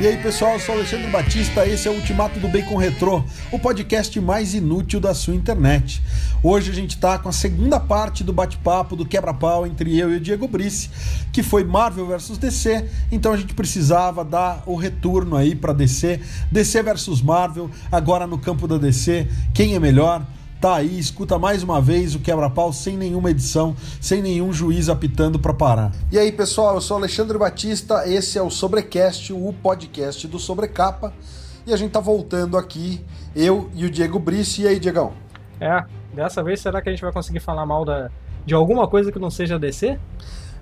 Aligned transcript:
E 0.00 0.08
aí 0.08 0.16
pessoal, 0.16 0.54
eu 0.54 0.58
sou 0.58 0.74
Alexandre 0.74 1.06
Batista, 1.06 1.64
esse 1.68 1.86
é 1.86 1.90
o 1.90 1.94
Ultimato 1.94 2.40
do 2.40 2.48
Bacon 2.48 2.76
Retrô, 2.76 3.22
o 3.52 3.60
podcast 3.60 4.20
mais 4.20 4.52
inútil 4.52 4.98
da 4.98 5.14
sua 5.14 5.36
internet. 5.36 6.02
Hoje 6.42 6.72
a 6.72 6.74
gente 6.74 6.98
tá 6.98 7.16
com 7.16 7.28
a 7.28 7.32
segunda 7.32 7.78
parte 7.78 8.24
do 8.24 8.32
bate-papo, 8.32 8.96
do 8.96 9.06
quebra-pau 9.06 9.64
entre 9.64 9.96
eu 9.96 10.12
e 10.12 10.16
o 10.16 10.20
Diego 10.20 10.48
Brice, 10.48 10.90
que 11.32 11.44
foi 11.44 11.62
Marvel 11.62 12.08
versus 12.08 12.36
DC, 12.38 12.84
então 13.12 13.32
a 13.32 13.36
gente 13.36 13.54
precisava 13.54 14.24
dar 14.24 14.64
o 14.66 14.74
retorno 14.74 15.36
aí 15.36 15.54
para 15.54 15.72
DC, 15.72 16.20
DC 16.50 16.82
versus 16.82 17.22
Marvel, 17.22 17.70
agora 17.90 18.26
no 18.26 18.36
campo 18.36 18.66
da 18.66 18.76
DC, 18.76 19.28
quem 19.54 19.76
é 19.76 19.78
melhor? 19.78 20.26
Tá 20.64 20.76
aí, 20.76 20.98
escuta 20.98 21.38
mais 21.38 21.62
uma 21.62 21.78
vez 21.78 22.14
o 22.14 22.18
quebra-pau 22.18 22.72
sem 22.72 22.96
nenhuma 22.96 23.30
edição, 23.30 23.76
sem 24.00 24.22
nenhum 24.22 24.50
juiz 24.50 24.88
apitando 24.88 25.38
para 25.38 25.52
parar. 25.52 25.92
E 26.10 26.18
aí, 26.18 26.32
pessoal, 26.32 26.76
eu 26.76 26.80
sou 26.80 26.96
Alexandre 26.96 27.36
Batista, 27.36 28.08
esse 28.08 28.38
é 28.38 28.42
o 28.42 28.48
Sobrecast, 28.48 29.30
o 29.34 29.52
podcast 29.62 30.26
do 30.26 30.38
Sobrecapa. 30.38 31.12
E 31.66 31.72
a 31.74 31.76
gente 31.76 31.90
tá 31.90 32.00
voltando 32.00 32.56
aqui, 32.56 33.04
eu 33.36 33.68
e 33.74 33.84
o 33.84 33.90
Diego 33.90 34.18
Brice. 34.18 34.62
E 34.62 34.66
aí, 34.66 34.80
Diegão? 34.80 35.12
É, 35.60 35.84
dessa 36.14 36.42
vez 36.42 36.62
será 36.62 36.80
que 36.80 36.88
a 36.88 36.92
gente 36.92 37.02
vai 37.02 37.12
conseguir 37.12 37.40
falar 37.40 37.66
mal 37.66 37.84
da, 37.84 38.10
de 38.46 38.54
alguma 38.54 38.88
coisa 38.88 39.12
que 39.12 39.18
não 39.18 39.28
seja 39.28 39.58
DC? 39.58 39.98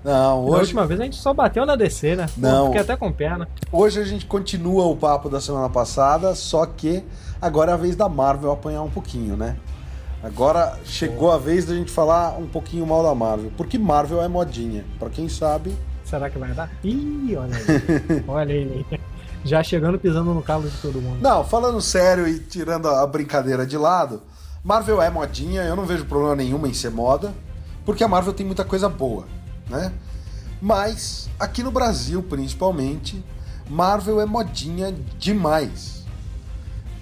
Não, 0.03 0.41
hoje. 0.41 0.51
Na 0.51 0.57
última 0.57 0.85
vez 0.85 0.99
a 0.99 1.03
gente 1.05 1.15
só 1.15 1.33
bateu 1.33 1.65
na 1.65 1.77
DC, 1.77 2.17
né? 2.17 2.25
Não. 2.35 2.65
Fiquei 2.65 2.81
até 2.81 2.97
com 2.97 3.09
perna. 3.09 3.47
Hoje 3.71 4.01
a 4.01 4.03
gente 4.03 4.25
continua 4.25 4.83
o 4.85 4.97
papo 4.97 5.29
da 5.29 5.39
semana 5.39 5.69
passada, 5.69 6.35
só 6.35 6.65
que 6.65 7.01
agora 7.41 7.71
é 7.71 7.73
a 7.73 7.77
vez 7.77 7.95
da 7.95 8.09
Marvel 8.09 8.51
apanhar 8.51 8.81
um 8.81 8.89
pouquinho, 8.89 9.37
né? 9.37 9.55
Agora 10.23 10.79
chegou 10.85 11.31
a 11.31 11.37
vez 11.37 11.65
da 11.65 11.75
gente 11.75 11.91
falar 11.91 12.39
um 12.39 12.47
pouquinho 12.47 12.87
mal 12.87 13.03
da 13.03 13.13
Marvel, 13.13 13.51
porque 13.57 13.77
Marvel 13.77 14.21
é 14.21 14.27
modinha. 14.29 14.85
Para 14.97 15.09
quem 15.09 15.27
sabe. 15.27 15.75
Será 16.05 16.29
que 16.29 16.37
vai 16.37 16.53
dar? 16.53 16.71
Ih, 16.81 17.35
olha 17.35 17.57
aí. 17.57 18.23
olha 18.25 18.55
aí. 18.55 18.85
Já 19.43 19.61
chegando 19.61 19.99
pisando 19.99 20.33
no 20.33 20.41
calo 20.41 20.69
de 20.69 20.77
todo 20.77 21.01
mundo. 21.01 21.21
Não, 21.21 21.43
falando 21.43 21.81
sério 21.81 22.25
e 22.25 22.39
tirando 22.39 22.87
a 22.87 23.05
brincadeira 23.05 23.65
de 23.65 23.77
lado, 23.77 24.21
Marvel 24.63 25.01
é 25.01 25.09
modinha, 25.09 25.63
eu 25.63 25.75
não 25.75 25.85
vejo 25.85 26.05
problema 26.05 26.37
nenhum 26.37 26.65
em 26.65 26.73
ser 26.73 26.89
moda, 26.89 27.33
porque 27.85 28.01
a 28.01 28.07
Marvel 28.07 28.31
tem 28.31 28.45
muita 28.45 28.63
coisa 28.63 28.87
boa, 28.87 29.25
né? 29.69 29.91
Mas 30.61 31.29
aqui 31.37 31.61
no 31.61 31.71
Brasil, 31.71 32.23
principalmente, 32.23 33.21
Marvel 33.69 34.21
é 34.21 34.25
modinha 34.25 34.95
demais. 35.19 36.05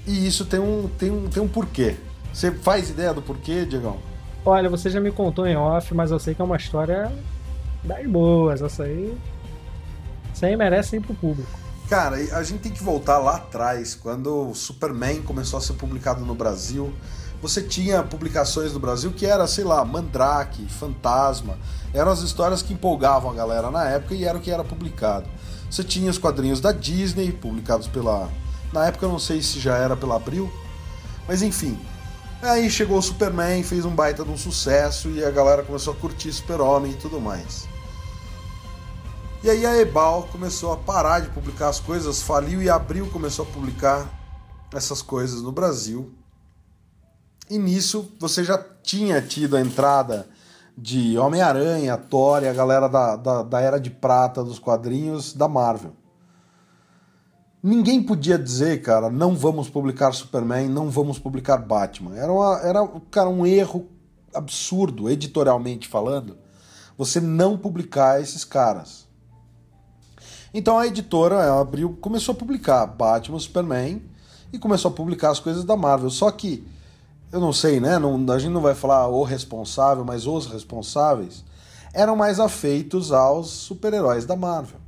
E 0.08 0.26
isso 0.26 0.44
tem 0.44 0.60
um, 0.60 0.90
tem 0.98 1.12
um, 1.12 1.30
tem 1.30 1.44
um 1.44 1.48
porquê. 1.48 1.96
Você 2.34 2.52
faz 2.52 2.90
ideia 2.90 3.14
do 3.14 3.22
porquê, 3.22 3.66
Diegão? 3.66 3.98
Olha, 4.46 4.70
você 4.70 4.90
já 4.90 5.00
me 5.00 5.12
contou 5.12 5.46
em 5.46 5.56
off, 5.56 5.94
mas 5.94 6.12
eu 6.12 6.20
sei 6.20 6.34
que 6.34 6.42
é 6.42 6.46
uma 6.46 6.58
história 6.58 7.12
das 7.84 8.06
boas. 8.08 8.62
Essa 8.62 8.84
aí. 8.84 9.18
Isso 10.34 10.46
aí 10.46 10.56
merece 10.56 10.96
ir 10.96 11.02
pro 11.02 11.14
público. 11.14 11.60
Cara, 11.90 12.16
a 12.16 12.44
gente 12.44 12.62
tem 12.62 12.72
que 12.72 12.82
voltar 12.82 13.18
lá 13.18 13.36
atrás, 13.36 13.94
quando 13.94 14.50
o 14.50 14.56
Superman 14.56 15.22
começou 15.22 15.58
a 15.58 15.62
ser 15.62 15.74
publicado 15.74 16.26
no 16.26 16.34
Brasil. 16.34 16.94
Você 17.42 17.62
tinha 17.62 18.04
publicações 18.04 18.72
do 18.72 18.80
Brasil 18.80 19.12
que 19.12 19.26
era, 19.26 19.46
sei 19.48 19.64
lá, 19.64 19.84
Mandrake, 19.84 20.66
Fantasma. 20.68 21.58
Eram 21.94 22.12
as 22.12 22.22
histórias 22.22 22.62
que 22.62 22.74
empolgavam 22.74 23.30
a 23.30 23.34
galera 23.34 23.70
na 23.70 23.90
época 23.90 24.14
e 24.14 24.24
era 24.24 24.38
o 24.38 24.42
que 24.42 24.52
era 24.52 24.64
publicado. 24.64 25.28
Você 25.70 25.84
tinha 25.84 26.10
os 26.10 26.18
quadrinhos 26.18 26.62
da 26.62 26.72
Disney, 26.72 27.32
publicados 27.32 27.88
pela. 27.88 28.30
Na 28.72 28.86
época 28.86 29.06
eu 29.06 29.10
não 29.10 29.20
sei 29.20 29.42
se 29.42 29.60
já 29.60 29.76
era 29.76 29.98
pela 29.98 30.16
Abril, 30.16 30.52
mas 31.28 31.42
enfim, 31.42 31.78
Aí 32.42 32.72
chegou 32.72 32.98
o 32.98 33.02
Superman, 33.02 33.62
fez 33.62 33.86
um 33.86 33.94
baita 33.94 34.26
de 34.26 34.32
um 34.32 34.38
sucesso 34.38 35.10
e 35.10 35.24
a 35.24 35.30
galera 35.30 35.62
começou 35.62 35.94
a 35.94 35.96
curtir 35.96 36.34
Super-Homem 36.34 36.94
e 36.94 36.96
tudo 36.96 37.22
mais. 37.22 37.68
E 39.44 39.50
aí 39.50 39.64
a 39.64 39.78
Ebal 39.78 40.28
começou 40.32 40.72
a 40.74 40.78
parar 40.78 41.20
de 41.20 41.30
publicar 41.30 41.70
as 41.70 41.80
coisas, 41.80 42.24
faliu 42.24 42.60
e 42.60 42.68
Abril 42.68 43.08
começou 43.12 43.46
a 43.46 43.48
publicar 43.48 44.10
essas 44.74 45.04
coisas 45.04 45.44
no 45.44 45.52
Brasil. 45.52 46.12
E 47.48 47.60
nisso 47.60 48.12
você 48.20 48.44
já 48.44 48.58
tinha 48.82 49.22
tido 49.22 49.56
a 49.56 49.62
entrada 49.62 50.28
de 50.76 51.20
Homem-Aranha, 51.20 51.96
Thor 51.96 52.42
e 52.42 52.48
a 52.48 52.54
galera 52.54 52.88
da, 52.88 53.16
da, 53.18 53.44
da 53.44 53.62
Era 53.62 53.80
de 53.80 53.92
Prata 53.92 54.44
dos 54.44 54.58
quadrinhos 54.58 55.32
da 55.34 55.48
Marvel. 55.48 55.96
Ninguém 57.64 58.02
podia 58.02 58.40
dizer, 58.40 58.82
cara, 58.82 59.10
não 59.12 59.36
vamos 59.36 59.70
publicar 59.70 60.12
Superman, 60.14 60.68
não 60.68 60.90
vamos 60.90 61.20
publicar 61.20 61.58
Batman. 61.58 62.18
Era, 62.18 62.34
uma, 62.34 62.60
era 62.62 62.88
cara, 63.12 63.30
um 63.30 63.46
erro 63.46 63.88
absurdo, 64.34 65.08
editorialmente 65.08 65.88
falando, 65.88 66.38
você 66.98 67.22
não 67.22 67.56
publicar 67.56 68.20
esses 68.20 68.44
caras. 68.44 69.08
Então 70.52 70.78
a 70.80 70.88
editora 70.88 71.62
abriu, 71.62 71.96
começou 72.02 72.34
a 72.34 72.38
publicar 72.38 72.86
Batman, 72.88 73.40
Superman 73.40 74.02
e 74.52 74.58
começou 74.58 74.90
a 74.90 74.94
publicar 74.94 75.30
as 75.30 75.40
coisas 75.40 75.64
da 75.64 75.78
Marvel. 75.78 76.10
Só 76.10 76.32
que, 76.32 76.68
eu 77.32 77.40
não 77.40 77.54
sei, 77.54 77.80
né? 77.80 78.00
Não, 78.00 78.26
a 78.34 78.40
gente 78.40 78.52
não 78.52 78.62
vai 78.62 78.74
falar 78.74 79.08
o 79.08 79.24
responsável, 79.24 80.04
mas 80.04 80.26
os 80.26 80.48
responsáveis 80.48 81.46
eram 81.94 82.16
mais 82.16 82.40
afeitos 82.40 83.12
aos 83.12 83.50
super-heróis 83.50 84.26
da 84.26 84.36
Marvel. 84.36 84.81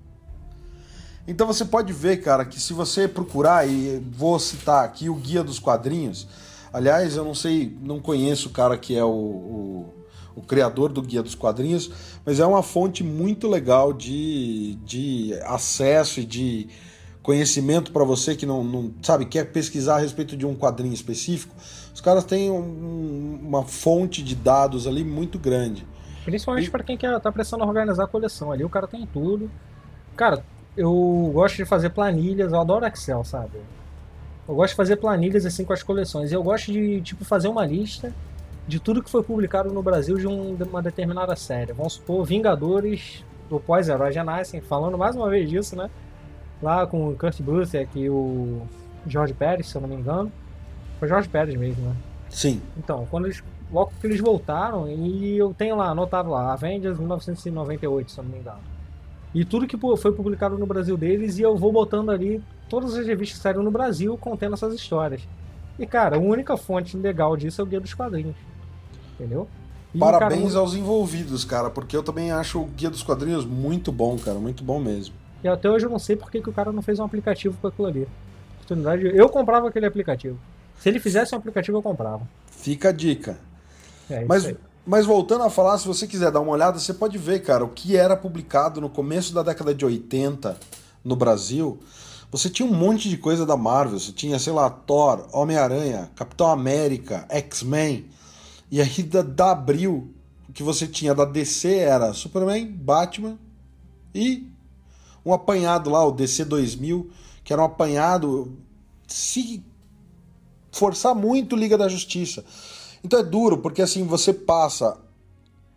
Então 1.27 1.47
você 1.47 1.63
pode 1.63 1.93
ver, 1.93 2.17
cara, 2.17 2.43
que 2.43 2.59
se 2.59 2.73
você 2.73 3.07
procurar, 3.07 3.67
e 3.67 4.03
vou 4.11 4.37
citar 4.39 4.83
aqui 4.83 5.09
o 5.09 5.15
Guia 5.15 5.43
dos 5.43 5.57
Quadrinhos, 5.57 6.27
aliás, 6.71 7.15
eu 7.15 7.23
não 7.23 7.33
sei, 7.33 7.77
não 7.81 7.99
conheço 7.99 8.49
o 8.49 8.51
cara 8.51 8.77
que 8.77 8.95
é 8.95 9.03
o, 9.03 9.09
o, 9.09 9.93
o 10.35 10.41
criador 10.41 10.91
do 10.91 11.01
Guia 11.01 11.23
dos 11.23 11.33
Quadrinhos, 11.33 11.89
mas 12.25 12.41
é 12.41 12.45
uma 12.45 12.61
fonte 12.61 13.03
muito 13.03 13.47
legal 13.47 13.93
de, 13.93 14.75
de 14.83 15.33
acesso 15.45 16.19
e 16.19 16.25
de 16.25 16.67
conhecimento 17.21 17.93
para 17.93 18.03
você 18.03 18.35
que 18.35 18.45
não, 18.45 18.61
não, 18.61 18.93
sabe 19.01 19.25
quer 19.25 19.45
pesquisar 19.45 19.95
a 19.95 19.99
respeito 19.99 20.35
de 20.35 20.45
um 20.45 20.53
quadrinho 20.53 20.93
específico. 20.93 21.55
Os 21.93 22.01
caras 22.01 22.25
têm 22.25 22.51
um, 22.51 23.39
uma 23.41 23.63
fonte 23.63 24.21
de 24.21 24.35
dados 24.35 24.85
ali 24.85 25.05
muito 25.05 25.39
grande. 25.39 25.87
Principalmente 26.25 26.67
e... 26.67 26.69
para 26.69 26.83
quem 26.83 26.97
quer 26.97 27.17
tá 27.21 27.31
precisando 27.31 27.63
organizar 27.63 28.03
a 28.03 28.07
coleção 28.07 28.51
ali, 28.51 28.65
o 28.65 28.69
cara 28.69 28.87
tem 28.87 29.07
tudo. 29.07 29.49
Cara, 30.17 30.43
eu 30.75 31.31
gosto 31.33 31.57
de 31.57 31.65
fazer 31.65 31.89
planilhas, 31.89 32.51
eu 32.51 32.59
adoro 32.59 32.85
Excel, 32.85 33.23
sabe? 33.23 33.59
Eu 34.47 34.55
gosto 34.55 34.71
de 34.71 34.75
fazer 34.75 34.97
planilhas 34.97 35.45
assim 35.45 35.63
com 35.63 35.73
as 35.73 35.83
coleções. 35.83 36.31
Eu 36.31 36.43
gosto 36.43 36.71
de, 36.71 37.01
tipo, 37.01 37.23
fazer 37.23 37.47
uma 37.47 37.65
lista 37.65 38.13
de 38.67 38.79
tudo 38.79 39.01
que 39.01 39.09
foi 39.09 39.23
publicado 39.23 39.71
no 39.71 39.81
Brasil 39.81 40.17
de, 40.17 40.27
um, 40.27 40.55
uma 40.55 40.81
determinada 40.81 41.35
série. 41.35 41.73
Vamos 41.73 41.93
supor, 41.93 42.25
Vingadores 42.25 43.23
do 43.49 43.59
pós-herói 43.59 44.11
Janassi, 44.11 44.61
falando 44.61 44.97
mais 44.97 45.15
uma 45.15 45.29
vez 45.29 45.49
disso, 45.49 45.75
né? 45.75 45.89
Lá 46.61 46.87
com 46.87 47.09
o 47.09 47.15
Kurt 47.15 47.41
Busiek 47.41 47.99
e 47.99 48.09
o 48.09 48.61
George 49.05 49.33
Pérez, 49.33 49.67
se 49.67 49.75
eu 49.75 49.81
não 49.81 49.87
me 49.87 49.95
engano. 49.95 50.31
Foi 50.99 51.07
George 51.07 51.29
Pérez 51.29 51.55
mesmo, 51.55 51.89
né? 51.89 51.95
Sim. 52.29 52.61
Então, 52.77 53.07
quando 53.11 53.25
eles, 53.25 53.43
logo 53.71 53.91
que 53.99 54.07
eles 54.07 54.19
voltaram, 54.19 54.87
e 54.89 55.37
eu 55.37 55.53
tenho 55.53 55.75
lá, 55.75 55.89
anotado 55.89 56.29
lá, 56.29 56.53
Avengers 56.53 56.97
1998, 56.97 58.11
se 58.11 58.17
eu 58.17 58.23
não 58.23 58.31
me 58.31 58.39
engano. 58.39 58.72
E 59.33 59.43
tudo 59.43 59.67
que 59.67 59.77
foi 59.97 60.11
publicado 60.11 60.57
no 60.57 60.65
Brasil 60.65 60.95
deles, 60.95 61.37
e 61.37 61.41
eu 61.41 61.57
vou 61.57 61.71
botando 61.71 62.11
ali 62.11 62.41
todas 62.69 62.95
as 62.95 63.05
revistas 63.05 63.37
que 63.37 63.43
saíram 63.43 63.63
no 63.63 63.71
Brasil 63.71 64.17
contendo 64.17 64.53
essas 64.53 64.73
histórias. 64.73 65.21
E, 65.77 65.87
cara, 65.87 66.17
a 66.17 66.19
única 66.19 66.55
fonte 66.55 66.95
legal 66.95 67.35
disso 67.35 67.59
é 67.59 67.63
o 67.63 67.67
Guia 67.67 67.79
dos 67.79 67.93
Quadrinhos. 67.93 68.35
Entendeu? 69.15 69.47
E, 69.93 69.97
Parabéns 69.97 70.49
cara, 70.49 70.59
aos 70.59 70.75
envolvidos, 70.75 71.43
cara, 71.43 71.69
porque 71.69 71.97
eu 71.97 72.03
também 72.03 72.31
acho 72.31 72.61
o 72.61 72.65
Guia 72.65 72.89
dos 72.89 73.01
Quadrinhos 73.01 73.45
muito 73.45 73.91
bom, 73.91 74.17
cara, 74.17 74.37
muito 74.37 74.63
bom 74.63 74.79
mesmo. 74.79 75.15
E 75.43 75.47
até 75.47 75.69
hoje 75.69 75.85
eu 75.85 75.89
não 75.89 75.99
sei 75.99 76.15
por 76.15 76.31
que, 76.31 76.41
que 76.41 76.49
o 76.49 76.53
cara 76.53 76.71
não 76.71 76.81
fez 76.81 76.99
um 76.99 77.03
aplicativo 77.03 77.57
com 77.59 77.67
aquilo 77.67 77.87
ali. 77.87 78.07
Oportunidade, 78.55 79.05
eu 79.15 79.27
comprava 79.29 79.67
aquele 79.67 79.85
aplicativo. 79.85 80.37
Se 80.79 80.89
ele 80.89 80.99
fizesse 80.99 81.33
um 81.33 81.37
aplicativo, 81.37 81.77
eu 81.77 81.81
comprava. 81.81 82.21
Fica 82.47 82.89
a 82.89 82.91
dica. 82.91 83.37
É, 84.09 84.25
Mas 84.25 84.45
aí. 84.45 84.57
Mas 84.85 85.05
voltando 85.05 85.43
a 85.45 85.49
falar, 85.49 85.77
se 85.77 85.87
você 85.87 86.05
quiser 86.05 86.29
dar 86.29 86.41
uma 86.41 86.51
olhada, 86.51 86.77
você 86.77 86.93
pode 86.93 87.17
ver, 87.17 87.41
cara, 87.41 87.63
o 87.63 87.69
que 87.69 87.95
era 87.95 88.17
publicado 88.17 88.81
no 88.81 88.89
começo 88.89 89.33
da 89.33 89.41
década 89.41 89.73
de 89.73 89.85
80 89.85 90.57
no 91.03 91.15
Brasil. 91.15 91.79
Você 92.29 92.49
tinha 92.49 92.67
um 92.67 92.73
monte 92.73 93.07
de 93.09 93.17
coisa 93.17 93.45
da 93.45 93.55
Marvel. 93.55 93.97
Você 93.97 94.11
tinha, 94.11 94.37
sei 94.39 94.51
lá, 94.51 94.69
Thor, 94.69 95.27
Homem-Aranha, 95.31 96.11
Capitão 96.15 96.47
América, 96.47 97.25
X-Men. 97.29 98.07
E 98.69 98.81
aí 98.81 99.03
da, 99.03 99.21
da 99.21 99.51
Abril, 99.51 100.11
o 100.49 100.51
que 100.51 100.63
você 100.63 100.85
tinha 100.85 101.15
da 101.15 101.25
DC 101.25 101.75
era 101.75 102.13
Superman, 102.13 102.67
Batman 102.67 103.37
e 104.13 104.51
um 105.25 105.31
apanhado 105.31 105.89
lá, 105.89 106.05
o 106.05 106.11
DC 106.11 106.43
2000, 106.43 107.09
que 107.43 107.53
era 107.53 107.61
um 107.61 107.65
apanhado. 107.65 108.51
Se 109.07 109.63
forçar 110.71 111.15
muito, 111.15 111.55
Liga 111.55 111.77
da 111.77 111.87
Justiça. 111.87 112.43
Então 113.03 113.19
é 113.19 113.23
duro, 113.23 113.57
porque 113.57 113.81
assim, 113.81 114.05
você 114.05 114.33
passa 114.33 114.97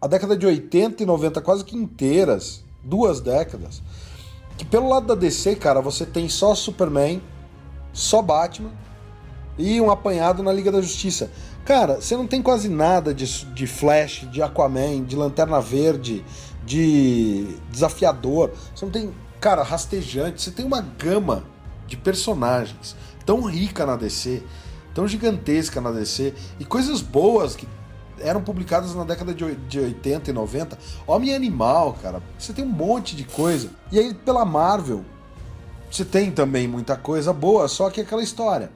a 0.01 0.07
década 0.07 0.37
de 0.37 0.47
80 0.47 1.03
e 1.03 1.07
90 1.07 1.41
quase 1.41 1.65
que 1.65 1.77
inteiras, 1.77 2.63
duas 2.85 3.21
décadas, 3.21 3.83
que 4.57 4.65
pelo 4.65 4.89
lado 4.89 5.07
da 5.07 5.15
DC, 5.15 5.57
cara, 5.57 5.81
você 5.81 6.07
tem 6.07 6.29
só 6.29 6.55
Superman, 6.55 7.21
só 7.93 8.23
Batman 8.23 8.71
e 9.59 9.81
um 9.81 9.91
apanhado 9.91 10.43
na 10.43 10.53
Liga 10.53 10.71
da 10.71 10.81
Justiça. 10.81 11.31
Cara, 11.65 12.01
você 12.01 12.17
não 12.17 12.27
tem 12.27 12.41
quase 12.41 12.69
nada 12.69 13.13
de, 13.13 13.27
de 13.47 13.67
Flash, 13.67 14.29
de 14.31 14.41
Aquaman, 14.43 15.03
de 15.03 15.17
Lanterna 15.17 15.61
Verde, 15.61 16.25
de 16.65 17.57
Desafiador. 17.71 18.53
Você 18.75 18.85
não 18.85 18.93
tem, 18.93 19.13
cara, 19.41 19.63
rastejante. 19.63 20.43
Você 20.43 20.51
tem 20.51 20.65
uma 20.65 20.81
gama 20.81 21.45
de 21.87 21.97
personagens 21.97 22.95
tão 23.25 23.43
rica 23.43 23.85
na 23.85 23.97
DC, 23.97 24.43
tão 24.97 25.07
gigantesca 25.07 25.79
na 25.79 25.91
DC, 25.91 26.33
e 26.59 26.65
coisas 26.65 27.03
boas 27.03 27.55
que 27.55 27.69
eram 28.19 28.43
publicadas 28.43 28.95
na 28.95 29.05
década 29.05 29.35
de 29.35 29.79
80 29.79 30.31
e 30.31 30.33
90. 30.33 30.79
Homem 31.07 31.35
Animal, 31.35 31.99
cara, 32.01 32.23
você 32.39 32.55
tem 32.55 32.65
um 32.65 32.69
monte 32.69 33.15
de 33.15 33.25
coisa. 33.25 33.69
E 33.93 33.99
aí, 33.99 34.15
pela 34.15 34.43
Marvel, 34.47 35.05
você 35.91 36.03
tem 36.03 36.31
também 36.33 36.67
muita 36.67 36.97
coisa 36.97 37.31
boa, 37.31 37.69
só 37.69 37.91
que 37.91 38.01
aquela 38.01 38.23
história. 38.23 38.73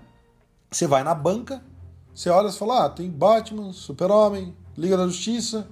Você 0.70 0.86
vai 0.86 1.02
na 1.02 1.14
banca, 1.14 1.62
você 2.14 2.28
olha 2.28 2.48
e 2.48 2.52
fala: 2.52 2.84
ah, 2.84 2.90
tem 2.90 3.08
Batman, 3.08 3.72
Super-Homem, 3.72 4.54
Liga 4.76 4.98
da 4.98 5.06
Justiça. 5.06 5.66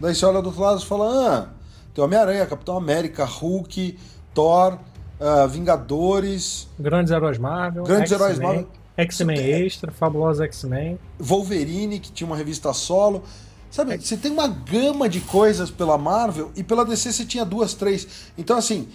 Daí 0.00 0.14
você 0.14 0.24
olha 0.24 0.40
do 0.40 0.46
outro 0.46 0.62
lado 0.62 0.80
e 0.80 0.86
fala: 0.86 1.28
ah, 1.28 1.48
tem 1.92 2.04
Homem-Aranha, 2.04 2.46
Capitão 2.46 2.76
América, 2.76 3.24
Hulk, 3.24 3.98
Thor, 4.32 4.78
uh, 5.20 5.48
Vingadores. 5.48 6.68
Grandes 6.78 7.10
heróis 7.10 7.36
Marvel. 7.36 7.82
Grandes 7.82 8.12
heróis 8.12 8.38
Marvel. 8.38 8.68
X-Men 8.96 9.38
Extra, 9.38 9.90
Fabulosa 9.90 10.44
X-Men. 10.44 10.98
Wolverine, 11.18 11.98
que 11.98 12.12
tinha 12.12 12.26
uma 12.26 12.36
revista 12.36 12.72
solo. 12.72 13.22
Sabe, 13.70 13.96
você 13.96 14.16
tem 14.16 14.30
uma 14.30 14.48
gama 14.48 15.08
de 15.08 15.20
coisas 15.20 15.70
pela 15.70 15.96
Marvel 15.96 16.52
e 16.54 16.62
pela 16.62 16.84
DC 16.84 17.12
você 17.12 17.24
tinha 17.24 17.44
duas, 17.44 17.72
três. 17.72 18.30
Então, 18.36 18.58
assim, 18.58 18.86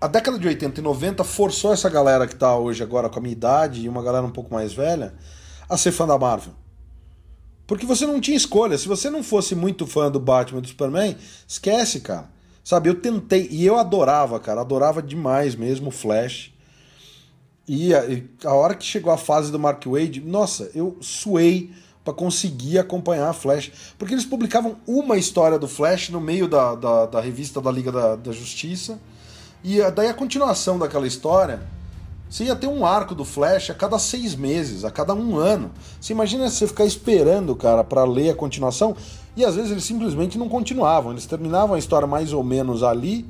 a 0.00 0.08
década 0.08 0.38
de 0.38 0.48
80 0.48 0.80
e 0.80 0.82
90 0.82 1.22
forçou 1.22 1.72
essa 1.72 1.88
galera 1.88 2.26
que 2.26 2.34
tá 2.34 2.56
hoje 2.56 2.82
agora 2.82 3.08
com 3.08 3.18
a 3.20 3.22
minha 3.22 3.32
idade 3.32 3.82
e 3.82 3.88
uma 3.88 4.02
galera 4.02 4.26
um 4.26 4.30
pouco 4.30 4.52
mais 4.52 4.72
velha 4.72 5.14
a 5.68 5.76
ser 5.76 5.92
fã 5.92 6.06
da 6.06 6.18
Marvel. 6.18 6.54
Porque 7.68 7.86
você 7.86 8.04
não 8.04 8.20
tinha 8.20 8.36
escolha. 8.36 8.76
Se 8.76 8.88
você 8.88 9.08
não 9.08 9.22
fosse 9.22 9.54
muito 9.54 9.86
fã 9.86 10.10
do 10.10 10.18
Batman 10.18 10.58
e 10.58 10.62
do 10.62 10.68
Superman, 10.68 11.16
esquece, 11.46 12.00
cara. 12.00 12.28
Sabe, 12.64 12.88
eu 12.88 12.96
tentei, 12.96 13.46
e 13.48 13.64
eu 13.64 13.78
adorava, 13.78 14.40
cara, 14.40 14.60
adorava 14.60 15.00
demais 15.00 15.54
mesmo 15.54 15.88
o 15.88 15.92
Flash. 15.92 16.52
E 17.68 17.94
a, 17.94 18.02
a, 18.44 18.54
hora 18.54 18.74
que 18.74 18.84
chegou 18.84 19.12
a 19.12 19.18
fase 19.18 19.52
do 19.52 19.58
Mark 19.58 19.84
Wade, 19.86 20.20
nossa, 20.20 20.70
eu 20.74 20.96
suei 21.00 21.70
para 22.04 22.14
conseguir 22.14 22.78
acompanhar 22.78 23.28
a 23.28 23.32
Flash. 23.32 23.70
Porque 23.98 24.14
eles 24.14 24.24
publicavam 24.24 24.76
uma 24.86 25.16
história 25.16 25.58
do 25.58 25.68
Flash 25.68 26.08
no 26.08 26.20
meio 26.20 26.48
da, 26.48 26.74
da, 26.74 27.06
da 27.06 27.20
revista 27.20 27.60
da 27.60 27.70
Liga 27.70 27.92
da, 27.92 28.16
da 28.16 28.32
Justiça. 28.32 28.98
E 29.62 29.78
daí 29.90 30.08
a 30.08 30.14
continuação 30.14 30.78
daquela 30.78 31.06
história, 31.06 31.60
você 32.28 32.44
ia 32.44 32.56
ter 32.56 32.66
um 32.66 32.86
arco 32.86 33.14
do 33.14 33.24
Flash 33.24 33.70
a 33.70 33.74
cada 33.74 33.98
seis 33.98 34.34
meses, 34.34 34.84
a 34.84 34.90
cada 34.90 35.14
um 35.14 35.36
ano. 35.36 35.70
Você 36.00 36.12
imagina 36.12 36.48
você 36.48 36.66
ficar 36.66 36.86
esperando, 36.86 37.54
cara, 37.54 37.84
para 37.84 38.04
ler 38.04 38.30
a 38.30 38.34
continuação. 38.34 38.96
E 39.36 39.44
às 39.44 39.54
vezes 39.54 39.70
eles 39.70 39.84
simplesmente 39.84 40.38
não 40.38 40.48
continuavam. 40.48 41.12
Eles 41.12 41.26
terminavam 41.26 41.74
a 41.74 41.78
história 41.78 42.06
mais 42.06 42.32
ou 42.32 42.42
menos 42.42 42.82
ali 42.82 43.26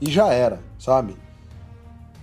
e 0.00 0.10
já 0.10 0.32
era, 0.32 0.60
sabe? 0.78 1.16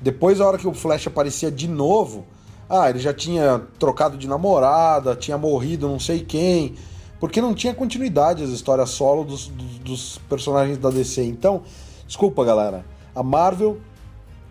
Depois, 0.02 0.40
a 0.40 0.48
hora 0.48 0.58
que 0.58 0.68
o 0.68 0.74
Flash 0.74 1.08
aparecia 1.08 1.52
de 1.52 1.68
novo, 1.68 2.26
ah, 2.70 2.90
ele 2.90 3.00
já 3.00 3.14
tinha 3.14 3.62
trocado 3.80 4.18
de 4.18 4.28
namorada, 4.28 5.16
tinha 5.16 5.38
morrido 5.38 5.88
não 5.88 6.00
sei 6.00 6.22
quem, 6.24 6.76
porque 7.20 7.42
não 7.42 7.54
tinha 7.54 7.74
continuidade 7.74 8.44
as 8.44 8.50
histórias 8.50 8.90
solo 8.90 9.24
dos, 9.24 9.48
dos, 9.48 9.80
dos 9.80 10.18
personagens 10.30 10.78
da 10.78 10.90
DC. 10.90 11.24
Então, 11.24 11.64
desculpa, 12.06 12.44
galera, 12.44 12.86
a 13.16 13.24
Marvel 13.24 13.80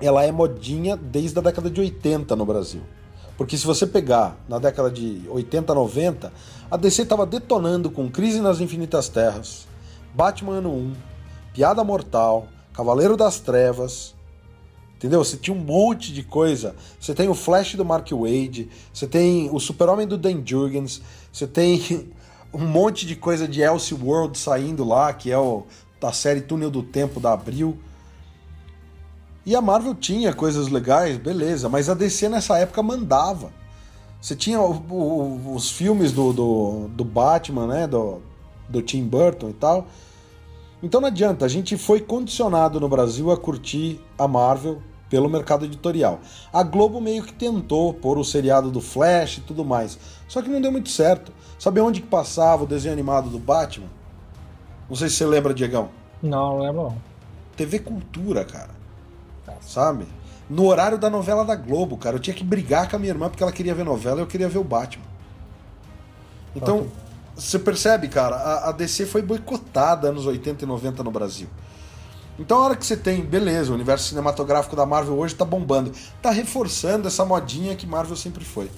ela 0.00 0.24
é 0.24 0.32
modinha 0.32 0.96
desde 0.96 1.38
a 1.38 1.42
década 1.42 1.70
de 1.70 1.80
80 1.80 2.34
no 2.36 2.44
Brasil. 2.44 2.82
Porque 3.36 3.56
se 3.56 3.66
você 3.66 3.86
pegar 3.86 4.36
na 4.48 4.58
década 4.58 4.90
de 4.90 5.22
80, 5.28 5.74
90, 5.74 6.32
a 6.70 6.76
DC 6.76 7.02
estava 7.02 7.26
detonando 7.26 7.90
com 7.90 8.10
Crise 8.10 8.40
nas 8.40 8.60
Infinitas 8.60 9.08
Terras, 9.08 9.66
Batman 10.14 10.58
Ano 10.58 10.72
1, 10.72 10.92
Piada 11.52 11.82
Mortal, 11.82 12.46
Cavaleiro 12.72 13.16
das 13.16 13.40
Trevas, 13.40 14.13
Entendeu? 15.04 15.22
Você 15.22 15.36
tinha 15.36 15.54
um 15.54 15.60
monte 15.60 16.14
de 16.14 16.22
coisa. 16.22 16.74
Você 16.98 17.12
tem 17.12 17.28
o 17.28 17.34
Flash 17.34 17.74
do 17.74 17.84
Mark 17.84 18.10
Wade, 18.10 18.70
você 18.90 19.06
tem 19.06 19.50
o 19.52 19.60
Super-Homem 19.60 20.06
do 20.06 20.16
Dan 20.16 20.40
Jurgens, 20.42 21.02
você 21.30 21.46
tem 21.46 22.10
um 22.50 22.66
monte 22.66 23.04
de 23.04 23.14
coisa 23.14 23.46
de 23.46 23.60
Elseworld 23.60 24.38
saindo 24.38 24.82
lá, 24.82 25.12
que 25.12 25.30
é 25.30 25.36
o, 25.36 25.64
da 26.00 26.10
série 26.10 26.40
Túnel 26.40 26.70
do 26.70 26.82
Tempo 26.82 27.20
da 27.20 27.34
Abril. 27.34 27.76
E 29.44 29.54
a 29.54 29.60
Marvel 29.60 29.94
tinha 29.94 30.32
coisas 30.32 30.68
legais, 30.68 31.18
beleza, 31.18 31.68
mas 31.68 31.90
a 31.90 31.94
DC 31.94 32.30
nessa 32.30 32.56
época 32.56 32.82
mandava. 32.82 33.52
Você 34.22 34.34
tinha 34.34 34.58
o, 34.58 34.72
o, 34.72 35.54
os 35.54 35.70
filmes 35.70 36.12
do, 36.12 36.32
do, 36.32 36.88
do, 36.88 37.04
Batman, 37.04 37.66
né? 37.66 37.86
Do, 37.86 38.22
do 38.66 38.80
Tim 38.80 39.04
Burton 39.04 39.50
e 39.50 39.52
tal. 39.52 39.86
Então 40.82 40.98
não 40.98 41.08
adianta, 41.08 41.44
a 41.44 41.48
gente 41.48 41.76
foi 41.76 42.00
condicionado 42.00 42.80
no 42.80 42.88
Brasil 42.88 43.30
a 43.30 43.36
curtir 43.36 44.00
a 44.16 44.26
Marvel 44.26 44.80
pelo 45.08 45.28
mercado 45.28 45.64
editorial. 45.64 46.20
A 46.52 46.62
Globo 46.62 47.00
meio 47.00 47.22
que 47.22 47.32
tentou 47.32 47.92
pôr 47.94 48.18
o 48.18 48.24
seriado 48.24 48.70
do 48.70 48.80
Flash 48.80 49.38
e 49.38 49.40
tudo 49.42 49.64
mais, 49.64 49.98
só 50.28 50.42
que 50.42 50.48
não 50.48 50.60
deu 50.60 50.72
muito 50.72 50.90
certo. 50.90 51.32
Sabe 51.58 51.80
onde 51.80 52.00
que 52.00 52.06
passava 52.06 52.64
o 52.64 52.66
desenho 52.66 52.92
animado 52.92 53.30
do 53.30 53.38
Batman? 53.38 53.88
Não 54.88 54.96
sei 54.96 55.08
se 55.08 55.16
você 55.16 55.26
lembra, 55.26 55.54
Diegão. 55.54 55.88
Não, 56.22 56.58
não 56.58 56.58
lembro 56.58 56.82
não. 56.82 56.96
TV 57.56 57.78
Cultura, 57.78 58.44
cara. 58.44 58.70
Sabe? 59.60 60.06
No 60.48 60.66
horário 60.66 60.98
da 60.98 61.08
novela 61.08 61.44
da 61.44 61.54
Globo, 61.54 61.96
cara. 61.96 62.16
Eu 62.16 62.20
tinha 62.20 62.34
que 62.34 62.44
brigar 62.44 62.88
com 62.88 62.96
a 62.96 62.98
minha 62.98 63.12
irmã 63.12 63.28
porque 63.28 63.42
ela 63.42 63.52
queria 63.52 63.74
ver 63.74 63.84
novela 63.84 64.18
e 64.18 64.22
eu 64.22 64.26
queria 64.26 64.48
ver 64.48 64.58
o 64.58 64.64
Batman. 64.64 65.04
Então, 66.54 66.86
você 67.34 67.58
percebe, 67.58 68.08
cara, 68.08 68.36
a, 68.36 68.68
a 68.68 68.72
DC 68.72 69.06
foi 69.06 69.22
boicotada 69.22 70.08
anos 70.08 70.26
80 70.26 70.64
e 70.64 70.68
90 70.68 71.02
no 71.02 71.10
Brasil. 71.10 71.48
Então 72.38 72.58
a 72.58 72.64
hora 72.66 72.76
que 72.76 72.84
você 72.84 72.96
tem, 72.96 73.22
beleza, 73.22 73.70
o 73.70 73.74
universo 73.74 74.08
cinematográfico 74.08 74.74
da 74.74 74.84
Marvel 74.84 75.16
hoje 75.16 75.34
tá 75.34 75.44
bombando, 75.44 75.92
tá 76.20 76.30
reforçando 76.30 77.06
essa 77.06 77.24
modinha 77.24 77.76
que 77.76 77.86
Marvel 77.86 78.16
sempre 78.16 78.44
foi. 78.44 78.68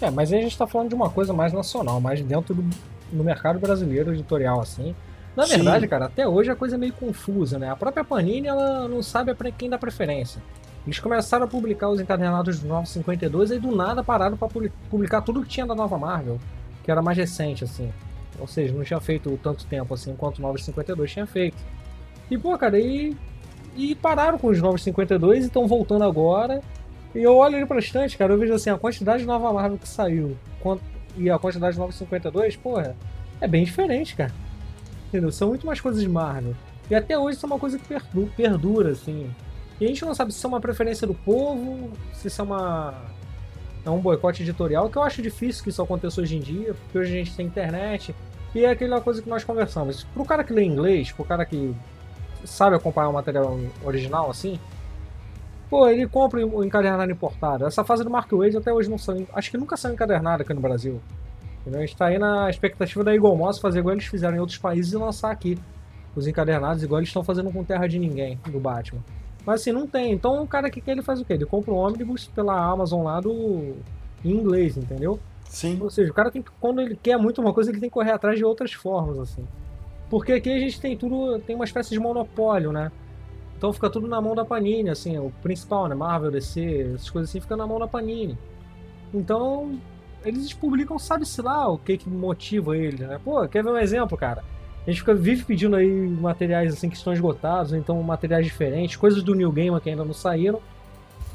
É, 0.00 0.10
mas 0.10 0.32
aí 0.32 0.40
a 0.40 0.42
gente 0.42 0.58
tá 0.58 0.66
falando 0.66 0.88
de 0.90 0.94
uma 0.94 1.08
coisa 1.08 1.32
mais 1.32 1.52
nacional, 1.52 2.00
mais 2.00 2.20
dentro 2.20 2.54
do 2.54 2.62
no 3.12 3.22
mercado 3.22 3.58
brasileiro 3.58 4.12
editorial, 4.12 4.60
assim. 4.60 4.94
Na 5.36 5.44
verdade, 5.44 5.84
Sim. 5.84 5.88
cara, 5.88 6.06
até 6.06 6.26
hoje 6.26 6.50
a 6.50 6.56
coisa 6.56 6.74
é 6.74 6.78
meio 6.78 6.92
confusa, 6.92 7.58
né? 7.58 7.70
A 7.70 7.76
própria 7.76 8.04
Panini, 8.04 8.48
ela 8.48 8.88
não 8.88 9.02
sabe 9.02 9.34
para 9.34 9.50
quem 9.50 9.68
dá 9.68 9.78
preferência. 9.78 10.42
Eles 10.86 10.98
começaram 10.98 11.44
a 11.44 11.48
publicar 11.48 11.88
os 11.88 12.00
encadernados 12.00 12.58
dos 12.58 12.68
Novos 12.68 12.90
52 12.90 13.52
e 13.52 13.58
do 13.58 13.74
nada 13.74 14.02
pararam 14.02 14.36
para 14.36 14.48
publicar 14.90 15.22
tudo 15.22 15.42
que 15.42 15.48
tinha 15.48 15.66
da 15.66 15.74
nova 15.74 15.96
Marvel, 15.96 16.38
que 16.82 16.90
era 16.90 17.00
mais 17.00 17.16
recente, 17.16 17.64
assim. 17.64 17.92
Ou 18.38 18.46
seja, 18.46 18.74
não 18.74 18.82
tinha 18.82 19.00
feito 19.00 19.38
tanto 19.42 19.64
tempo 19.66 19.94
assim 19.94 20.14
quanto 20.16 20.38
o 20.38 20.42
Novos 20.42 20.64
52 20.64 21.10
tinha 21.10 21.26
feito. 21.26 21.56
E, 22.32 22.38
pô, 22.38 22.56
cara, 22.56 22.80
e, 22.80 23.14
e 23.76 23.94
pararam 23.94 24.38
com 24.38 24.46
os 24.46 24.58
novos 24.58 24.82
52 24.82 25.44
e 25.44 25.46
estão 25.48 25.66
voltando 25.66 26.02
agora. 26.02 26.62
E 27.14 27.22
eu 27.22 27.36
olho 27.36 27.56
ali 27.58 27.66
pra 27.66 27.78
estante, 27.78 28.16
cara, 28.16 28.32
eu 28.32 28.38
vejo 28.38 28.54
assim, 28.54 28.70
a 28.70 28.78
quantidade 28.78 29.20
de 29.20 29.26
nova 29.26 29.52
Marvel 29.52 29.76
que 29.76 29.86
saiu 29.86 30.34
e 31.14 31.28
a 31.28 31.38
quantidade 31.38 31.74
de 31.74 31.78
novos 31.78 31.94
52, 31.96 32.56
porra, 32.56 32.96
é 33.38 33.46
bem 33.46 33.64
diferente, 33.64 34.16
cara. 34.16 34.32
Entendeu? 35.08 35.30
São 35.30 35.48
muito 35.48 35.66
mais 35.66 35.78
coisas 35.78 36.00
de 36.00 36.08
Marvel. 36.08 36.54
E 36.90 36.94
até 36.94 37.18
hoje 37.18 37.36
isso 37.36 37.44
é 37.44 37.48
uma 37.48 37.58
coisa 37.58 37.78
que 37.78 37.84
perdura, 37.84 38.30
perdura 38.34 38.90
assim. 38.92 39.30
E 39.78 39.84
a 39.84 39.88
gente 39.88 40.02
não 40.02 40.14
sabe 40.14 40.32
se 40.32 40.38
isso 40.38 40.46
é 40.46 40.48
uma 40.48 40.60
preferência 40.60 41.06
do 41.06 41.12
povo, 41.12 41.90
se 42.14 42.28
isso 42.28 42.40
é 42.40 42.44
uma. 42.44 42.94
É 43.84 43.90
um 43.90 43.98
boicote 43.98 44.42
editorial, 44.42 44.88
que 44.88 44.96
eu 44.96 45.02
acho 45.02 45.20
difícil 45.20 45.62
que 45.62 45.68
isso 45.68 45.82
aconteça 45.82 46.22
hoje 46.22 46.36
em 46.36 46.40
dia, 46.40 46.72
porque 46.72 46.96
hoje 46.96 47.12
a 47.12 47.16
gente 47.16 47.36
tem 47.36 47.44
internet. 47.44 48.14
E 48.54 48.64
é 48.64 48.70
aquela 48.70 49.02
coisa 49.02 49.20
que 49.20 49.28
nós 49.28 49.44
conversamos. 49.44 50.04
Pro 50.14 50.24
cara 50.24 50.42
que 50.42 50.52
lê 50.54 50.64
inglês, 50.64 51.12
pro 51.12 51.26
cara 51.26 51.44
que 51.44 51.74
sabe 52.44 52.76
acompanhar 52.76 53.08
o 53.08 53.12
material 53.12 53.58
original 53.84 54.30
assim, 54.30 54.58
pô, 55.70 55.88
ele 55.88 56.06
compra 56.06 56.44
o 56.46 56.64
encadernado 56.64 57.10
importado. 57.10 57.66
Essa 57.66 57.84
fase 57.84 58.04
do 58.04 58.10
Mark 58.10 58.30
Wade 58.30 58.56
até 58.56 58.72
hoje 58.72 58.90
não 58.90 58.98
saiu. 58.98 59.26
Acho 59.32 59.50
que 59.50 59.56
nunca 59.56 59.76
saiu 59.76 59.94
encadernado 59.94 60.42
aqui 60.42 60.52
no 60.52 60.60
Brasil. 60.60 61.00
Entendeu? 61.60 61.80
A 61.80 61.86
gente 61.86 61.96
tá 61.96 62.06
aí 62.06 62.18
na 62.18 62.50
expectativa 62.50 63.04
da 63.04 63.14
Eagle 63.14 63.36
Moss 63.36 63.58
fazer 63.58 63.78
igual 63.78 63.94
eles 63.94 64.06
fizeram 64.06 64.36
em 64.36 64.40
outros 64.40 64.58
países 64.58 64.92
e 64.92 64.96
lançar 64.96 65.30
aqui 65.30 65.56
os 66.14 66.26
encadernados, 66.26 66.82
igual 66.82 67.00
eles 67.00 67.08
estão 67.08 67.24
fazendo 67.24 67.50
com 67.50 67.64
Terra 67.64 67.86
de 67.86 67.98
Ninguém, 67.98 68.38
do 68.50 68.60
Batman. 68.60 69.00
Mas 69.46 69.60
assim, 69.60 69.72
não 69.72 69.86
tem. 69.86 70.12
Então 70.12 70.42
o 70.42 70.46
cara 70.46 70.70
que 70.70 70.80
quer, 70.80 70.92
ele 70.92 71.02
faz 71.02 71.20
o 71.20 71.24
quê? 71.24 71.34
Ele 71.34 71.46
compra 71.46 71.72
um 71.72 71.76
ônibus 71.76 72.26
pela 72.26 72.54
Amazon 72.54 73.04
lá 73.04 73.20
do. 73.20 73.74
em 74.24 74.30
inglês, 74.30 74.76
entendeu? 74.76 75.18
Sim. 75.44 75.78
Ou 75.80 75.90
seja, 75.90 76.10
o 76.10 76.14
cara 76.14 76.30
tem 76.30 76.42
que, 76.42 76.50
quando 76.60 76.80
ele 76.80 76.96
quer 76.96 77.16
muito 77.16 77.40
uma 77.40 77.52
coisa, 77.52 77.70
ele 77.70 77.80
tem 77.80 77.88
que 77.88 77.94
correr 77.94 78.12
atrás 78.12 78.38
de 78.38 78.44
outras 78.44 78.72
formas, 78.72 79.18
assim. 79.18 79.46
Porque 80.12 80.32
aqui 80.32 80.50
a 80.50 80.58
gente 80.58 80.78
tem 80.78 80.94
tudo, 80.94 81.38
tem 81.38 81.56
uma 81.56 81.64
espécie 81.64 81.88
de 81.88 81.98
monopólio, 81.98 82.70
né? 82.70 82.92
Então 83.56 83.72
fica 83.72 83.88
tudo 83.88 84.06
na 84.06 84.20
mão 84.20 84.34
da 84.34 84.44
Panini, 84.44 84.90
assim, 84.90 85.16
o 85.16 85.32
principal, 85.42 85.88
né? 85.88 85.94
Marvel, 85.94 86.30
DC, 86.30 86.92
essas 86.96 87.08
coisas 87.08 87.30
assim, 87.30 87.40
fica 87.40 87.56
na 87.56 87.66
mão 87.66 87.78
da 87.78 87.88
Panini. 87.88 88.36
Então, 89.14 89.80
eles 90.22 90.52
publicam, 90.52 90.98
sabe-se 90.98 91.40
lá 91.40 91.66
o 91.66 91.78
que 91.78 91.96
que 91.96 92.10
motiva 92.10 92.76
eles, 92.76 93.00
né? 93.00 93.18
Pô, 93.24 93.48
quer 93.48 93.64
ver 93.64 93.70
um 93.70 93.78
exemplo, 93.78 94.18
cara? 94.18 94.44
A 94.86 94.90
gente 94.90 95.00
fica, 95.00 95.14
vive 95.14 95.46
pedindo 95.46 95.76
aí 95.76 95.90
materiais 95.90 96.74
assim 96.74 96.90
que 96.90 96.96
estão 96.96 97.14
esgotados, 97.14 97.72
então 97.72 98.02
materiais 98.02 98.44
diferentes, 98.44 98.96
coisas 98.96 99.22
do 99.22 99.34
New 99.34 99.50
Gamer 99.50 99.80
que 99.80 99.88
ainda 99.88 100.04
não 100.04 100.12
saíram. 100.12 100.60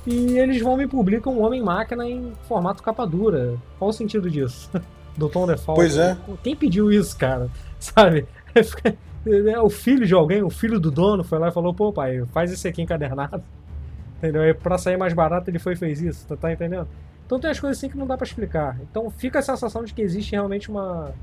E 0.05 0.37
eles 0.37 0.61
vão 0.61 0.77
me 0.77 0.85
publicam 0.85 1.33
um 1.33 1.41
Homem-Máquina 1.43 2.07
em 2.07 2.31
formato 2.47 2.83
capa 2.83 3.07
dura. 3.07 3.57
Qual 3.79 3.89
o 3.89 3.93
sentido 3.93 4.29
disso? 4.29 4.69
do 5.17 5.27
Tom 5.27 5.47
DeFalco. 5.47 5.81
Pois 5.81 5.97
é. 5.97 6.15
Quem 6.43 6.55
pediu 6.55 6.91
isso, 6.91 7.17
cara? 7.17 7.49
Sabe? 7.79 8.27
o 9.63 9.69
filho 9.69 10.05
de 10.05 10.13
alguém, 10.13 10.43
o 10.43 10.49
filho 10.49 10.79
do 10.79 10.91
dono, 10.91 11.23
foi 11.23 11.39
lá 11.39 11.49
e 11.49 11.51
falou: 11.51 11.73
pô, 11.73 11.91
pai, 11.91 12.23
faz 12.27 12.51
esse 12.51 12.67
aqui 12.67 12.81
encadernado. 12.81 13.43
Entendeu? 14.17 14.43
E 14.43 14.53
pra 14.53 14.77
sair 14.77 14.97
mais 14.97 15.13
barato 15.13 15.49
ele 15.49 15.59
foi 15.59 15.73
e 15.73 15.75
fez 15.75 16.01
isso, 16.01 16.25
tá, 16.27 16.35
tá 16.35 16.51
entendendo? 16.51 16.87
Então 17.23 17.39
tem 17.39 17.51
as 17.51 17.59
coisas 17.59 17.77
assim 17.77 17.87
que 17.87 17.97
não 17.97 18.07
dá 18.07 18.17
para 18.17 18.25
explicar. 18.25 18.77
Então 18.89 19.09
fica 19.11 19.39
a 19.39 19.41
sensação 19.41 19.83
de 19.83 19.93
que 19.93 20.01
existe 20.01 20.31
realmente 20.31 20.71
uma, 20.71 21.13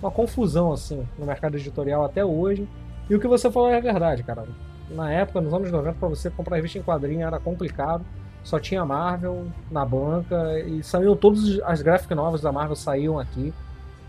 uma 0.00 0.10
confusão 0.10 0.72
assim 0.72 1.06
no 1.18 1.26
mercado 1.26 1.56
editorial 1.56 2.04
até 2.04 2.24
hoje. 2.24 2.66
E 3.10 3.14
o 3.14 3.20
que 3.20 3.26
você 3.26 3.50
falou 3.50 3.70
é 3.70 3.80
verdade, 3.80 4.22
cara. 4.22 4.46
Na 4.90 5.10
época, 5.10 5.40
nos 5.40 5.52
anos 5.52 5.70
90, 5.70 5.98
para 5.98 6.08
você 6.08 6.30
comprar 6.30 6.56
revista 6.56 6.78
em 6.78 6.82
quadrinho 6.82 7.26
era 7.26 7.38
complicado. 7.38 8.04
Só 8.44 8.58
tinha 8.58 8.84
Marvel 8.84 9.46
na 9.70 9.84
banca 9.84 10.58
e 10.60 10.82
saíram 10.82 11.16
todas 11.16 11.60
as 11.64 11.82
gráficas 11.82 12.16
novas 12.16 12.40
da 12.40 12.52
Marvel 12.52 12.76
saíam 12.76 13.18
aqui. 13.18 13.52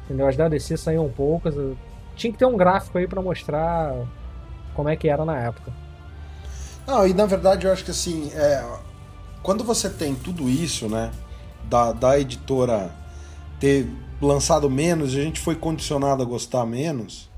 Entendeu? 0.06 0.28
As 0.28 0.38
da 0.38 0.48
DC 0.48 0.78
saíam 0.78 1.10
poucas. 1.10 1.56
Tinha 2.20 2.34
que 2.34 2.38
ter 2.38 2.46
um 2.46 2.58
gráfico 2.58 2.98
aí 2.98 3.08
para 3.08 3.22
mostrar 3.22 3.96
como 4.76 4.90
é 4.90 4.96
que 4.98 5.08
era 5.08 5.24
na 5.24 5.40
época. 5.40 5.72
Não, 6.86 7.08
e 7.08 7.14
na 7.14 7.26
verdade 7.26 7.66
eu 7.66 7.72
acho 7.72 7.86
que 7.86 7.92
assim, 7.92 8.30
é, 8.34 8.62
quando 9.42 9.64
você 9.64 9.90
tem 9.90 10.14
tudo 10.14 10.50
isso, 10.50 10.90
né, 10.90 11.12
da, 11.64 11.94
da 11.94 12.20
editora 12.20 12.92
ter 13.58 13.90
lançado 14.22 14.70
menos 14.70 15.14
e 15.14 15.20
a 15.20 15.24
gente 15.24 15.40
foi 15.40 15.56
condicionado 15.56 16.22
a 16.22 16.26
gostar 16.26 16.66
menos, 16.66 17.30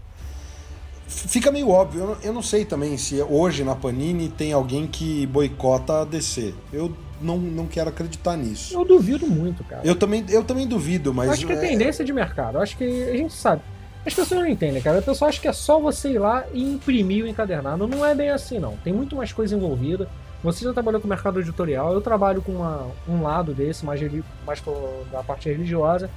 fica 1.06 1.52
meio 1.52 1.70
óbvio. 1.70 2.02
Eu 2.02 2.08
não, 2.08 2.18
eu 2.24 2.34
não 2.34 2.42
sei 2.42 2.66
também 2.66 2.98
se 2.98 3.22
hoje 3.22 3.64
na 3.64 3.76
Panini 3.76 4.30
tem 4.30 4.52
alguém 4.52 4.88
que 4.88 5.28
boicota 5.28 6.02
a 6.02 6.06
DC. 6.06 6.56
Eu 6.74 6.92
não, 7.22 7.38
não 7.38 7.68
quero 7.68 7.90
acreditar 7.90 8.36
nisso. 8.36 8.74
Eu 8.74 8.84
duvido 8.84 9.28
muito, 9.28 9.64
cara. 9.64 9.82
Eu 9.86 9.94
também, 9.96 10.26
eu 10.30 10.44
também 10.44 10.66
duvido, 10.66 11.14
mas. 11.14 11.28
Eu 11.28 11.34
acho 11.34 11.46
que 11.46 11.54
é 11.54 11.58
tendência 11.58 12.04
de 12.04 12.12
mercado. 12.12 12.58
Eu 12.58 12.62
acho 12.62 12.76
que 12.76 12.84
a 12.84 13.16
gente 13.16 13.34
sabe. 13.34 13.62
As 14.06 14.14
pessoas 14.14 14.40
não 14.40 14.48
entendem, 14.48 14.82
cara. 14.82 15.00
A 15.00 15.02
pessoa 15.02 15.30
acha 15.30 15.40
que 15.40 15.48
é 15.48 15.54
só 15.54 15.80
você 15.80 16.14
ir 16.14 16.20
lá 16.20 16.46
e 16.54 16.64
imprimir 16.64 17.24
o 17.24 17.28
encadernado. 17.28 17.88
Não 17.88 18.06
é 18.06 18.16
bem 18.16 18.30
assim, 18.30 18.58
não. 18.58 18.76
Tem 18.78 18.92
muito 18.92 19.16
mais 19.16 19.32
coisa 19.32 19.56
envolvida. 19.56 20.08
Você 20.44 20.66
já 20.66 20.74
trabalhou 20.74 21.00
com 21.00 21.06
o 21.06 21.10
mercado 21.10 21.40
editorial, 21.40 21.94
eu 21.94 22.02
trabalho 22.02 22.42
com 22.42 22.54
uma, 22.54 22.88
um 23.08 23.22
lado 23.22 23.54
desse, 23.54 23.86
mais, 23.86 24.02
mais 24.44 24.64
da 25.12 25.22
parte 25.22 25.48
religiosa, 25.48 26.10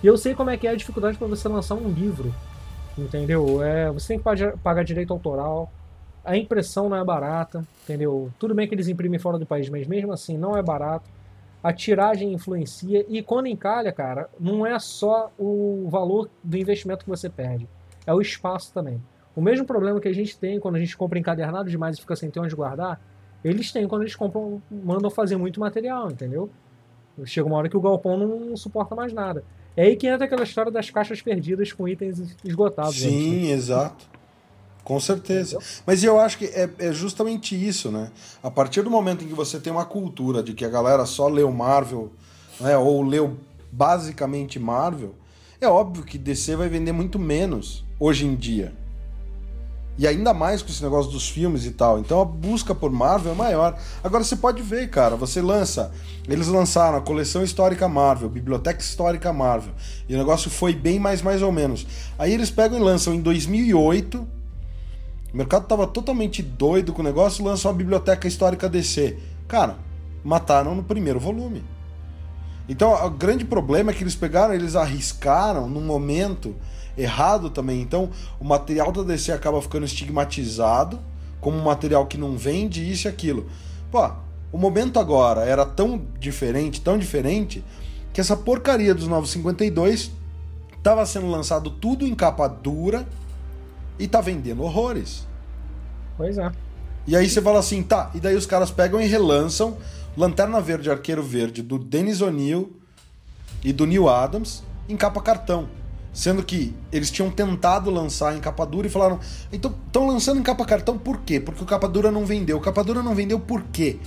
e 0.00 0.06
eu 0.06 0.16
sei 0.16 0.36
como 0.36 0.50
é 0.50 0.56
que 0.56 0.68
é 0.68 0.70
a 0.70 0.76
dificuldade 0.76 1.18
para 1.18 1.26
você 1.26 1.48
lançar 1.48 1.74
um 1.74 1.88
livro, 1.88 2.32
entendeu? 2.96 3.60
É, 3.60 3.90
você 3.90 4.08
tem 4.08 4.18
que 4.18 4.56
pagar, 4.62 4.84
direito 4.84 5.12
autoral, 5.12 5.68
a 6.24 6.36
impressão 6.36 6.88
não 6.88 6.96
é 6.96 7.04
barata, 7.04 7.64
entendeu? 7.82 8.30
Tudo 8.38 8.54
bem 8.54 8.68
que 8.68 8.74
eles 8.76 8.86
imprimem 8.86 9.18
fora 9.18 9.36
do 9.36 9.44
país, 9.44 9.68
mas 9.68 9.84
mesmo 9.88 10.12
assim 10.12 10.38
não 10.38 10.56
é 10.56 10.62
barato 10.62 11.10
a 11.62 11.72
tiragem 11.72 12.32
influencia 12.32 13.04
e 13.08 13.22
quando 13.22 13.46
encalha, 13.46 13.92
cara, 13.92 14.28
não 14.38 14.66
é 14.66 14.78
só 14.78 15.30
o 15.38 15.86
valor 15.88 16.28
do 16.42 16.56
investimento 16.56 17.04
que 17.04 17.10
você 17.10 17.30
perde, 17.30 17.68
é 18.06 18.12
o 18.12 18.20
espaço 18.20 18.72
também. 18.72 19.00
O 19.34 19.40
mesmo 19.40 19.64
problema 19.64 20.00
que 20.00 20.08
a 20.08 20.12
gente 20.12 20.36
tem 20.36 20.58
quando 20.58 20.76
a 20.76 20.78
gente 20.78 20.96
compra 20.96 21.18
encadernado 21.18 21.70
demais 21.70 21.96
e 21.96 22.00
fica 22.00 22.16
sem 22.16 22.30
ter 22.30 22.40
onde 22.40 22.54
guardar, 22.54 23.00
eles 23.44 23.72
têm 23.72 23.86
quando 23.88 24.02
eles 24.02 24.14
compram, 24.14 24.60
mandam 24.70 25.10
fazer 25.10 25.36
muito 25.36 25.60
material, 25.60 26.10
entendeu? 26.10 26.50
Chega 27.24 27.46
uma 27.46 27.56
hora 27.56 27.68
que 27.68 27.76
o 27.76 27.80
galpão 27.80 28.16
não 28.16 28.56
suporta 28.56 28.94
mais 28.94 29.12
nada. 29.12 29.44
É 29.76 29.84
aí 29.84 29.96
que 29.96 30.06
entra 30.06 30.26
aquela 30.26 30.42
história 30.42 30.70
das 30.70 30.90
caixas 30.90 31.22
perdidas 31.22 31.72
com 31.72 31.88
itens 31.88 32.36
esgotados. 32.44 33.00
Sim, 33.00 33.46
né? 33.46 33.52
exato. 33.52 34.06
Com 34.84 34.98
certeza. 34.98 35.58
Mas 35.86 36.02
eu 36.02 36.18
acho 36.18 36.38
que 36.38 36.46
é, 36.46 36.68
é, 36.78 36.92
justamente 36.92 37.54
isso, 37.54 37.90
né? 37.90 38.10
A 38.42 38.50
partir 38.50 38.82
do 38.82 38.90
momento 38.90 39.24
em 39.24 39.28
que 39.28 39.34
você 39.34 39.60
tem 39.60 39.72
uma 39.72 39.84
cultura 39.84 40.42
de 40.42 40.54
que 40.54 40.64
a 40.64 40.68
galera 40.68 41.06
só 41.06 41.28
leu 41.28 41.50
Marvel, 41.52 42.10
né, 42.60 42.76
ou 42.76 43.02
leu 43.02 43.36
basicamente 43.70 44.58
Marvel, 44.58 45.14
é 45.60 45.68
óbvio 45.68 46.04
que 46.04 46.18
DC 46.18 46.56
vai 46.56 46.68
vender 46.68 46.92
muito 46.92 47.18
menos 47.18 47.84
hoje 47.98 48.26
em 48.26 48.34
dia. 48.34 48.74
E 49.96 50.06
ainda 50.08 50.32
mais 50.32 50.62
com 50.62 50.70
esse 50.70 50.82
negócio 50.82 51.12
dos 51.12 51.28
filmes 51.28 51.66
e 51.66 51.70
tal. 51.70 51.98
Então 51.98 52.20
a 52.20 52.24
busca 52.24 52.74
por 52.74 52.90
Marvel 52.90 53.32
é 53.32 53.34
maior. 53.34 53.78
Agora 54.02 54.24
você 54.24 54.34
pode 54.34 54.62
ver, 54.62 54.88
cara, 54.90 55.14
você 55.16 55.40
lança. 55.40 55.92
Eles 56.26 56.48
lançaram 56.48 56.98
a 56.98 57.00
coleção 57.00 57.44
histórica 57.44 57.86
Marvel, 57.88 58.28
Biblioteca 58.28 58.80
Histórica 58.80 59.32
Marvel. 59.32 59.74
E 60.08 60.14
o 60.14 60.18
negócio 60.18 60.50
foi 60.50 60.74
bem 60.74 60.98
mais 60.98 61.22
mais 61.22 61.42
ou 61.42 61.52
menos. 61.52 61.86
Aí 62.18 62.32
eles 62.32 62.50
pegam 62.50 62.78
e 62.78 62.82
lançam 62.82 63.14
em 63.14 63.20
2008 63.20 64.41
o 65.32 65.36
mercado 65.36 65.66
tava 65.66 65.86
totalmente 65.86 66.42
doido 66.42 66.92
com 66.92 67.00
o 67.00 67.04
negócio, 67.04 67.44
lançam 67.44 67.70
uma 67.70 67.76
biblioteca 67.76 68.28
histórica 68.28 68.68
DC. 68.68 69.16
Cara, 69.48 69.78
mataram 70.22 70.74
no 70.74 70.82
primeiro 70.82 71.18
volume. 71.18 71.64
Então, 72.68 72.92
o 73.06 73.10
grande 73.10 73.44
problema 73.44 73.90
é 73.90 73.94
que 73.94 74.02
eles 74.02 74.14
pegaram, 74.14 74.54
eles 74.54 74.76
arriscaram 74.76 75.68
num 75.68 75.80
momento 75.80 76.54
errado 76.96 77.50
também. 77.50 77.80
Então, 77.80 78.10
o 78.38 78.44
material 78.44 78.92
da 78.92 79.02
DC 79.02 79.32
acaba 79.32 79.60
ficando 79.62 79.86
estigmatizado 79.86 81.00
como 81.40 81.56
um 81.56 81.64
material 81.64 82.06
que 82.06 82.18
não 82.18 82.36
vende 82.36 82.88
isso 82.90 83.08
e 83.08 83.10
aquilo. 83.10 83.48
Pô, 83.90 84.10
o 84.52 84.58
momento 84.58 85.00
agora 85.00 85.44
era 85.44 85.64
tão 85.64 86.02
diferente, 86.20 86.80
tão 86.80 86.98
diferente, 86.98 87.64
que 88.12 88.20
essa 88.20 88.36
porcaria 88.36 88.94
dos 88.94 89.08
952 89.08 90.12
estava 90.76 91.04
sendo 91.06 91.28
lançado 91.28 91.70
tudo 91.70 92.06
em 92.06 92.14
capa 92.14 92.46
dura 92.46 93.06
e 94.02 94.08
tá 94.08 94.20
vendendo 94.20 94.64
horrores. 94.64 95.28
Pois 96.16 96.36
é. 96.36 96.50
E 97.06 97.16
aí 97.16 97.28
você 97.28 97.40
fala 97.40 97.60
assim, 97.60 97.82
tá, 97.84 98.10
e 98.12 98.18
daí 98.18 98.34
os 98.34 98.46
caras 98.46 98.70
pegam 98.70 99.00
e 99.00 99.06
relançam 99.06 99.76
Lanterna 100.16 100.60
Verde 100.60 100.90
Arqueiro 100.90 101.22
Verde 101.22 101.62
do 101.62 101.78
Dennis 101.78 102.20
O'Neill 102.20 102.72
e 103.62 103.72
do 103.72 103.86
Neil 103.86 104.08
Adams 104.08 104.64
em 104.88 104.96
capa 104.96 105.22
cartão. 105.22 105.68
Sendo 106.12 106.42
que 106.42 106.74
eles 106.90 107.10
tinham 107.10 107.30
tentado 107.30 107.90
lançar 107.90 108.36
em 108.36 108.40
capa 108.40 108.66
dura 108.66 108.86
e 108.86 108.90
falaram, 108.90 109.20
então 109.52 109.72
estão 109.86 110.06
lançando 110.06 110.40
em 110.40 110.42
capa 110.42 110.64
cartão 110.64 110.98
por 110.98 111.20
quê? 111.20 111.38
Porque 111.38 111.62
o 111.62 111.66
capa 111.66 111.88
dura 111.88 112.10
não 112.10 112.26
vendeu. 112.26 112.58
O 112.58 112.60
capa 112.60 112.82
dura 112.82 113.02
não 113.02 113.14
vendeu 113.14 113.38
por 113.38 113.62
quê? 113.72 113.98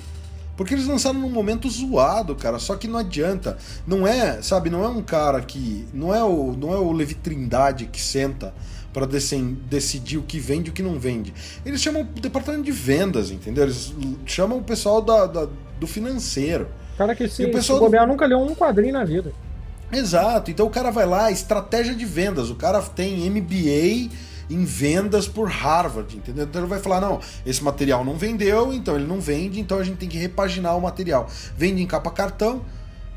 Porque 0.57 0.73
eles 0.73 0.87
lançaram 0.87 1.19
num 1.19 1.29
momento 1.29 1.69
zoado, 1.69 2.35
cara. 2.35 2.59
Só 2.59 2.75
que 2.75 2.87
não 2.87 2.99
adianta. 2.99 3.57
Não 3.87 4.05
é, 4.05 4.41
sabe, 4.41 4.69
não 4.69 4.83
é 4.83 4.87
um 4.87 5.01
cara 5.01 5.41
que. 5.41 5.87
Não 5.93 6.13
é 6.13 6.23
o, 6.23 6.53
não 6.53 6.73
é 6.73 6.77
o 6.77 6.91
Levi 6.91 7.15
Trindade 7.15 7.87
que 7.87 7.99
senta 7.99 8.53
para 8.95 9.05
decidir 9.05 10.17
o 10.17 10.21
que 10.21 10.39
vende 10.39 10.69
e 10.69 10.71
o 10.71 10.73
que 10.73 10.81
não 10.81 10.97
vende. 10.97 11.33
Eles 11.65 11.81
chamam 11.81 12.03
o 12.03 12.05
departamento 12.05 12.63
de 12.63 12.71
vendas, 12.71 13.29
entendeu? 13.29 13.65
Eles 13.65 13.93
chamam 14.25 14.59
o 14.59 14.63
pessoal 14.63 15.01
da, 15.01 15.25
da 15.25 15.49
do 15.77 15.85
financeiro. 15.85 16.69
Cara 16.97 17.13
que 17.13 17.27
se, 17.27 17.43
o 17.43 17.51
pessoal... 17.51 17.77
se 17.77 17.83
bobear 17.83 18.07
nunca 18.07 18.25
leu 18.25 18.39
um 18.39 18.55
quadrinho 18.55 18.93
na 18.93 19.03
vida. 19.03 19.33
Exato. 19.91 20.49
Então 20.49 20.65
o 20.65 20.69
cara 20.69 20.91
vai 20.91 21.05
lá, 21.05 21.29
estratégia 21.29 21.93
de 21.93 22.05
vendas. 22.05 22.49
O 22.49 22.55
cara 22.55 22.81
tem 22.81 23.29
MBA 23.29 24.09
em 24.49 24.63
vendas 24.63 25.27
por 25.27 25.49
Harvard, 25.49 26.15
entendeu? 26.15 26.45
Então 26.45 26.61
ele 26.61 26.69
vai 26.69 26.79
falar: 26.79 27.01
não, 27.01 27.19
esse 27.45 27.61
material 27.61 28.05
não 28.05 28.15
vendeu, 28.15 28.73
então 28.73 28.95
ele 28.95 29.05
não 29.05 29.19
vende, 29.19 29.59
então 29.59 29.77
a 29.77 29.83
gente 29.83 29.97
tem 29.97 30.07
que 30.07 30.17
repaginar 30.17 30.77
o 30.77 30.81
material. 30.81 31.27
Vende 31.57 31.81
em 31.81 31.85
capa 31.85 32.11
cartão, 32.11 32.61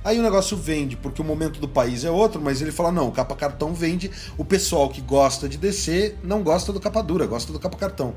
Aí 0.05 0.19
o 0.19 0.23
negócio 0.23 0.57
vende, 0.57 0.97
porque 0.97 1.21
o 1.21 1.25
momento 1.25 1.61
do 1.61 1.69
país 1.69 2.05
é 2.05 2.11
outro, 2.11 2.41
mas 2.41 2.63
ele 2.63 2.73
fala: 2.73 2.93
não, 2.93 3.11
capa 3.11 3.35
cartão 3.35 3.75
vende. 3.75 4.11
O 4.37 4.45
pessoal 4.45 4.89
que 4.89 5.01
gosta 5.01 5.49
de 5.49 5.59
DC 5.59 6.17
não 6.23 6.43
gosta 6.43 6.73
do 6.73 6.81
capa 6.81 7.03
dura, 7.03 7.27
gosta 7.27 7.53
do 7.53 7.59
capa 7.59 7.77
cartão. 7.77 8.15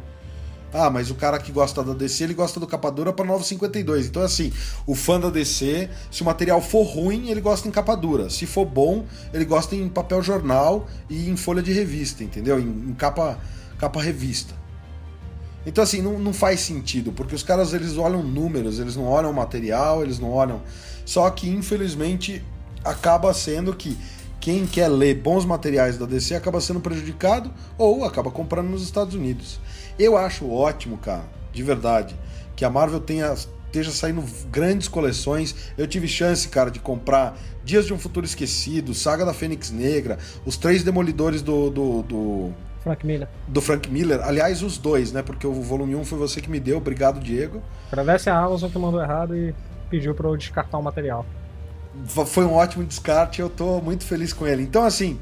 Ah, 0.73 0.89
mas 0.89 1.11
o 1.11 1.15
cara 1.15 1.37
que 1.37 1.51
gosta 1.51 1.83
da 1.83 1.93
DC, 1.93 2.23
ele 2.23 2.33
gosta 2.33 2.59
do 2.59 2.65
capa 2.65 2.89
dura 2.89 3.11
para 3.11 3.25
952. 3.25 4.07
Então, 4.07 4.21
assim, 4.21 4.53
o 4.87 4.95
fã 4.95 5.19
da 5.19 5.29
DC, 5.29 5.89
se 6.09 6.21
o 6.21 6.25
material 6.25 6.61
for 6.61 6.83
ruim, 6.83 7.29
ele 7.29 7.41
gosta 7.41 7.67
em 7.67 7.71
capa 7.71 7.93
dura. 7.93 8.29
Se 8.29 8.45
for 8.45 8.65
bom, 8.65 9.05
ele 9.33 9.43
gosta 9.43 9.75
em 9.75 9.89
papel 9.89 10.23
jornal 10.23 10.87
e 11.09 11.29
em 11.29 11.35
folha 11.35 11.61
de 11.61 11.73
revista, 11.73 12.23
entendeu? 12.23 12.57
Em, 12.57 12.63
em 12.63 12.93
capa, 12.93 13.37
capa 13.77 14.01
revista. 14.01 14.55
Então, 15.65 15.83
assim, 15.83 16.01
não, 16.01 16.17
não 16.17 16.33
faz 16.33 16.61
sentido, 16.61 17.11
porque 17.11 17.35
os 17.35 17.43
caras 17.43 17.73
eles 17.73 17.97
olham 17.97 18.23
números, 18.23 18.79
eles 18.79 18.95
não 18.95 19.05
olham 19.05 19.31
material, 19.31 20.01
eles 20.01 20.17
não 20.17 20.31
olham 20.31 20.61
só 21.05 21.29
que, 21.29 21.49
infelizmente, 21.49 22.43
acaba 22.83 23.33
sendo 23.33 23.75
que 23.75 23.97
quem 24.39 24.65
quer 24.65 24.87
ler 24.87 25.15
bons 25.15 25.45
materiais 25.45 25.97
da 25.97 26.05
DC 26.05 26.33
acaba 26.35 26.59
sendo 26.59 26.79
prejudicado 26.79 27.51
ou 27.77 28.03
acaba 28.03 28.31
comprando 28.31 28.69
nos 28.69 28.83
Estados 28.83 29.13
Unidos. 29.13 29.59
Eu 29.99 30.17
acho 30.17 30.49
ótimo, 30.49 30.97
cara, 30.97 31.25
de 31.53 31.61
verdade, 31.61 32.15
que 32.55 32.65
a 32.65 32.69
Marvel 32.69 32.99
tenha 32.99 33.35
esteja 33.65 33.91
saindo 33.91 34.23
grandes 34.51 34.87
coleções. 34.87 35.55
Eu 35.77 35.87
tive 35.87 36.07
chance, 36.07 36.47
cara, 36.49 36.69
de 36.69 36.79
comprar 36.79 37.37
Dias 37.63 37.85
de 37.85 37.93
um 37.93 37.99
Futuro 37.99 38.25
Esquecido, 38.25 38.93
Saga 38.93 39.25
da 39.25 39.33
Fênix 39.33 39.71
Negra, 39.71 40.17
os 40.45 40.57
três 40.57 40.83
Demolidores 40.83 41.41
do, 41.41 41.69
do, 41.69 42.03
do 42.03 42.53
Frank 42.83 43.05
Miller. 43.05 43.27
Do 43.47 43.61
Frank 43.61 43.89
Miller. 43.89 44.21
Aliás, 44.23 44.63
os 44.63 44.77
dois, 44.77 45.11
né? 45.11 45.21
Porque 45.21 45.45
o 45.45 45.53
volume 45.53 45.95
1 45.95 46.05
foi 46.05 46.17
você 46.17 46.41
que 46.41 46.49
me 46.49 46.59
deu. 46.59 46.77
Obrigado, 46.77 47.19
Diego. 47.19 47.61
Agradece 47.91 48.29
a 48.29 48.37
Amazon 48.37 48.69
que 48.69 48.77
mandou 48.77 49.01
errado 49.01 49.35
e 49.35 49.53
pediu 49.89 50.15
para 50.15 50.27
eu 50.27 50.35
descartar 50.35 50.77
o 50.77 50.83
material. 50.83 51.25
Foi 52.05 52.45
um 52.45 52.53
ótimo 52.53 52.85
descarte, 52.85 53.41
eu 53.41 53.49
tô 53.49 53.81
muito 53.81 54.05
feliz 54.05 54.31
com 54.31 54.47
ele. 54.47 54.63
Então, 54.63 54.83
assim, 54.83 55.19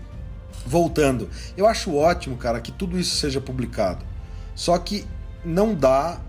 voltando, 0.65 1.27
eu 1.57 1.65
acho 1.65 1.95
ótimo, 1.95 2.37
cara, 2.37 2.61
que 2.61 2.71
tudo 2.71 2.99
isso 2.99 3.15
seja 3.15 3.41
publicado. 3.41 4.05
Só 4.53 4.77
que 4.77 5.05
não 5.43 5.73
dá 5.73 6.19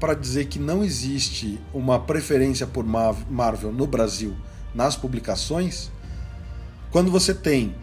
para 0.00 0.12
dizer 0.12 0.46
que 0.46 0.58
não 0.58 0.82
existe 0.84 1.60
uma 1.72 1.98
preferência 2.00 2.66
por 2.66 2.84
Marvel 2.84 3.72
no 3.72 3.86
Brasil 3.86 4.34
nas 4.74 4.96
publicações, 4.96 5.90
quando 6.90 7.10
você 7.10 7.32
tem 7.32 7.74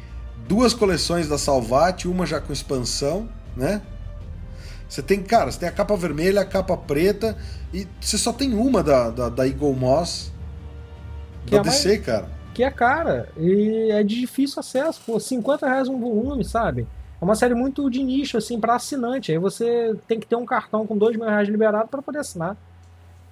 duas 0.47 0.73
coleções 0.73 1.27
da 1.27 1.37
Salvat, 1.37 2.07
uma 2.07 2.25
já 2.25 2.39
com 2.39 2.51
expansão, 2.51 3.29
né? 3.55 3.81
Você 4.87 5.01
tem, 5.01 5.23
cara, 5.23 5.51
você 5.51 5.59
tem 5.59 5.69
a 5.69 5.71
capa 5.71 5.95
vermelha, 5.95 6.41
a 6.41 6.45
capa 6.45 6.77
preta, 6.77 7.35
e 7.73 7.87
você 7.99 8.17
só 8.17 8.31
tem 8.31 8.53
uma 8.53 8.83
da, 8.83 9.09
da, 9.09 9.29
da 9.29 9.47
Eagle 9.47 9.73
Moss 9.73 10.31
Que 11.45 11.51
da 11.51 11.57
é 11.57 11.61
DC, 11.61 11.97
cara. 11.99 12.29
Que 12.53 12.63
é 12.63 12.69
cara. 12.69 13.29
E 13.35 13.89
é 13.91 14.03
de 14.03 14.19
difícil 14.19 14.59
acesso, 14.59 15.01
pô. 15.03 15.19
50 15.19 15.67
reais 15.67 15.87
um 15.87 15.99
volume, 15.99 16.45
sabe? 16.45 16.85
É 17.19 17.23
uma 17.23 17.33
série 17.33 17.55
muito 17.55 17.89
de 17.89 18.03
nicho, 18.03 18.37
assim, 18.37 18.59
para 18.59 18.75
assinante. 18.75 19.31
Aí 19.31 19.39
você 19.39 19.95
tem 20.07 20.19
que 20.19 20.27
ter 20.27 20.35
um 20.35 20.45
cartão 20.45 20.85
com 20.85 20.95
2 20.95 21.17
mil 21.17 21.25
reais 21.25 21.49
liberado 21.49 21.87
para 21.87 22.01
poder 22.01 22.19
assinar. 22.19 22.55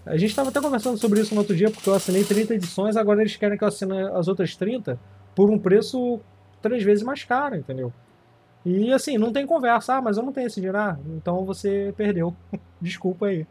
A 0.03 0.17
gente 0.17 0.31
estava 0.31 0.49
até 0.49 0.59
conversando 0.59 0.97
sobre 0.97 1.19
isso 1.19 1.35
no 1.35 1.41
outro 1.41 1.55
dia, 1.55 1.69
porque 1.69 1.87
eu 1.87 1.93
assinei 1.93 2.23
30 2.23 2.55
edições, 2.55 2.95
agora 2.95 3.21
eles 3.21 3.35
querem 3.35 3.55
que 3.55 3.63
eu 3.63 3.67
assine 3.67 4.01
as 4.15 4.27
outras 4.27 4.55
30 4.55 4.99
por 5.35 5.51
um 5.51 5.59
preço 5.59 6.19
três 6.61 6.83
vezes 6.83 7.03
mais 7.03 7.23
caro, 7.23 7.55
entendeu? 7.55 7.91
E 8.65 8.93
assim, 8.93 9.17
não 9.17 9.31
tem 9.31 9.45
conversa, 9.45 9.95
ah, 9.95 10.01
mas 10.01 10.17
eu 10.17 10.23
não 10.23 10.31
tenho 10.31 10.47
esse 10.47 10.55
dinheiro, 10.55 10.77
ah, 10.77 10.97
então 11.17 11.43
você 11.43 11.93
perdeu. 11.97 12.35
Desculpa 12.79 13.27
aí. 13.27 13.45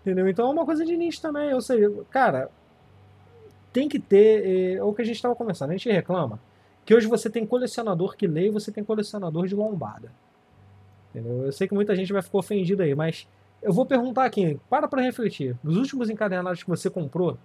Entendeu? 0.00 0.28
Então 0.28 0.48
é 0.48 0.52
uma 0.52 0.64
coisa 0.64 0.84
de 0.84 0.96
nicho 0.96 1.20
também. 1.20 1.52
Ou 1.52 1.60
seja, 1.60 1.92
cara, 2.10 2.50
tem 3.72 3.88
que 3.88 3.98
ter. 3.98 4.76
É, 4.76 4.82
o 4.82 4.94
que 4.94 5.02
a 5.02 5.04
gente 5.04 5.16
estava 5.16 5.34
conversando, 5.34 5.70
a 5.70 5.72
gente 5.72 5.90
reclama 5.90 6.40
que 6.84 6.94
hoje 6.94 7.08
você 7.08 7.28
tem 7.28 7.44
colecionador 7.44 8.16
que 8.16 8.26
lê 8.26 8.46
e 8.46 8.50
você 8.50 8.70
tem 8.70 8.84
colecionador 8.84 9.46
de 9.46 9.54
lombada. 9.54 10.10
Entendeu? 11.10 11.44
Eu 11.44 11.52
sei 11.52 11.66
que 11.66 11.74
muita 11.74 11.96
gente 11.96 12.12
vai 12.12 12.22
ficar 12.22 12.38
ofendida 12.38 12.84
aí, 12.84 12.94
mas 12.94 13.26
eu 13.60 13.72
vou 13.72 13.84
perguntar 13.84 14.24
aqui, 14.24 14.60
para 14.70 14.86
para 14.86 15.02
refletir. 15.02 15.56
Dos 15.64 15.76
últimos 15.76 16.08
encadernados 16.08 16.62
que 16.62 16.70
você 16.70 16.88
comprou, 16.88 17.36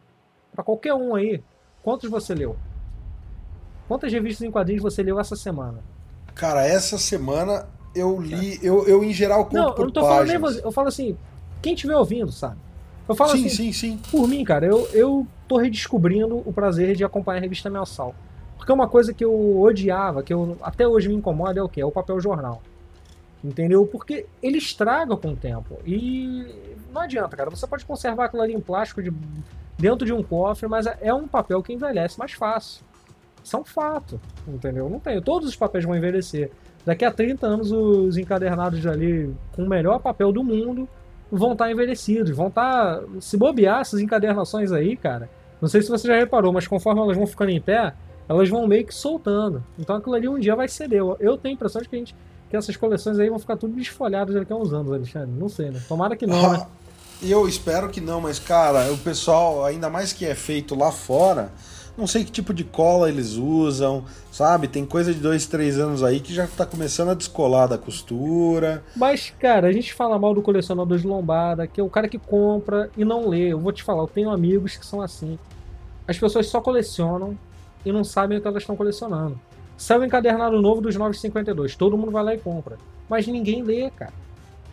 para 0.53 0.63
qualquer 0.63 0.93
um 0.93 1.15
aí, 1.15 1.43
quantos 1.81 2.09
você 2.09 2.35
leu? 2.35 2.55
Quantas 3.91 4.13
revistas 4.13 4.47
em 4.47 4.49
quadrinhos 4.49 4.81
você 4.81 5.03
leu 5.03 5.19
essa 5.19 5.35
semana? 5.35 5.79
Cara, 6.33 6.65
essa 6.65 6.97
semana 6.97 7.67
eu 7.93 8.21
li, 8.21 8.57
eu, 8.63 8.87
eu 8.87 9.03
em 9.03 9.11
geral 9.11 9.43
compro 9.43 9.59
Não, 9.59 9.75
eu 9.75 9.83
não 9.83 9.91
tô 9.91 9.99
falando 9.99 10.29
nem 10.29 10.37
você, 10.37 10.65
eu 10.65 10.71
falo 10.71 10.87
assim, 10.87 11.17
quem 11.61 11.73
estiver 11.73 11.97
ouvindo, 11.97 12.31
sabe? 12.31 12.55
Eu 13.05 13.13
falo 13.13 13.31
Sim, 13.31 13.47
assim, 13.47 13.49
sim, 13.49 13.73
sim. 13.73 13.99
por 14.09 14.29
mim, 14.29 14.45
cara, 14.45 14.65
eu, 14.65 14.87
eu 14.93 15.27
tô 15.45 15.57
redescobrindo 15.57 16.37
o 16.37 16.53
prazer 16.53 16.95
de 16.95 17.03
acompanhar 17.03 17.39
a 17.39 17.41
revista 17.41 17.69
mensal. 17.69 18.15
Porque 18.55 18.71
uma 18.71 18.87
coisa 18.87 19.13
que 19.13 19.25
eu 19.25 19.59
odiava, 19.59 20.23
que 20.23 20.33
eu 20.33 20.57
até 20.61 20.87
hoje 20.87 21.09
me 21.09 21.15
incomoda, 21.15 21.59
é 21.59 21.63
o 21.63 21.67
quê? 21.67 21.81
É 21.81 21.85
o 21.85 21.91
papel 21.91 22.17
jornal. 22.21 22.61
Entendeu? 23.43 23.85
Porque 23.85 24.25
ele 24.41 24.57
estraga 24.57 25.17
com 25.17 25.33
o 25.33 25.35
tempo. 25.35 25.79
E 25.85 26.47
não 26.93 27.01
adianta, 27.01 27.35
cara. 27.35 27.49
Você 27.49 27.67
pode 27.67 27.83
conservar 27.83 28.27
aquilo 28.27 28.41
ali 28.41 28.53
em 28.53 28.61
plástico 28.61 29.03
de, 29.03 29.11
dentro 29.77 30.05
de 30.05 30.13
um 30.13 30.23
cofre, 30.23 30.69
mas 30.69 30.85
é 30.85 31.13
um 31.13 31.27
papel 31.27 31.61
que 31.61 31.73
envelhece 31.73 32.17
mais 32.17 32.31
fácil. 32.31 32.89
Isso 33.43 33.55
é 33.55 33.59
um 33.59 33.63
fato. 33.63 34.19
Entendeu? 34.47 34.89
Não 34.89 34.99
tem. 34.99 35.21
Todos 35.21 35.49
os 35.49 35.55
papéis 35.55 35.85
vão 35.85 35.95
envelhecer. 35.95 36.51
Daqui 36.85 37.05
a 37.05 37.11
30 37.11 37.45
anos, 37.45 37.71
os 37.71 38.17
encadernados 38.17 38.85
ali 38.87 39.33
com 39.53 39.63
o 39.63 39.69
melhor 39.69 39.99
papel 39.99 40.31
do 40.31 40.43
mundo 40.43 40.87
vão 41.31 41.53
estar 41.53 41.71
envelhecidos. 41.71 42.35
Vão 42.35 42.47
estar. 42.47 43.01
Se 43.19 43.37
bobear 43.37 43.81
essas 43.81 43.99
encadernações 43.99 44.71
aí, 44.71 44.97
cara. 44.97 45.29
Não 45.61 45.69
sei 45.69 45.81
se 45.81 45.89
você 45.89 46.07
já 46.07 46.15
reparou, 46.15 46.51
mas 46.51 46.67
conforme 46.67 47.01
elas 47.01 47.15
vão 47.15 47.27
ficando 47.27 47.51
em 47.51 47.61
pé, 47.61 47.93
elas 48.27 48.49
vão 48.49 48.67
meio 48.67 48.85
que 48.85 48.93
soltando. 48.93 49.63
Então 49.77 49.95
aquilo 49.95 50.15
ali 50.15 50.27
um 50.27 50.39
dia 50.39 50.55
vai 50.55 50.67
ceder. 50.67 51.01
Eu, 51.19 51.37
tenho 51.37 51.53
a 51.53 51.55
impressão 51.55 51.81
de 51.81 51.87
que, 51.87 51.95
a 51.95 51.99
gente, 51.99 52.15
que 52.49 52.57
essas 52.57 52.75
coleções 52.75 53.19
aí 53.19 53.29
vão 53.29 53.37
ficar 53.37 53.57
tudo 53.57 53.75
desfolhadas 53.75 54.33
daqui 54.33 54.51
a 54.51 54.55
uns 54.55 54.73
anos, 54.73 54.91
Alexandre. 54.91 55.29
Não 55.29 55.47
sei, 55.47 55.69
né? 55.69 55.79
Tomara 55.87 56.15
que 56.15 56.25
não, 56.25 56.53
né? 56.53 56.65
Eu 57.21 57.47
espero 57.47 57.87
que 57.89 58.01
não, 58.01 58.19
mas 58.19 58.39
cara, 58.39 58.91
o 58.91 58.97
pessoal, 58.97 59.63
ainda 59.63 59.91
mais 59.91 60.11
que 60.11 60.25
é 60.25 60.33
feito 60.33 60.73
lá 60.73 60.91
fora, 60.91 61.51
não 62.01 62.07
sei 62.07 62.25
que 62.25 62.31
tipo 62.31 62.51
de 62.51 62.63
cola 62.63 63.07
eles 63.07 63.33
usam, 63.33 64.03
sabe? 64.31 64.67
Tem 64.67 64.83
coisa 64.83 65.13
de 65.13 65.19
dois, 65.19 65.45
três 65.45 65.77
anos 65.77 66.03
aí 66.03 66.19
que 66.19 66.33
já 66.33 66.47
tá 66.47 66.65
começando 66.65 67.09
a 67.09 67.13
descolar 67.13 67.67
da 67.67 67.77
costura. 67.77 68.83
Mas, 68.95 69.31
cara, 69.39 69.67
a 69.67 69.71
gente 69.71 69.93
fala 69.93 70.17
mal 70.17 70.33
do 70.33 70.41
colecionador 70.41 70.97
de 70.97 71.05
lombada, 71.05 71.67
que 71.67 71.79
é 71.79 71.83
o 71.83 71.89
cara 71.89 72.09
que 72.09 72.17
compra 72.17 72.89
e 72.97 73.05
não 73.05 73.29
lê. 73.29 73.53
Eu 73.53 73.59
vou 73.59 73.71
te 73.71 73.83
falar, 73.83 74.01
eu 74.01 74.07
tenho 74.07 74.31
amigos 74.31 74.75
que 74.75 74.85
são 74.85 74.99
assim. 74.99 75.37
As 76.07 76.17
pessoas 76.17 76.47
só 76.47 76.59
colecionam 76.59 77.37
e 77.85 77.91
não 77.91 78.03
sabem 78.03 78.39
o 78.39 78.41
que 78.41 78.47
elas 78.47 78.63
estão 78.63 78.75
colecionando. 78.75 79.39
Saiu 79.77 80.01
um 80.01 80.05
encadernado 80.05 80.59
novo 80.59 80.81
dos 80.81 80.95
952, 80.95 81.75
todo 81.75 81.97
mundo 81.97 82.11
vai 82.11 82.23
lá 82.23 82.33
e 82.33 82.39
compra. 82.39 82.77
Mas 83.07 83.27
ninguém 83.27 83.61
lê, 83.61 83.91
cara. 83.91 84.13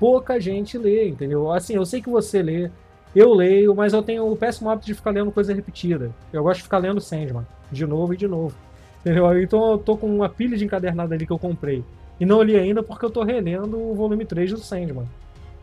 Pouca 0.01 0.41
gente 0.41 0.79
lê, 0.79 1.09
entendeu? 1.09 1.53
Assim, 1.53 1.75
eu 1.75 1.85
sei 1.85 2.01
que 2.01 2.09
você 2.09 2.43
lê, 2.43 2.71
eu 3.15 3.33
leio, 3.33 3.75
mas 3.75 3.93
eu 3.93 4.03
tenho 4.03 4.31
o 4.31 4.37
péssimo 4.37 4.71
hábito 4.71 4.87
de 4.87 4.95
ficar 4.95 5.11
lendo 5.11 5.33
coisa 5.33 5.55
repetida. 5.55 6.11
Eu 6.33 6.43
gosto 6.43 6.59
de 6.59 6.65
ficar 6.65 6.79
lendo 6.79 7.01
Sandman, 7.01 7.47
de 7.71 7.87
novo 7.87 8.15
e 8.15 8.17
de 8.17 8.29
novo. 8.29 8.55
Entendeu? 9.01 9.43
Então 9.43 9.73
eu 9.73 9.79
tô 9.79 9.97
com 9.97 10.07
uma 10.07 10.29
pilha 10.29 10.57
de 10.57 10.65
encadernado 10.65 11.15
ali 11.15 11.27
que 11.27 11.33
eu 11.33 11.39
comprei. 11.39 11.85
E 12.21 12.27
não 12.27 12.43
li 12.43 12.57
ainda 12.57 12.83
porque 12.83 13.05
eu 13.05 13.11
tô 13.11 13.23
relendo 13.23 13.79
o 13.79 13.95
volume 13.95 14.25
3 14.25 14.53
do 14.53 14.59
Sandman. 14.59 15.07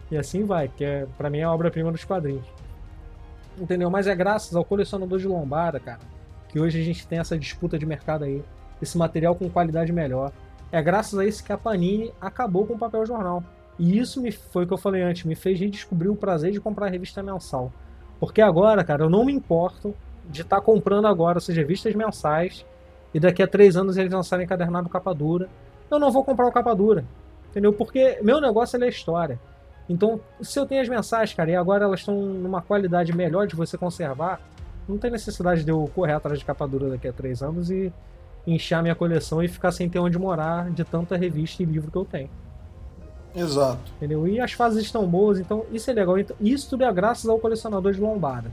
E 0.10 0.18
assim 0.18 0.44
vai, 0.46 0.68
que 0.68 0.84
é, 0.84 1.06
pra 1.18 1.30
mim 1.30 1.40
é 1.40 1.44
a 1.44 1.52
obra-prima 1.52 1.92
dos 1.92 2.04
quadrinhos. 2.04 2.46
Entendeu? 3.58 3.90
Mas 3.90 4.08
é 4.08 4.16
graças 4.16 4.56
ao 4.56 4.64
colecionador 4.64 5.20
de 5.20 5.28
lombada, 5.28 5.80
cara, 5.80 6.00
que 6.50 6.60
hoje 6.60 6.80
a 6.80 6.84
gente 6.84 7.08
tem 7.08 7.20
essa 7.20 7.38
disputa 7.38 7.78
de 7.78 7.86
mercado 7.86 8.24
aí, 8.24 8.44
esse 8.82 8.98
material 8.98 9.36
com 9.36 9.50
qualidade 9.50 9.92
melhor. 9.92 10.32
É 10.72 10.82
graças 10.82 11.18
a 11.18 11.26
isso 11.26 11.44
que 11.44 11.52
a 11.52 11.58
Panini 11.58 12.12
acabou 12.20 12.66
com 12.66 12.74
o 12.74 12.78
papel 12.78 13.06
jornal. 13.06 13.44
E 13.78 13.98
isso 14.00 14.22
me 14.22 14.32
foi 14.32 14.64
o 14.64 14.68
que 14.68 14.74
eu 14.74 14.78
falei 14.78 15.02
antes, 15.02 15.24
me 15.24 15.36
fez 15.36 15.60
redescobrir 15.60 16.12
o 16.12 16.16
prazer 16.16 16.52
de 16.52 16.62
comprar 16.62 16.88
revista 16.88 17.22
mensal. 17.22 17.72
Porque 18.20 18.42
agora, 18.42 18.84
cara, 18.84 19.04
eu 19.04 19.10
não 19.10 19.26
me 19.26 19.34
importo 19.34 19.94
de 20.30 20.42
estar 20.42 20.62
comprando 20.62 21.06
agora 21.06 21.38
essas 21.38 21.56
revistas 21.56 21.94
mensais 21.94 22.66
e 23.14 23.20
daqui 23.20 23.44
a 23.44 23.48
três 23.48 23.76
anos 23.76 23.98
eles 23.98 24.12
lançarem 24.12 24.46
encadernado 24.46 24.90
capa 24.90 25.14
dura. 25.14 25.50
Eu 25.92 26.00
não 26.00 26.12
vou 26.12 26.24
comprar 26.24 26.48
o 26.48 26.52
capa 26.52 26.74
dura. 26.74 27.06
Entendeu? 27.50 27.72
Porque 27.72 28.20
meu 28.22 28.42
negócio 28.42 28.82
é 28.84 28.88
história. 28.88 29.40
Então, 29.88 30.20
se 30.42 30.60
eu 30.60 30.66
tenho 30.66 30.82
as 30.82 30.90
mensais, 30.90 31.34
cara, 31.34 31.52
e 31.52 31.56
agora 31.56 31.86
elas 31.86 32.00
estão 32.00 32.16
numa 32.16 32.62
qualidade 32.62 33.16
melhor 33.16 33.46
de 33.46 33.56
você 33.56 33.78
conservar, 33.78 34.42
não 34.88 34.98
tem 34.98 35.12
necessidade 35.12 35.64
de 35.64 35.72
eu 35.72 35.90
correr 35.94 36.14
atrás 36.14 36.40
de 36.40 36.46
capa 36.46 36.68
dura 36.68 36.90
daqui 36.90 37.08
a 37.08 37.14
três 37.14 37.42
anos 37.42 37.70
e 37.70 37.94
inchar 38.46 38.82
minha 38.82 38.96
coleção 38.96 39.42
e 39.42 39.48
ficar 39.48 39.72
sem 39.72 39.90
ter 39.90 40.00
onde 40.00 40.18
morar 40.18 40.70
de 40.70 40.84
tanta 40.84 41.16
revista 41.16 41.64
e 41.64 41.66
livro 41.66 41.92
que 41.92 41.98
eu 41.98 42.06
tenho. 42.06 42.30
Exato. 43.36 43.92
Entendeu? 43.98 44.28
E 44.28 44.40
as 44.40 44.54
fases 44.54 44.84
estão 44.84 45.06
boas, 45.06 45.40
então 45.40 45.66
isso 45.72 45.90
é 45.90 45.94
legal. 45.94 46.18
Então, 46.18 46.36
isso 46.40 46.70
tudo 46.70 46.84
é 46.84 46.94
graças 46.94 47.30
ao 47.30 47.40
colecionador 47.40 47.92
de 47.92 48.00
lombada. 48.00 48.52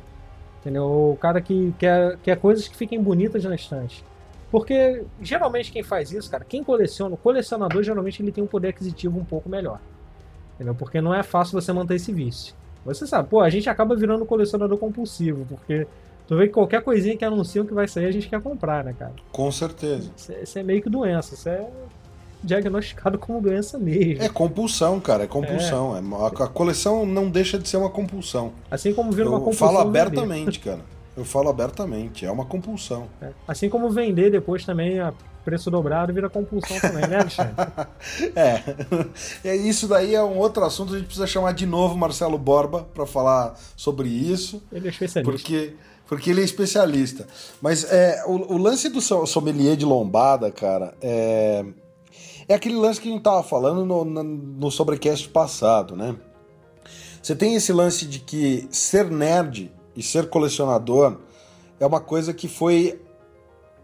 Entendeu? 0.61 0.85
O 0.85 1.17
cara 1.21 1.41
que 1.41 1.75
quer, 1.79 2.17
quer 2.19 2.37
coisas 2.39 2.67
que 2.69 2.77
fiquem 2.77 3.03
bonitas 3.03 3.45
na 3.45 3.55
estante. 3.55 4.05
Porque 4.51 5.05
geralmente 5.21 5.73
quem 5.73 5.83
faz 5.83 6.13
isso, 6.13 6.31
cara, 6.31 6.45
quem 6.45 6.63
coleciona, 6.63 7.15
o 7.15 7.19
colecionador 7.19 7.83
geralmente 7.83 8.23
ele 8.23 8.31
tem 8.31 8.45
um 8.45 8.47
poder 8.47 8.69
aquisitivo 8.69 9.19
um 9.19 9.25
pouco 9.25 9.49
melhor. 9.49 9.81
Entendeu? 10.55 10.75
Porque 10.75 11.01
não 11.01 11.15
é 11.15 11.23
fácil 11.23 11.59
você 11.59 11.73
manter 11.73 11.95
esse 11.95 12.13
vício. 12.13 12.55
Você 12.85 13.07
sabe, 13.07 13.29
pô, 13.29 13.41
a 13.41 13.49
gente 13.49 13.71
acaba 13.71 13.97
virando 13.97 14.27
colecionador 14.27 14.77
compulsivo, 14.77 15.47
porque 15.47 15.87
tu 16.27 16.37
vê 16.37 16.49
que 16.49 16.53
qualquer 16.53 16.83
coisinha 16.83 17.17
que 17.17 17.25
anunciam 17.25 17.65
que 17.65 17.73
vai 17.73 17.89
sair 17.89 18.07
a 18.07 18.11
gente 18.11 18.29
quer 18.29 18.43
comprar, 18.43 18.85
né, 18.85 18.95
cara? 18.97 19.15
Com 19.33 19.51
certeza. 19.51 20.11
Isso 20.17 20.33
é, 20.33 20.43
isso 20.43 20.59
é 20.59 20.63
meio 20.63 20.83
que 20.83 20.91
doença, 20.91 21.35
isso 21.35 21.49
é 21.49 21.67
diagnosticado 22.43 23.19
como 23.19 23.41
doença 23.41 23.79
mesmo. 23.79 24.23
É 24.23 24.29
compulsão, 24.29 24.99
cara, 25.01 25.25
é 25.25 25.27
compulsão. 25.27 25.97
É. 25.97 26.01
A, 26.25 26.45
a 26.45 26.49
coleção 26.49 27.07
não 27.07 27.29
deixa 27.31 27.59
de 27.59 27.69
ser 27.69 27.77
uma 27.77 27.91
compulsão. 27.91 28.53
Assim 28.71 28.93
como 28.93 29.13
vira 29.13 29.29
uma 29.29 29.37
Eu 29.39 29.41
compulsão. 29.43 29.69
falo 29.69 29.85
vender. 29.85 29.99
abertamente, 30.01 30.59
cara. 30.61 30.81
Eu 31.17 31.25
falo 31.27 31.51
abertamente, 31.51 32.25
é 32.25 32.31
uma 32.31 32.45
compulsão. 32.47 33.07
É. 33.21 33.29
Assim 33.47 33.69
como 33.69 33.91
vender 33.91 34.31
depois 34.31 34.65
também 34.65 34.99
a 34.99 35.13
preço 35.45 35.71
dobrado 35.71 36.13
vira 36.13 36.31
compulsão 36.31 36.79
também, 36.81 37.07
né, 37.07 37.19
Alexandre? 37.19 37.55
É. 38.35 38.63
é. 39.45 39.57
Isso 39.57 39.87
daí 39.89 40.15
é 40.15 40.23
um 40.23 40.39
outro 40.39 40.65
assunto, 40.65 40.95
a 40.95 40.97
gente 40.97 41.07
precisa 41.07 41.27
chamar 41.27 41.53
de 41.53 41.67
novo 41.67 41.97
Marcelo 41.99 42.39
Borba 42.39 42.87
para 42.95 43.05
falar 43.07 43.55
sobre 43.77 44.09
isso. 44.09 44.63
Ele 44.73 44.87
é 44.87 44.91
especialista. 44.91 45.31
Porque, 45.31 45.75
porque 46.07 46.31
ele 46.31 46.41
é 46.41 46.45
especialista. 46.45 47.27
Mas 47.61 47.85
é, 47.93 48.23
o, 48.27 48.55
o 48.55 48.57
lance 48.57 48.89
do 48.89 49.01
so- 49.01 49.27
sommelier 49.27 49.77
de 49.77 49.85
lombada, 49.85 50.51
cara, 50.51 50.95
é, 51.03 51.65
é 52.49 52.55
aquele 52.55 52.77
lance 52.77 53.01
que 53.01 53.09
a 53.09 53.13
gente 53.13 53.23
tava 53.23 53.43
falando 53.43 53.85
no, 53.85 54.05
no, 54.05 54.71
sobrecast 54.71 55.29
passado, 55.29 55.97
né? 55.97 56.17
Você 57.23 57.37
tem 57.37 57.55
esse 57.55 57.73
lance 57.73 58.05
de 58.07 58.19
que 58.19 58.67
ser 58.71 59.11
nerd 59.11 59.73
e 59.95 60.03
ser 60.03 60.29
colecionador 60.29 61.19
é 61.79 61.87
uma 61.87 62.01
coisa 62.01 62.33
que 62.33 62.49
foi 62.49 63.01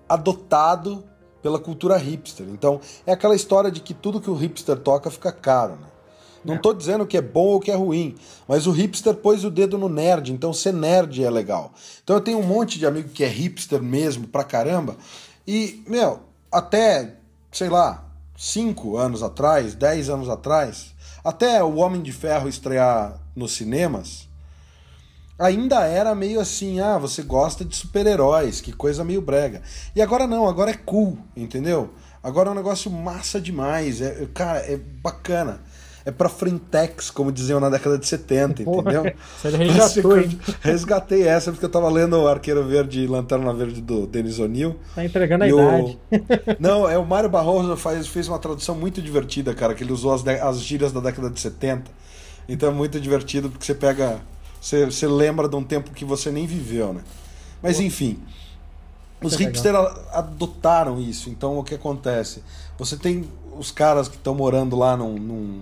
adotado 0.08 1.04
pela 1.42 1.58
cultura 1.58 1.96
hipster. 1.96 2.46
Então, 2.48 2.80
é 3.06 3.12
aquela 3.12 3.34
história 3.34 3.70
de 3.70 3.80
que 3.80 3.94
tudo 3.94 4.20
que 4.20 4.30
o 4.30 4.34
hipster 4.34 4.76
toca 4.76 5.10
fica 5.10 5.30
caro, 5.30 5.74
né? 5.74 5.86
Não 6.44 6.54
É. 6.54 6.58
tô 6.58 6.72
dizendo 6.72 7.06
que 7.06 7.16
é 7.16 7.22
bom 7.22 7.46
ou 7.46 7.60
que 7.60 7.70
é 7.70 7.74
ruim, 7.74 8.14
mas 8.46 8.66
o 8.66 8.70
hipster 8.70 9.14
pôs 9.14 9.44
o 9.44 9.50
dedo 9.50 9.76
no 9.76 9.88
nerd, 9.88 10.32
então 10.32 10.52
ser 10.52 10.72
nerd 10.72 11.22
é 11.22 11.30
legal. 11.30 11.72
Então 12.02 12.16
eu 12.16 12.22
tenho 12.22 12.38
um 12.38 12.42
monte 12.42 12.78
de 12.78 12.86
amigo 12.86 13.08
que 13.08 13.24
é 13.24 13.28
hipster 13.28 13.82
mesmo 13.82 14.26
pra 14.26 14.44
caramba, 14.44 14.96
e, 15.46 15.82
meu, 15.86 16.20
até, 16.50 17.16
sei 17.50 17.68
lá, 17.68 18.07
5 18.40 18.96
anos 18.96 19.20
atrás, 19.20 19.74
10 19.74 20.10
anos 20.10 20.28
atrás, 20.28 20.94
até 21.24 21.60
o 21.60 21.74
Homem 21.78 22.00
de 22.00 22.12
Ferro 22.12 22.48
estrear 22.48 23.20
nos 23.34 23.50
cinemas, 23.50 24.28
ainda 25.36 25.84
era 25.84 26.14
meio 26.14 26.38
assim, 26.38 26.78
ah, 26.78 26.98
você 26.98 27.20
gosta 27.22 27.64
de 27.64 27.74
super-heróis, 27.74 28.60
que 28.60 28.72
coisa 28.72 29.02
meio 29.02 29.20
brega. 29.20 29.60
E 29.94 30.00
agora 30.00 30.24
não, 30.28 30.48
agora 30.48 30.70
é 30.70 30.74
cool, 30.74 31.18
entendeu? 31.36 31.92
Agora 32.22 32.48
é 32.48 32.52
um 32.52 32.54
negócio 32.54 32.88
massa 32.92 33.40
demais, 33.40 34.00
é, 34.00 34.28
cara, 34.32 34.60
é 34.60 34.76
bacana. 34.76 35.60
É 36.08 36.10
pra 36.10 36.30
frentex, 36.30 37.10
como 37.10 37.30
diziam 37.30 37.60
na 37.60 37.68
década 37.68 37.98
de 37.98 38.06
70, 38.06 38.64
Porra, 38.64 38.80
entendeu? 38.80 39.12
Você 39.42 39.50
resgatou? 39.50 40.12
Resgatei 40.62 41.28
essa 41.28 41.52
porque 41.52 41.66
eu 41.66 41.68
tava 41.68 41.86
lendo 41.90 42.16
o 42.16 42.26
Arqueiro 42.26 42.64
Verde 42.66 43.00
e 43.00 43.06
Lanterna 43.06 43.52
Verde 43.52 43.82
do 43.82 44.06
Denis 44.06 44.38
O'Neill. 44.38 44.74
Tá 44.94 45.04
entregando 45.04 45.44
a 45.44 45.48
E 45.48 45.52
o- 45.52 45.58
idade. 45.58 45.98
Não, 46.58 46.88
é 46.88 46.96
o 46.96 47.04
Mário 47.04 47.28
Barroso 47.28 47.76
faz, 47.76 48.06
fez 48.06 48.26
uma 48.26 48.38
tradução 48.38 48.74
muito 48.74 49.02
divertida, 49.02 49.52
cara, 49.54 49.74
que 49.74 49.84
ele 49.84 49.92
usou 49.92 50.14
as, 50.14 50.26
as 50.26 50.62
gírias 50.62 50.92
da 50.92 51.00
década 51.00 51.28
de 51.28 51.38
70. 51.38 51.90
Então 52.48 52.70
é 52.70 52.72
muito 52.72 52.98
divertido 52.98 53.50
porque 53.50 53.66
você 53.66 53.74
pega. 53.74 54.18
Você, 54.58 54.86
você 54.86 55.06
lembra 55.06 55.46
de 55.46 55.56
um 55.56 55.62
tempo 55.62 55.90
que 55.90 56.06
você 56.06 56.30
nem 56.30 56.46
viveu, 56.46 56.94
né? 56.94 57.02
Mas 57.62 57.80
enfim. 57.80 58.18
Os 59.22 59.34
é 59.34 59.36
hipsters 59.44 59.76
adotaram 60.10 60.98
isso. 60.98 61.28
Então 61.28 61.58
o 61.58 61.62
que 61.62 61.74
acontece? 61.74 62.42
Você 62.78 62.96
tem 62.96 63.28
os 63.58 63.70
caras 63.70 64.08
que 64.08 64.16
estão 64.16 64.34
morando 64.34 64.74
lá 64.74 64.96
num, 64.96 65.18
num, 65.18 65.60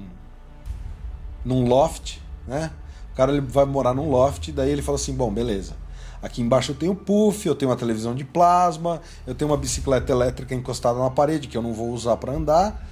num 1.46 1.66
loft, 1.66 2.18
né? 2.46 2.72
O 3.12 3.16
cara 3.16 3.32
ele 3.32 3.40
vai 3.40 3.64
morar 3.64 3.94
num 3.94 4.10
loft, 4.10 4.50
daí 4.52 4.70
ele 4.70 4.82
fala 4.82 4.96
assim: 4.96 5.14
bom, 5.14 5.32
beleza. 5.32 5.74
Aqui 6.20 6.42
embaixo 6.42 6.72
eu 6.72 6.74
tenho 6.74 6.94
puff, 6.94 7.46
eu 7.46 7.54
tenho 7.54 7.70
uma 7.70 7.76
televisão 7.76 8.14
de 8.14 8.24
plasma, 8.24 9.00
eu 9.26 9.34
tenho 9.34 9.50
uma 9.50 9.56
bicicleta 9.56 10.10
elétrica 10.10 10.54
encostada 10.54 10.98
na 10.98 11.10
parede 11.10 11.46
que 11.46 11.56
eu 11.56 11.62
não 11.62 11.72
vou 11.72 11.90
usar 11.90 12.16
para 12.16 12.32
andar. 12.32 12.84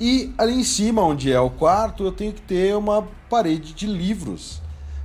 E 0.00 0.32
ali 0.38 0.54
em 0.54 0.64
cima, 0.64 1.02
onde 1.02 1.30
é 1.30 1.38
o 1.38 1.50
quarto, 1.50 2.04
eu 2.04 2.12
tenho 2.12 2.32
que 2.32 2.40
ter 2.40 2.74
uma 2.74 3.06
parede 3.28 3.74
de 3.74 3.86
livros. 3.86 4.62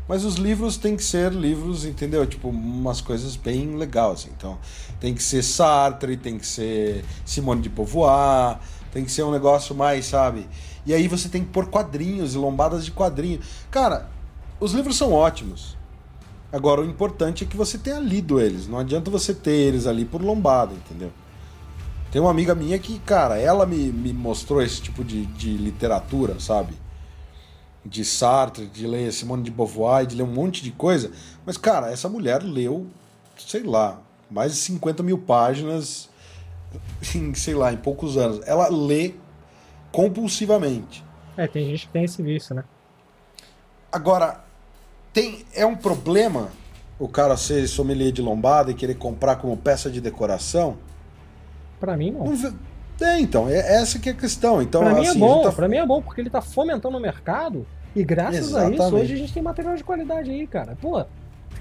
Mas 0.08 0.24
os 0.24 0.36
livros 0.36 0.78
têm 0.78 0.96
que 0.96 1.04
ser 1.04 1.34
livros, 1.34 1.84
entendeu? 1.84 2.26
Tipo, 2.26 2.50
umas 2.50 3.02
coisas 3.02 3.36
bem 3.36 3.76
legais. 3.76 4.20
assim. 4.20 4.30
Então, 4.38 4.58
tem 5.00 5.14
que 5.14 5.22
ser 5.22 5.44
Sartre, 5.44 6.16
tem 6.16 6.38
que 6.38 6.46
ser 6.46 7.04
Simone 7.26 7.62
de 7.62 7.70
Beauvoir, 7.70 8.60
tem 8.96 9.04
que 9.04 9.12
ser 9.12 9.24
um 9.24 9.32
negócio 9.32 9.76
mais, 9.76 10.06
sabe? 10.06 10.48
E 10.86 10.94
aí 10.94 11.06
você 11.10 11.28
tem 11.28 11.44
que 11.44 11.50
pôr 11.50 11.68
quadrinhos 11.68 12.34
e 12.34 12.38
lombadas 12.38 12.86
de 12.86 12.94
quadrinho. 12.94 13.42
Cara, 13.70 14.10
os 14.58 14.72
livros 14.72 14.96
são 14.96 15.12
ótimos. 15.12 15.76
Agora, 16.50 16.80
o 16.80 16.86
importante 16.86 17.44
é 17.44 17.48
que 17.48 17.58
você 17.58 17.78
tenha 17.78 18.00
lido 18.00 18.40
eles. 18.40 18.70
Não 18.70 18.80
adianta 18.80 19.12
você 19.12 19.34
ter 19.34 19.52
eles 19.52 19.86
ali 19.86 20.06
por 20.06 20.22
lombada, 20.22 20.74
entendeu? 20.74 21.12
Tem 22.10 22.22
uma 22.22 22.32
amiga 22.32 22.56
minha 22.56 22.80
que, 22.80 22.98
cara, 23.00 23.38
ela 23.38 23.66
me, 23.66 23.92
me 23.92 24.14
mostrou 24.14 24.62
esse 24.62 24.82
tipo 24.82 25.04
de, 25.04 25.26
de 25.26 25.58
literatura, 25.58 26.40
sabe? 26.40 26.74
De 27.86 28.06
Sartre, 28.06 28.66
de 28.66 28.88
ler 28.88 29.12
Simone 29.12 29.44
de 29.44 29.52
Beauvoir, 29.52 30.06
de 30.06 30.16
ler 30.16 30.24
um 30.24 30.34
monte 30.34 30.64
de 30.64 30.72
coisa. 30.72 31.12
Mas, 31.46 31.58
cara, 31.58 31.92
essa 31.92 32.08
mulher 32.08 32.42
leu, 32.42 32.88
sei 33.38 33.64
lá, 33.64 34.00
mais 34.32 34.54
de 34.54 34.60
50 34.60 35.04
mil 35.04 35.18
páginas 35.18 36.08
em, 37.16 37.34
sei 37.34 37.54
lá, 37.54 37.72
em 37.74 37.78
poucos 37.78 38.18
anos. 38.18 38.42
Ela 38.46 38.68
lê 38.70 39.14
compulsivamente. 39.92 41.04
É, 41.38 41.48
tem 41.48 41.66
gente 41.70 41.88
que 41.88 41.94
tem 41.94 42.04
esse 42.04 42.22
vício, 42.22 42.56
né? 42.56 42.64
Agora, 43.92 44.44
tem 45.14 45.46
é 45.54 45.66
um 45.66 45.76
problema 45.76 46.50
o 47.00 47.08
cara 47.08 47.36
ser 47.38 47.68
sommelier 47.68 48.12
de 48.12 48.22
lombada 48.22 48.72
e 48.72 48.74
querer 48.74 48.96
comprar 48.96 49.36
como 49.38 49.56
peça 49.58 49.90
de 49.90 50.00
decoração? 50.00 50.78
Pra 51.80 51.96
mim, 51.98 52.12
não. 52.12 52.26
Não 52.26 52.56
É, 53.02 53.20
então, 53.20 53.50
é 53.50 53.58
essa 53.76 54.00
que 54.00 54.08
é 54.10 54.14
a 54.14 54.16
questão. 54.16 54.62
Então, 54.62 54.82
pra 54.82 54.94
mim 54.94 55.02
assim, 55.08 55.22
é 55.22 55.26
a 55.26 55.28
bom, 55.28 55.42
tá- 55.44 55.52
pra 55.52 55.68
mim 55.68 55.78
é 55.78 55.86
bom, 55.86 56.02
porque 56.02 56.22
ele 56.22 56.30
tá 56.30 56.42
fomentando 56.42 56.98
o 56.98 57.02
mercado 57.02 57.68
e 57.94 58.04
graças 58.04 58.56
a 58.56 58.64
isso 58.64 58.74
Exatamente. 58.74 58.94
hoje 59.04 59.14
a 59.14 59.18
gente 59.18 59.34
tem 59.34 59.44
material 59.44 59.76
de 59.76 59.84
qualidade 59.84 60.32
aí, 60.32 60.48
cara. 60.48 60.78
Pô, 60.82 61.06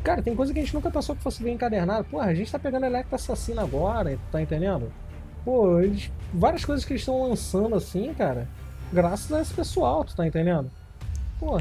cara, 0.05 0.23
tem 0.23 0.35
coisa 0.37 0.53
que 0.53 0.61
a 0.61 0.63
gente 0.63 0.75
nunca 0.75 0.91
pensou 0.91 1.17
que 1.17 1.23
fosse 1.23 1.43
ver 1.43 1.51
encadernado. 1.51 2.05
Pô, 2.09 2.21
a 2.21 2.33
gente 2.33 2.51
tá 2.53 2.59
pegando 2.59 2.87
Electra 2.87 3.17
Assassina 3.17 3.63
agora, 3.63 4.17
tá 4.31 4.41
entendendo? 4.41 4.93
Pô, 5.45 5.81
eles, 5.81 6.11
várias 6.33 6.65
coisas 6.65 6.85
que 6.85 6.93
eles 6.93 7.03
estão 7.03 7.29
lançando 7.29 7.75
assim, 7.75 8.13
cara, 8.15 8.49
graças 8.93 9.31
a 9.33 9.41
esse 9.41 9.53
pessoal, 9.53 10.05
tu 10.05 10.17
tá 10.17 10.27
entendendo? 10.27 10.71
Pô, 11.39 11.61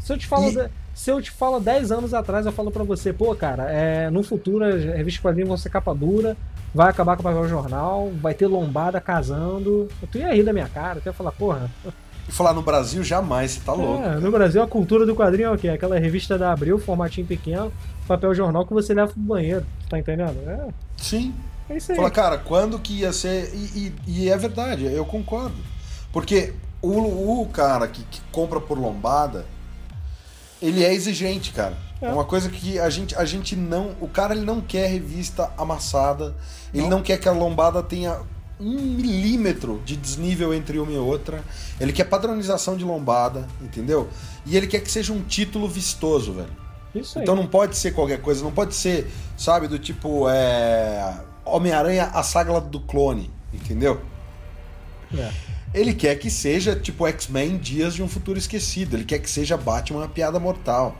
se 0.00 0.12
eu 0.12 0.18
te 0.18 0.26
falo, 0.26 0.48
E- 0.48 0.52
de- 0.54 0.68
se 0.94 1.10
eu 1.10 1.22
te 1.22 1.30
falo 1.30 1.60
10 1.60 1.92
anos 1.92 2.12
atrás, 2.12 2.44
eu 2.46 2.52
falo 2.52 2.70
pra 2.70 2.82
você, 2.82 3.12
pô, 3.12 3.34
cara, 3.34 3.70
é, 3.70 4.10
no 4.10 4.22
futuro 4.22 4.64
as 4.64 4.82
revistas 4.82 5.12
de 5.14 5.20
quadrinhos 5.20 5.48
vão 5.48 5.56
ser 5.56 5.70
capa 5.70 5.94
dura, 5.94 6.36
vai 6.74 6.90
acabar 6.90 7.14
com 7.16 7.20
o 7.20 7.24
papel 7.24 7.48
jornal, 7.48 8.10
vai 8.20 8.34
ter 8.34 8.46
lombada 8.46 9.00
casando. 9.00 9.88
Tu 10.10 10.18
ia 10.18 10.34
rir 10.34 10.42
da 10.42 10.52
minha 10.52 10.68
cara, 10.68 11.00
tu 11.00 11.06
ia 11.06 11.12
falar, 11.12 11.32
porra. 11.32 11.70
falar 12.28 12.52
no 12.54 12.62
Brasil 12.62 13.04
jamais, 13.04 13.52
você 13.52 13.60
tá 13.60 13.72
louco. 13.72 14.02
É, 14.02 14.16
no 14.16 14.30
Brasil 14.32 14.62
a 14.62 14.66
cultura 14.66 15.06
do 15.06 15.14
quadrinho 15.14 15.48
é 15.48 15.50
o 15.52 15.58
quê? 15.58 15.68
Aquela 15.68 15.98
revista 15.98 16.36
da 16.36 16.52
Abril, 16.52 16.78
formatinho 16.78 17.26
pequeno, 17.26 17.72
papel 18.08 18.34
jornal 18.34 18.66
que 18.66 18.72
você 18.72 18.92
leva 18.94 19.12
pro 19.12 19.20
banheiro, 19.20 19.64
tá 19.88 19.98
entendendo? 19.98 20.36
É, 20.48 20.68
Sim. 20.96 21.32
É 21.72 21.76
isso 21.76 21.92
aí. 21.92 21.96
Fala, 21.96 22.10
cara, 22.10 22.38
quando 22.38 22.78
que 22.78 23.00
ia 23.00 23.12
ser. 23.12 23.52
E, 23.54 23.92
e- 24.06 24.22
e 24.24 24.28
é 24.30 24.36
verdade, 24.36 24.84
eu 24.84 25.04
concordo. 25.04 25.56
Porque 26.12 26.52
o, 26.80 27.40
o 27.42 27.46
cara 27.48 27.86
que, 27.88 28.02
que 28.04 28.20
compra 28.30 28.60
por 28.60 28.78
lombada, 28.78 29.46
ele 30.60 30.84
é 30.84 30.92
exigente, 30.92 31.52
cara. 31.52 31.76
É. 32.00 32.06
É. 32.06 32.12
uma 32.12 32.24
coisa 32.24 32.48
que 32.50 32.78
a 32.80 32.90
gente, 32.90 33.14
a 33.14 33.24
gente 33.24 33.54
não. 33.56 33.94
O 34.00 34.08
cara 34.08 34.34
ele 34.34 34.44
não 34.44 34.60
quer 34.60 34.88
revista 34.88 35.52
amassada, 35.56 36.34
ele 36.74 36.82
Não. 36.84 36.90
não 36.98 37.02
quer 37.02 37.16
que 37.18 37.28
a 37.28 37.32
lombada 37.32 37.80
tenha 37.82 38.20
um 38.60 38.72
milímetro 38.80 39.80
de 39.84 39.96
desnível 39.96 40.52
entre 40.52 40.78
uma 40.78 40.90
e 40.92 40.98
outra. 40.98 41.42
Ele 41.80 41.92
quer 41.92 42.04
padronização 42.04 42.76
de 42.76 42.84
lombada, 42.84 43.46
entendeu? 43.60 44.08
E 44.44 44.56
ele 44.56 44.66
quer 44.66 44.80
que 44.80 44.90
seja 44.90 45.12
um 45.12 45.22
título 45.22 45.68
vistoso, 45.68 46.32
velho. 46.32 46.50
Isso 46.94 47.18
aí. 47.18 47.22
Então 47.22 47.34
não 47.36 47.46
pode 47.46 47.76
ser 47.76 47.92
qualquer 47.92 48.20
coisa, 48.20 48.42
não 48.44 48.52
pode 48.52 48.74
ser, 48.74 49.10
sabe, 49.36 49.66
do 49.68 49.78
tipo 49.78 50.28
é, 50.28 51.14
Homem-Aranha, 51.44 52.04
a 52.12 52.22
saga 52.22 52.60
do 52.60 52.80
clone, 52.80 53.30
entendeu? 53.52 54.00
É. 55.16 55.30
Ele 55.74 55.94
quer 55.94 56.16
que 56.16 56.30
seja 56.30 56.76
tipo 56.76 57.06
X-Men 57.06 57.56
Dias 57.58 57.94
de 57.94 58.02
um 58.02 58.08
Futuro 58.08 58.38
Esquecido, 58.38 58.96
ele 58.96 59.04
quer 59.04 59.18
que 59.18 59.28
seja 59.30 59.56
Batman 59.56 60.04
a 60.04 60.08
Piada 60.08 60.38
Mortal, 60.38 60.94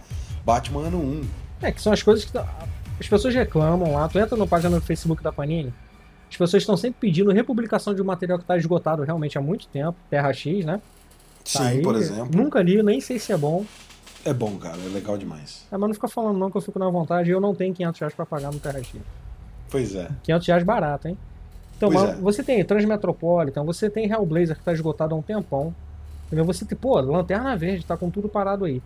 Batman 0.44 0.87
ano 0.88 0.98
1. 0.98 1.22
É, 1.62 1.70
que 1.72 1.81
são 1.81 1.92
as 1.92 2.02
coisas 2.02 2.24
que 2.24 2.33
tá- 2.33 2.46
as 2.98 3.07
pessoas 3.09 3.35
reclamam 3.35 3.94
lá. 3.94 4.09
Tu 4.09 4.18
entra 4.18 4.37
na 4.37 4.46
página 4.46 4.70
no 4.76 4.81
Facebook 4.83 5.22
da 5.22 5.31
Panini, 5.33 5.72
as 6.31 6.37
pessoas 6.37 6.62
estão 6.62 6.76
sempre 6.76 6.96
pedindo 7.00 7.31
republicação 7.31 7.94
de 7.94 8.00
um 8.02 8.05
material 8.05 8.38
que 8.38 8.44
está 8.44 8.57
esgotado 8.57 9.02
realmente 9.02 9.37
há 9.37 9.40
muito 9.40 9.66
tempo, 9.68 9.96
Terra 10.09 10.33
X, 10.33 10.64
né? 10.64 10.81
Sim, 11.44 11.59
Tá 11.59 11.64
aí, 11.66 11.83
por 11.83 11.94
exemplo. 11.96 12.31
Nunca 12.35 12.62
li, 12.62 12.83
nem 12.83 13.00
sei 13.00 13.18
se 13.18 13.33
é 13.33 13.37
bom. 13.37 13.64
É 14.24 14.33
bom, 14.33 14.57
cara, 14.57 14.78
é 14.78 14.88
legal 14.88 15.18
demais. 15.18 15.66
É, 15.70 15.76
mas 15.76 15.88
não 15.88 15.94
fica 15.94 16.09
falando 16.09 16.38
não 16.38 16.50
que 16.50 16.57
eu 16.57 16.61
fico 16.62 16.78
na 16.78 16.88
vontade 16.88 17.28
eu 17.31 17.40
não 17.40 17.55
tenho 17.55 17.74
500 17.74 18.00
reais 18.00 18.14
pra 18.14 18.24
pagar 18.24 18.52
no 18.52 18.61
Terra 18.61 18.78
X. 18.78 18.94
Pois 19.73 19.95
é. 19.95 20.09
500 20.23 20.47
reais 20.47 20.63
barato, 20.63 21.09
hein? 21.09 21.19
Então, 21.77 21.91
é. 21.93 22.15
você 22.17 22.45
tem 22.45 22.65
Transmetropolitan, 22.65 23.65
você 23.65 23.91
tem 23.91 24.09
Hellblazer 24.09 24.57
que 24.57 24.63
tá 24.63 24.73
esgotado 24.73 25.15
há 25.15 25.19
um 25.19 25.23
tempão. 25.23 25.75
Entendeu? 26.27 26.45
Você 26.45 26.65
tem, 26.65 26.79
pô, 26.79 27.01
Lanterna 27.01 27.57
Verde, 27.57 27.85
tá 27.85 27.97
com 27.97 28.09
tudo 28.09 28.29
parado 28.29 28.67
aí. 28.67 28.81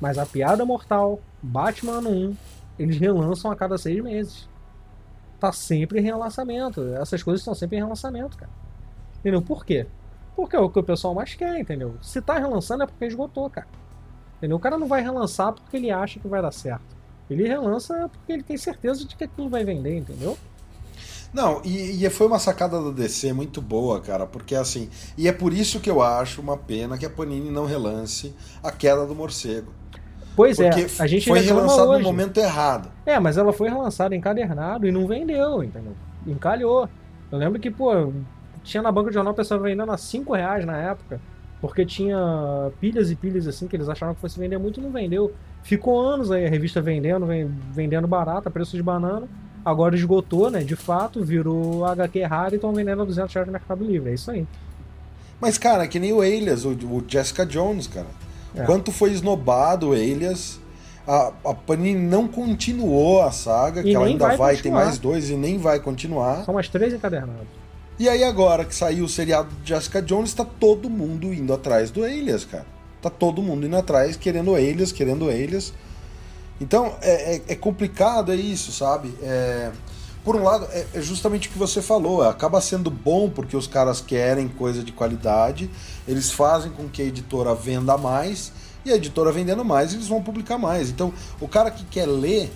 Mas 0.00 0.18
a 0.18 0.26
Piada 0.26 0.64
Mortal, 0.64 1.20
Batman 1.42 1.98
ano 1.98 2.10
1, 2.10 2.36
eles 2.78 2.96
relançam 2.98 3.50
a 3.50 3.56
cada 3.56 3.78
seis 3.78 4.02
meses. 4.02 4.48
Tá 5.38 5.52
sempre 5.52 6.00
em 6.00 6.02
relançamento. 6.02 6.82
Essas 6.94 7.22
coisas 7.22 7.40
estão 7.40 7.54
sempre 7.54 7.76
em 7.76 7.80
relançamento, 7.80 8.36
cara. 8.36 8.50
Entendeu? 9.20 9.42
Por 9.42 9.64
quê? 9.64 9.86
Porque 10.34 10.56
é 10.56 10.58
o 10.58 10.70
que 10.70 10.78
o 10.78 10.82
pessoal 10.82 11.14
mais 11.14 11.34
quer, 11.34 11.58
entendeu? 11.60 11.96
Se 12.02 12.20
tá 12.20 12.38
relançando 12.38 12.82
é 12.82 12.86
porque 12.86 13.04
esgotou, 13.04 13.48
cara. 13.50 13.68
Entendeu? 14.38 14.56
O 14.56 14.60
cara 14.60 14.78
não 14.78 14.88
vai 14.88 15.02
relançar 15.02 15.52
porque 15.52 15.76
ele 15.76 15.90
acha 15.90 16.18
que 16.18 16.26
vai 16.26 16.40
dar 16.40 16.52
certo. 16.52 16.99
Ele 17.30 17.46
relança 17.46 18.10
porque 18.12 18.32
ele 18.32 18.42
tem 18.42 18.56
certeza 18.56 19.06
de 19.06 19.14
que 19.14 19.24
aquilo 19.24 19.48
vai 19.48 19.64
vender, 19.64 19.96
entendeu? 19.96 20.36
Não, 21.32 21.62
e, 21.64 22.04
e 22.04 22.10
foi 22.10 22.26
uma 22.26 22.40
sacada 22.40 22.82
da 22.82 22.90
DC 22.90 23.32
muito 23.32 23.62
boa, 23.62 24.00
cara, 24.00 24.26
porque 24.26 24.54
assim, 24.54 24.90
e 25.16 25.28
é 25.28 25.32
por 25.32 25.52
isso 25.52 25.78
que 25.78 25.88
eu 25.88 26.02
acho 26.02 26.40
uma 26.40 26.56
pena 26.56 26.98
que 26.98 27.06
a 27.06 27.10
Panini 27.10 27.50
não 27.50 27.66
relance 27.66 28.34
a 28.62 28.72
queda 28.72 29.06
do 29.06 29.14
morcego. 29.14 29.72
Pois 30.34 30.56
Porque 30.56 30.80
é, 30.80 30.88
a 30.98 31.06
gente 31.06 31.28
foi 31.28 31.40
relançado 31.40 31.92
no 31.92 32.00
momento 32.00 32.38
errado. 32.38 32.90
É, 33.04 33.18
mas 33.18 33.36
ela 33.36 33.52
foi 33.52 33.68
relançada 33.68 34.14
encadernado 34.14 34.86
e 34.86 34.92
não 34.92 35.06
vendeu, 35.06 35.62
entendeu? 35.62 35.94
Encalhou. 36.26 36.88
Eu 37.30 37.38
lembro 37.38 37.60
que, 37.60 37.70
pô, 37.70 38.12
tinha 38.62 38.82
na 38.82 38.90
banca 38.90 39.10
de 39.10 39.14
jornal 39.14 39.32
o 39.32 39.36
pessoal 39.36 39.60
vendendo 39.60 39.92
a 39.92 39.98
5 39.98 40.32
reais 40.32 40.64
na 40.64 40.76
época, 40.78 41.20
porque 41.60 41.84
tinha 41.84 42.72
pilhas 42.80 43.10
e 43.10 43.16
pilhas 43.16 43.46
assim 43.46 43.68
que 43.68 43.76
eles 43.76 43.88
acharam 43.88 44.14
que 44.14 44.20
fosse 44.20 44.38
vender 44.38 44.58
muito 44.58 44.80
e 44.80 44.82
não 44.82 44.90
vendeu. 44.90 45.32
Ficou 45.62 46.00
anos 46.00 46.30
aí 46.30 46.46
a 46.46 46.48
revista 46.50 46.80
vendendo, 46.80 47.26
ven- 47.26 47.50
vendendo 47.72 48.08
barata, 48.08 48.50
preço 48.50 48.76
de 48.76 48.82
banana. 48.82 49.28
Agora 49.64 49.94
esgotou, 49.94 50.50
né? 50.50 50.64
De 50.64 50.74
fato, 50.74 51.22
virou 51.22 51.84
HQ 51.84 52.22
raro 52.24 52.54
e 52.54 52.56
estão 52.56 52.72
vendendo 52.72 53.02
a 53.02 53.04
200 53.04 53.32
reais 53.34 53.46
no 53.46 53.52
Mercado 53.52 53.84
Livre. 53.84 54.10
É 54.10 54.14
isso 54.14 54.30
aí. 54.30 54.46
Mas, 55.40 55.58
cara, 55.58 55.86
que 55.86 55.98
nem 55.98 56.12
o 56.12 56.20
Alias, 56.20 56.64
o, 56.64 56.70
o 56.70 57.04
Jessica 57.06 57.44
Jones, 57.44 57.86
cara. 57.86 58.06
É. 58.54 58.64
Quanto 58.64 58.90
foi 58.90 59.10
esnobado 59.12 59.90
o 59.90 59.92
Alias, 59.92 60.58
a, 61.06 61.32
a 61.44 61.54
Panini 61.54 62.00
não 62.00 62.26
continuou 62.26 63.22
a 63.22 63.30
saga, 63.30 63.80
E 63.80 63.84
que 63.84 63.94
ela 63.94 64.06
ainda 64.06 64.26
vai, 64.28 64.36
vai 64.36 64.56
tem 64.56 64.72
mais 64.72 64.98
dois 64.98 65.30
e 65.30 65.34
nem 65.36 65.58
vai 65.58 65.78
continuar. 65.78 66.44
São 66.44 66.54
mais 66.54 66.68
três 66.68 66.92
encadernados. 66.92 67.46
E 67.98 68.08
aí 68.08 68.24
agora 68.24 68.64
que 68.64 68.74
saiu 68.74 69.04
o 69.04 69.08
seriado 69.08 69.48
de 69.62 69.68
Jessica 69.68 70.00
Jones, 70.00 70.32
tá 70.32 70.44
todo 70.44 70.88
mundo 70.88 71.32
indo 71.34 71.52
atrás 71.52 71.90
do 71.90 72.02
Alias, 72.02 72.44
cara. 72.46 72.64
Tá 73.02 73.08
todo 73.08 73.42
mundo 73.42 73.66
indo 73.66 73.76
atrás, 73.76 74.16
querendo 74.16 74.54
Alias, 74.54 74.92
querendo 74.92 75.28
Alias. 75.28 75.72
Então 76.60 76.96
é, 77.00 77.36
é- 77.36 77.42
é 77.48 77.54
complicado, 77.54 78.32
é 78.32 78.36
isso, 78.36 78.70
sabe? 78.72 79.14
É, 79.22 79.70
por 80.22 80.36
um 80.36 80.42
lado, 80.42 80.68
é, 80.70 80.86
é 80.94 81.00
justamente 81.00 81.48
o 81.48 81.52
que 81.52 81.58
você 81.58 81.80
falou, 81.80 82.22
acaba 82.22 82.60
sendo 82.60 82.90
bom 82.90 83.30
porque 83.30 83.56
os 83.56 83.66
caras 83.66 84.02
querem 84.02 84.48
coisa 84.48 84.82
de 84.82 84.92
qualidade, 84.92 85.70
eles 86.06 86.30
fazem 86.30 86.70
com 86.70 86.88
que 86.88 87.00
a 87.00 87.04
editora 87.06 87.54
venda 87.54 87.96
mais, 87.96 88.52
e 88.84 88.92
a 88.92 88.96
editora 88.96 89.32
vendendo 89.32 89.64
mais, 89.64 89.94
eles 89.94 90.08
vão 90.08 90.22
publicar 90.22 90.58
mais. 90.58 90.90
Então, 90.90 91.12
o 91.40 91.48
cara 91.48 91.70
que 91.70 91.84
quer 91.84 92.06
ler, 92.06 92.52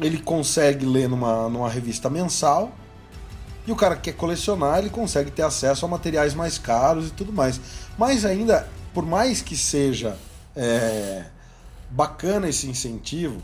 ele 0.00 0.18
consegue 0.18 0.84
ler 0.84 1.08
numa, 1.08 1.48
numa 1.48 1.68
revista 1.70 2.10
mensal, 2.10 2.70
e 3.66 3.72
o 3.72 3.76
cara 3.76 3.96
que 3.96 4.10
quer 4.10 4.16
colecionar, 4.16 4.78
ele 4.78 4.90
consegue 4.90 5.30
ter 5.30 5.42
acesso 5.42 5.84
a 5.84 5.88
materiais 5.88 6.34
mais 6.34 6.58
caros 6.58 7.08
e 7.08 7.10
tudo 7.10 7.32
mais. 7.32 7.60
Mas 7.96 8.24
ainda, 8.24 8.68
por 8.92 9.04
mais 9.04 9.40
que 9.40 9.56
seja 9.56 10.16
é, 10.54 11.26
bacana 11.90 12.48
esse 12.48 12.68
incentivo, 12.68 13.40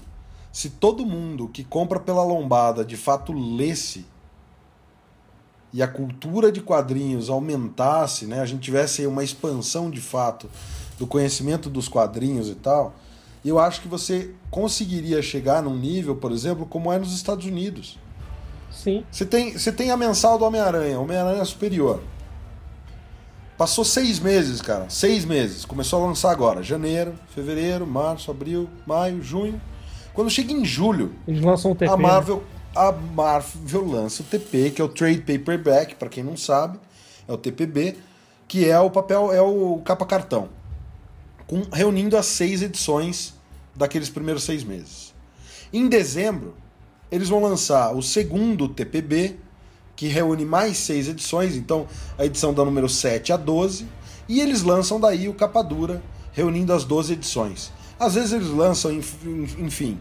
se 0.52 0.70
todo 0.70 1.04
mundo 1.04 1.48
que 1.48 1.62
compra 1.62 2.00
pela 2.00 2.24
lombada 2.24 2.84
de 2.84 2.96
fato 2.96 3.32
lesse 3.32 4.06
e 5.72 5.82
a 5.82 5.88
cultura 5.88 6.50
de 6.50 6.60
quadrinhos 6.60 7.28
aumentasse, 7.28 8.26
né, 8.26 8.40
a 8.40 8.46
gente 8.46 8.62
tivesse 8.62 9.06
uma 9.06 9.22
expansão 9.22 9.90
de 9.90 10.00
fato 10.00 10.48
do 10.98 11.06
conhecimento 11.06 11.68
dos 11.68 11.88
quadrinhos 11.88 12.48
e 12.48 12.54
tal, 12.54 12.94
eu 13.44 13.58
acho 13.58 13.82
que 13.82 13.88
você 13.88 14.34
conseguiria 14.50 15.20
chegar 15.20 15.62
num 15.62 15.76
nível, 15.76 16.16
por 16.16 16.32
exemplo, 16.32 16.66
como 16.66 16.90
é 16.90 16.98
nos 16.98 17.12
Estados 17.12 17.44
Unidos. 17.44 17.98
Sim. 18.72 19.04
Você 19.10 19.24
tem, 19.24 19.56
você 19.56 19.70
tem 19.70 19.90
a 19.90 19.96
mensal 19.96 20.38
do 20.38 20.44
Homem-Aranha, 20.44 20.98
Homem-Aranha 20.98 21.44
Superior. 21.44 22.02
Passou 23.56 23.84
seis 23.84 24.18
meses, 24.18 24.60
cara. 24.60 24.88
Seis 24.90 25.24
meses. 25.24 25.64
Começou 25.64 26.02
a 26.02 26.06
lançar 26.06 26.30
agora. 26.30 26.62
Janeiro, 26.62 27.14
fevereiro, 27.34 27.86
março, 27.86 28.30
abril, 28.30 28.68
maio, 28.86 29.22
junho. 29.22 29.60
Quando 30.12 30.30
chega 30.30 30.52
em 30.52 30.64
julho, 30.64 31.14
eles 31.26 31.42
lançam 31.42 31.72
o 31.72 31.74
TP. 31.74 31.90
A 31.90 31.96
né? 31.96 32.02
Marvel, 32.02 32.42
a 32.74 32.92
Marvel 32.92 33.86
lança 33.86 34.22
o 34.22 34.26
TP, 34.26 34.70
que 34.70 34.80
é 34.80 34.84
o 34.84 34.88
Trade 34.88 35.20
Paperback, 35.20 35.94
para 35.94 36.08
quem 36.08 36.22
não 36.22 36.36
sabe, 36.36 36.78
é 37.26 37.32
o 37.32 37.38
TPB, 37.38 37.96
que 38.46 38.68
é 38.68 38.78
o 38.78 38.90
papel, 38.90 39.32
é 39.32 39.40
o 39.40 39.80
capa 39.84 40.04
cartão, 40.04 40.48
com, 41.46 41.62
reunindo 41.72 42.16
as 42.16 42.26
seis 42.26 42.62
edições 42.62 43.34
daqueles 43.74 44.08
primeiros 44.08 44.44
seis 44.44 44.62
meses. 44.62 45.14
Em 45.72 45.88
dezembro, 45.88 46.54
eles 47.10 47.28
vão 47.28 47.42
lançar 47.42 47.94
o 47.94 48.02
segundo 48.02 48.68
TPB, 48.68 49.36
que 49.96 50.06
reúne 50.06 50.44
mais 50.44 50.76
seis 50.76 51.08
edições, 51.08 51.56
então 51.56 51.86
a 52.18 52.24
edição 52.24 52.52
da 52.52 52.64
número 52.64 52.88
7 52.88 53.32
a 53.32 53.36
12, 53.36 53.88
e 54.28 54.40
eles 54.40 54.62
lançam 54.62 55.00
daí 55.00 55.28
o 55.28 55.34
capa 55.34 55.62
dura, 55.62 56.02
reunindo 56.32 56.72
as 56.72 56.84
12 56.84 57.14
edições. 57.14 57.72
Às 57.98 58.14
vezes 58.14 58.32
eles 58.32 58.48
lançam, 58.48 58.92
enfim, 58.92 59.98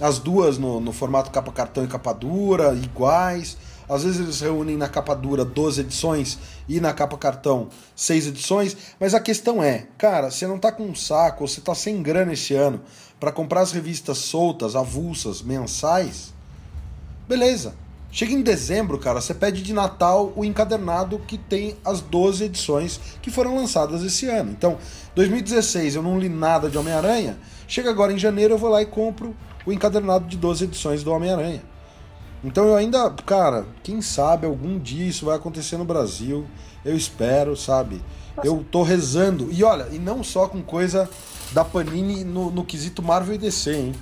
as 0.00 0.18
duas 0.18 0.56
no, 0.56 0.80
no 0.80 0.92
formato 0.92 1.30
capa 1.30 1.52
cartão 1.52 1.84
e 1.84 1.88
capa 1.88 2.12
dura, 2.12 2.74
iguais. 2.74 3.56
Às 3.86 4.02
vezes 4.02 4.18
eles 4.18 4.40
reúnem 4.40 4.78
na 4.78 4.88
capa 4.88 5.14
dura 5.14 5.44
12 5.44 5.82
edições 5.82 6.38
e 6.66 6.80
na 6.80 6.94
capa 6.94 7.18
cartão 7.18 7.68
6 7.94 8.28
edições, 8.28 8.76
mas 8.98 9.12
a 9.12 9.20
questão 9.20 9.62
é, 9.62 9.88
cara, 9.98 10.30
você 10.30 10.46
não 10.46 10.58
tá 10.58 10.72
com 10.72 10.84
um 10.84 10.94
saco, 10.94 11.46
você 11.46 11.60
tá 11.60 11.74
sem 11.74 12.02
grana 12.02 12.32
esse 12.32 12.54
ano 12.54 12.80
para 13.20 13.30
comprar 13.30 13.60
as 13.60 13.72
revistas 13.72 14.18
soltas, 14.18 14.74
avulsas, 14.74 15.42
mensais, 15.42 16.32
beleza. 17.28 17.74
Chega 18.14 18.32
em 18.32 18.42
dezembro, 18.42 18.96
cara, 18.96 19.20
você 19.20 19.34
pede 19.34 19.60
de 19.60 19.72
Natal 19.72 20.32
o 20.36 20.44
encadernado 20.44 21.18
que 21.26 21.36
tem 21.36 21.76
as 21.84 22.00
12 22.00 22.44
edições 22.44 23.00
que 23.20 23.28
foram 23.28 23.56
lançadas 23.56 24.04
esse 24.04 24.28
ano. 24.28 24.52
Então, 24.52 24.78
2016 25.16 25.96
eu 25.96 26.02
não 26.02 26.16
li 26.16 26.28
nada 26.28 26.70
de 26.70 26.78
Homem-Aranha, 26.78 27.36
chega 27.66 27.90
agora 27.90 28.12
em 28.12 28.18
janeiro 28.18 28.54
eu 28.54 28.58
vou 28.58 28.70
lá 28.70 28.80
e 28.80 28.86
compro 28.86 29.34
o 29.66 29.72
encadernado 29.72 30.28
de 30.28 30.36
12 30.36 30.62
edições 30.62 31.02
do 31.02 31.10
Homem-Aranha. 31.10 31.60
Então 32.44 32.68
eu 32.68 32.76
ainda, 32.76 33.10
cara, 33.26 33.66
quem 33.82 34.00
sabe 34.00 34.46
algum 34.46 34.78
dia 34.78 35.08
isso 35.08 35.26
vai 35.26 35.34
acontecer 35.34 35.76
no 35.76 35.84
Brasil. 35.84 36.46
Eu 36.84 36.96
espero, 36.96 37.56
sabe? 37.56 38.00
Eu 38.44 38.64
tô 38.70 38.84
rezando. 38.84 39.48
E 39.50 39.64
olha, 39.64 39.88
e 39.90 39.98
não 39.98 40.22
só 40.22 40.46
com 40.46 40.62
coisa 40.62 41.10
da 41.50 41.64
Panini 41.64 42.22
no, 42.22 42.48
no 42.52 42.64
quesito 42.64 43.02
Marvel 43.02 43.34
e 43.34 43.38
DC, 43.38 43.74
hein? 43.74 43.92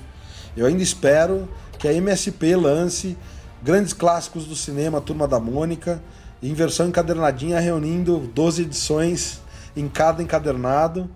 Eu 0.55 0.67
ainda 0.67 0.83
espero 0.83 1.49
que 1.79 1.87
a 1.87 1.93
MSP 1.93 2.55
lance 2.55 3.17
grandes 3.63 3.93
clássicos 3.93 4.45
do 4.45 4.55
cinema, 4.55 4.99
Turma 4.99 5.27
da 5.27 5.39
Mônica, 5.39 6.01
em 6.41 6.53
versão 6.53 6.87
encadernadinha, 6.87 7.59
reunindo 7.59 8.19
12 8.19 8.63
edições 8.63 9.41
em 9.75 9.87
cada 9.87 10.21
encadernado, 10.21 11.09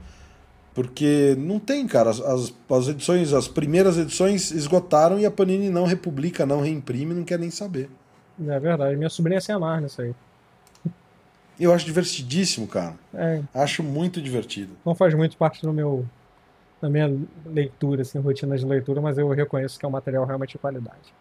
porque 0.73 1.35
não 1.37 1.59
tem, 1.59 1.85
cara, 1.87 2.09
as, 2.09 2.21
as 2.21 2.87
edições, 2.87 3.33
as 3.33 3.47
primeiras 3.47 3.97
edições 3.97 4.51
esgotaram 4.51 5.19
e 5.19 5.25
a 5.25 5.31
Panini 5.31 5.69
não 5.69 5.85
republica, 5.85 6.45
não 6.45 6.61
reimprime, 6.61 7.13
não 7.13 7.23
quer 7.23 7.37
nem 7.37 7.51
saber. 7.51 7.89
É 8.39 8.59
verdade, 8.59 8.95
minha 8.95 9.09
sobrinha 9.09 9.41
se 9.41 9.51
amar 9.51 9.81
nisso 9.81 10.01
aí. 10.01 10.13
Eu 11.59 11.73
acho 11.73 11.85
divertidíssimo, 11.85 12.67
cara. 12.67 12.93
É. 13.13 13.41
Acho 13.53 13.81
muito 13.81 14.21
divertido. 14.21 14.73
Não 14.85 14.93
faz 14.93 15.13
muito 15.15 15.35
parte 15.35 15.63
do 15.63 15.73
meu 15.73 16.05
da 16.79 16.87
minha 16.87 17.11
leitura, 17.43 18.03
assim, 18.03 18.19
rotina 18.19 18.55
de 18.55 18.63
leitura, 18.63 19.01
mas 19.01 19.17
eu 19.17 19.27
reconheço 19.29 19.79
que 19.79 19.85
é 19.85 19.87
um 19.87 19.91
material 19.91 20.25
realmente 20.25 20.51
de 20.51 20.59
qualidade. 20.59 21.11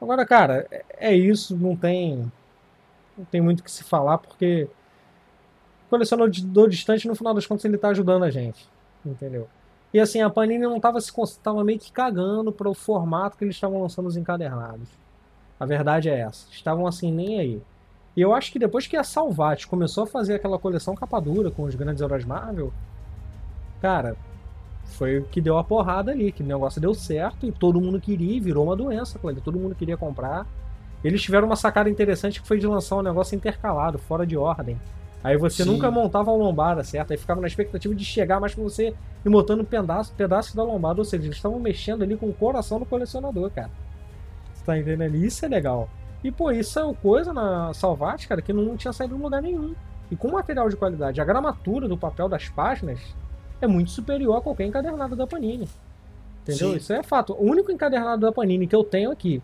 Agora, 0.00 0.24
cara, 0.24 0.66
é, 0.70 0.84
é 1.10 1.14
isso, 1.14 1.56
não 1.56 1.76
tem 1.76 2.30
não 3.16 3.24
tem 3.26 3.40
muito 3.40 3.62
que 3.62 3.70
se 3.70 3.84
falar, 3.84 4.18
porque 4.18 4.66
o 5.86 5.90
colecionador 5.90 6.68
distante, 6.68 7.06
no 7.06 7.14
final 7.14 7.34
das 7.34 7.46
contas, 7.46 7.64
ele 7.64 7.76
tá 7.76 7.88
ajudando 7.88 8.22
a 8.24 8.30
gente, 8.30 8.66
entendeu? 9.04 9.46
E 9.92 10.00
assim, 10.00 10.22
a 10.22 10.30
Panini 10.30 10.62
não 10.62 10.80
tava 10.80 11.00
se 11.00 11.12
tava 11.42 11.64
meio 11.64 11.78
que 11.78 11.92
cagando 11.92 12.52
para 12.52 12.68
o 12.68 12.74
formato 12.74 13.36
que 13.36 13.44
eles 13.44 13.56
estavam 13.56 13.82
lançando 13.82 14.06
os 14.06 14.16
encadernados. 14.16 14.88
A 15.58 15.66
verdade 15.66 16.08
é 16.08 16.20
essa. 16.20 16.46
Estavam 16.50 16.86
assim, 16.86 17.12
nem 17.12 17.38
aí. 17.38 17.62
E 18.16 18.20
eu 18.20 18.32
acho 18.32 18.52
que 18.52 18.58
depois 18.58 18.86
que 18.86 18.96
a 18.96 19.04
Salvat 19.04 19.66
começou 19.66 20.04
a 20.04 20.06
fazer 20.06 20.34
aquela 20.34 20.58
coleção 20.58 20.94
capa 20.94 21.20
dura 21.20 21.50
com 21.50 21.64
os 21.64 21.74
grandes 21.74 22.00
heróis 22.00 22.24
Marvel, 22.24 22.72
cara, 23.80 24.16
foi 24.90 25.18
o 25.18 25.24
que 25.24 25.40
deu 25.40 25.56
a 25.56 25.64
porrada 25.64 26.12
ali, 26.12 26.32
que 26.32 26.42
o 26.42 26.46
negócio 26.46 26.80
deu 26.80 26.92
certo 26.94 27.46
e 27.46 27.52
todo 27.52 27.80
mundo 27.80 28.00
queria 28.00 28.36
e 28.36 28.40
virou 28.40 28.64
uma 28.64 28.76
doença, 28.76 29.18
todo 29.42 29.58
mundo 29.58 29.74
queria 29.74 29.96
comprar. 29.96 30.46
Eles 31.02 31.22
tiveram 31.22 31.46
uma 31.46 31.56
sacada 31.56 31.88
interessante 31.88 32.40
que 32.40 32.46
foi 32.46 32.58
de 32.58 32.66
lançar 32.66 32.96
um 32.96 33.02
negócio 33.02 33.34
intercalado, 33.34 33.98
fora 33.98 34.26
de 34.26 34.36
ordem. 34.36 34.78
Aí 35.22 35.36
você 35.36 35.64
Sim. 35.64 35.72
nunca 35.72 35.90
montava 35.90 36.30
a 36.30 36.34
lombada, 36.34 36.82
certo? 36.82 37.12
Aí 37.12 37.16
ficava 37.16 37.40
na 37.40 37.46
expectativa 37.46 37.94
de 37.94 38.04
chegar 38.04 38.40
mais 38.40 38.54
pra 38.54 38.64
você 38.64 38.94
e 39.24 39.28
montando 39.28 39.64
pedaços 39.64 40.12
pedaço 40.14 40.56
da 40.56 40.62
lombada. 40.62 41.00
Ou 41.00 41.04
seja, 41.04 41.24
eles 41.24 41.36
estavam 41.36 41.58
mexendo 41.58 42.02
ali 42.02 42.16
com 42.16 42.26
o 42.26 42.32
coração 42.32 42.78
do 42.78 42.86
colecionador, 42.86 43.50
cara. 43.50 43.70
Você 44.54 44.64
tá 44.64 44.78
entendendo? 44.78 45.14
Isso 45.16 45.44
é 45.44 45.48
legal. 45.48 45.88
E, 46.24 46.30
pô, 46.30 46.50
isso 46.50 46.78
é 46.78 46.94
coisa 46.94 47.32
na 47.32 47.72
Salvat, 47.74 48.26
cara, 48.26 48.42
que 48.42 48.52
não 48.52 48.76
tinha 48.76 48.92
saído 48.92 49.14
em 49.14 49.20
lugar 49.20 49.42
nenhum. 49.42 49.74
E 50.10 50.16
com 50.16 50.30
material 50.30 50.68
de 50.68 50.76
qualidade. 50.76 51.20
A 51.20 51.24
gramatura 51.24 51.86
do 51.86 51.96
papel 51.96 52.28
das 52.28 52.48
páginas 52.48 53.00
é 53.64 53.68
muito 53.68 53.90
superior 53.90 54.36
a 54.36 54.40
qualquer 54.40 54.66
encadernado 54.66 55.16
da 55.16 55.26
Panini. 55.26 55.68
Entendeu? 56.42 56.70
Sim. 56.70 56.76
Isso 56.76 56.92
é 56.92 57.02
fato. 57.02 57.34
O 57.34 57.44
único 57.44 57.70
encadernado 57.70 58.20
da 58.22 58.32
Panini 58.32 58.66
que 58.66 58.74
eu 58.74 58.84
tenho 58.84 59.10
aqui, 59.10 59.42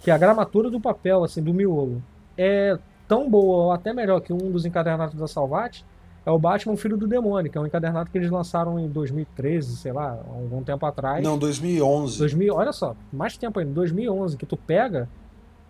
que 0.00 0.10
a 0.10 0.18
gramatura 0.18 0.70
do 0.70 0.80
papel, 0.80 1.24
assim, 1.24 1.42
do 1.42 1.52
miolo, 1.52 2.02
é 2.36 2.78
tão 3.06 3.28
boa 3.28 3.64
ou 3.64 3.72
até 3.72 3.92
melhor 3.92 4.20
que 4.20 4.32
um 4.32 4.50
dos 4.50 4.64
encadernados 4.64 5.14
da 5.14 5.26
Salvat, 5.26 5.84
é 6.24 6.30
o 6.30 6.38
Batman 6.38 6.76
Filho 6.76 6.96
do 6.96 7.06
Demônio, 7.06 7.50
que 7.50 7.56
é 7.56 7.60
um 7.60 7.66
encadernado 7.66 8.10
que 8.10 8.18
eles 8.18 8.30
lançaram 8.30 8.78
em 8.78 8.88
2013, 8.88 9.76
sei 9.78 9.92
lá, 9.92 10.10
algum 10.28 10.62
tempo 10.62 10.84
atrás. 10.84 11.24
Não, 11.24 11.38
2011. 11.38 12.18
2000, 12.18 12.54
olha 12.54 12.72
só, 12.72 12.94
mais 13.10 13.36
tempo 13.38 13.58
ainda, 13.58 13.72
2011, 13.72 14.36
que 14.36 14.44
tu 14.44 14.56
pega 14.56 15.08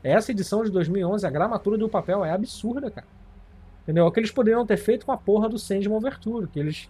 essa 0.02 0.32
edição 0.32 0.64
de 0.64 0.70
2011, 0.70 1.26
a 1.26 1.30
gramatura 1.30 1.78
do 1.78 1.88
papel 1.88 2.24
é 2.24 2.32
absurda, 2.32 2.90
cara. 2.90 3.06
Entendeu? 3.82 4.04
É 4.04 4.08
o 4.08 4.10
que 4.10 4.20
eles 4.20 4.30
poderiam 4.30 4.66
ter 4.66 4.76
feito 4.76 5.06
com 5.06 5.12
a 5.12 5.16
porra 5.16 5.48
do 5.48 5.58
Sandman 5.58 5.96
Overture, 5.96 6.48
que 6.48 6.58
eles 6.58 6.88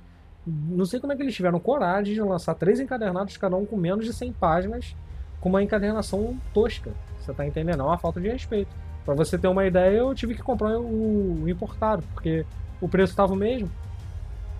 não 0.68 0.84
sei 0.84 1.00
como 1.00 1.12
é 1.12 1.16
que 1.16 1.22
eles 1.22 1.34
tiveram 1.34 1.60
coragem 1.60 2.14
de 2.14 2.20
lançar 2.20 2.54
três 2.54 2.80
encadernados, 2.80 3.36
cada 3.36 3.56
um 3.56 3.66
com 3.66 3.76
menos 3.76 4.04
de 4.04 4.12
100 4.12 4.32
páginas, 4.32 4.96
com 5.40 5.48
uma 5.48 5.62
encadernação 5.62 6.36
tosca. 6.52 6.90
Você 7.20 7.32
tá 7.32 7.46
entendendo? 7.46 7.80
É 7.80 7.84
uma 7.84 7.98
falta 7.98 8.20
de 8.20 8.28
respeito. 8.28 8.74
Para 9.04 9.14
você 9.14 9.38
ter 9.38 9.48
uma 9.48 9.66
ideia, 9.66 9.98
eu 9.98 10.14
tive 10.14 10.34
que 10.34 10.42
comprar 10.42 10.78
o 10.78 11.48
importado, 11.48 12.02
porque 12.14 12.44
o 12.80 12.88
preço 12.88 13.12
estava 13.12 13.32
o 13.32 13.36
mesmo. 13.36 13.70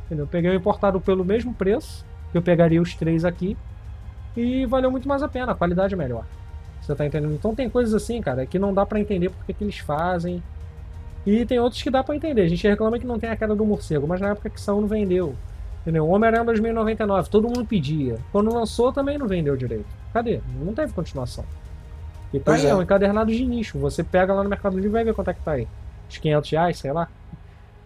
Entendeu? 0.06 0.24
Eu 0.24 0.28
peguei 0.28 0.50
o 0.50 0.54
importado 0.54 1.00
pelo 1.00 1.24
mesmo 1.24 1.52
preço, 1.52 2.04
eu 2.32 2.42
pegaria 2.42 2.80
os 2.80 2.94
três 2.94 3.24
aqui, 3.24 3.56
e 4.36 4.64
valeu 4.66 4.90
muito 4.90 5.08
mais 5.08 5.22
a 5.22 5.28
pena, 5.28 5.52
a 5.52 5.54
qualidade 5.54 5.94
é 5.94 5.96
melhor. 5.96 6.24
Você 6.80 6.94
tá 6.94 7.04
entendendo? 7.04 7.34
Então 7.34 7.54
tem 7.54 7.68
coisas 7.68 7.92
assim, 7.92 8.20
cara, 8.20 8.46
que 8.46 8.58
não 8.58 8.72
dá 8.72 8.86
para 8.86 8.98
entender 9.00 9.30
porque 9.30 9.52
que 9.52 9.64
eles 9.64 9.78
fazem. 9.78 10.42
E 11.26 11.44
tem 11.44 11.58
outros 11.58 11.82
que 11.82 11.90
dá 11.90 12.02
para 12.02 12.16
entender. 12.16 12.42
A 12.42 12.48
gente 12.48 12.66
reclama 12.66 12.98
que 12.98 13.06
não 13.06 13.18
tem 13.18 13.28
a 13.28 13.36
queda 13.36 13.54
do 13.54 13.66
morcego, 13.66 14.06
mas 14.06 14.20
na 14.20 14.28
época 14.30 14.48
que 14.48 14.60
são 14.60 14.80
não 14.80 14.88
vendeu. 14.88 15.34
Entendeu? 15.88 16.06
Homem-Aranha 16.06 16.44
2099, 16.44 17.30
todo 17.30 17.48
mundo 17.48 17.64
pedia. 17.64 18.18
Quando 18.30 18.52
lançou, 18.52 18.92
também 18.92 19.16
não 19.16 19.26
vendeu 19.26 19.56
direito. 19.56 19.86
Cadê? 20.12 20.38
Não 20.62 20.74
teve 20.74 20.92
continuação. 20.92 21.46
E 22.30 22.38
tá 22.38 22.52
aí, 22.52 22.66
é. 22.66 22.68
é 22.68 22.74
um 22.74 22.82
encadernado 22.82 23.32
de 23.32 23.42
nicho. 23.42 23.78
Você 23.78 24.04
pega 24.04 24.34
lá 24.34 24.42
no 24.42 24.50
Mercado 24.50 24.74
Livre 24.74 24.90
e 24.90 24.92
vai 24.92 25.02
ver 25.02 25.14
quanto 25.14 25.30
é 25.30 25.32
que 25.32 25.40
tá 25.40 25.52
aí. 25.52 25.66
Uns 26.06 26.18
500 26.18 26.50
reais, 26.50 26.78
sei 26.78 26.92
lá. 26.92 27.08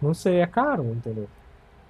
Não 0.01 0.13
sei, 0.13 0.41
é 0.41 0.45
caro, 0.45 0.83
entendeu? 0.83 1.29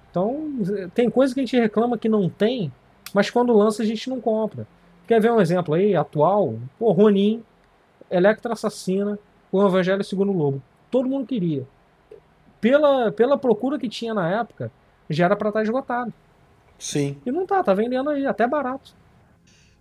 Então, 0.08 0.52
tem 0.94 1.10
coisa 1.10 1.34
que 1.34 1.40
a 1.40 1.42
gente 1.42 1.58
reclama 1.58 1.98
que 1.98 2.08
não 2.08 2.28
tem, 2.28 2.70
mas 3.12 3.28
quando 3.28 3.52
lança 3.52 3.82
a 3.82 3.84
gente 3.84 4.08
não 4.08 4.20
compra. 4.20 4.68
Quer 5.08 5.20
ver 5.20 5.32
um 5.32 5.40
exemplo 5.40 5.74
aí, 5.74 5.96
atual? 5.96 6.54
Pô, 6.78 6.92
Ronin. 6.92 7.42
Electra 8.08 8.52
Assassina, 8.52 9.18
o 9.50 9.66
Evangelho 9.66 10.04
Segundo 10.04 10.30
Lobo. 10.30 10.62
Todo 10.92 11.08
mundo 11.08 11.26
queria. 11.26 11.66
Pela, 12.60 13.10
pela 13.10 13.36
procura 13.36 13.80
que 13.80 13.88
tinha 13.88 14.14
na 14.14 14.30
época, 14.30 14.70
já 15.08 15.26
era 15.26 15.36
para 15.36 15.48
estar 15.48 15.60
tá 15.60 15.64
esgotado. 15.64 16.12
Sim. 16.78 17.16
E 17.24 17.30
não 17.30 17.46
tá, 17.46 17.62
tá 17.62 17.72
vendendo 17.74 18.10
aí, 18.10 18.26
até 18.26 18.46
barato. 18.46 18.94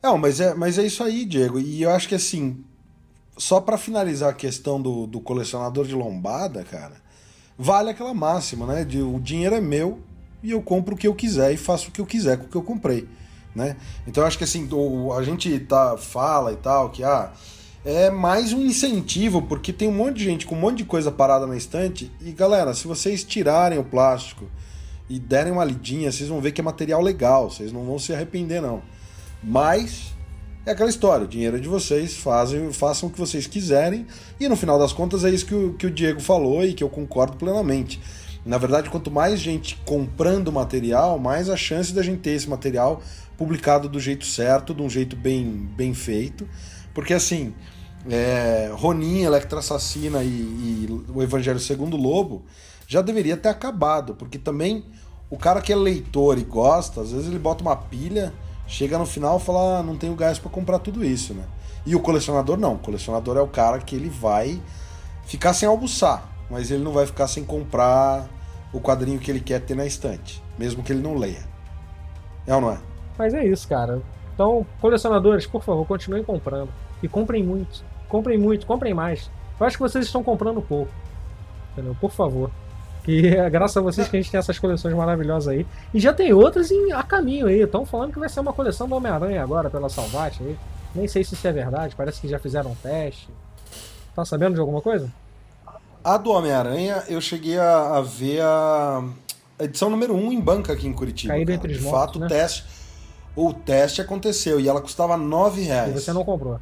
Não, 0.02 0.18
mas 0.18 0.40
é, 0.40 0.54
mas 0.54 0.78
é 0.78 0.86
isso 0.86 1.04
aí, 1.04 1.26
Diego. 1.26 1.60
E 1.60 1.82
eu 1.82 1.90
acho 1.90 2.08
que 2.08 2.16
assim, 2.16 2.64
só 3.38 3.62
para 3.62 3.78
finalizar 3.78 4.30
a 4.30 4.34
questão 4.34 4.82
do, 4.82 5.08
do 5.08 5.20
colecionador 5.20 5.86
de 5.86 5.96
lombada, 5.96 6.64
cara, 6.64 6.96
vale 7.58 7.90
aquela 7.90 8.14
máxima, 8.14 8.66
né? 8.66 8.84
De 8.84 9.02
o 9.02 9.20
dinheiro 9.20 9.56
é 9.56 9.62
meu 9.62 10.00
e 10.42 10.52
eu 10.52 10.62
compro 10.62 10.96
o 10.96 10.98
que 10.98 11.08
eu 11.08 11.16
quiser 11.16 11.54
e 11.54 11.58
faço 11.58 11.90
o 11.90 11.92
que 11.92 12.02
eu 12.02 12.06
quiser 12.06 12.38
com 12.38 12.46
o 12.46 12.50
que 12.50 12.58
eu 12.58 12.64
comprei, 12.64 13.08
né? 13.56 13.78
Então 14.06 14.24
eu 14.24 14.28
acho 14.28 14.38
que 14.38 14.44
assim, 14.44 14.68
o, 14.72 15.14
a 15.14 15.24
gente 15.24 15.58
tá, 15.62 15.98
fala 15.98 16.52
e 16.52 16.58
tal, 16.58 16.90
que 16.90 17.04
ah, 17.04 17.32
é 17.86 18.10
mais 18.10 18.54
um 18.54 18.62
incentivo, 18.62 19.42
porque 19.42 19.72
tem 19.72 19.88
um 19.88 19.94
monte 19.94 20.18
de 20.18 20.24
gente 20.26 20.46
com 20.46 20.56
um 20.56 20.60
monte 20.60 20.80
de 20.80 20.86
coisa 20.86 21.12
parada 21.12 21.48
na 21.48 21.56
estante. 21.56 22.12
E 22.22 22.32
galera, 22.32 22.74
se 22.74 22.88
vocês 22.88 23.24
tirarem 23.24 23.80
o 23.80 23.84
plástico 23.84 24.46
e 25.10 25.20
derem 25.20 25.52
uma 25.52 25.66
lidinha, 25.66 26.12
vocês 26.12 26.30
vão 26.30 26.42
ver 26.42 26.52
que 26.52 26.62
é 26.62 26.64
material 26.64 27.02
legal, 27.02 27.50
vocês 27.50 27.72
não 27.72 27.84
vão 27.84 28.00
se 28.00 28.14
arrepender, 28.14 28.62
não. 28.62 28.82
Mas 29.44 30.14
é 30.66 30.72
aquela 30.72 30.90
história, 30.90 31.26
o 31.26 31.28
dinheiro 31.28 31.58
é 31.58 31.60
de 31.60 31.68
vocês, 31.68 32.16
fazem, 32.16 32.72
façam 32.72 33.10
o 33.10 33.12
que 33.12 33.20
vocês 33.20 33.46
quiserem, 33.46 34.08
e 34.40 34.48
no 34.48 34.56
final 34.56 34.80
das 34.80 34.94
contas 34.94 35.26
é 35.26 35.30
isso 35.30 35.46
que 35.46 35.54
o, 35.56 35.74
que 35.74 35.88
o 35.88 35.92
Diego 35.92 36.22
falou 36.22 36.66
e 36.66 36.74
que 36.74 36.84
eu 36.84 36.90
concordo 36.90 37.38
plenamente. 37.38 38.00
Na 38.46 38.58
verdade, 38.58 38.90
quanto 38.90 39.10
mais 39.10 39.40
gente 39.40 39.78
comprando 39.86 40.52
material, 40.52 41.18
mais 41.18 41.50
a 41.50 41.56
chance 41.56 41.94
da 41.94 42.02
gente 42.02 42.20
ter 42.20 42.32
esse 42.32 42.50
material 42.50 43.02
publicado 43.38 43.88
do 43.88 44.00
jeito 44.00 44.26
certo, 44.26 44.74
de 44.74 44.82
um 44.82 44.90
jeito 44.90 45.16
bem, 45.16 45.50
bem 45.76 45.94
feito. 45.94 46.48
Porque 46.94 47.14
assim, 47.14 47.54
é, 48.10 48.70
Ronin, 48.74 49.22
Electra 49.22 49.60
Assassina 49.60 50.24
e, 50.24 50.28
e 50.28 51.04
o 51.14 51.24
Evangelho 51.24 51.60
Segundo 51.60 51.96
Lobo 51.96 52.44
já 52.88 53.02
deveria 53.02 53.38
ter 53.38 53.50
acabado, 53.50 54.16
porque 54.16 54.38
também 54.38 54.86
o 55.30 55.38
cara 55.38 55.62
que 55.62 55.72
é 55.72 55.76
leitor 55.76 56.38
e 56.38 56.44
gosta, 56.44 57.02
às 57.02 57.12
vezes 57.12 57.28
ele 57.28 57.40
bota 57.40 57.62
uma 57.62 57.76
pilha 57.76 58.34
chega 58.68 58.98
no 58.98 59.06
final 59.06 59.38
e 59.38 59.42
fala, 59.42 59.80
ah, 59.80 59.84
não 59.84 59.98
tenho 59.98 60.16
gás 60.16 60.40
para 60.40 60.50
comprar 60.50 60.80
tudo 60.80 61.04
isso, 61.04 61.34
né? 61.34 61.44
E 61.86 61.96
o 61.96 62.00
colecionador 62.00 62.58
não, 62.58 62.76
o 62.76 62.80
colecionador 62.80 63.38
é 63.38 63.42
o 63.42 63.48
cara 63.48 63.80
que 63.80 63.96
ele 63.96 64.10
vai 64.10 64.62
ficar 65.26 65.54
sem 65.54 65.68
almoçar, 65.68 66.28
mas 66.50 66.72
ele 66.72 66.84
não 66.84 66.92
vai 66.92 67.06
ficar 67.06 67.28
sem 67.28 67.44
comprar 67.44 68.28
o 68.72 68.80
quadrinho 68.80 69.20
que 69.20 69.30
ele 69.30 69.40
quer 69.40 69.60
ter 69.62 69.76
na 69.76 69.86
estante, 69.86 70.42
mesmo 70.58 70.82
que 70.82 70.92
ele 70.92 71.02
não 71.02 71.16
leia. 71.16 71.44
É 72.48 72.56
ou 72.56 72.62
não 72.62 72.72
é? 72.72 72.80
Mas 73.18 73.34
é 73.34 73.46
isso, 73.46 73.68
cara. 73.68 74.02
Então, 74.34 74.66
colecionadores, 74.82 75.46
por 75.46 75.64
favor, 75.64 75.86
continuem 75.86 76.24
comprando. 76.24 76.70
E 77.02 77.08
comprem 77.08 77.44
muito. 77.44 77.84
Comprem 78.10 78.38
muito, 78.38 78.66
comprem 78.66 78.94
mais. 78.94 79.30
Eu 79.60 79.66
acho 79.66 79.78
que 79.78 79.84
vocês 79.84 80.06
estão 80.06 80.24
comprando 80.24 80.62
pouco. 80.62 80.92
Entendeu? 81.72 81.96
Por 82.00 82.12
favor. 82.12 82.50
Que 83.04 83.28
é 83.36 83.50
graças 83.50 83.76
a 83.78 83.82
vocês 83.82 84.08
que 84.08 84.16
a 84.16 84.22
gente 84.22 84.32
tem 84.32 84.38
essas 84.40 84.58
coleções 84.58 84.94
maravilhosas 84.96 85.50
aí. 85.50 85.68
E 85.94 86.00
já 86.00 86.14
tem 86.14 86.32
outras 86.32 86.72
em, 86.72 86.92
a 86.94 87.04
caminho 87.04 87.48
aí. 87.48 87.62
Estão 87.62 87.86
falando 87.86 88.14
que 88.14 88.20
vai 88.20 88.30
ser 88.30 88.40
uma 88.40 88.54
coleção 88.54 88.88
do 88.88 88.96
Homem-Aranha 88.96 89.44
agora 89.44 89.70
pela 89.70 89.90
Salvate 89.90 90.42
aí. 90.42 90.58
Nem 90.96 91.08
sei 91.08 91.24
se 91.24 91.34
isso 91.34 91.48
é 91.48 91.52
verdade, 91.52 91.96
parece 91.96 92.22
que 92.22 92.28
já 92.28 92.40
fizeram 92.40 92.72
um 92.72 92.76
teste. 92.76 93.28
Tá 94.16 94.24
sabendo 94.24 94.54
de 94.54 94.60
alguma 94.60 94.80
coisa? 94.82 95.12
A 96.04 96.18
do 96.18 96.30
Homem-Aranha, 96.32 97.04
eu 97.08 97.20
cheguei 97.20 97.58
a, 97.58 97.98
a, 97.98 98.02
ver 98.02 98.42
a 98.42 99.04
edição 99.60 99.90
número 99.90 100.14
1 100.14 100.18
um 100.28 100.32
em 100.32 100.40
banca 100.40 100.72
aqui 100.74 100.88
em 100.88 100.94
Curitiba. 100.94 101.34
Caído 101.34 101.52
entre 101.52 101.72
os 101.74 101.80
De 101.80 101.90
fato, 101.90 102.20
né? 102.20 102.26
o 102.26 102.30
teste. 102.30 102.66
O 103.36 103.54
teste 103.54 104.02
aconteceu 104.02 104.60
e 104.60 104.70
ela 104.70 104.80
custava 104.80 105.18
9 105.18 105.62
reais. 105.62 105.96
E 105.96 106.00
você 106.00 106.14
não 106.14 106.24
comprou. 106.24 106.60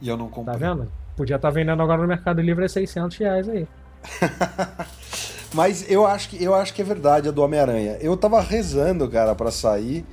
E 0.00 0.08
eu 0.08 0.16
não 0.16 0.28
Tá 0.28 0.34
comprei. 0.34 0.58
vendo? 0.58 0.92
Podia 1.16 1.36
estar 1.36 1.50
vendendo 1.50 1.82
agora 1.82 2.02
no 2.02 2.08
Mercado 2.08 2.40
Livre 2.40 2.64
a 2.66 2.68
600 2.68 3.16
reais 3.16 3.48
aí. 3.48 3.66
Mas 5.52 5.84
eu 5.90 6.06
acho 6.06 6.30
que 6.30 6.42
eu 6.42 6.54
acho 6.54 6.72
que 6.72 6.80
é 6.80 6.84
verdade 6.84 7.28
a 7.28 7.32
do 7.32 7.42
Homem-Aranha. 7.42 7.98
Eu 8.00 8.16
tava 8.16 8.40
rezando, 8.40 9.08
cara, 9.08 9.34
para 9.34 9.50
sair 9.50 10.04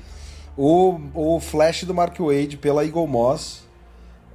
o, 0.57 0.99
o 1.13 1.39
Flash 1.39 1.83
do 1.83 1.93
Mark 1.93 2.17
Wade 2.19 2.57
pela 2.57 2.83
Eagle 2.83 3.07
Moss. 3.07 3.65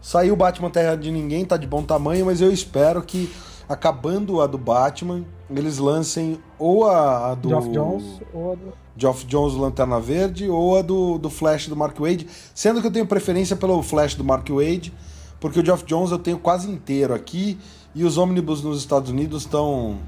Saiu 0.01 0.35
o 0.35 0.37
Batman 0.37 0.71
Terra 0.71 0.97
de 0.97 1.11
Ninguém, 1.11 1.45
tá 1.45 1.57
de 1.57 1.67
bom 1.67 1.83
tamanho, 1.83 2.27
mas 2.27 2.41
eu 2.41 2.53
espero 2.53 3.03
que 3.03 3.33
acabando 3.69 4.41
a 4.41 4.47
do 4.47 4.59
Batman, 4.59 5.25
eles 5.49 5.79
lancem 5.79 6.39
ou 6.59 6.89
a, 6.89 7.31
a 7.31 7.35
do 7.35 7.49
Geoff 7.49 7.69
Jones 7.69 8.05
ou 8.33 8.53
a 8.53 8.55
do... 8.55 8.73
Geoff 8.97 9.25
Jones 9.25 9.55
Lanterna 9.55 10.01
Verde 10.01 10.49
ou 10.49 10.77
a 10.77 10.83
do, 10.83 11.19
do 11.19 11.31
Flash 11.31 11.69
do 11.69 11.77
Mark 11.77 11.99
Wade, 11.99 12.27
sendo 12.55 12.81
que 12.81 12.87
eu 12.87 12.91
tenho 12.91 13.07
preferência 13.07 13.57
pelo 13.57 13.83
Flash 13.83 14.15
do 14.15 14.25
Mark 14.25 14.49
Wade, 14.51 14.93
porque 15.41 15.61
o 15.61 15.65
Geoff 15.65 15.85
Jones 15.85 16.11
eu 16.11 16.19
tenho 16.19 16.39
quase 16.39 16.71
inteiro 16.71 17.15
aqui 17.15 17.59
e 17.95 18.05
os 18.05 18.19
ônibus 18.19 18.63
nos 18.63 18.79
Estados 18.79 19.11
Unidos 19.11 19.43
estão 19.43 19.99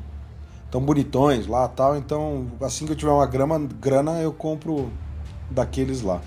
tão 0.75 0.81
bonitões 0.81 1.47
lá 1.47 1.69
tal, 1.69 1.97
então 1.97 2.49
assim 2.61 2.85
que 2.85 2.91
eu 2.91 2.97
tiver 2.97 3.13
uma 3.13 3.25
grama, 3.27 3.61
grana 3.81 4.21
eu 4.21 4.33
compro 4.33 4.91
daqueles 5.49 6.03
lá. 6.03 6.21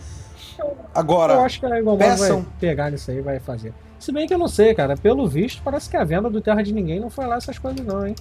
Agora, 0.96 1.34
Eu 1.34 1.42
acho 1.42 1.60
que 1.60 1.66
a 1.66 1.84
Moss 1.84 1.98
peçam- 1.98 2.42
vai 2.44 2.52
pegar 2.58 2.90
nisso 2.90 3.12
aí 3.12 3.20
vai 3.20 3.42
fazer. 3.42 3.74
Se 4.00 4.10
bem 4.10 4.26
que 4.26 4.34
eu 4.34 4.38
não 4.38 4.48
sei, 4.48 4.74
cara. 4.74 4.96
Pelo 4.96 5.28
visto, 5.28 5.62
parece 5.62 5.90
que 5.90 5.98
a 5.98 6.04
venda 6.06 6.30
do 6.30 6.40
Terra 6.40 6.62
de 6.64 6.72
Ninguém 6.72 6.98
não 6.98 7.10
foi 7.10 7.26
lá 7.28 7.36
essas 7.36 7.60
coisas 7.60 7.86
não, 7.86 8.08
hein? 8.08 8.16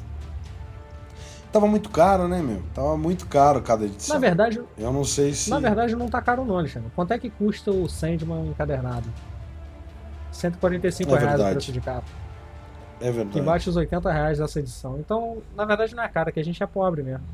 tava 1.52 1.68
muito 1.68 1.88
caro, 1.90 2.26
né, 2.26 2.42
meu? 2.42 2.60
Tava 2.74 2.96
muito 2.98 3.26
caro 3.28 3.62
cada 3.62 3.84
edição. 3.84 4.16
Na 4.16 4.20
verdade, 4.20 4.60
Eu 4.76 4.92
não 4.92 5.04
sei 5.04 5.32
se 5.32 5.48
na 5.48 5.60
verdade 5.60 5.94
não 5.94 6.08
tá 6.08 6.20
caro 6.20 6.44
não, 6.44 6.58
Alexandre. 6.58 6.90
Quanto 6.96 7.12
é 7.12 7.18
que 7.20 7.30
custa 7.30 7.70
o 7.70 7.88
Sandman 7.88 8.48
encadernado? 8.48 9.08
145 10.32 11.14
É 11.14 11.18
reais 11.20 11.40
o 11.40 11.44
preço 11.50 11.72
de 11.72 11.80
capa. 11.80 12.25
É 13.00 13.10
verdade. 13.10 13.30
Que 13.30 13.40
bate 13.40 13.68
os 13.68 13.76
80 13.76 14.12
reais 14.12 14.38
dessa 14.38 14.58
edição. 14.60 14.98
Então, 14.98 15.38
na 15.56 15.64
verdade 15.64 15.94
não 15.94 16.02
é 16.02 16.08
cara, 16.08 16.30
que 16.32 16.40
a 16.40 16.44
gente 16.44 16.62
é 16.62 16.66
pobre 16.66 17.02
mesmo. 17.02 17.24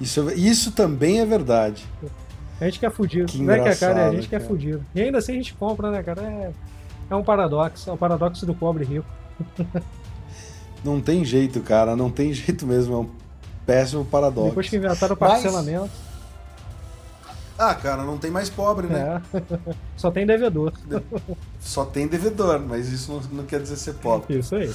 Isso, 0.00 0.30
isso 0.30 0.72
também 0.72 1.20
é 1.20 1.26
verdade. 1.26 1.84
A 2.60 2.64
gente 2.64 2.78
que 2.78 2.86
é 2.86 2.90
fudido. 2.90 3.26
Que 3.30 3.40
não 3.42 3.54
é 3.54 3.60
que 3.60 3.68
é 3.68 3.74
cara, 3.76 4.00
é 4.00 4.08
a 4.08 4.12
gente 4.12 4.28
que 4.28 4.34
é 4.34 4.38
cara. 4.38 4.50
fudido. 4.50 4.84
E 4.94 5.00
ainda 5.02 5.18
assim 5.18 5.32
a 5.32 5.36
gente 5.36 5.54
compra, 5.54 5.90
né, 5.90 6.02
cara? 6.02 6.22
É, 6.22 6.50
é 7.10 7.14
um 7.14 7.22
paradoxo. 7.22 7.88
É 7.88 7.92
o 7.92 7.96
paradoxo 7.96 8.46
do 8.46 8.54
pobre 8.54 8.84
rico. 8.84 9.06
Não 10.82 10.98
tem 10.98 11.22
jeito, 11.26 11.60
cara, 11.60 11.94
não 11.94 12.10
tem 12.10 12.32
jeito 12.32 12.66
mesmo, 12.66 12.94
é 12.94 12.98
um 13.00 13.10
péssimo 13.66 14.02
paradoxo. 14.02 14.48
Depois 14.48 14.66
que 14.70 14.76
inventaram 14.76 15.14
o 15.14 15.18
Mas- 15.20 15.30
parcelamento, 15.32 15.90
Ah, 17.62 17.74
cara, 17.74 18.04
não 18.04 18.16
tem 18.16 18.30
mais 18.30 18.48
pobre, 18.48 18.86
né? 18.86 19.20
é. 19.34 19.74
Só 19.94 20.10
tem 20.10 20.24
devedor. 20.24 20.72
Só 21.60 21.84
tem 21.84 22.06
devedor, 22.06 22.58
mas 22.58 22.88
isso 22.88 23.12
não, 23.12 23.20
não 23.40 23.44
quer 23.44 23.60
dizer 23.60 23.76
ser 23.76 23.96
pobre. 23.96 24.38
Isso 24.38 24.56
aí. 24.56 24.74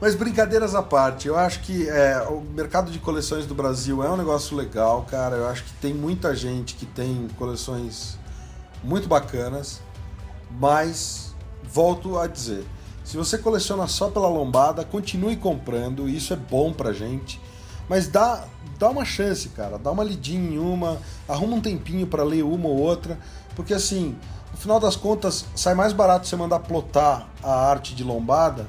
Mas 0.00 0.16
brincadeiras 0.16 0.74
à 0.74 0.82
parte, 0.82 1.28
eu 1.28 1.38
acho 1.38 1.60
que 1.60 1.88
é, 1.88 2.20
o 2.28 2.40
mercado 2.40 2.90
de 2.90 2.98
coleções 2.98 3.46
do 3.46 3.54
Brasil 3.54 4.02
é 4.02 4.10
um 4.10 4.16
negócio 4.16 4.56
legal, 4.56 5.06
cara. 5.08 5.36
Eu 5.36 5.46
acho 5.46 5.62
que 5.62 5.72
tem 5.74 5.94
muita 5.94 6.34
gente 6.34 6.74
que 6.74 6.84
tem 6.84 7.28
coleções 7.38 8.18
muito 8.82 9.06
bacanas, 9.06 9.80
mas 10.58 11.32
volto 11.62 12.18
a 12.18 12.26
dizer, 12.26 12.64
se 13.04 13.16
você 13.16 13.38
coleciona 13.38 13.86
só 13.86 14.10
pela 14.10 14.28
lombada, 14.28 14.84
continue 14.84 15.36
comprando, 15.36 16.08
isso 16.08 16.32
é 16.32 16.36
bom 16.36 16.72
pra 16.72 16.92
gente. 16.92 17.40
Mas 17.88 18.08
dá, 18.08 18.44
dá 18.78 18.88
uma 18.88 19.04
chance, 19.04 19.48
cara. 19.50 19.78
Dá 19.78 19.90
uma 19.90 20.04
lidinha 20.04 20.54
em 20.54 20.58
uma, 20.58 20.98
arruma 21.28 21.56
um 21.56 21.60
tempinho 21.60 22.06
pra 22.06 22.22
ler 22.22 22.42
uma 22.42 22.68
ou 22.68 22.78
outra, 22.78 23.18
porque 23.54 23.74
assim, 23.74 24.16
no 24.50 24.56
final 24.56 24.80
das 24.80 24.96
contas, 24.96 25.44
sai 25.54 25.74
mais 25.74 25.92
barato 25.92 26.26
você 26.26 26.36
mandar 26.36 26.60
plotar 26.60 27.28
a 27.42 27.52
arte 27.70 27.94
de 27.94 28.02
lombada 28.04 28.66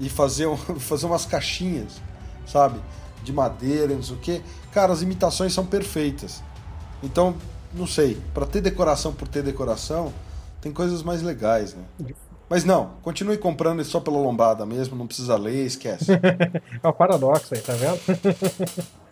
e 0.00 0.08
fazer, 0.08 0.46
um- 0.46 0.56
fazer 0.78 1.06
umas 1.06 1.24
caixinhas, 1.26 2.00
sabe? 2.46 2.80
De 3.22 3.32
madeira, 3.32 3.94
não 3.94 4.02
sei 4.02 4.16
o 4.16 4.18
quê. 4.18 4.42
Cara, 4.72 4.92
as 4.92 5.02
imitações 5.02 5.52
são 5.52 5.64
perfeitas. 5.66 6.42
Então, 7.02 7.34
não 7.72 7.86
sei, 7.86 8.20
pra 8.32 8.46
ter 8.46 8.60
decoração 8.60 9.12
por 9.12 9.28
ter 9.28 9.42
decoração, 9.42 10.12
tem 10.60 10.72
coisas 10.72 11.02
mais 11.02 11.22
legais, 11.22 11.74
né? 11.74 11.82
Mas 12.48 12.64
não, 12.64 12.90
continue 13.02 13.38
comprando 13.38 13.82
só 13.84 13.98
pela 14.00 14.18
lombada 14.18 14.66
mesmo, 14.66 14.96
não 14.96 15.06
precisa 15.06 15.36
ler, 15.36 15.64
esquece. 15.64 16.12
É 16.82 16.88
o 16.88 16.92
paradoxo 16.92 17.54
aí, 17.54 17.60
tá 17.60 17.72
vendo? 17.72 17.98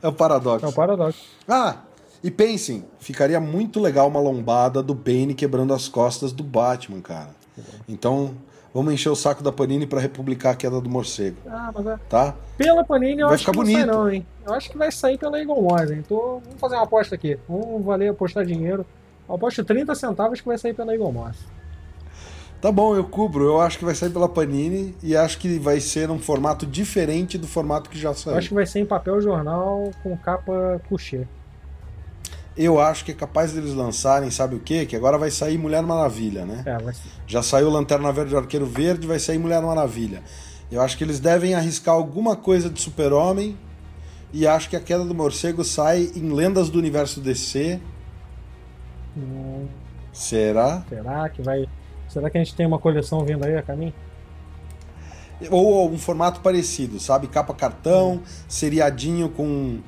É 0.03 0.09
o 0.09 0.13
paradoxo. 0.13 0.67
É 0.67 0.69
o 0.69 0.73
paradoxo. 0.73 1.21
Ah, 1.49 1.77
e 2.23 2.31
pensem, 2.31 2.85
ficaria 2.99 3.41
muito 3.41 3.81
legal 3.81 4.07
uma 4.09 4.21
lombada 4.21 4.83
do 4.83 4.95
Bane 4.95 5.35
quebrando 5.35 5.73
as 5.73 5.89
costas 5.89 6.33
do 6.33 6.43
Batman, 6.45 7.01
cara. 7.01 7.31
Então, 7.89 8.35
vamos 8.75 8.93
encher 8.93 9.09
o 9.09 9.17
saco 9.17 9.43
da 9.43 9.51
Panini 9.51 9.87
pra 9.87 9.99
republicar 10.01 10.53
a 10.53 10.57
queda 10.57 10.81
do 10.81 10.89
morcego, 10.91 11.37
Ah, 11.49 11.71
mas 11.75 11.87
é. 11.87 11.97
tá? 12.09 12.35
Pela 12.59 12.85
Panini 12.85 13.21
eu 13.23 13.29
Vai 13.29 13.35
acho 13.37 13.45
que 13.47 13.51
ficar 13.51 13.65
não 13.65 13.73
sai 13.73 13.83
bonito. 13.83 13.97
não, 13.97 14.11
hein? 14.11 14.27
Eu 14.47 14.55
acho 14.55 14.71
que 14.71 14.77
vai 14.79 14.93
sair 14.93 15.19
pela 15.19 15.39
Eagle 15.39 15.63
Moss, 15.63 15.91
hein? 15.91 16.05
Tô... 16.09 16.41
Vamos 16.45 16.61
fazer 16.61 16.75
uma 16.77 16.85
aposta 16.85 17.15
aqui. 17.15 17.39
Vamos 17.49 17.85
valer 17.85 18.11
apostar 18.11 18.45
dinheiro. 18.45 18.85
Eu 19.29 19.35
aposto 19.37 19.65
30 19.65 19.95
centavos 19.95 20.41
que 20.41 20.47
vai 20.47 20.59
sair 20.59 20.75
pela 20.75 20.93
Eagle 20.93 21.13
Moss. 21.13 21.37
Tá 22.63 22.71
bom, 22.71 22.95
eu 22.95 23.03
cubro. 23.03 23.45
Eu 23.45 23.61
acho 23.61 23.77
que 23.77 23.85
vai 23.85 23.93
sair 23.93 24.11
pela 24.11 24.29
Panini 24.29 24.95
e 25.03 25.17
acho 25.17 25.37
que 25.39 25.59
vai 25.59 25.81
ser 25.81 26.07
num 26.07 26.21
formato 26.21 26.65
diferente 26.65 27.37
do 27.37 27.49
formato 27.49 27.91
que 27.91 27.99
já 27.99 28.11
Eu 28.11 28.15
saiu. 28.15 28.39
acho 28.39 28.49
que 28.51 28.55
vai 28.55 28.65
ser 28.65 28.79
em 28.79 28.87
papel 28.87 29.21
jornal 29.21 29.91
com 30.01 30.17
capa 30.17 30.81
couché. 30.89 31.27
Eu 32.57 32.81
acho 32.81 33.05
que 33.05 33.11
é 33.11 33.15
capaz 33.15 33.53
deles 33.53 33.75
lançarem, 33.75 34.31
sabe 34.31 34.55
o 34.55 34.61
quê? 34.61 34.87
Que 34.87 34.95
agora 34.95 35.19
vai 35.19 35.29
sair 35.31 35.59
Mulher 35.59 35.83
Maravilha, 35.83 36.45
né? 36.47 36.63
É, 36.65 36.79
vai... 36.79 36.95
Já 37.27 37.43
saiu 37.43 37.69
Lanterna 37.69 38.13
Verde 38.13 38.37
Arqueiro 38.37 38.67
Verde, 38.67 39.09
vai 39.09 39.19
sair 39.19 39.39
Mulher 39.39 39.61
Maravilha. 39.61 40.23
Eu 40.71 40.81
acho 40.81 40.97
que 40.97 41.03
eles 41.03 41.19
devem 41.19 41.55
arriscar 41.57 41.97
alguma 41.97 42.37
coisa 42.37 42.71
de 42.71 42.81
Super-Homem 42.81 43.59
e 44.33 44.47
acho 44.47 44.71
que 44.71 44.77
a 44.77 44.81
queda 44.81 45.05
do 45.05 45.15
morcego 45.15 45.65
sai 45.65 46.13
em 46.15 46.31
Lendas 46.31 46.71
do 46.71 46.79
Universo 46.79 47.21
DC. 47.21 47.81
Hum, 49.17 49.67
Será? 50.13 50.85
será 50.89 51.29
que 51.29 51.43
vai. 51.43 51.67
Será 52.13 52.29
que 52.29 52.37
a 52.37 52.45
gente 52.45 52.55
tem 52.55 52.67
uma 52.67 52.79
coleção 52.79 53.25
vindo 53.25 53.45
aí 53.45 53.57
a 53.57 53.63
caminho? 53.63 53.95
Ou 55.51 55.91
um 55.91 55.99
formato 55.99 56.41
parecido, 56.41 57.01
sabe? 57.01 57.27
Capa 57.27 57.55
cartão, 57.55 58.21
seriadinho 58.47 59.31
com 59.31 59.81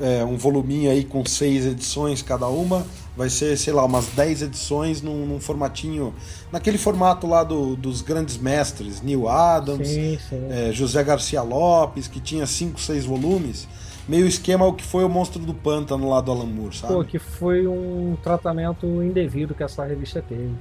é, 0.00 0.24
um 0.24 0.36
voluminho 0.36 0.90
aí 0.90 1.04
com 1.04 1.24
seis 1.26 1.66
edições 1.66 2.22
cada 2.22 2.46
uma. 2.46 2.86
Vai 3.16 3.28
ser, 3.28 3.56
sei 3.56 3.72
lá, 3.72 3.84
umas 3.84 4.06
10 4.06 4.42
edições 4.42 5.02
num, 5.02 5.26
num 5.26 5.40
formatinho. 5.40 6.14
Naquele 6.50 6.78
formato 6.78 7.26
lá 7.26 7.44
do, 7.44 7.76
dos 7.76 8.02
grandes 8.02 8.36
mestres, 8.36 9.02
Neil 9.02 9.28
Adams, 9.28 9.88
Sim, 9.88 10.18
sim. 10.28 10.46
é, 10.50 10.72
José 10.72 11.02
Garcia 11.02 11.42
Lopes, 11.42 12.08
que 12.08 12.20
tinha 12.20 12.46
5, 12.46 12.80
6 12.80 13.04
volumes. 13.04 13.68
Meio 14.08 14.26
esquema 14.26 14.66
o 14.66 14.72
que 14.72 14.84
foi 14.84 15.04
o 15.04 15.08
Monstro 15.08 15.40
do 15.42 15.54
Pântano 15.54 16.10
lá 16.10 16.20
do 16.20 16.30
Alan 16.30 16.46
Moore, 16.46 16.76
sabe? 16.76 16.92
Pô, 16.92 17.04
que 17.04 17.18
foi 17.18 17.66
um 17.66 18.16
tratamento 18.22 18.86
indevido 19.02 19.54
que 19.54 19.62
essa 19.62 19.84
revista 19.84 20.20
teve. 20.20 20.54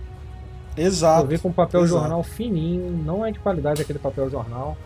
Exato. 0.78 1.24
Eu 1.24 1.28
vi 1.28 1.38
com 1.38 1.52
papel 1.52 1.84
exato. 1.84 2.02
jornal 2.02 2.24
fininho, 2.24 2.92
não 3.04 3.26
é 3.26 3.32
de 3.32 3.40
qualidade 3.40 3.82
aquele 3.82 4.00
papel 4.00 4.30
jornal. 4.30 4.78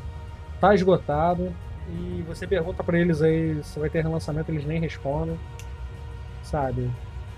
Tá 0.59 0.73
esgotado. 0.73 1.53
E 1.89 2.21
você 2.27 2.45
pergunta 2.45 2.83
pra 2.83 2.99
eles 2.99 3.21
aí 3.21 3.63
se 3.63 3.79
vai 3.79 3.89
ter 3.89 4.01
relançamento, 4.01 4.51
eles 4.51 4.65
nem 4.65 4.79
respondem. 4.79 5.39
Sabe? 6.43 6.89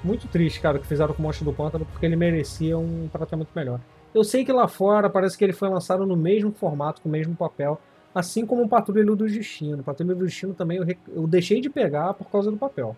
Muito 0.03 0.27
triste, 0.27 0.59
cara, 0.59 0.77
o 0.77 0.81
que 0.81 0.87
fizeram 0.87 1.13
com 1.13 1.21
o 1.21 1.25
Monstro 1.25 1.45
do 1.45 1.53
Pântano, 1.53 1.85
porque 1.85 2.05
ele 2.05 2.15
merecia 2.15 2.77
um 2.77 3.07
tratamento 3.11 3.49
melhor. 3.55 3.79
Eu 4.13 4.23
sei 4.23 4.43
que 4.43 4.51
lá 4.51 4.67
fora 4.67 5.09
parece 5.09 5.37
que 5.37 5.43
ele 5.43 5.53
foi 5.53 5.69
lançado 5.69 6.05
no 6.05 6.15
mesmo 6.15 6.51
formato, 6.51 7.01
com 7.01 7.09
o 7.09 7.11
mesmo 7.11 7.35
papel, 7.35 7.79
assim 8.15 8.45
como 8.45 8.63
o 8.63 8.69
Patrulha 8.69 9.05
do 9.05 9.15
Destino. 9.15 9.81
O 9.81 9.83
Patrulha 9.83 10.15
do 10.15 10.25
Destino 10.25 10.53
também 10.53 10.77
eu, 10.77 10.85
eu 11.13 11.27
deixei 11.27 11.61
de 11.61 11.69
pegar 11.69 12.13
por 12.13 12.29
causa 12.29 12.49
do 12.49 12.57
papel. 12.57 12.95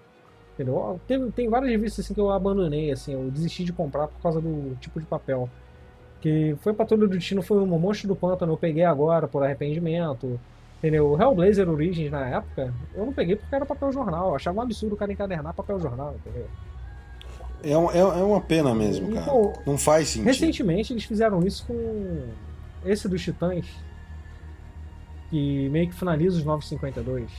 Entendeu? 0.61 0.99
Tem, 1.07 1.31
tem 1.31 1.49
várias 1.49 1.71
revistas 1.71 2.05
assim 2.05 2.13
que 2.13 2.19
eu 2.19 2.29
abandonei, 2.31 2.91
assim, 2.91 3.13
eu 3.13 3.29
desisti 3.31 3.63
de 3.63 3.73
comprar 3.73 4.07
por 4.07 4.21
causa 4.21 4.39
do 4.39 4.75
tipo 4.79 4.99
de 4.99 5.05
papel. 5.05 5.49
Que 6.21 6.55
foi 6.61 6.71
Patrulha 6.73 7.07
do 7.07 7.15
Destino, 7.17 7.41
foi 7.41 7.57
um 7.57 7.65
Monstro 7.79 8.07
do 8.07 8.15
Pântano, 8.15 8.53
eu 8.53 8.57
peguei 8.57 8.83
agora 8.83 9.27
por 9.27 9.43
arrependimento. 9.43 10.39
Entendeu? 10.77 11.11
O 11.11 11.21
Hellblazer 11.21 11.69
Origins 11.69 12.11
na 12.11 12.27
época, 12.27 12.73
eu 12.95 13.05
não 13.05 13.13
peguei 13.13 13.35
porque 13.35 13.53
era 13.53 13.65
papel 13.65 13.91
jornal. 13.91 14.29
Eu 14.29 14.35
achava 14.35 14.57
um 14.59 14.61
absurdo 14.61 14.93
o 14.93 14.97
cara 14.97 15.11
encadernar 15.11 15.53
papel 15.53 15.79
jornal, 15.79 16.15
entendeu? 16.15 16.47
É, 17.63 17.77
um- 17.77 17.91
é, 17.91 17.99
é 17.99 18.23
uma 18.23 18.41
pena 18.41 18.73
mesmo, 18.73 19.13
cara. 19.13 19.25
Pô, 19.31 19.53
Não 19.65 19.77
faz 19.77 20.07
sentido. 20.09 20.25
Recentemente 20.25 20.93
eles 20.93 21.03
fizeram 21.03 21.45
isso 21.45 21.65
com 21.67 22.23
esse 22.83 23.07
dos 23.07 23.21
Titãs, 23.21 23.65
que 25.29 25.69
meio 25.69 25.87
que 25.87 25.95
finaliza 25.95 26.37
os 26.37 26.43
952. 26.43 27.31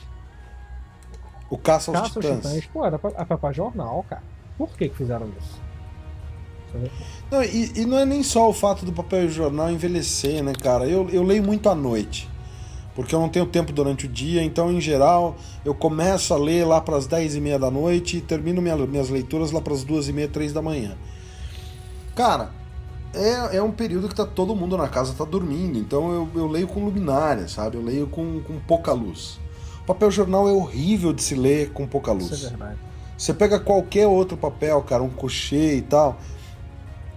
O 1.53 1.59
Caça 1.59 1.90
aos 1.90 2.00
Caça 2.00 2.20
Titãs. 2.20 2.36
Titãs, 2.38 2.66
pô, 2.72 2.84
era 2.86 2.98
pra, 2.98 3.11
era 3.14 3.36
pra 3.38 3.53
jornal, 3.53 4.05
cara. 4.09 4.22
Por 4.57 4.70
que 4.70 4.88
que 4.88 4.96
fizeram 4.96 5.28
isso? 5.38 5.61
Não, 7.30 7.42
e, 7.42 7.72
e 7.80 7.84
não 7.84 7.98
é 7.98 8.07
nem 8.07 8.22
só 8.22 8.48
o 8.48 8.53
fato 8.55 8.86
do 8.86 8.92
papel 8.92 9.28
jornal 9.28 9.70
envelhecer, 9.70 10.42
né, 10.42 10.55
cara? 10.55 10.86
Eu, 10.86 11.11
eu 11.11 11.22
leio 11.22 11.42
muito 11.42 11.68
à 11.68 11.74
noite. 11.74 12.26
Porque 12.94 13.14
eu 13.14 13.20
não 13.20 13.28
tenho 13.28 13.44
tempo 13.46 13.72
durante 13.72 14.07
o 14.07 14.09
dia, 14.09 14.42
então, 14.42 14.70
em 14.72 14.80
geral, 14.80 15.36
eu 15.64 15.74
começo 15.74 16.32
a 16.32 16.38
ler 16.38 16.66
lá 16.66 16.80
para 16.80 16.96
as 16.96 17.07
10 17.07 17.34
e 17.36 17.40
meia 17.40 17.59
da 17.59 17.70
noite 17.70 18.16
e 18.18 18.20
termino 18.22 18.61
minha- 18.62 18.76
minhas 18.76 19.09
leituras 19.11 19.50
lá 19.50 19.61
para 19.61 19.72
as 19.74 19.82
2 19.84 20.09
e 20.09 20.12
meia, 20.12 20.28
3 20.28 20.53
da 20.53 20.61
manhã. 20.62 20.96
Cara, 22.14 22.50
é, 23.14 23.57
é 23.57 23.62
um 23.62 23.70
período 23.72 24.09
que 24.09 24.14
tá 24.14 24.26
todo 24.26 24.55
mundo 24.57 24.76
na 24.76 24.88
casa 24.88 25.14
tá 25.14 25.24
dormindo, 25.24 25.78
então 25.78 26.11
eu, 26.12 26.28
eu 26.34 26.46
leio 26.46 26.66
com 26.66 26.84
luminária, 26.84 27.48
sabe? 27.48 27.76
Eu 27.76 27.82
leio 27.82 28.07
com, 28.07 28.40
com 28.42 28.59
pouca 28.61 28.92
luz. 28.92 29.38
Papel 29.87 30.11
jornal 30.11 30.49
é 30.49 30.53
horrível 30.53 31.12
de 31.12 31.22
se 31.22 31.35
ler 31.35 31.72
com 31.72 31.87
pouca 31.87 32.12
luz. 32.12 32.30
Isso 32.30 32.47
é 32.47 32.51
verdade. 32.51 32.78
Você 33.18 33.35
pega 33.35 33.59
qualquer 33.59 34.07
outro 34.07 34.37
papel, 34.37 34.80
cara, 34.83 35.03
um 35.03 35.11
cochê 35.11 35.76
e 35.76 35.83
tal, 35.83 36.18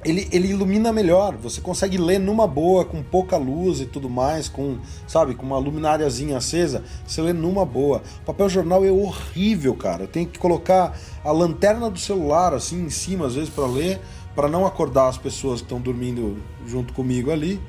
ele, 0.04 0.28
ele 0.32 0.50
ilumina 0.50 0.92
melhor. 0.92 1.36
Você 1.38 1.62
consegue 1.62 1.98
ler 1.98 2.20
numa 2.20 2.48
boa, 2.48 2.86
com 2.86 3.02
pouca 3.02 3.38
luz 3.38 3.82
e 3.82 3.86
tudo 3.86 4.10
mais, 4.10 4.48
com, 4.48 4.78
sabe, 5.08 5.34
com 5.34 5.46
uma 5.46 5.58
lumináriazinha 5.58 6.38
acesa, 6.38 6.84
você 7.06 7.22
lê 7.22 7.34
numa 7.34 7.66
boa. 7.66 8.02
Papel 8.26 8.48
jornal 8.50 8.86
é 8.86 8.92
horrível, 8.92 9.74
cara. 9.76 10.04
Eu 10.04 10.08
tenho 10.08 10.28
que 10.28 10.38
colocar 10.38 10.98
a 11.24 11.32
lanterna 11.32 11.90
do 11.90 12.00
celular 12.00 12.54
assim 12.54 12.84
em 12.86 12.90
cima 12.90 13.26
às 13.26 13.36
vezes 13.36 13.50
para 13.50 13.66
ler, 13.66 14.00
para 14.36 14.48
não 14.48 14.66
acordar 14.66 15.08
as 15.08 15.18
pessoas 15.18 15.60
que 15.60 15.66
estão 15.66 15.82
dormindo 15.82 16.38
junto 16.68 16.94
comigo 16.94 17.32
ali 17.32 17.60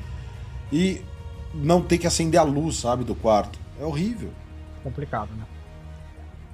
e 0.71 1.01
não 1.55 1.81
ter 1.81 1.97
que 1.97 2.07
acender 2.07 2.41
a 2.41 2.45
luz, 2.45 2.77
sabe, 2.77 3.05
do 3.05 3.15
quarto. 3.15 3.59
É 3.81 3.85
horrível 3.85 4.31
Complicado, 4.87 5.31
né? 5.35 5.45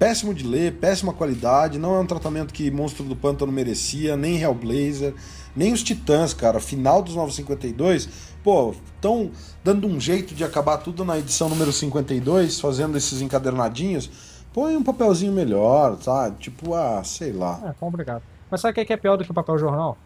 péssimo 0.03 0.33
de 0.33 0.45
ler, 0.45 0.73
péssima 0.79 1.13
qualidade, 1.13 1.79
não 1.79 1.95
é 1.95 1.99
um 1.99 2.05
tratamento 2.05 2.53
que 2.53 2.69
Monstro 2.69 3.05
do 3.05 3.15
Pântano 3.15 3.53
merecia, 3.53 4.17
nem 4.17 4.37
Hellblazer, 4.37 5.13
nem 5.55 5.71
os 5.71 5.81
Titãs, 5.81 6.33
cara. 6.33 6.59
Final 6.59 7.01
dos 7.01 7.15
952, 7.15 8.09
pô, 8.43 8.75
estão 8.95 9.31
dando 9.63 9.87
um 9.87 9.97
jeito 10.01 10.35
de 10.35 10.43
acabar 10.43 10.79
tudo 10.79 11.05
na 11.05 11.17
edição 11.17 11.47
número 11.47 11.71
52, 11.71 12.59
fazendo 12.59 12.97
esses 12.97 13.21
encadernadinhos. 13.21 14.09
Põe 14.53 14.75
um 14.75 14.83
papelzinho 14.83 15.31
melhor, 15.31 15.97
sabe? 16.01 16.35
Tipo, 16.37 16.73
ah, 16.73 17.01
sei 17.05 17.31
lá. 17.31 17.61
É 17.65 17.73
complicado. 17.79 18.23
Mas 18.51 18.59
sabe 18.59 18.71
o 18.71 18.75
que 18.75 18.81
é 18.81 18.85
que 18.85 18.91
é 18.91 18.97
pior 18.97 19.15
do 19.15 19.23
que 19.23 19.31
o 19.31 19.33
papel 19.33 19.57
jornal? 19.57 19.97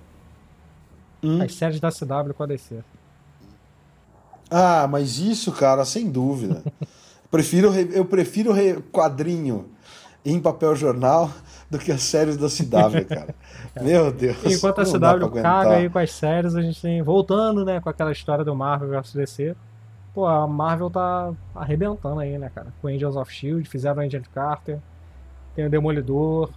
Hum. 1.23 1.41
As 1.41 1.55
séries 1.55 1.80
da 1.80 1.89
CW 1.89 2.36
com 2.36 2.43
a 2.43 2.45
DC. 2.45 2.84
Ah, 4.47 4.88
mas 4.88 5.17
isso, 5.17 5.51
cara, 5.51 5.84
sem 5.86 6.07
dúvida. 6.07 6.63
prefiro, 7.32 7.69
re- 7.69 7.89
eu 7.93 8.05
prefiro 8.05 8.51
re- 8.51 8.82
quadrinho 8.91 9.69
em 10.25 10.39
papel 10.39 10.75
jornal 10.75 11.30
do 11.69 11.78
que 11.78 11.91
as 11.91 12.01
séries 12.03 12.38
da 12.38 12.47
CW, 12.47 13.05
cara. 13.07 13.36
Meu 13.82 14.11
Deus. 14.11 14.38
Enquanto 14.45 14.80
a 14.82 14.86
CW 14.86 15.30
caga 15.41 15.69
aí 15.78 15.89
com 15.89 15.99
as 15.99 16.11
séries, 16.11 16.55
a 16.55 16.61
gente 16.61 16.82
tem. 16.82 17.01
Voltando, 17.01 17.63
né, 17.65 17.80
com 17.80 17.89
aquela 17.89 18.11
história 18.11 18.43
do 18.43 18.55
Marvel 18.55 18.89
vs 18.89 19.13
DC. 19.13 19.55
Pô, 20.13 20.25
a 20.25 20.47
Marvel 20.47 20.89
tá 20.89 21.32
arrebentando 21.53 22.19
aí, 22.19 22.38
né, 22.39 22.49
cara? 22.53 22.67
Com 22.82 22.88
Angels 22.88 23.15
of 23.15 23.32
Shield, 23.32 23.69
fizeram 23.69 23.97
o 24.01 24.05
Agent 24.05 24.25
Carter, 24.34 24.80
tem 25.55 25.65
o 25.65 25.69
Demolidor, 25.69 26.49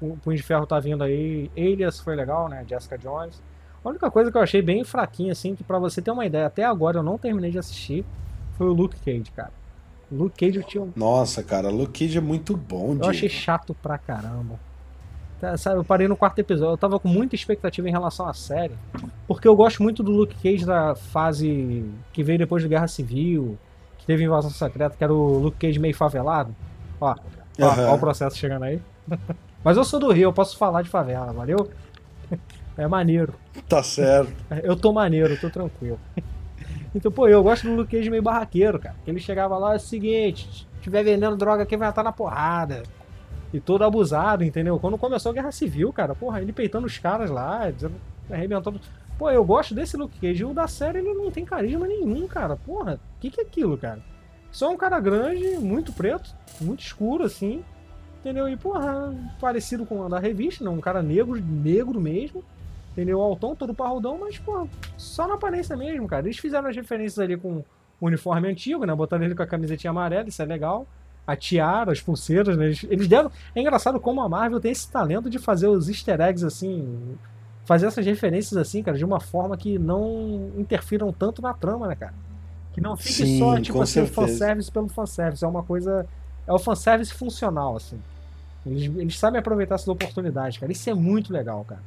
o 0.00 0.16
Punho 0.18 0.36
de 0.36 0.42
Ferro 0.44 0.64
tá 0.64 0.78
vindo 0.78 1.02
aí, 1.02 1.50
Alias 1.56 1.98
foi 1.98 2.14
legal, 2.14 2.48
né? 2.48 2.64
Jessica 2.68 2.96
Jones. 2.96 3.42
A 3.84 3.88
única 3.88 4.08
coisa 4.10 4.30
que 4.30 4.36
eu 4.36 4.42
achei 4.42 4.62
bem 4.62 4.84
fraquinha, 4.84 5.32
assim, 5.32 5.56
que 5.56 5.64
pra 5.64 5.78
você 5.78 6.00
ter 6.00 6.10
uma 6.12 6.24
ideia, 6.24 6.46
até 6.46 6.64
agora 6.64 6.98
eu 6.98 7.02
não 7.02 7.18
terminei 7.18 7.50
de 7.50 7.58
assistir, 7.58 8.04
foi 8.56 8.68
o 8.68 8.72
Luke 8.72 8.96
Cage, 9.04 9.30
cara. 9.34 9.52
Luke 10.14 10.36
Cage 10.46 10.58
eu 10.58 10.64
tinha. 10.64 10.88
Nossa, 10.96 11.42
cara, 11.42 11.68
Luke 11.70 12.04
Cage 12.04 12.18
é 12.18 12.20
muito 12.20 12.56
bom, 12.56 12.88
Eu 12.90 12.94
Diego. 12.94 13.10
achei 13.10 13.28
chato 13.28 13.74
pra 13.82 13.98
caramba. 13.98 14.58
Tá, 15.40 15.56
Sabe, 15.56 15.76
eu 15.78 15.84
parei 15.84 16.06
no 16.08 16.16
quarto 16.16 16.38
episódio. 16.38 16.74
Eu 16.74 16.78
tava 16.78 16.98
com 17.00 17.08
muita 17.08 17.34
expectativa 17.34 17.88
em 17.88 17.92
relação 17.92 18.26
à 18.28 18.32
série. 18.32 18.74
Porque 19.26 19.46
eu 19.48 19.54
gosto 19.56 19.82
muito 19.82 20.02
do 20.02 20.10
Luke 20.12 20.34
Cage 20.42 20.64
da 20.64 20.94
fase 20.94 21.84
que 22.12 22.22
veio 22.22 22.38
depois 22.38 22.62
da 22.62 22.68
Guerra 22.68 22.88
Civil, 22.88 23.58
que 23.98 24.06
teve 24.06 24.24
invasão 24.24 24.50
secreta, 24.50 24.94
que 24.96 25.02
era 25.04 25.12
o 25.12 25.38
Luke 25.38 25.58
Cage 25.58 25.78
meio 25.78 25.94
favelado. 25.94 26.54
Ó, 27.00 27.14
ó, 27.60 27.64
Aham. 27.64 27.88
ó 27.90 27.94
o 27.94 27.98
processo 27.98 28.36
chegando 28.36 28.62
aí. 28.64 28.80
Mas 29.64 29.76
eu 29.76 29.84
sou 29.84 29.98
do 29.98 30.12
Rio, 30.12 30.24
eu 30.24 30.32
posso 30.32 30.56
falar 30.58 30.82
de 30.82 30.88
favela, 30.88 31.32
valeu? 31.32 31.68
É 32.76 32.88
maneiro. 32.88 33.34
Tá 33.68 33.84
certo. 33.84 34.32
Eu 34.64 34.74
tô 34.74 34.92
maneiro, 34.92 35.34
eu 35.34 35.40
tô 35.40 35.48
tranquilo. 35.48 35.96
Então, 36.94 37.10
pô, 37.10 37.26
eu 37.26 37.42
gosto 37.42 37.66
do 37.66 37.74
Luke 37.74 37.96
Cage 37.96 38.08
meio 38.08 38.22
barraqueiro, 38.22 38.78
cara. 38.78 38.94
Ele 39.06 39.18
chegava 39.18 39.58
lá, 39.58 39.72
é 39.72 39.76
o 39.76 39.80
seguinte, 39.80 40.48
se 40.48 40.66
tiver 40.80 41.02
vendendo 41.02 41.36
droga 41.36 41.64
aqui, 41.64 41.76
vai 41.76 41.88
estar 41.88 42.04
na 42.04 42.12
porrada. 42.12 42.84
E 43.52 43.60
todo 43.60 43.84
abusado, 43.84 44.44
entendeu? 44.44 44.78
Quando 44.78 44.98
começou 44.98 45.30
a 45.30 45.34
Guerra 45.34 45.52
Civil, 45.52 45.92
cara, 45.92 46.14
porra, 46.14 46.40
ele 46.40 46.52
peitando 46.52 46.86
os 46.86 46.98
caras 46.98 47.30
lá, 47.30 47.62
arrebentando. 48.30 48.80
Pô, 49.18 49.30
eu 49.30 49.44
gosto 49.44 49.74
desse 49.74 49.96
Luke 49.96 50.18
Cage. 50.20 50.44
O 50.44 50.52
da 50.52 50.66
série, 50.66 50.98
ele 50.98 51.14
não 51.14 51.30
tem 51.30 51.44
carisma 51.44 51.86
nenhum, 51.86 52.26
cara. 52.26 52.56
Porra, 52.56 52.94
o 52.94 53.20
que, 53.20 53.30
que 53.30 53.40
é 53.40 53.44
aquilo, 53.44 53.78
cara? 53.78 54.00
Só 54.50 54.70
um 54.70 54.76
cara 54.76 54.98
grande, 55.00 55.56
muito 55.58 55.92
preto, 55.92 56.34
muito 56.60 56.80
escuro, 56.80 57.24
assim. 57.24 57.64
Entendeu? 58.20 58.48
E, 58.48 58.56
porra, 58.56 59.14
parecido 59.40 59.84
com 59.84 60.04
a 60.04 60.08
da 60.08 60.18
revista, 60.18 60.64
né? 60.64 60.70
Um 60.70 60.80
cara 60.80 61.02
negro, 61.02 61.40
negro 61.40 62.00
mesmo. 62.00 62.42
Entendeu? 62.94 63.20
Altão, 63.20 63.56
todo 63.56 63.74
parrudão, 63.74 64.16
mas, 64.18 64.38
pô, 64.38 64.68
só 64.96 65.26
na 65.26 65.34
aparência 65.34 65.76
mesmo, 65.76 66.06
cara. 66.06 66.24
Eles 66.24 66.38
fizeram 66.38 66.68
as 66.68 66.76
referências 66.76 67.18
ali 67.18 67.36
com 67.36 67.64
o 68.00 68.06
uniforme 68.06 68.48
antigo, 68.48 68.84
né? 68.84 68.94
Botaram 68.94 69.24
ele 69.24 69.34
com 69.34 69.42
a 69.42 69.46
camisetinha 69.46 69.90
amarela, 69.90 70.28
isso 70.28 70.40
é 70.40 70.44
legal. 70.44 70.86
A 71.26 71.34
tiara, 71.34 71.90
as 71.90 72.00
pulseiras, 72.00 72.56
né? 72.56 72.66
Eles, 72.66 72.86
eles 72.88 73.08
deram. 73.08 73.32
É 73.52 73.60
engraçado 73.60 73.98
como 73.98 74.20
a 74.20 74.28
Marvel 74.28 74.60
tem 74.60 74.70
esse 74.70 74.88
talento 74.88 75.28
de 75.28 75.40
fazer 75.40 75.66
os 75.66 75.88
easter 75.88 76.20
eggs 76.20 76.46
assim. 76.46 77.18
Fazer 77.64 77.86
essas 77.86 78.06
referências 78.06 78.56
assim, 78.56 78.80
cara, 78.80 78.96
de 78.96 79.04
uma 79.04 79.18
forma 79.18 79.56
que 79.56 79.76
não 79.76 80.52
interfiram 80.56 81.12
tanto 81.12 81.42
na 81.42 81.52
trama, 81.52 81.88
né, 81.88 81.96
cara? 81.96 82.14
Que 82.72 82.80
não 82.80 82.96
fique 82.96 83.26
Sim, 83.26 83.38
só, 83.40 83.58
tipo 83.58 83.82
assim, 83.82 84.02
o 84.02 84.06
certeza. 84.06 84.14
fanservice 84.14 84.70
pelo 84.70 84.88
fanservice. 84.88 85.44
É 85.44 85.48
uma 85.48 85.64
coisa. 85.64 86.06
É 86.46 86.52
o 86.52 86.58
fanservice 86.60 87.12
funcional, 87.12 87.74
assim. 87.76 87.98
Eles, 88.64 88.84
eles 88.96 89.18
sabem 89.18 89.40
aproveitar 89.40 89.74
essas 89.74 89.88
oportunidades, 89.88 90.58
cara. 90.58 90.70
Isso 90.70 90.88
é 90.88 90.94
muito 90.94 91.32
legal, 91.32 91.64
cara. 91.64 91.80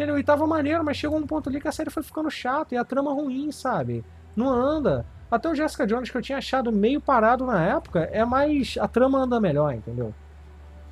Entendeu? 0.00 0.18
E 0.18 0.24
tava 0.24 0.46
maneiro, 0.46 0.82
mas 0.82 0.96
chegou 0.96 1.18
um 1.18 1.26
ponto 1.26 1.50
ali 1.50 1.60
que 1.60 1.68
a 1.68 1.72
série 1.72 1.90
foi 1.90 2.02
ficando 2.02 2.30
chata 2.30 2.74
e 2.74 2.78
a 2.78 2.84
trama 2.84 3.12
ruim, 3.12 3.52
sabe? 3.52 4.02
Não 4.34 4.48
anda. 4.48 5.04
Até 5.30 5.46
o 5.50 5.54
Jessica 5.54 5.86
Jones, 5.86 6.08
que 6.08 6.16
eu 6.16 6.22
tinha 6.22 6.38
achado 6.38 6.72
meio 6.72 7.02
parado 7.02 7.44
na 7.44 7.62
época, 7.62 8.08
é 8.10 8.24
mais. 8.24 8.78
A 8.80 8.88
trama 8.88 9.18
anda 9.18 9.38
melhor, 9.38 9.74
entendeu? 9.74 10.14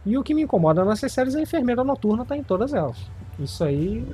E 0.04 0.18
o 0.18 0.22
que 0.22 0.34
me 0.34 0.42
incomoda 0.42 0.84
nessas 0.84 1.11
séries 1.11 1.34
é 1.34 1.38
a 1.38 1.42
enfermeira 1.42 1.82
noturna 1.82 2.22
tá 2.22 2.36
em 2.36 2.42
todas 2.42 2.74
elas. 2.74 2.98
Isso 3.38 3.64
aí. 3.64 4.06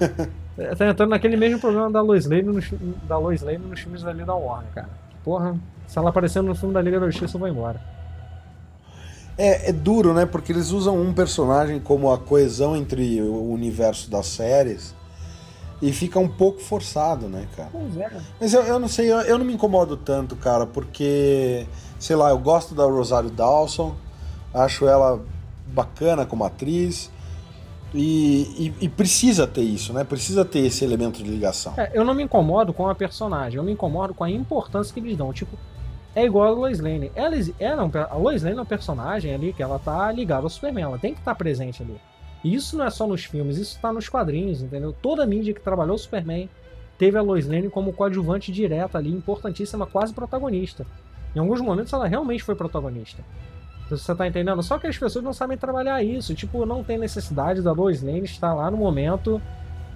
tá 0.78 0.86
entrando 0.88 1.10
naquele 1.10 1.36
mesmo 1.36 1.60
problema 1.60 1.90
da 1.90 2.00
Lois 2.00 2.24
Lane 2.24 2.44
nos, 2.44 2.72
da 3.06 3.18
Lois 3.18 3.42
Lane 3.42 3.58
nos 3.58 3.80
filmes 3.80 4.06
ali 4.06 4.24
da 4.24 4.34
Warner, 4.34 4.72
cara. 4.72 4.88
Porra, 5.22 5.54
se 5.86 5.98
ela 5.98 6.08
aparecer 6.08 6.42
no 6.42 6.54
filme 6.54 6.72
da 6.72 6.80
Liga 6.80 6.98
da 6.98 7.10
Justiça, 7.10 7.36
eu 7.36 7.40
vou 7.40 7.48
embora. 7.48 7.78
É, 9.42 9.70
é, 9.70 9.72
duro, 9.72 10.12
né? 10.12 10.26
Porque 10.26 10.52
eles 10.52 10.70
usam 10.70 11.00
um 11.00 11.14
personagem 11.14 11.80
como 11.80 12.12
a 12.12 12.18
coesão 12.18 12.76
entre 12.76 13.22
o 13.22 13.50
universo 13.50 14.10
das 14.10 14.26
séries 14.26 14.94
e 15.80 15.90
fica 15.92 16.18
um 16.18 16.28
pouco 16.28 16.60
forçado, 16.60 17.26
né, 17.26 17.48
cara? 17.56 17.70
Pois 17.72 17.96
é. 17.96 18.10
Mas 18.38 18.52
eu, 18.52 18.62
eu 18.64 18.78
não 18.78 18.86
sei, 18.86 19.10
eu, 19.10 19.18
eu, 19.22 19.38
não 19.38 19.46
me 19.46 19.54
incomodo 19.54 19.96
tanto, 19.96 20.36
cara, 20.36 20.66
porque, 20.66 21.66
sei 21.98 22.16
lá, 22.16 22.28
eu 22.28 22.38
gosto 22.38 22.74
da 22.74 22.84
Rosário 22.84 23.30
Dawson, 23.30 23.96
acho 24.52 24.86
ela 24.86 25.22
bacana 25.68 26.26
como 26.26 26.44
atriz. 26.44 27.10
E, 27.94 28.74
e, 28.78 28.84
e, 28.84 28.88
precisa 28.90 29.46
ter 29.46 29.62
isso, 29.62 29.92
né? 29.92 30.04
Precisa 30.04 30.44
ter 30.44 30.60
esse 30.60 30.84
elemento 30.84 31.22
de 31.22 31.28
ligação. 31.28 31.72
É, 31.76 31.90
eu 31.92 32.04
não 32.04 32.14
me 32.14 32.22
incomodo 32.22 32.72
com 32.72 32.86
a 32.86 32.94
personagem, 32.94 33.56
eu 33.56 33.64
me 33.64 33.72
incomodo 33.72 34.12
com 34.14 34.22
a 34.22 34.30
importância 34.30 34.92
que 34.92 35.00
eles 35.00 35.16
dão. 35.16 35.32
Tipo, 35.32 35.58
é 36.14 36.24
igual 36.24 36.48
a 36.48 36.50
Lois 36.50 36.80
Lane. 36.80 37.10
Ela, 37.14 37.36
ela, 37.58 37.90
é 37.94 37.98
a 37.98 38.16
Lois 38.16 38.42
Lane 38.42 38.58
é 38.58 38.62
um 38.62 38.66
personagem 38.66 39.34
ali 39.34 39.52
que 39.52 39.62
ela 39.62 39.78
tá 39.78 40.10
ligada 40.10 40.42
ao 40.42 40.50
Superman, 40.50 40.84
ela 40.84 40.98
tem 40.98 41.14
que 41.14 41.20
estar 41.20 41.32
tá 41.32 41.38
presente 41.38 41.82
ali. 41.82 41.96
E 42.42 42.54
isso 42.54 42.76
não 42.76 42.84
é 42.84 42.90
só 42.90 43.06
nos 43.06 43.24
filmes, 43.24 43.58
isso 43.58 43.78
tá 43.80 43.92
nos 43.92 44.08
quadrinhos, 44.08 44.62
entendeu? 44.62 44.92
Toda 44.92 45.26
mídia 45.26 45.52
que 45.52 45.60
trabalhou 45.60 45.94
o 45.94 45.98
Superman 45.98 46.48
teve 46.98 47.16
a 47.18 47.22
Lois 47.22 47.46
Lane 47.46 47.70
como 47.70 47.92
coadjuvante 47.92 48.50
direta 48.50 48.98
ali, 48.98 49.10
importantíssima, 49.10 49.86
quase 49.86 50.12
protagonista. 50.12 50.86
Em 51.34 51.38
alguns 51.38 51.60
momentos 51.60 51.92
ela 51.92 52.06
realmente 52.06 52.42
foi 52.42 52.54
protagonista. 52.54 53.22
Então, 53.86 53.98
você 53.98 54.14
tá 54.14 54.26
entendendo? 54.26 54.62
Só 54.62 54.78
que 54.78 54.86
as 54.86 54.96
pessoas 54.96 55.24
não 55.24 55.32
sabem 55.32 55.58
trabalhar 55.58 56.00
isso. 56.02 56.32
Tipo, 56.32 56.64
não 56.64 56.84
tem 56.84 56.96
necessidade 56.96 57.60
da 57.60 57.72
Lois 57.72 58.02
Lane 58.02 58.24
estar 58.24 58.54
lá 58.54 58.70
no 58.70 58.76
momento 58.76 59.42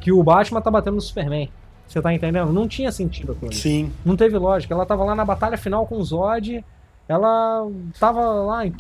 que 0.01 0.11
o 0.11 0.23
Batman 0.23 0.61
tá 0.61 0.71
batendo 0.71 0.97
no 0.97 1.01
Superman. 1.01 1.49
Você 1.87 2.01
tá 2.01 2.13
entendendo? 2.13 2.53
Não 2.53 2.67
tinha 2.67 2.91
sentido 2.91 3.33
aquilo. 3.33 3.53
Sim. 3.53 3.93
Não 4.05 4.17
teve 4.17 4.37
lógica. 4.39 4.75
Ela 4.75 4.87
tava 4.87 5.05
lá 5.05 5.15
na 5.15 5.25
batalha 5.25 5.57
final 5.57 5.87
com 5.87 5.97
o 5.97 6.05
Zod. 6.05 6.65
Ela 7.09 7.69
tava 8.01 8.21
lá 8.21 8.67
em 8.67 8.75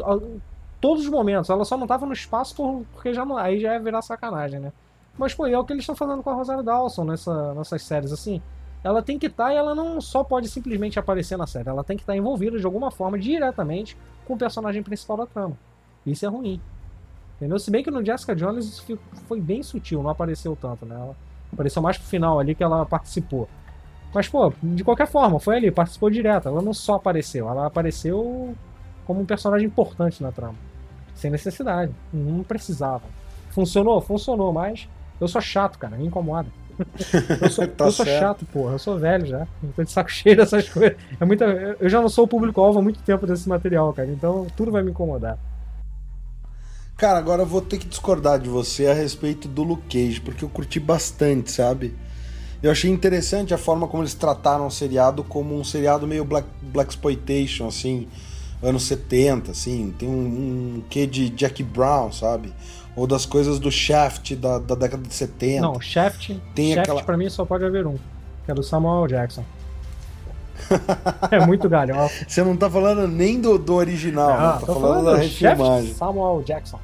todos 0.80 1.05
os 1.05 1.11
momentos. 1.11 1.50
Ela 1.50 1.64
só 1.64 1.76
não 1.76 1.86
tava 1.86 2.07
no 2.07 2.12
espaço 2.12 2.84
porque 2.92 3.12
já 3.12 3.24
não, 3.24 3.36
aí 3.36 3.61
já 3.61 3.74
ia 3.74 3.80
virar 3.80 4.02
sacanagem, 4.02 4.59
né? 4.59 4.72
Mas, 5.16 5.32
pô, 5.32 5.46
é 5.46 5.57
o 5.57 5.64
que 5.64 5.72
eles 5.72 5.82
estão 5.82 5.94
fazendo 5.94 6.22
com 6.22 6.30
a 6.30 6.34
Rosário 6.34 6.62
Dawson 6.62 7.05
nessa, 7.05 7.55
nessas 7.55 7.82
séries, 7.82 8.12
assim. 8.12 8.42
Ela 8.82 9.00
tem 9.00 9.18
que 9.18 9.26
estar 9.26 9.46
tá, 9.46 9.55
e 9.55 9.57
ela 9.57 9.74
não 9.74 10.00
só 10.00 10.24
pode 10.24 10.48
simplesmente 10.48 10.98
aparecer 10.98 11.38
na 11.38 11.46
série. 11.46 11.68
Ela 11.68 11.84
tem 11.84 11.96
que 11.96 12.02
estar 12.02 12.12
tá 12.12 12.16
envolvida 12.16 12.59
de 12.59 12.66
alguma 12.66 12.90
forma, 12.90 13.18
diretamente, 13.18 13.96
com 14.26 14.34
o 14.34 14.36
personagem 14.36 14.82
principal 14.82 15.16
da 15.16 15.26
trama. 15.26 15.57
Isso 16.05 16.26
é 16.26 16.28
ruim. 16.28 16.61
Entendeu? 17.36 17.59
Se 17.59 17.70
bem 17.70 17.82
que 17.82 17.90
no 17.90 18.05
Jessica 18.05 18.34
Jones 18.34 18.66
isso 18.66 18.98
foi 19.26 19.40
bem 19.40 19.62
sutil, 19.62 20.02
não 20.02 20.11
apareceu 20.11 20.57
tanto, 20.61 20.84
né? 20.84 20.94
Ela 20.94 21.16
Apareceu 21.55 21.80
mais 21.80 21.96
pro 21.96 22.07
final 22.07 22.38
ali 22.38 22.55
que 22.55 22.62
ela 22.62 22.84
participou. 22.84 23.48
Mas, 24.12 24.28
pô, 24.28 24.52
de 24.62 24.84
qualquer 24.84 25.09
forma, 25.09 25.40
foi 25.40 25.57
ali, 25.57 25.70
participou 25.70 26.09
direto. 26.09 26.48
Ela 26.48 26.62
não 26.62 26.72
só 26.72 26.94
apareceu, 26.94 27.48
ela 27.48 27.66
apareceu 27.66 28.55
como 29.05 29.20
um 29.20 29.26
personagem 29.26 29.66
importante 29.66 30.22
na 30.22 30.30
trama. 30.30 30.55
Sem 31.14 31.30
necessidade. 31.30 31.92
Não 32.12 32.44
precisava. 32.44 33.02
Funcionou? 33.50 34.00
Funcionou, 34.00 34.52
mas 34.52 34.88
eu 35.20 35.26
sou 35.26 35.40
chato, 35.40 35.78
cara, 35.78 35.96
me 35.96 36.07
incomoda. 36.07 36.48
Eu 37.40 37.50
sou, 37.50 37.68
tá 37.68 37.84
eu 37.84 37.92
sou 37.92 38.05
chato, 38.05 38.44
porra. 38.46 38.72
Eu 38.72 38.78
sou 38.80 38.98
velho 38.98 39.24
já. 39.26 39.46
Eu 39.62 39.72
tô 39.76 39.84
de 39.84 39.92
saco 39.92 40.11
cheio 40.11 40.36
dessas 40.36 40.68
coisas. 40.68 40.96
É 41.20 41.24
muita, 41.24 41.44
eu 41.78 41.88
já 41.88 42.00
não 42.00 42.09
sou 42.09 42.24
o 42.24 42.28
público-alvo 42.28 42.80
há 42.80 42.82
muito 42.82 43.00
tempo 43.02 43.28
desse 43.28 43.48
material, 43.48 43.92
cara. 43.92 44.09
Então 44.09 44.48
tudo 44.57 44.72
vai 44.72 44.82
me 44.82 44.90
incomodar. 44.90 45.38
Cara, 46.97 47.18
agora 47.18 47.42
eu 47.42 47.47
vou 47.47 47.61
ter 47.61 47.78
que 47.78 47.88
discordar 47.88 48.38
de 48.38 48.49
você 48.49 48.86
a 48.86 48.95
respeito 48.95 49.49
do 49.49 49.64
Luke 49.64 49.82
Cage, 49.88 50.20
porque 50.20 50.45
eu 50.45 50.49
curti 50.49 50.78
bastante, 50.78 51.51
sabe? 51.51 51.95
Eu 52.62 52.70
achei 52.70 52.90
interessante 52.90 53.53
a 53.53 53.59
forma 53.59 53.88
como 53.88 54.03
eles 54.03 54.14
trataram 54.14 54.66
o 54.66 54.70
seriado 54.70 55.24
como 55.24 55.59
um 55.59 55.64
seriado 55.64 56.07
meio 56.07 56.24
black, 56.24 56.47
black 56.62 56.90
exploitation, 56.90 57.66
assim, 57.66 58.07
anos 58.62 58.84
70, 58.84 59.51
assim, 59.51 59.92
tem 59.99 60.09
um, 60.09 60.76
um 60.78 60.84
quê 60.88 61.07
de 61.07 61.28
Jack 61.30 61.62
Brown, 61.64 62.12
sabe? 62.12 62.55
Ou 62.95 63.09
das 63.09 63.26
coisas 63.26 63.59
do 63.59 63.72
Shaft 63.72 64.36
da, 64.36 64.61
da 64.61 64.76
década 64.76 65.03
de 65.03 65.12
70. 65.12 65.61
Não, 65.61 65.80
Shaft, 65.80 66.40
tem 66.55 66.74
Shaft 66.74 66.78
aquela... 66.78 67.03
pra 67.03 67.16
mim 67.16 67.28
só 67.28 67.45
pode 67.45 67.64
haver 67.64 67.86
um, 67.86 67.99
que 68.45 68.51
é 68.53 68.55
do 68.55 68.62
Samuel 68.62 69.09
Jackson. 69.09 69.45
É 71.30 71.44
muito 71.44 71.68
galhofa. 71.68 72.24
Você 72.26 72.42
não 72.42 72.57
tá 72.57 72.70
falando 72.70 73.07
nem 73.09 73.40
do, 73.40 73.59
do 73.59 73.74
original, 73.74 74.30
ah, 74.30 74.55
né? 74.55 74.61
tá 74.61 74.66
falando, 74.66 74.80
falando 74.80 75.05
da 75.12 75.16
refilmagem. 75.16 75.94
Samuel 75.94 76.42
Jackson. 76.44 76.80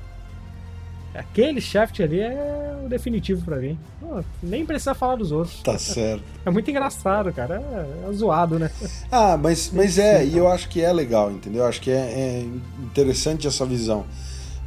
Aquele 1.15 1.61
Shaft 1.61 2.01
ali 2.01 2.21
é 2.21 2.81
o 2.85 2.89
definitivo 2.89 3.45
para 3.45 3.57
mim. 3.57 3.79
Pô, 4.01 4.23
nem 4.43 4.65
precisa 4.65 4.95
falar 4.95 5.17
dos 5.17 5.33
outros. 5.33 5.61
Tá 5.63 5.77
certo. 5.77 6.23
É 6.47 6.51
muito 6.51 6.71
engraçado, 6.71 7.33
cara. 7.33 7.61
É, 7.61 8.09
é 8.09 8.13
zoado, 8.13 8.59
né? 8.59 8.71
Ah, 9.11 9.37
mas, 9.37 9.71
mas 9.73 9.99
é, 9.99 10.25
e 10.25 10.37
eu 10.37 10.49
acho 10.49 10.69
que 10.69 10.81
é 10.81 10.93
legal, 10.93 11.31
entendeu? 11.31 11.63
Eu 11.63 11.69
acho 11.69 11.81
que 11.81 11.91
é, 11.91 11.97
é 11.97 12.47
interessante 12.81 13.47
essa 13.47 13.67
visão. 13.67 14.05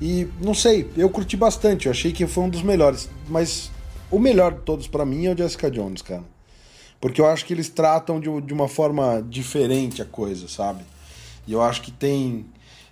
E 0.02 0.28
não 0.42 0.54
sei, 0.54 0.90
eu 0.98 1.10
curti 1.10 1.38
bastante, 1.38 1.86
eu 1.86 1.92
achei 1.92 2.12
que 2.12 2.28
foi 2.28 2.44
um 2.44 2.50
dos 2.50 2.62
melhores. 2.62 3.10
Mas 3.30 3.72
o 4.12 4.20
melhor 4.20 4.54
de 4.54 4.60
todos 4.60 4.86
para 4.86 5.06
mim 5.06 5.26
é 5.26 5.34
o 5.34 5.38
Jessica 5.38 5.72
Jones, 5.72 6.02
cara. 6.02 6.24
Porque 7.04 7.20
eu 7.20 7.28
acho 7.28 7.46
que 7.46 7.54
eles 7.54 7.68
tratam 7.68 8.18
de, 8.18 8.30
de 8.40 8.54
uma 8.54 8.70
forma 8.70 9.22
diferente 9.28 10.02
a 10.02 10.06
coisa, 10.06 10.48
sabe? 10.48 10.86
E 11.46 11.52
eu 11.52 11.62
acho 11.62 11.82
que 11.82 11.92
tem. 11.92 12.46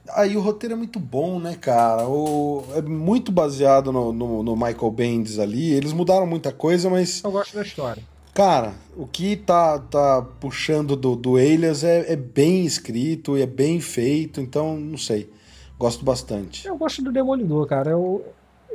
Aí 0.09 0.35
o 0.35 0.41
roteiro 0.41 0.73
é 0.73 0.77
muito 0.77 0.99
bom, 0.99 1.39
né, 1.39 1.55
cara? 1.55 2.05
O... 2.09 2.65
É 2.75 2.81
muito 2.81 3.31
baseado 3.31 3.89
no, 3.89 4.11
no, 4.11 4.43
no, 4.43 4.53
Michael 4.53 4.91
Bendis 4.91 5.39
ali. 5.39 5.71
Eles 5.71 5.93
mudaram 5.93 6.27
muita 6.27 6.51
coisa, 6.51 6.89
mas. 6.89 7.23
Eu 7.23 7.31
gosto 7.31 7.55
da 7.55 7.61
história. 7.61 8.03
Cara, 8.33 8.73
o 8.97 9.07
que 9.07 9.37
tá, 9.37 9.79
tá 9.79 10.21
puxando 10.41 10.97
do, 10.97 11.15
do 11.15 11.39
Elias 11.39 11.81
é, 11.85 12.11
é 12.11 12.17
bem 12.17 12.65
escrito 12.65 13.37
e 13.37 13.41
é 13.41 13.47
bem 13.47 13.79
feito, 13.79 14.41
então 14.41 14.75
não 14.75 14.97
sei. 14.97 15.31
Gosto 15.79 16.03
bastante. 16.03 16.67
Eu 16.67 16.77
gosto 16.77 17.01
do 17.01 17.13
Demolidor, 17.13 17.65
cara. 17.65 17.91
Eu, 17.91 18.25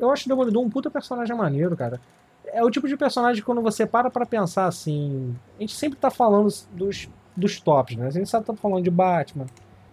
eu 0.00 0.10
acho 0.10 0.24
o 0.24 0.28
Demolidor 0.30 0.64
um 0.64 0.70
puta 0.70 0.90
personagem 0.90 1.36
maneiro, 1.36 1.76
cara 1.76 2.00
é 2.56 2.64
o 2.64 2.70
tipo 2.70 2.88
de 2.88 2.96
personagem 2.96 3.42
que 3.42 3.46
quando 3.46 3.60
você 3.60 3.86
para 3.86 4.10
pra 4.10 4.24
pensar 4.24 4.66
assim. 4.66 5.36
A 5.58 5.60
gente 5.60 5.74
sempre 5.74 5.98
tá 5.98 6.10
falando 6.10 6.48
dos, 6.72 7.08
dos 7.36 7.60
tops, 7.60 7.96
né? 7.96 8.06
A 8.06 8.10
gente 8.10 8.28
sabe 8.28 8.46
tá 8.46 8.54
falando 8.54 8.82
de 8.82 8.90
Batman, 8.90 9.44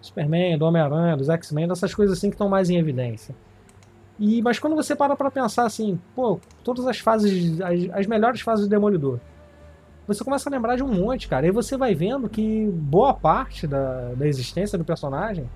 Superman, 0.01 0.57
do 0.57 0.65
Homem-Aranha, 0.65 1.17
dos 1.17 1.29
X-Men, 1.29 1.67
dessas 1.67 1.93
coisas 1.93 2.17
assim 2.17 2.29
que 2.29 2.35
estão 2.35 2.47
mais 2.47 2.69
em 2.69 2.77
evidência. 2.77 3.35
E, 4.17 4.41
mas 4.41 4.59
quando 4.59 4.75
você 4.75 4.95
para 4.95 5.15
pra 5.15 5.29
pensar 5.29 5.65
assim, 5.65 5.99
pô, 6.15 6.39
todas 6.63 6.87
as 6.87 6.99
fases, 6.99 7.59
as, 7.59 7.89
as 7.91 8.07
melhores 8.07 8.39
fases 8.39 8.65
do 8.65 8.69
Demolidor, 8.69 9.19
você 10.07 10.23
começa 10.23 10.49
a 10.49 10.51
lembrar 10.51 10.75
de 10.77 10.83
um 10.83 10.87
monte, 10.87 11.27
cara. 11.27 11.45
E 11.45 11.51
você 11.51 11.75
vai 11.75 11.93
vendo 11.93 12.29
que 12.29 12.69
boa 12.71 13.13
parte 13.13 13.67
da, 13.67 14.13
da 14.13 14.27
existência 14.27 14.77
do 14.77 14.85
personagem 14.85 15.49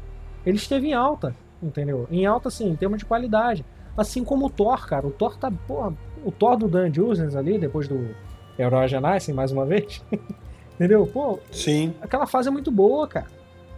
ele 0.45 0.57
esteve 0.57 0.87
em 0.87 0.93
alta, 0.93 1.35
entendeu? 1.61 2.07
Em 2.09 2.25
alta, 2.25 2.47
assim, 2.47 2.69
em 2.69 2.75
termos 2.75 2.99
de 2.99 3.05
qualidade. 3.05 3.65
Assim 3.97 4.23
como 4.23 4.45
o 4.45 4.49
Thor, 4.49 4.87
cara. 4.87 5.07
O 5.07 5.11
Thor 5.11 5.37
tá, 5.37 5.51
porra, 5.51 5.93
o 6.27 6.31
Thor 6.31 6.57
do 6.57 6.67
Dan 6.67 6.93
Jurgens 6.93 7.37
ali, 7.37 7.57
depois 7.57 7.87
do 7.87 8.13
Herói 8.59 8.89
Genassin, 8.89 9.31
mais 9.31 9.49
uma 9.49 9.65
vez. 9.65 10.03
Entendeu? 10.75 11.07
Pô, 11.07 11.39
Sim. 11.51 11.93
aquela 12.01 12.27
fase 12.27 12.49
é 12.49 12.51
muito 12.51 12.69
boa, 12.69 13.07
cara. 13.07 13.27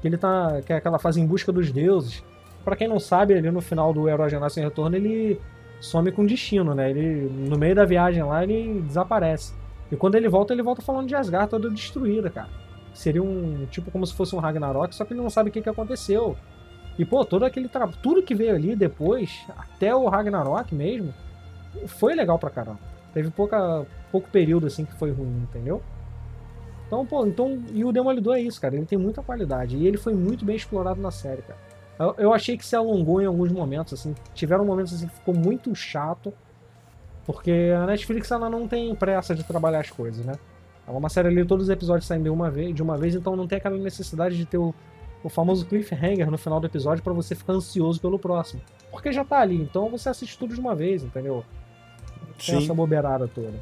Que 0.01 0.07
ele 0.07 0.17
tá. 0.17 0.59
Que 0.65 0.73
é 0.73 0.77
aquela 0.77 0.97
fase 0.97 1.21
em 1.21 1.27
busca 1.27 1.51
dos 1.51 1.71
deuses. 1.71 2.23
Para 2.65 2.75
quem 2.75 2.87
não 2.87 2.99
sabe, 2.99 3.35
ali 3.35 3.51
no 3.51 3.61
final 3.61 3.93
do 3.93 4.09
Herói 4.09 4.29
Genassin 4.29 4.61
Retorno, 4.61 4.95
ele 4.95 5.39
some 5.79 6.11
com 6.11 6.25
destino, 6.25 6.73
né? 6.73 6.89
Ele, 6.89 7.29
no 7.29 7.57
meio 7.57 7.75
da 7.75 7.85
viagem 7.85 8.23
lá, 8.23 8.43
ele 8.43 8.81
desaparece. 8.81 9.53
E 9.91 9.95
quando 9.95 10.15
ele 10.15 10.27
volta, 10.27 10.51
ele 10.51 10.63
volta 10.63 10.81
falando 10.81 11.07
de 11.07 11.15
Asgard 11.15 11.51
toda 11.51 11.69
destruída, 11.69 12.31
cara. 12.31 12.49
Seria 12.95 13.21
um. 13.21 13.67
Tipo 13.69 13.91
como 13.91 14.07
se 14.07 14.13
fosse 14.13 14.35
um 14.35 14.39
Ragnarok, 14.39 14.95
só 14.95 15.05
que 15.05 15.13
ele 15.13 15.21
não 15.21 15.29
sabe 15.29 15.49
o 15.49 15.53
que, 15.53 15.61
que 15.61 15.69
aconteceu. 15.69 16.35
E, 16.97 17.05
pô, 17.05 17.23
todo 17.23 17.45
aquele 17.45 17.69
trabalho. 17.69 17.97
Tudo 18.01 18.23
que 18.23 18.33
veio 18.33 18.55
ali 18.55 18.75
depois, 18.75 19.45
até 19.55 19.95
o 19.95 20.09
Ragnarok 20.09 20.73
mesmo, 20.73 21.13
foi 21.87 22.15
legal 22.15 22.37
pra 22.37 22.49
caramba. 22.49 22.79
Teve 23.13 23.29
pouca, 23.31 23.85
pouco 24.11 24.29
período 24.29 24.67
assim 24.67 24.85
que 24.85 24.93
foi 24.93 25.11
ruim, 25.11 25.41
entendeu? 25.43 25.81
Então, 26.87 27.05
pô, 27.05 27.25
então, 27.25 27.63
e 27.71 27.85
o 27.85 27.91
Demolidor 27.91 28.35
é 28.35 28.41
isso, 28.41 28.59
cara. 28.59 28.75
Ele 28.75 28.85
tem 28.85 28.97
muita 28.97 29.21
qualidade. 29.21 29.77
E 29.77 29.85
ele 29.85 29.97
foi 29.97 30.13
muito 30.13 30.43
bem 30.43 30.55
explorado 30.55 30.99
na 30.99 31.11
série, 31.11 31.43
cara. 31.43 31.59
Eu, 31.99 32.15
eu 32.17 32.33
achei 32.33 32.57
que 32.57 32.65
se 32.65 32.75
alongou 32.75 33.21
em 33.21 33.25
alguns 33.25 33.51
momentos, 33.51 33.93
assim. 33.93 34.15
Tiveram 34.33 34.65
momentos 34.65 34.93
assim 34.93 35.07
que 35.07 35.13
ficou 35.13 35.35
muito 35.35 35.73
chato. 35.75 36.33
Porque 37.25 37.71
a 37.77 37.85
Netflix 37.85 38.31
ela 38.31 38.49
não 38.49 38.67
tem 38.67 38.95
pressa 38.95 39.35
de 39.35 39.43
trabalhar 39.43 39.81
as 39.81 39.91
coisas, 39.91 40.25
né? 40.25 40.33
É 40.87 40.91
uma 40.91 41.09
série 41.09 41.27
ali, 41.27 41.45
todos 41.45 41.65
os 41.65 41.69
episódios 41.69 42.07
saem 42.07 42.23
de 42.23 42.29
uma 42.29 42.49
vez, 42.49 42.73
de 42.73 42.81
uma 42.81 42.97
vez 42.97 43.13
então 43.13 43.35
não 43.35 43.45
tem 43.45 43.59
aquela 43.59 43.77
necessidade 43.77 44.35
de 44.35 44.43
ter 44.43 44.57
o, 44.57 44.73
o 45.23 45.29
famoso 45.29 45.67
cliffhanger 45.67 46.31
no 46.31 46.37
final 46.39 46.59
do 46.59 46.65
episódio 46.65 47.03
para 47.03 47.13
você 47.13 47.35
ficar 47.35 47.53
ansioso 47.53 48.01
pelo 48.01 48.17
próximo. 48.17 48.59
Porque 48.91 49.11
já 49.11 49.23
tá 49.23 49.39
ali. 49.39 49.55
Então 49.55 49.89
você 49.89 50.09
assiste 50.09 50.37
tudo 50.37 50.53
de 50.53 50.59
uma 50.59 50.75
vez, 50.75 51.03
entendeu? 51.03 51.43
Tem 52.37 52.57
Sim. 52.57 52.63
essa 52.63 52.73
bobeirada 52.73 53.27
toda. 53.27 53.61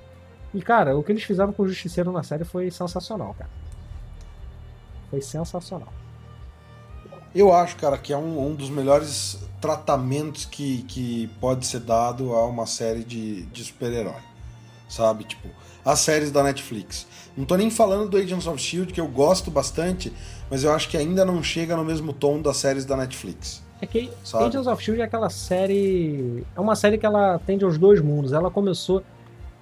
E, 0.54 0.62
cara, 0.62 0.98
o 0.98 1.04
que 1.04 1.12
eles 1.12 1.24
fizeram 1.24 1.52
com 1.52 1.64
o 1.64 1.68
Justiceiro 1.68 2.12
na 2.12 2.24
série 2.24 2.44
foi 2.44 2.72
sensacional, 2.72 3.36
cara. 3.38 3.50
Foi 5.10 5.22
sensacional. 5.22 5.92
Eu 7.36 7.54
acho, 7.54 7.76
cara, 7.76 7.98
que 7.98 8.14
é 8.14 8.18
um, 8.18 8.48
um 8.48 8.56
dos 8.56 8.70
melhores 8.70 9.38
tratamentos 9.62 10.46
que, 10.46 10.84
que 10.84 11.28
pode 11.40 11.66
ser 11.66 11.82
dado 11.82 12.34
a 12.34 12.46
uma 12.46 12.66
série 12.66 13.04
de, 13.04 13.44
de 13.48 13.64
super-herói. 13.64 14.22
Sabe? 14.88 15.26
Tipo, 15.26 15.50
as 15.84 16.00
séries 16.00 16.32
da 16.32 16.42
Netflix. 16.42 17.06
Não 17.36 17.46
tô 17.46 17.56
nem 17.56 17.70
falando 17.70 18.10
do 18.10 18.18
Agents 18.18 18.48
of 18.48 18.60
Shield, 18.60 18.94
que 18.94 19.00
eu 19.00 19.08
gosto 19.08 19.52
bastante, 19.52 20.12
mas 20.50 20.64
eu 20.64 20.74
acho 20.74 20.90
que 20.90 20.98
ainda 20.98 21.24
não 21.24 21.44
chega 21.44 21.76
no 21.76 21.84
mesmo 21.84 22.14
tom 22.14 22.42
das 22.42 22.58
séries 22.58 22.86
da 22.86 22.98
Netflix. 22.98 23.62
É 23.82 23.86
que 23.86 24.12
Sabe? 24.24 24.46
Agents 24.46 24.68
of 24.68 24.84
Shield 24.84 25.02
é 25.02 25.06
aquela 25.06 25.30
série. 25.30 26.44
É 26.56 26.60
uma 26.60 26.76
série 26.76 26.98
que 26.98 27.06
ela 27.06 27.36
atende 27.36 27.64
aos 27.64 27.78
dois 27.78 28.02
mundos. 28.02 28.34
Ela 28.34 28.50
começou. 28.50 29.04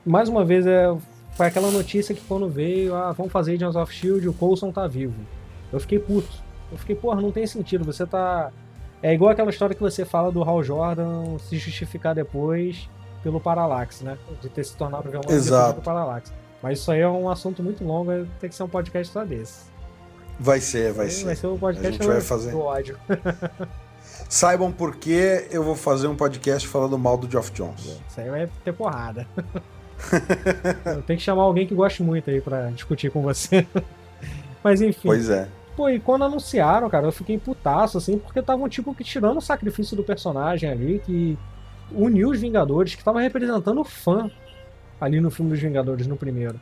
Mais 0.06 0.30
uma 0.30 0.46
vez, 0.46 0.66
é, 0.66 0.96
foi 1.34 1.48
aquela 1.48 1.70
notícia 1.72 2.16
que 2.16 2.22
quando 2.22 2.48
veio, 2.48 2.96
ah, 2.96 3.12
vamos 3.12 3.32
fazer 3.32 3.56
Agents 3.56 3.76
of 3.76 3.94
Shield, 3.94 4.28
o 4.28 4.34
Coulson 4.34 4.72
tá 4.72 4.88
vivo. 4.88 5.16
Eu 5.72 5.80
fiquei 5.80 6.00
puto. 6.00 6.32
Eu 6.72 6.78
fiquei, 6.78 6.96
porra, 6.96 7.22
não 7.22 7.32
tem 7.32 7.46
sentido. 7.46 7.84
Você 7.84 8.06
tá. 8.06 8.52
É 9.04 9.14
igual 9.14 9.32
aquela 9.32 9.50
história 9.50 9.76
que 9.76 9.82
você 9.82 10.06
fala 10.06 10.32
do 10.32 10.42
Hal 10.44 10.64
Jordan 10.64 11.38
se 11.40 11.58
justificar 11.58 12.16
depois 12.16 12.90
pelo 13.22 13.40
Parallax, 13.40 14.02
né? 14.02 14.18
De 14.42 14.50
ter 14.50 14.64
se 14.64 14.76
tornado 14.78 15.10
depois 15.10 15.36
Exato. 15.36 15.80
do 15.80 15.84
Parallax. 15.84 16.34
Mas 16.62 16.80
isso 16.80 16.92
aí 16.92 17.02
é 17.02 17.08
um 17.08 17.30
assunto 17.30 17.62
muito 17.62 17.84
longo, 17.84 18.06
vai 18.06 18.26
ter 18.40 18.50
que 18.50 18.56
ser 18.56 18.64
um 18.64 18.70
podcast 18.70 19.12
só 19.12 19.24
desse. 19.24 19.66
Vai 20.40 20.60
ser, 20.60 20.94
vai 20.94 21.10
ser. 21.10 21.26
Vai 21.26 21.36
ser 21.36 21.48
um 21.48 21.58
podcast 21.58 21.88
A 21.88 21.92
gente 21.92 22.08
vai 22.08 22.22
fazer. 22.22 22.52
do 22.52 22.62
ódio. 22.62 22.98
Saibam 24.28 24.72
por 24.72 24.96
que 24.96 25.48
eu 25.52 25.64
vou 25.64 25.76
fazer 25.76 26.08
um 26.08 26.16
podcast 26.16 26.68
falando 26.68 26.98
mal 26.98 27.18
do 27.18 27.30
Geoff 27.30 27.52
Jones. 27.52 28.02
Isso 28.10 28.22
aí 28.22 28.30
vai 28.30 28.50
ter 28.64 28.74
porrada. 28.74 29.28
Tem 31.06 31.16
que 31.16 31.24
chamar 31.24 31.44
alguém 31.44 31.66
que 31.66 31.76
goste 31.76 32.04
muito 32.04 32.30
aí 32.30 32.42
pra 32.42 32.70
discutir 32.72 33.12
com 33.12 33.22
você. 33.22 33.66
Mas 34.64 34.82
enfim. 34.82 35.08
Pois 35.08 35.30
é. 35.30 35.48
Pô, 35.76 35.90
e 35.90 36.00
quando 36.00 36.24
anunciaram, 36.24 36.90
cara, 36.90 37.06
eu 37.06 37.12
fiquei 37.12 37.38
putaço, 37.38 37.98
assim, 37.98 38.18
porque 38.18 38.40
estavam, 38.40 38.68
tipo, 38.70 38.96
que 38.96 39.04
tirando 39.04 39.38
o 39.38 39.42
sacrifício 39.42 39.96
do 39.96 40.04
personagem 40.04 40.70
ali, 40.70 41.02
que 41.06 41.38
uniu 41.92 42.30
os 42.30 42.40
Vingadores, 42.40 42.96
que 42.96 43.04
tava 43.04 43.20
representando 43.20 43.82
o 43.82 43.84
fã 43.84 44.32
ali 45.00 45.20
no 45.20 45.30
filme 45.30 45.52
dos 45.52 45.60
Vingadores, 45.60 46.08
no 46.08 46.16
primeiro. 46.16 46.60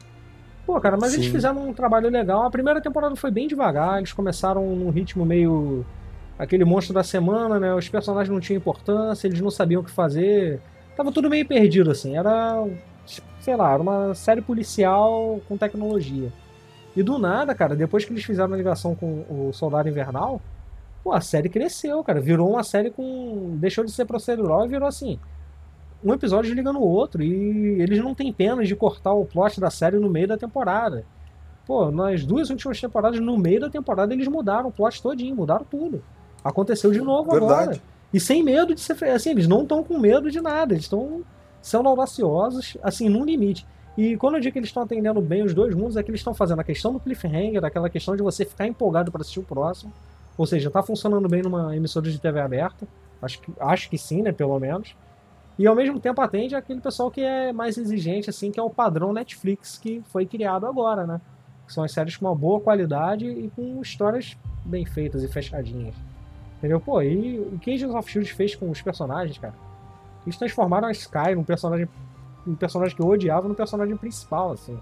Pô, 0.65 0.79
cara, 0.81 0.97
mas 0.99 1.13
eles 1.13 1.27
Sim. 1.27 1.31
fizeram 1.31 1.69
um 1.69 1.73
trabalho 1.73 2.09
legal. 2.09 2.43
A 2.43 2.49
primeira 2.49 2.81
temporada 2.81 3.15
foi 3.15 3.29
bem 3.29 3.47
devagar, 3.47 3.99
eles 3.99 4.13
começaram 4.13 4.75
num 4.75 4.89
ritmo 4.89 5.25
meio. 5.25 5.85
Aquele 6.37 6.65
monstro 6.65 6.93
da 6.93 7.03
semana, 7.03 7.59
né? 7.59 7.73
Os 7.73 7.87
personagens 7.89 8.29
não 8.33 8.39
tinham 8.39 8.57
importância, 8.57 9.27
eles 9.27 9.41
não 9.41 9.51
sabiam 9.51 9.81
o 9.81 9.83
que 9.83 9.91
fazer. 9.91 10.59
Tava 10.95 11.11
tudo 11.11 11.29
meio 11.29 11.47
perdido, 11.47 11.91
assim. 11.91 12.17
Era. 12.17 12.65
sei 13.39 13.55
lá, 13.55 13.73
era 13.73 13.81
uma 13.81 14.13
série 14.13 14.41
policial 14.41 15.41
com 15.47 15.57
tecnologia. 15.57 16.31
E 16.95 17.01
do 17.01 17.17
nada, 17.17 17.55
cara, 17.55 17.75
depois 17.75 18.05
que 18.05 18.13
eles 18.13 18.23
fizeram 18.23 18.53
a 18.53 18.57
ligação 18.57 18.95
com 18.95 19.25
o 19.29 19.51
Soldado 19.51 19.89
Invernal, 19.89 20.39
pô, 21.03 21.11
a 21.11 21.21
série 21.21 21.49
cresceu, 21.49 22.03
cara. 22.03 22.21
Virou 22.21 22.51
uma 22.51 22.63
série 22.63 22.91
com. 22.91 23.57
Deixou 23.59 23.83
de 23.83 23.91
ser 23.91 24.05
procedural 24.05 24.65
e 24.65 24.69
virou 24.69 24.87
assim. 24.87 25.19
Um 26.03 26.13
episódio 26.13 26.53
liga 26.53 26.71
no 26.73 26.81
outro. 26.81 27.23
E 27.23 27.81
eles 27.81 27.99
não 27.99 28.13
têm 28.13 28.31
pena 28.31 28.63
de 28.63 28.75
cortar 28.75 29.13
o 29.13 29.25
plot 29.25 29.59
da 29.59 29.69
série 29.69 29.97
no 29.97 30.09
meio 30.09 30.27
da 30.27 30.37
temporada. 30.37 31.05
Pô, 31.65 31.89
nas 31.89 32.25
duas 32.25 32.49
últimas 32.49 32.79
temporadas, 32.79 33.19
no 33.21 33.37
meio 33.37 33.61
da 33.61 33.69
temporada, 33.69 34.13
eles 34.13 34.27
mudaram 34.27 34.67
o 34.67 34.71
plot 34.71 35.01
todinho, 35.01 35.35
mudaram 35.35 35.65
tudo. 35.65 36.03
Aconteceu 36.43 36.91
de 36.91 36.99
novo 36.99 37.35
agora. 37.35 37.55
Verdade. 37.57 37.81
E 38.13 38.19
sem 38.19 38.43
medo 38.43 38.75
de 38.75 38.81
ser. 38.81 39.01
Assim, 39.05 39.31
eles 39.31 39.47
não 39.47 39.63
estão 39.63 39.83
com 39.83 39.97
medo 39.97 40.29
de 40.29 40.39
nada. 40.41 40.73
Eles 40.73 40.85
estão 40.85 41.23
sendo 41.61 41.87
audaciosos, 41.87 42.77
assim, 42.83 43.09
num 43.09 43.23
limite. 43.23 43.65
E 43.97 44.17
quando 44.17 44.35
eu 44.35 44.41
digo 44.41 44.53
que 44.53 44.59
eles 44.59 44.69
estão 44.69 44.83
atendendo 44.83 45.21
bem 45.21 45.43
os 45.43 45.53
dois 45.53 45.73
mundos, 45.73 45.95
é 45.97 46.03
que 46.03 46.09
eles 46.09 46.19
estão 46.19 46.33
fazendo 46.33 46.59
a 46.59 46.63
questão 46.63 46.91
do 46.91 46.99
cliffhanger, 46.99 47.63
aquela 47.63 47.89
questão 47.89 48.15
de 48.15 48.23
você 48.23 48.43
ficar 48.43 48.67
empolgado 48.67 49.11
para 49.11 49.21
assistir 49.21 49.39
o 49.39 49.43
próximo. 49.43 49.93
Ou 50.37 50.45
seja, 50.45 50.69
tá 50.69 50.81
funcionando 50.81 51.27
bem 51.29 51.41
numa 51.43 51.75
emissora 51.75 52.09
de 52.09 52.19
TV 52.19 52.39
aberta. 52.39 52.87
Acho 53.21 53.39
que, 53.39 53.53
acho 53.59 53.89
que 53.89 53.97
sim, 53.97 54.21
né? 54.21 54.31
Pelo 54.31 54.59
menos. 54.59 54.95
E 55.57 55.67
ao 55.67 55.75
mesmo 55.75 55.99
tempo 55.99 56.19
atende 56.21 56.55
aquele 56.55 56.81
pessoal 56.81 57.11
que 57.11 57.21
é 57.21 57.53
mais 57.53 57.77
exigente, 57.77 58.29
assim, 58.29 58.51
que 58.51 58.59
é 58.59 58.63
o 58.63 58.69
padrão 58.69 59.13
Netflix 59.13 59.77
que 59.77 60.01
foi 60.09 60.25
criado 60.25 60.65
agora, 60.65 61.05
né? 61.05 61.21
Que 61.67 61.73
são 61.73 61.83
as 61.83 61.91
séries 61.91 62.17
com 62.17 62.25
uma 62.25 62.35
boa 62.35 62.59
qualidade 62.59 63.27
e 63.27 63.49
com 63.55 63.79
histórias 63.79 64.35
bem 64.65 64.85
feitas 64.85 65.23
e 65.23 65.27
fechadinhas. 65.27 65.95
Entendeu? 66.63 66.79
Pô, 66.79 67.01
e 67.01 67.41
o 67.41 67.59
que 67.59 67.73
Agents 67.73 67.93
of 67.93 68.09
Shield 68.09 68.33
fez 68.33 68.55
com 68.55 68.71
os 68.71 68.81
personagens, 68.81 69.37
cara? 69.37 69.53
Eles 70.25 70.37
transformaram 70.37 70.87
a 70.87 70.91
Sky 70.93 71.35
num 71.35 71.43
personagem, 71.43 71.89
um 72.47 72.55
personagem 72.55 72.95
que 72.95 73.01
eu 73.01 73.07
odiava 73.09 73.49
num 73.49 73.53
personagem 73.53 73.97
principal, 73.97 74.53
assim. 74.53 74.79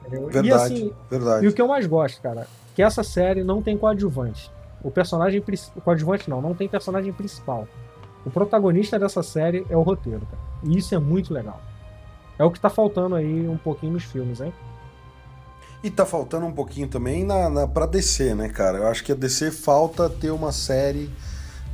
Entendeu? 0.00 0.28
Verdade. 0.28 0.48
E 0.48 0.52
assim, 0.52 0.92
verdade. 1.10 1.44
e 1.44 1.48
o 1.50 1.52
que 1.52 1.60
eu 1.60 1.68
mais 1.68 1.86
gosto, 1.86 2.22
cara, 2.22 2.46
que 2.74 2.82
essa 2.82 3.02
série 3.02 3.44
não 3.44 3.60
tem 3.60 3.76
coadjuvante. 3.76 4.50
O 4.82 4.90
personagem 4.90 5.44
coadjuvante 5.84 6.30
não, 6.30 6.40
não 6.40 6.54
tem 6.54 6.66
personagem 6.66 7.12
principal. 7.12 7.68
O 8.24 8.30
protagonista 8.30 8.98
dessa 8.98 9.22
série 9.22 9.66
é 9.68 9.76
o 9.76 9.82
roteiro, 9.82 10.22
cara. 10.30 10.42
E 10.64 10.78
isso 10.78 10.94
é 10.94 10.98
muito 10.98 11.34
legal. 11.34 11.60
É 12.38 12.44
o 12.44 12.50
que 12.50 12.58
tá 12.58 12.70
faltando 12.70 13.16
aí 13.16 13.46
um 13.46 13.58
pouquinho 13.58 13.92
nos 13.92 14.04
filmes, 14.04 14.40
hein? 14.40 14.54
E 15.82 15.90
tá 15.90 16.04
faltando 16.04 16.44
um 16.46 16.52
pouquinho 16.52 16.88
também 16.88 17.24
na, 17.24 17.48
na, 17.48 17.66
pra 17.68 17.86
DC, 17.86 18.34
né, 18.34 18.48
cara? 18.48 18.78
Eu 18.78 18.86
acho 18.88 19.04
que 19.04 19.12
a 19.12 19.14
DC 19.14 19.50
falta 19.52 20.08
ter 20.10 20.30
uma 20.30 20.50
série 20.50 21.08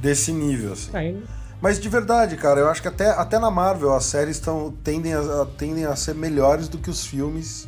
desse 0.00 0.30
nível, 0.32 0.74
assim. 0.74 0.90
Aí, 0.92 1.24
Mas 1.60 1.80
de 1.80 1.88
verdade, 1.88 2.36
cara, 2.36 2.60
eu 2.60 2.68
acho 2.68 2.82
que 2.82 2.88
até, 2.88 3.08
até 3.10 3.38
na 3.38 3.50
Marvel 3.50 3.94
as 3.94 4.04
séries 4.04 4.38
tão, 4.38 4.72
tendem, 4.84 5.14
a, 5.14 5.20
a- 5.20 5.46
tendem 5.56 5.86
a 5.86 5.96
ser 5.96 6.14
melhores 6.14 6.68
do 6.68 6.76
que 6.76 6.90
os 6.90 7.06
filmes 7.06 7.66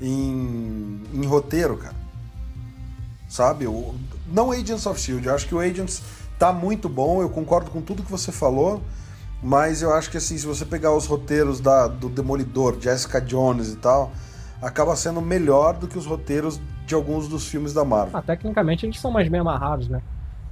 em, 0.00 1.00
em 1.12 1.26
roteiro, 1.26 1.76
cara. 1.76 1.94
Sabe? 3.28 3.66
O, 3.66 3.94
não 4.28 4.52
Agents 4.52 4.86
of 4.86 5.00
Shield, 5.00 5.26
eu 5.26 5.34
acho 5.34 5.46
que 5.48 5.54
o 5.54 5.58
Agents 5.60 6.02
tá 6.38 6.52
muito 6.52 6.88
bom, 6.88 7.20
eu 7.20 7.28
concordo 7.28 7.70
com 7.70 7.80
tudo 7.80 8.02
que 8.04 8.10
você 8.10 8.30
falou, 8.30 8.80
mas 9.42 9.82
eu 9.82 9.92
acho 9.92 10.10
que 10.10 10.16
assim, 10.16 10.38
se 10.38 10.46
você 10.46 10.64
pegar 10.64 10.92
os 10.94 11.06
roteiros 11.06 11.58
da, 11.58 11.88
do 11.88 12.08
Demolidor, 12.08 12.76
Jessica 12.80 13.20
Jones 13.20 13.68
e 13.72 13.76
tal, 13.76 14.12
acaba 14.64 14.96
sendo 14.96 15.20
melhor 15.20 15.74
do 15.74 15.86
que 15.86 15.98
os 15.98 16.06
roteiros 16.06 16.60
de 16.86 16.94
alguns 16.94 17.28
dos 17.28 17.46
filmes 17.46 17.72
da 17.74 17.84
Marvel. 17.84 18.16
ah, 18.18 18.22
tecnicamente 18.22 18.86
eles 18.86 18.98
são 19.00 19.10
mais 19.10 19.28
bem 19.28 19.40
amarrados, 19.40 19.88
né? 19.88 20.00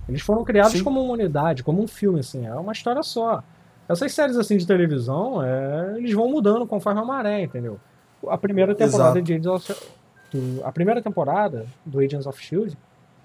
Eles 0.08 0.20
foram 0.22 0.44
criados 0.44 0.72
Sim. 0.72 0.84
como 0.84 1.00
uma 1.02 1.12
unidade, 1.12 1.62
como 1.62 1.82
um 1.82 1.86
filme, 1.86 2.20
assim, 2.20 2.46
é 2.46 2.54
uma 2.54 2.72
história 2.72 3.02
só. 3.02 3.42
Essas 3.88 4.12
séries 4.12 4.36
assim 4.36 4.56
de 4.56 4.66
televisão, 4.66 5.42
é, 5.42 5.94
eles 5.98 6.12
vão 6.12 6.28
mudando 6.30 6.66
conforme 6.66 7.00
a 7.00 7.04
maré, 7.04 7.42
entendeu? 7.42 7.78
A 8.28 8.38
primeira 8.38 8.74
temporada 8.74 9.18
Exato. 9.18 9.22
de 9.22 9.32
Agents 9.34 9.46
of, 9.70 9.74
do- 10.32 10.64
a 10.64 10.72
primeira 10.72 11.00
temporada 11.02 11.66
do 11.84 11.98
Agents 12.00 12.26
of 12.26 12.40
Shield, 12.42 12.76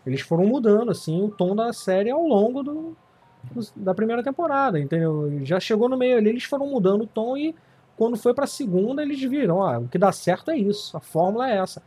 eles 0.05 0.21
foram 0.21 0.45
mudando 0.45 0.91
assim 0.91 1.21
o 1.21 1.29
tom 1.29 1.55
da 1.55 1.71
série 1.73 2.09
ao 2.09 2.25
longo 2.25 2.63
do- 2.63 2.95
da 3.75 3.93
primeira 3.93 4.23
temporada, 4.23 4.79
entendeu? 4.79 5.39
Já 5.43 5.59
chegou 5.59 5.87
no 5.87 5.97
meio 5.97 6.17
ali, 6.17 6.29
eles 6.29 6.43
foram 6.43 6.67
mudando 6.67 7.03
o 7.03 7.07
tom 7.07 7.37
e 7.37 7.55
quando 7.97 8.15
foi 8.15 8.33
pra 8.33 8.47
segunda 8.47 9.01
eles 9.01 9.19
viram, 9.21 9.61
ah, 9.61 9.79
o 9.79 9.87
que 9.87 9.97
dá 9.97 10.11
certo 10.11 10.51
é 10.51 10.57
isso, 10.57 10.95
a 10.95 10.99
fórmula 10.99 11.49
é 11.49 11.57
essa. 11.57 11.81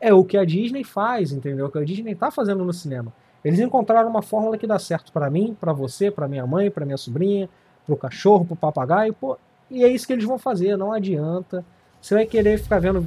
É 0.00 0.12
o 0.12 0.24
que 0.24 0.36
a 0.36 0.44
Disney 0.44 0.82
faz, 0.82 1.32
entendeu? 1.32 1.66
O 1.66 1.70
que 1.70 1.78
a 1.78 1.84
Disney 1.84 2.14
tá 2.14 2.30
fazendo 2.30 2.64
no 2.64 2.72
cinema. 2.72 3.12
Eles 3.44 3.60
encontraram 3.60 4.10
uma 4.10 4.22
fórmula 4.22 4.58
que 4.58 4.66
dá 4.66 4.78
certo 4.78 5.12
pra 5.12 5.30
mim, 5.30 5.56
pra 5.58 5.72
você, 5.72 6.10
pra 6.10 6.28
minha 6.28 6.46
mãe, 6.46 6.70
pra 6.70 6.84
minha 6.84 6.96
sobrinha, 6.96 7.48
pro 7.86 7.96
cachorro, 7.96 8.44
pro 8.44 8.56
papagaio, 8.56 9.14
pô, 9.14 9.38
e 9.70 9.84
é 9.84 9.88
isso 9.88 10.06
que 10.06 10.12
eles 10.12 10.24
vão 10.24 10.38
fazer, 10.38 10.76
não 10.76 10.92
adianta. 10.92 11.64
Você 12.00 12.14
vai 12.14 12.26
querer 12.26 12.58
ficar 12.58 12.80
vendo 12.80 13.06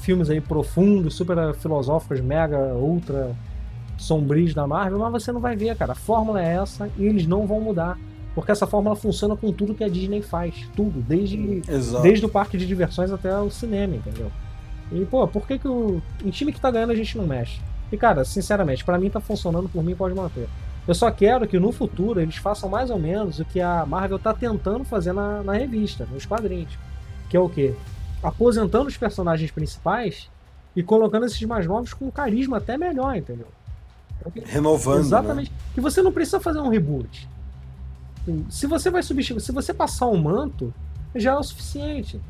filmes 0.00 0.30
aí 0.30 0.40
profundos, 0.40 1.14
super 1.14 1.54
filosóficos, 1.54 2.20
mega, 2.20 2.74
ultra 2.74 3.36
sombrios 3.98 4.54
da 4.54 4.66
Marvel, 4.66 4.98
mas 4.98 5.22
você 5.22 5.30
não 5.30 5.40
vai 5.40 5.54
ver, 5.54 5.76
cara. 5.76 5.92
A 5.92 5.94
fórmula 5.94 6.42
é 6.42 6.54
essa 6.56 6.90
e 6.96 7.04
eles 7.04 7.26
não 7.26 7.46
vão 7.46 7.60
mudar. 7.60 7.98
Porque 8.34 8.52
essa 8.52 8.66
fórmula 8.66 8.94
funciona 8.94 9.36
com 9.36 9.52
tudo 9.52 9.74
que 9.74 9.82
a 9.82 9.88
Disney 9.88 10.22
faz. 10.22 10.54
Tudo. 10.76 11.00
Desde, 11.00 11.62
Exato. 11.68 12.02
desde 12.02 12.24
o 12.24 12.28
parque 12.28 12.56
de 12.56 12.66
diversões 12.66 13.10
até 13.10 13.36
o 13.38 13.50
cinema, 13.50 13.96
entendeu? 13.96 14.30
E, 14.92 15.04
pô, 15.04 15.26
por 15.26 15.46
que, 15.46 15.58
que 15.58 15.68
o. 15.68 16.00
Em 16.24 16.30
time 16.30 16.52
que 16.52 16.60
tá 16.60 16.70
ganhando 16.70 16.92
a 16.92 16.96
gente 16.96 17.16
não 17.16 17.26
mexe? 17.26 17.60
E, 17.90 17.96
cara, 17.96 18.24
sinceramente, 18.24 18.84
pra 18.84 18.98
mim 18.98 19.10
tá 19.10 19.20
funcionando, 19.20 19.68
por 19.68 19.82
mim 19.82 19.94
pode 19.94 20.14
manter. 20.14 20.48
Eu 20.86 20.94
só 20.94 21.10
quero 21.10 21.46
que 21.46 21.58
no 21.58 21.72
futuro 21.72 22.20
eles 22.20 22.36
façam 22.36 22.68
mais 22.68 22.90
ou 22.90 22.98
menos 22.98 23.38
o 23.38 23.44
que 23.44 23.60
a 23.60 23.84
Marvel 23.84 24.18
tá 24.18 24.32
tentando 24.32 24.84
fazer 24.84 25.12
na, 25.12 25.42
na 25.42 25.52
revista, 25.52 26.06
nos 26.10 26.24
quadrinhos. 26.24 26.76
Que 27.28 27.36
é 27.36 27.40
o 27.40 27.48
quê? 27.48 27.74
Aposentando 28.22 28.88
os 28.88 28.96
personagens 28.96 29.50
principais 29.50 30.28
e 30.74 30.82
colocando 30.82 31.26
esses 31.26 31.42
mais 31.42 31.66
novos 31.66 31.92
com 31.92 32.06
um 32.06 32.10
carisma 32.10 32.56
até 32.58 32.76
melhor, 32.78 33.16
entendeu? 33.16 33.46
Renovando. 34.46 34.96
né? 34.96 35.00
Exatamente. 35.00 35.52
Que 35.74 35.80
você 35.80 36.02
não 36.02 36.12
precisa 36.12 36.40
fazer 36.40 36.60
um 36.60 36.68
reboot. 36.68 37.28
Se 38.48 38.66
você 38.66 38.90
vai 38.90 39.02
substituir, 39.02 39.40
se 39.40 39.52
você 39.52 39.72
passar 39.74 40.06
um 40.06 40.16
manto, 40.20 40.72
já 41.14 41.32
é 41.32 41.36
o 41.36 41.42
suficiente. 41.42 42.20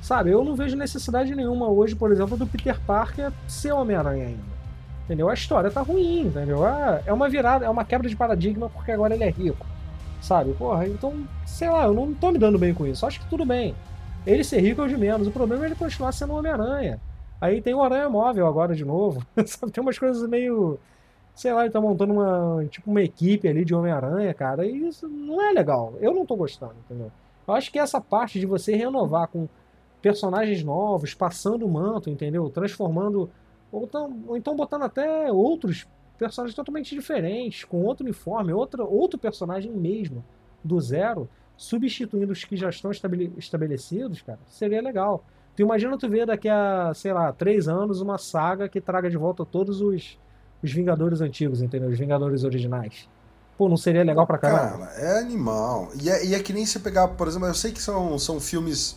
Sabe? 0.00 0.30
Eu 0.30 0.44
não 0.44 0.54
vejo 0.54 0.76
necessidade 0.76 1.34
nenhuma 1.34 1.68
hoje, 1.68 1.94
por 1.96 2.12
exemplo, 2.12 2.36
do 2.36 2.46
Peter 2.46 2.78
Parker 2.80 3.32
ser 3.48 3.72
Homem-Aranha 3.72 4.26
ainda. 4.26 4.56
Entendeu? 5.04 5.28
A 5.28 5.34
história 5.34 5.70
tá 5.70 5.80
ruim, 5.80 6.22
entendeu? 6.26 6.64
Ah, 6.64 7.00
É 7.06 7.12
uma 7.12 7.28
virada, 7.28 7.64
é 7.64 7.70
uma 7.70 7.84
quebra 7.84 8.08
de 8.08 8.16
paradigma 8.16 8.68
porque 8.68 8.92
agora 8.92 9.14
ele 9.14 9.24
é 9.24 9.30
rico. 9.30 9.66
Sabe? 10.20 10.52
Porra, 10.54 10.86
então, 10.86 11.26
sei 11.44 11.68
lá, 11.70 11.84
eu 11.84 11.94
não 11.94 12.12
tô 12.14 12.30
me 12.32 12.38
dando 12.38 12.58
bem 12.58 12.74
com 12.74 12.86
isso. 12.86 13.06
Acho 13.06 13.20
que 13.20 13.28
tudo 13.28 13.44
bem. 13.44 13.74
Ele 14.26 14.42
ser 14.42 14.60
rico 14.60 14.80
é 14.80 14.84
o 14.84 14.88
de 14.88 14.96
menos. 14.96 15.26
O 15.28 15.30
problema 15.30 15.64
é 15.64 15.68
ele 15.68 15.74
continuar 15.76 16.10
sendo 16.12 16.34
Homem-Aranha. 16.34 17.00
Aí 17.40 17.60
tem 17.60 17.74
o 17.74 17.82
Aranha 17.82 18.08
Móvel 18.08 18.46
agora 18.46 18.74
de 18.74 18.84
novo. 18.84 19.24
Sabe? 19.46 19.70
Tem 19.72 19.82
umas 19.82 19.98
coisas 19.98 20.28
meio. 20.28 20.78
Sei 21.36 21.52
lá, 21.52 21.64
ele 21.64 21.70
tá 21.70 21.80
montando 21.80 22.14
uma. 22.14 22.64
Tipo, 22.70 22.90
uma 22.90 23.02
equipe 23.02 23.46
ali 23.46 23.62
de 23.62 23.74
Homem-Aranha, 23.74 24.32
cara. 24.32 24.66
E 24.66 24.88
isso 24.88 25.06
não 25.06 25.40
é 25.40 25.52
legal. 25.52 25.92
Eu 26.00 26.14
não 26.14 26.24
tô 26.24 26.34
gostando, 26.34 26.74
entendeu? 26.86 27.12
Eu 27.46 27.54
acho 27.54 27.70
que 27.70 27.78
essa 27.78 28.00
parte 28.00 28.40
de 28.40 28.46
você 28.46 28.74
renovar 28.74 29.28
com 29.28 29.46
personagens 30.00 30.64
novos, 30.64 31.12
passando 31.12 31.66
o 31.66 31.68
manto, 31.68 32.08
entendeu? 32.08 32.48
Transformando. 32.48 33.30
Ou, 33.70 33.86
tão, 33.86 34.18
ou 34.26 34.36
então 34.36 34.56
botando 34.56 34.84
até 34.84 35.30
outros 35.30 35.86
personagens 36.16 36.56
totalmente 36.56 36.94
diferentes, 36.94 37.64
com 37.64 37.82
outro 37.82 38.04
uniforme, 38.04 38.52
outra, 38.52 38.82
outro 38.82 39.18
personagem 39.18 39.70
mesmo, 39.70 40.24
do 40.64 40.80
zero, 40.80 41.28
substituindo 41.56 42.32
os 42.32 42.44
que 42.44 42.56
já 42.56 42.70
estão 42.70 42.90
estabelecidos, 43.36 44.22
cara, 44.22 44.38
seria 44.46 44.80
legal. 44.80 45.22
Tu 45.54 45.62
imagina 45.62 45.98
tu 45.98 46.08
ver 46.08 46.26
daqui 46.26 46.48
a, 46.48 46.92
sei 46.94 47.12
lá, 47.12 47.32
três 47.32 47.68
anos 47.68 48.00
uma 48.00 48.16
saga 48.16 48.68
que 48.68 48.80
traga 48.80 49.10
de 49.10 49.16
volta 49.16 49.44
todos 49.44 49.80
os, 49.80 50.18
os 50.66 50.72
Vingadores 50.72 51.20
antigos, 51.20 51.62
entendeu? 51.62 51.88
Os 51.88 51.98
Vingadores 51.98 52.44
originais. 52.44 53.08
Pô, 53.56 53.68
não 53.68 53.76
seria 53.76 54.04
legal 54.04 54.26
pra 54.26 54.36
caramba? 54.36 54.86
Cara, 54.86 55.00
é 55.00 55.18
animal. 55.18 55.88
E 56.00 56.10
é, 56.10 56.26
e 56.26 56.34
é 56.34 56.40
que 56.40 56.52
nem 56.52 56.66
você 56.66 56.78
pegar, 56.78 57.08
por 57.08 57.26
exemplo, 57.26 57.48
eu 57.48 57.54
sei 57.54 57.72
que 57.72 57.80
são, 57.80 58.18
são 58.18 58.38
filmes 58.38 58.96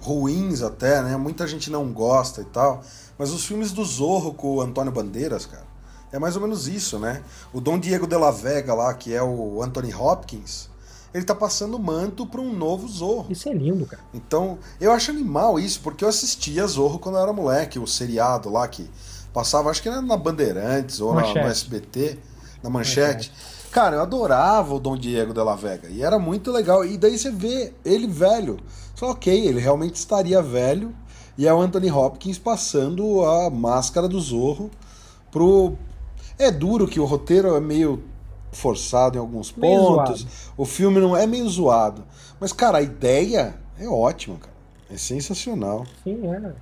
ruins 0.00 0.62
até, 0.62 1.00
né? 1.02 1.16
Muita 1.16 1.46
gente 1.46 1.70
não 1.70 1.92
gosta 1.92 2.40
e 2.40 2.44
tal. 2.46 2.82
Mas 3.16 3.30
os 3.30 3.44
filmes 3.44 3.70
do 3.70 3.84
Zorro 3.84 4.34
com 4.34 4.56
o 4.56 4.60
Antônio 4.60 4.90
Bandeiras, 4.90 5.46
cara, 5.46 5.64
é 6.10 6.18
mais 6.18 6.34
ou 6.34 6.42
menos 6.42 6.66
isso, 6.66 6.98
né? 6.98 7.22
O 7.52 7.60
Dom 7.60 7.78
Diego 7.78 8.06
de 8.06 8.16
la 8.16 8.32
Vega 8.32 8.74
lá, 8.74 8.92
que 8.94 9.14
é 9.14 9.22
o 9.22 9.62
Anthony 9.62 9.94
Hopkins, 9.94 10.68
ele 11.14 11.24
tá 11.24 11.34
passando 11.34 11.78
manto 11.78 12.26
para 12.26 12.40
um 12.40 12.52
novo 12.52 12.88
Zorro. 12.88 13.30
Isso 13.30 13.48
é 13.48 13.52
lindo, 13.52 13.86
cara. 13.86 14.02
Então, 14.12 14.58
eu 14.80 14.90
acho 14.90 15.10
animal 15.10 15.58
isso, 15.58 15.80
porque 15.80 16.04
eu 16.04 16.08
assistia 16.08 16.66
Zorro 16.66 16.98
quando 16.98 17.16
eu 17.16 17.22
era 17.22 17.32
moleque, 17.32 17.78
o 17.78 17.86
seriado 17.86 18.48
lá 18.48 18.66
que 18.66 18.90
passava, 19.32 19.70
acho 19.70 19.82
que 19.82 19.88
era 19.88 20.00
na 20.00 20.16
Bandeirantes 20.16 21.00
ou 21.00 21.14
na, 21.14 21.22
no 21.22 21.38
SBT, 21.38 22.18
na 22.62 22.70
Manchete. 22.70 23.30
Manchete. 23.30 23.32
Cara, 23.70 23.96
eu 23.96 24.02
adorava 24.02 24.74
o 24.74 24.80
Dom 24.80 24.96
Diego 24.96 25.32
de 25.32 25.40
la 25.40 25.54
Vega 25.54 25.88
e 25.88 26.02
era 26.02 26.18
muito 26.18 26.50
legal. 26.50 26.84
E 26.84 26.98
daí 26.98 27.16
você 27.16 27.30
vê 27.30 27.72
ele 27.84 28.06
velho. 28.06 28.58
Só 28.96 29.10
ok, 29.10 29.46
ele 29.46 29.60
realmente 29.60 29.94
estaria 29.94 30.42
velho 30.42 30.92
e 31.38 31.46
é 31.46 31.54
o 31.54 31.60
Anthony 31.60 31.90
Hopkins 31.90 32.38
passando 32.38 33.24
a 33.24 33.48
máscara 33.48 34.08
do 34.08 34.20
Zorro 34.20 34.70
pro. 35.30 35.74
É 36.38 36.50
duro 36.50 36.88
que 36.88 36.98
o 36.98 37.04
roteiro 37.04 37.54
é 37.54 37.60
meio 37.60 38.02
forçado 38.50 39.16
em 39.16 39.20
alguns 39.20 39.52
pontos. 39.52 40.26
O 40.56 40.64
filme 40.64 41.00
não 41.00 41.16
é 41.16 41.26
meio 41.26 41.48
zoado. 41.48 42.04
Mas, 42.40 42.52
cara, 42.52 42.78
a 42.78 42.82
ideia 42.82 43.54
é 43.78 43.86
ótima, 43.86 44.36
cara. 44.36 44.54
É 44.90 44.96
sensacional. 44.96 45.86
Sim, 46.02 46.20
é. 46.26 46.52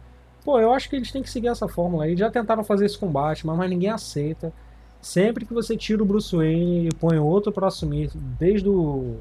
Pô, 0.49 0.59
eu 0.59 0.72
acho 0.72 0.88
que 0.88 0.96
eles 0.96 1.12
têm 1.12 1.22
que 1.22 1.28
seguir 1.28 1.49
essa 1.49 1.68
fórmula 1.68 2.05
aí. 2.05 2.16
Já 2.16 2.30
tentaram 2.30 2.64
fazer 2.64 2.86
isso 2.86 2.99
com 2.99 3.07
Batman, 3.07 3.55
mas 3.55 3.68
ninguém 3.68 3.90
aceita. 3.90 4.51
Sempre 4.99 5.44
que 5.44 5.53
você 5.53 5.76
tira 5.76 6.03
o 6.03 6.07
Bruce 6.07 6.34
Wayne 6.34 6.88
e 6.88 6.94
põe 6.94 7.18
outro 7.18 7.53
para 7.53 7.66
assumir, 7.66 8.11
desde 8.14 8.66
o 8.66 9.18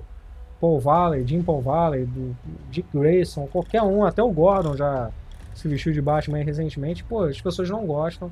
Paul 0.58 0.80
Valley, 0.80 1.28
Jim 1.28 1.44
Paul 1.44 1.62
Valley, 1.62 2.06
do 2.06 2.34
Dick 2.72 2.88
Grayson, 2.98 3.46
qualquer 3.48 3.82
um, 3.82 4.06
até 4.06 4.24
o 4.24 4.32
Gordon 4.32 4.78
já 4.78 5.12
se 5.54 5.68
vestiu 5.68 5.92
de 5.92 6.02
Batman 6.02 6.46
recentemente, 6.46 7.04
pô, 7.04 7.24
as 7.24 7.42
pessoas 7.42 7.70
não 7.70 7.86
gostam. 7.86 8.32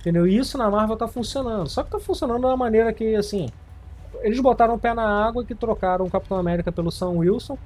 Entendeu? 0.00 0.26
E 0.26 0.36
isso 0.36 0.58
na 0.58 0.68
Marvel 0.68 0.96
tá 0.96 1.06
funcionando. 1.06 1.68
Só 1.68 1.84
que 1.84 1.92
tá 1.92 2.00
funcionando 2.00 2.44
uma 2.44 2.56
maneira 2.56 2.92
que, 2.92 3.14
assim, 3.14 3.46
eles 4.20 4.40
botaram 4.40 4.74
o 4.74 4.80
pé 4.80 4.92
na 4.92 5.24
água 5.24 5.44
que 5.44 5.54
trocaram 5.54 6.06
o 6.06 6.10
Capitão 6.10 6.38
América 6.38 6.72
pelo 6.72 6.90
Sam 6.90 7.10
Wilson. 7.10 7.56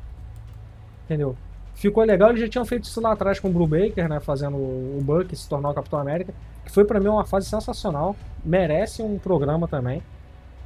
Entendeu? 1.06 1.34
Ficou 1.76 2.02
legal, 2.04 2.30
eles 2.30 2.40
já 2.40 2.48
tinham 2.48 2.64
feito 2.64 2.84
isso 2.84 3.02
lá 3.02 3.12
atrás 3.12 3.38
com 3.38 3.48
o 3.48 3.52
Blue 3.52 3.66
Baker, 3.66 4.08
né? 4.08 4.18
Fazendo 4.18 4.56
o 4.56 4.98
Buck 5.02 5.36
se 5.36 5.46
tornar 5.46 5.68
o 5.68 5.74
Capitão 5.74 5.98
América. 5.98 6.32
Que 6.64 6.72
foi 6.72 6.86
para 6.86 6.98
mim 6.98 7.08
uma 7.08 7.26
fase 7.26 7.48
sensacional. 7.50 8.16
Merece 8.42 9.02
um 9.02 9.18
programa 9.18 9.68
também. 9.68 10.02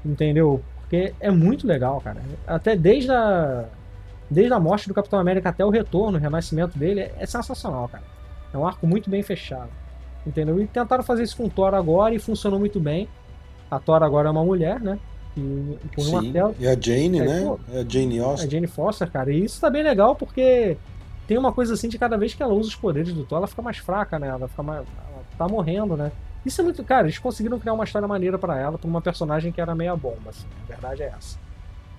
Entendeu? 0.04 0.62
Porque 0.78 1.12
é 1.18 1.28
muito 1.28 1.66
legal, 1.66 2.00
cara. 2.00 2.22
Até 2.46 2.76
desde 2.76 3.10
a, 3.10 3.64
desde 4.30 4.52
a 4.52 4.60
morte 4.60 4.86
do 4.86 4.94
Capitão 4.94 5.18
América 5.18 5.48
até 5.48 5.64
o 5.64 5.68
retorno, 5.68 6.16
o 6.16 6.20
renascimento 6.20 6.78
dele, 6.78 7.10
é 7.18 7.26
sensacional, 7.26 7.88
cara. 7.88 8.04
É 8.54 8.56
um 8.56 8.64
arco 8.64 8.86
muito 8.86 9.10
bem 9.10 9.22
fechado. 9.24 9.68
Entendeu? 10.24 10.62
E 10.62 10.66
tentaram 10.68 11.02
fazer 11.02 11.24
isso 11.24 11.36
com 11.36 11.46
o 11.46 11.50
Thor 11.50 11.74
agora 11.74 12.14
e 12.14 12.20
funcionou 12.20 12.60
muito 12.60 12.78
bem. 12.78 13.08
A 13.68 13.80
Thor 13.80 14.00
agora 14.04 14.28
é 14.28 14.30
uma 14.30 14.44
mulher, 14.44 14.80
né? 14.80 14.96
E, 15.36 15.76
por 15.92 16.04
Sim, 16.04 16.10
uma 16.10 16.32
tela, 16.32 16.54
e 16.58 16.66
a 16.66 16.78
Jane, 16.80 17.18
é, 17.18 17.24
né? 17.24 17.40
Pô, 17.44 17.60
é 17.72 17.80
a 17.80 17.84
Jane 17.88 18.18
Foster. 18.18 18.46
A 18.46 18.50
Jane 18.50 18.66
Foster, 18.66 19.10
cara. 19.10 19.32
E 19.32 19.44
isso 19.44 19.60
tá 19.60 19.70
bem 19.70 19.82
legal 19.82 20.14
porque 20.14 20.76
tem 21.30 21.38
uma 21.38 21.52
coisa 21.52 21.74
assim 21.74 21.88
de 21.88 21.96
cada 21.96 22.18
vez 22.18 22.34
que 22.34 22.42
ela 22.42 22.52
usa 22.52 22.70
os 22.70 22.74
poderes 22.74 23.14
do 23.14 23.22
Thor, 23.22 23.38
ela 23.38 23.46
fica 23.46 23.62
mais 23.62 23.76
fraca, 23.76 24.18
né? 24.18 24.26
Ela, 24.26 24.48
fica 24.48 24.64
mais, 24.64 24.78
ela 24.78 25.22
tá 25.38 25.46
morrendo, 25.46 25.96
né? 25.96 26.10
Isso 26.44 26.60
é 26.60 26.64
muito. 26.64 26.82
Cara, 26.82 27.06
eles 27.06 27.20
conseguiram 27.20 27.56
criar 27.56 27.72
uma 27.72 27.84
história 27.84 28.08
maneira 28.08 28.36
para 28.36 28.58
ela, 28.58 28.76
pra 28.76 28.88
uma 28.88 29.00
personagem 29.00 29.52
que 29.52 29.60
era 29.60 29.72
meia 29.72 29.94
bomba, 29.94 30.30
assim. 30.30 30.48
A 30.64 30.72
verdade 30.72 31.04
é 31.04 31.06
essa. 31.16 31.38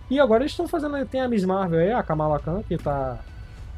E 0.09 0.19
agora 0.19 0.43
eles 0.43 0.51
estão 0.51 0.67
fazendo. 0.67 1.05
Tem 1.05 1.21
a 1.21 1.29
Miss 1.29 1.45
Marvel 1.45 1.79
aí, 1.79 1.93
a 1.93 2.03
Kamala 2.03 2.39
Khan, 2.39 2.61
que 2.67 2.77
tá. 2.77 3.19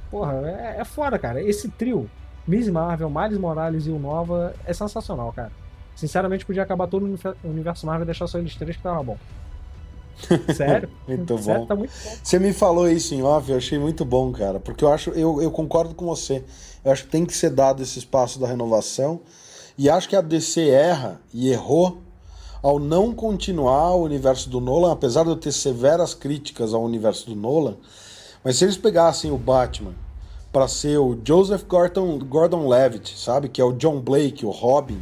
Porra, 0.09 0.41
é, 0.43 0.77
é 0.79 0.85
foda, 0.85 1.19
cara. 1.19 1.39
Esse 1.39 1.69
trio 1.69 2.09
Miss 2.47 2.67
Marvel, 2.67 3.07
Miles 3.11 3.37
Morales 3.37 3.85
e 3.85 3.91
o 3.91 3.99
Nova 3.99 4.55
é 4.65 4.73
sensacional, 4.73 5.31
cara. 5.33 5.51
Sinceramente, 5.95 6.47
podia 6.47 6.63
acabar 6.63 6.87
todo 6.87 7.05
o 7.05 7.47
universo 7.47 7.85
Marvel 7.85 8.05
e 8.05 8.05
deixar 8.07 8.25
só 8.25 8.39
eles 8.39 8.55
três 8.55 8.75
que 8.75 8.81
tava 8.81 9.03
bom. 9.03 9.19
Sério? 10.55 10.89
muito 11.07 11.37
Sério, 11.37 11.61
bom. 11.61 11.65
Tá 11.67 11.75
muito 11.75 11.91
bom. 11.91 12.15
Você 12.23 12.39
me 12.39 12.53
falou 12.53 12.89
isso 12.89 13.13
em 13.13 13.23
off, 13.23 13.49
eu 13.49 13.57
achei 13.57 13.77
muito 13.77 14.05
bom, 14.05 14.31
cara. 14.31 14.59
Porque 14.59 14.83
eu 14.83 14.91
acho, 14.91 15.09
eu, 15.11 15.41
eu 15.41 15.51
concordo 15.51 15.93
com 15.93 16.05
você. 16.05 16.43
Eu 16.83 16.91
acho 16.91 17.03
que 17.05 17.09
tem 17.09 17.25
que 17.25 17.35
ser 17.35 17.49
dado 17.49 17.81
esse 17.81 17.99
espaço 17.99 18.39
da 18.39 18.47
renovação. 18.47 19.21
E 19.77 19.89
acho 19.89 20.07
que 20.07 20.15
a 20.15 20.21
DC 20.21 20.69
erra 20.69 21.19
e 21.33 21.49
errou 21.49 21.97
ao 22.61 22.79
não 22.79 23.13
continuar 23.13 23.95
o 23.95 24.03
universo 24.03 24.49
do 24.49 24.61
Nolan, 24.61 24.93
apesar 24.93 25.23
de 25.23 25.29
eu 25.29 25.35
ter 25.35 25.51
severas 25.51 26.13
críticas 26.13 26.73
ao 26.73 26.83
universo 26.83 27.25
do 27.25 27.35
Nolan. 27.35 27.75
Mas 28.43 28.57
se 28.57 28.65
eles 28.65 28.77
pegassem 28.77 29.31
o 29.31 29.37
Batman 29.37 29.93
para 30.51 30.67
ser 30.67 30.97
o 30.99 31.17
Joseph 31.25 31.63
Gordon, 31.63 32.19
Gordon 32.19 32.67
Levitt, 32.67 33.17
sabe? 33.17 33.49
Que 33.49 33.59
é 33.59 33.63
o 33.65 33.73
John 33.73 33.99
Blake, 33.99 34.45
o 34.45 34.51
Robin 34.51 35.01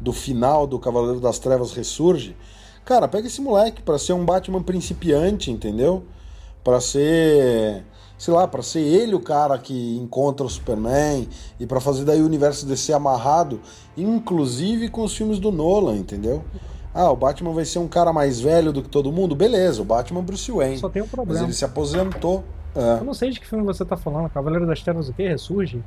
do 0.00 0.12
final 0.12 0.66
do 0.66 0.78
Cavaleiro 0.78 1.20
das 1.20 1.38
Trevas 1.38 1.72
Ressurge. 1.72 2.36
Cara, 2.84 3.08
pega 3.08 3.26
esse 3.26 3.40
moleque 3.40 3.82
para 3.82 3.98
ser 3.98 4.12
um 4.12 4.24
Batman 4.24 4.62
principiante, 4.62 5.50
entendeu? 5.50 6.04
Para 6.62 6.80
ser, 6.80 7.82
sei 8.18 8.34
lá, 8.34 8.46
para 8.46 8.62
ser 8.62 8.80
ele 8.80 9.14
o 9.14 9.20
cara 9.20 9.58
que 9.58 9.96
encontra 9.96 10.44
o 10.44 10.48
Superman 10.48 11.26
e 11.58 11.66
para 11.66 11.80
fazer 11.80 12.04
daí 12.04 12.20
o 12.20 12.26
universo 12.26 12.66
DC 12.66 12.92
amarrado, 12.92 13.60
inclusive 13.96 14.88
com 14.90 15.02
os 15.02 15.16
filmes 15.16 15.38
do 15.38 15.50
Nolan, 15.50 15.96
entendeu? 15.96 16.44
Ah, 16.92 17.10
o 17.10 17.16
Batman 17.16 17.52
vai 17.52 17.64
ser 17.64 17.80
um 17.80 17.88
cara 17.88 18.12
mais 18.12 18.38
velho 18.40 18.72
do 18.72 18.82
que 18.82 18.88
todo 18.88 19.10
mundo? 19.10 19.34
Beleza, 19.34 19.82
o 19.82 19.84
Batman 19.84 20.22
Bruce 20.22 20.50
Wayne. 20.52 20.78
Só 20.78 20.88
tem 20.88 21.02
um 21.02 21.08
problema. 21.08 21.40
Mas 21.40 21.42
ele 21.42 21.52
se 21.52 21.64
aposentou. 21.64 22.44
É. 22.76 23.00
Eu 23.00 23.04
não 23.04 23.14
sei 23.14 23.30
de 23.30 23.40
que 23.40 23.48
filme 23.48 23.64
você 23.64 23.84
tá 23.84 23.96
falando. 23.96 24.28
Cavaleiro 24.30 24.66
das 24.66 24.80
Trevas 24.82 25.08
o 25.08 25.12
quê? 25.12 25.28
Ressurge? 25.28 25.82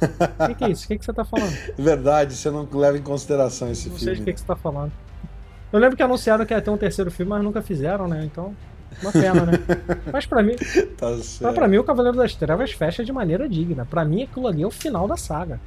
O 0.00 0.46
que, 0.48 0.54
que, 0.54 0.64
é 0.64 0.70
isso? 0.70 0.84
O 0.84 0.88
que, 0.88 0.98
que 0.98 1.04
você 1.04 1.12
tá 1.12 1.24
falando? 1.24 1.52
Verdade, 1.78 2.34
você 2.34 2.50
não 2.50 2.68
leva 2.70 2.98
em 2.98 3.02
consideração 3.02 3.70
esse 3.70 3.88
não 3.88 3.96
filme. 3.96 4.10
Não 4.10 4.14
sei 4.16 4.24
de 4.24 4.30
que, 4.30 4.32
que 4.34 4.40
você 4.40 4.46
tá 4.46 4.56
falando. 4.56 4.92
Eu 5.72 5.78
lembro 5.78 5.96
que 5.96 6.02
anunciaram 6.02 6.46
que 6.46 6.54
ia 6.54 6.62
ter 6.62 6.70
um 6.70 6.76
terceiro 6.76 7.10
filme, 7.10 7.30
mas 7.30 7.42
nunca 7.42 7.60
fizeram, 7.60 8.06
né? 8.06 8.24
Então, 8.24 8.54
uma 9.02 9.12
pena, 9.12 9.46
né? 9.46 9.52
Mas 10.12 10.26
pra 10.26 10.42
mim. 10.42 10.54
tá 10.96 11.10
mas 11.10 11.54
pra 11.54 11.68
mim, 11.68 11.76
o 11.76 11.84
Cavaleiro 11.84 12.16
das 12.16 12.34
Trevas 12.34 12.72
fecha 12.72 13.04
de 13.04 13.12
maneira 13.12 13.48
digna. 13.48 13.84
Pra 13.84 14.04
mim, 14.04 14.22
aquilo 14.22 14.46
ali 14.46 14.62
é 14.62 14.66
o 14.66 14.70
final 14.70 15.06
da 15.06 15.16
saga. 15.16 15.60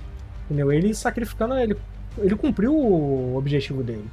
Entendeu? 0.45 0.71
Ele 0.71 0.93
sacrificando. 0.93 1.55
Ele, 1.55 1.77
ele 2.17 2.35
cumpriu 2.35 2.75
o 2.75 3.35
objetivo 3.37 3.83
dele. 3.83 4.09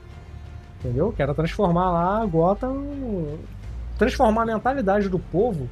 Entendeu? 0.81 1.13
Que 1.13 1.23
era 1.23 1.35
transformar 1.35 1.91
lá 1.91 2.27
Gotham. 2.27 3.39
Transformar 3.97 4.43
a 4.43 4.47
mentalidade 4.47 5.09
do 5.09 5.19
povo 5.19 5.69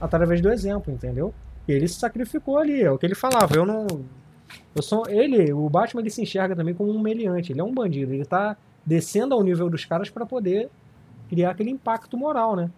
através 0.00 0.40
do 0.40 0.50
exemplo, 0.50 0.92
entendeu? 0.92 1.32
E 1.68 1.72
ele 1.72 1.86
se 1.86 2.00
sacrificou 2.00 2.58
ali, 2.58 2.82
é 2.82 2.90
o 2.90 2.98
que 2.98 3.06
ele 3.06 3.14
falava. 3.14 3.54
Eu 3.54 3.64
não. 3.64 3.86
Eu 4.74 4.82
sou. 4.82 5.08
Ele, 5.08 5.52
o 5.52 5.68
Batman, 5.68 6.02
ele 6.02 6.10
se 6.10 6.22
enxerga 6.22 6.56
também 6.56 6.74
como 6.74 6.90
um 6.90 7.00
meliante. 7.00 7.52
Ele 7.52 7.60
é 7.60 7.64
um 7.64 7.72
bandido. 7.72 8.12
Ele 8.12 8.24
tá 8.24 8.56
descendo 8.84 9.34
ao 9.34 9.42
nível 9.42 9.70
dos 9.70 9.84
caras 9.84 10.10
para 10.10 10.26
poder 10.26 10.70
criar 11.28 11.50
aquele 11.50 11.70
impacto 11.70 12.16
moral, 12.16 12.54
né? 12.54 12.70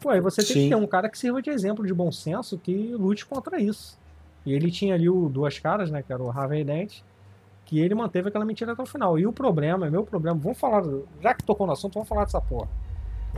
Pô, 0.00 0.10
aí 0.10 0.20
você 0.20 0.42
tem 0.42 0.54
Sim. 0.54 0.62
que 0.64 0.68
ter 0.68 0.76
um 0.76 0.86
cara 0.86 1.08
que 1.08 1.18
sirva 1.18 1.42
de 1.42 1.50
exemplo 1.50 1.86
de 1.86 1.92
bom 1.92 2.12
senso 2.12 2.58
que 2.58 2.94
lute 2.94 3.26
contra 3.26 3.60
isso. 3.60 3.98
E 4.46 4.52
ele 4.52 4.70
tinha 4.70 4.94
ali 4.94 5.08
o 5.08 5.28
Duas 5.28 5.58
Caras, 5.58 5.90
né? 5.90 6.02
Que 6.02 6.12
era 6.12 6.22
o 6.22 6.30
Harvey 6.30 6.64
Dent, 6.64 7.00
que 7.64 7.80
ele 7.80 7.94
manteve 7.94 8.28
aquela 8.28 8.44
mentira 8.44 8.72
até 8.72 8.82
o 8.82 8.86
final. 8.86 9.18
E 9.18 9.26
o 9.26 9.32
problema, 9.32 9.90
meu 9.90 10.04
problema, 10.04 10.38
vamos 10.38 10.58
falar, 10.58 10.84
já 11.20 11.34
que 11.34 11.42
tocou 11.42 11.66
no 11.66 11.72
assunto, 11.72 11.94
vamos 11.94 12.08
falar 12.08 12.24
dessa 12.24 12.40
porra. 12.40 12.68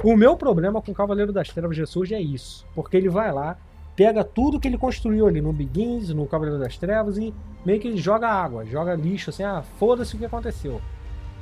O 0.05 0.17
meu 0.17 0.37
problema 0.37 0.81
com 0.81 0.93
o 0.93 0.95
Cavaleiro 0.95 1.33
das 1.33 1.49
Trevas 1.49 1.77
Jesus 1.77 2.13
é 2.13 2.21
isso. 2.21 2.67
Porque 2.75 2.97
ele 2.97 3.09
vai 3.09 3.33
lá, 3.33 3.57
pega 3.97 4.23
tudo 4.23 4.61
que 4.61 4.69
ele 4.69 4.79
construiu 4.79 5.27
ali 5.27 5.41
no 5.41 5.53
Begins, 5.53 6.11
no 6.11 6.27
Cavaleiro 6.27 6.61
das 6.61 6.77
Trevas 6.79 7.19
e 7.19 7.35
meio 7.65 7.81
que 7.81 7.97
joga 7.97 8.29
água, 8.29 8.65
joga 8.65 8.95
lixo, 8.95 9.31
assim, 9.31 9.43
ah, 9.43 9.63
foda-se 9.79 10.15
o 10.15 10.19
que 10.19 10.25
aconteceu. 10.25 10.81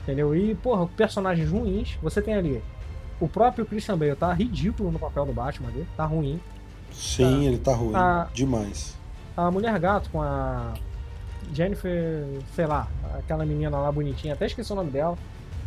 Entendeu? 0.09 0.35
E, 0.35 0.55
porra, 0.55 0.87
personagens 0.97 1.51
ruins, 1.51 1.99
você 2.03 2.23
tem 2.23 2.33
ali 2.33 2.63
O 3.21 3.29
próprio 3.29 3.67
Christian 3.67 3.99
Bale 3.99 4.17
tá 4.17 4.33
ridículo 4.33 4.91
no 4.91 4.99
papel 4.99 5.27
do 5.27 5.35
Batman 5.35 5.69
ali, 5.69 5.87
tá 5.99 6.07
ruim. 6.07 6.41
Sim, 6.91 7.25
tá. 7.25 7.45
ele 7.45 7.59
tá 7.59 7.75
ruim. 7.75 7.93
Tá... 7.93 8.29
Demais. 8.33 8.97
A 9.37 9.51
Mulher 9.51 9.79
Gato 9.79 10.09
com 10.09 10.23
a 10.23 10.73
Jennifer, 11.53 12.25
sei 12.55 12.65
lá, 12.65 12.89
aquela 13.19 13.45
menina 13.45 13.77
lá 13.77 13.93
bonitinha, 13.93 14.33
até 14.33 14.47
esqueci 14.47 14.73
o 14.73 14.77
nome 14.77 14.91
dela. 14.91 15.19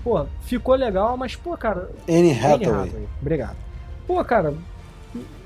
Pô, 0.03 0.25
ficou 0.41 0.73
legal, 0.73 1.15
mas, 1.15 1.35
pô, 1.35 1.55
cara. 1.55 1.91
Anne 2.09 2.31
Hathaway. 2.31 2.87
Hathaway. 2.87 3.07
Obrigado. 3.21 3.57
Pô, 4.07 4.25
cara, 4.25 4.55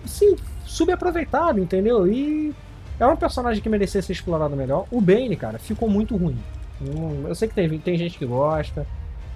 sim, 0.05 0.37
subaproveitado, 0.63 1.59
entendeu? 1.59 2.07
E 2.07 2.55
é 2.97 3.05
um 3.05 3.17
personagem 3.17 3.61
que 3.61 3.67
merecia 3.67 4.01
ser 4.01 4.13
explorado 4.13 4.55
melhor. 4.55 4.85
O 4.89 5.01
Bane, 5.01 5.35
cara, 5.35 5.59
ficou 5.59 5.89
muito 5.89 6.15
ruim. 6.15 6.39
Eu 7.27 7.35
sei 7.35 7.47
que 7.47 7.55
tem, 7.55 7.79
tem 7.79 7.97
gente 7.97 8.17
que 8.17 8.25
gosta, 8.25 8.85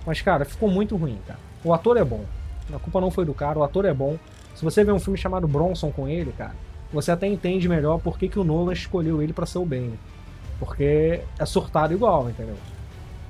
mas, 0.06 0.22
cara, 0.22 0.46
ficou 0.46 0.70
muito 0.70 0.96
ruim, 0.96 1.18
cara. 1.26 1.40
O 1.64 1.74
ator 1.74 1.98
é 1.98 2.04
bom. 2.04 2.26
A 2.74 2.80
culpa 2.80 3.02
não 3.02 3.12
foi 3.12 3.26
do 3.26 3.34
cara, 3.34 3.60
o 3.60 3.64
ator 3.64 3.86
é 3.86 3.94
bom. 3.94 4.18
Se 4.56 4.64
você 4.64 4.84
vê 4.84 4.92
um 4.92 5.00
filme 5.00 5.18
chamado 5.18 5.48
Bronson 5.48 5.92
com 5.92 6.08
ele, 6.08 6.32
cara, 6.38 6.56
você 6.92 7.12
até 7.12 7.28
entende 7.28 7.70
melhor 7.70 8.00
por 8.00 8.18
que, 8.18 8.28
que 8.28 8.40
o 8.40 8.44
Nolan 8.44 8.74
escolheu 8.74 9.22
ele 9.22 9.34
para 9.34 9.46
ser 9.46 9.58
o 9.58 9.66
Bane. 9.66 10.00
Porque 10.60 11.22
é 11.38 11.46
surtado 11.46 11.94
igual, 11.94 12.30
entendeu? 12.30 12.58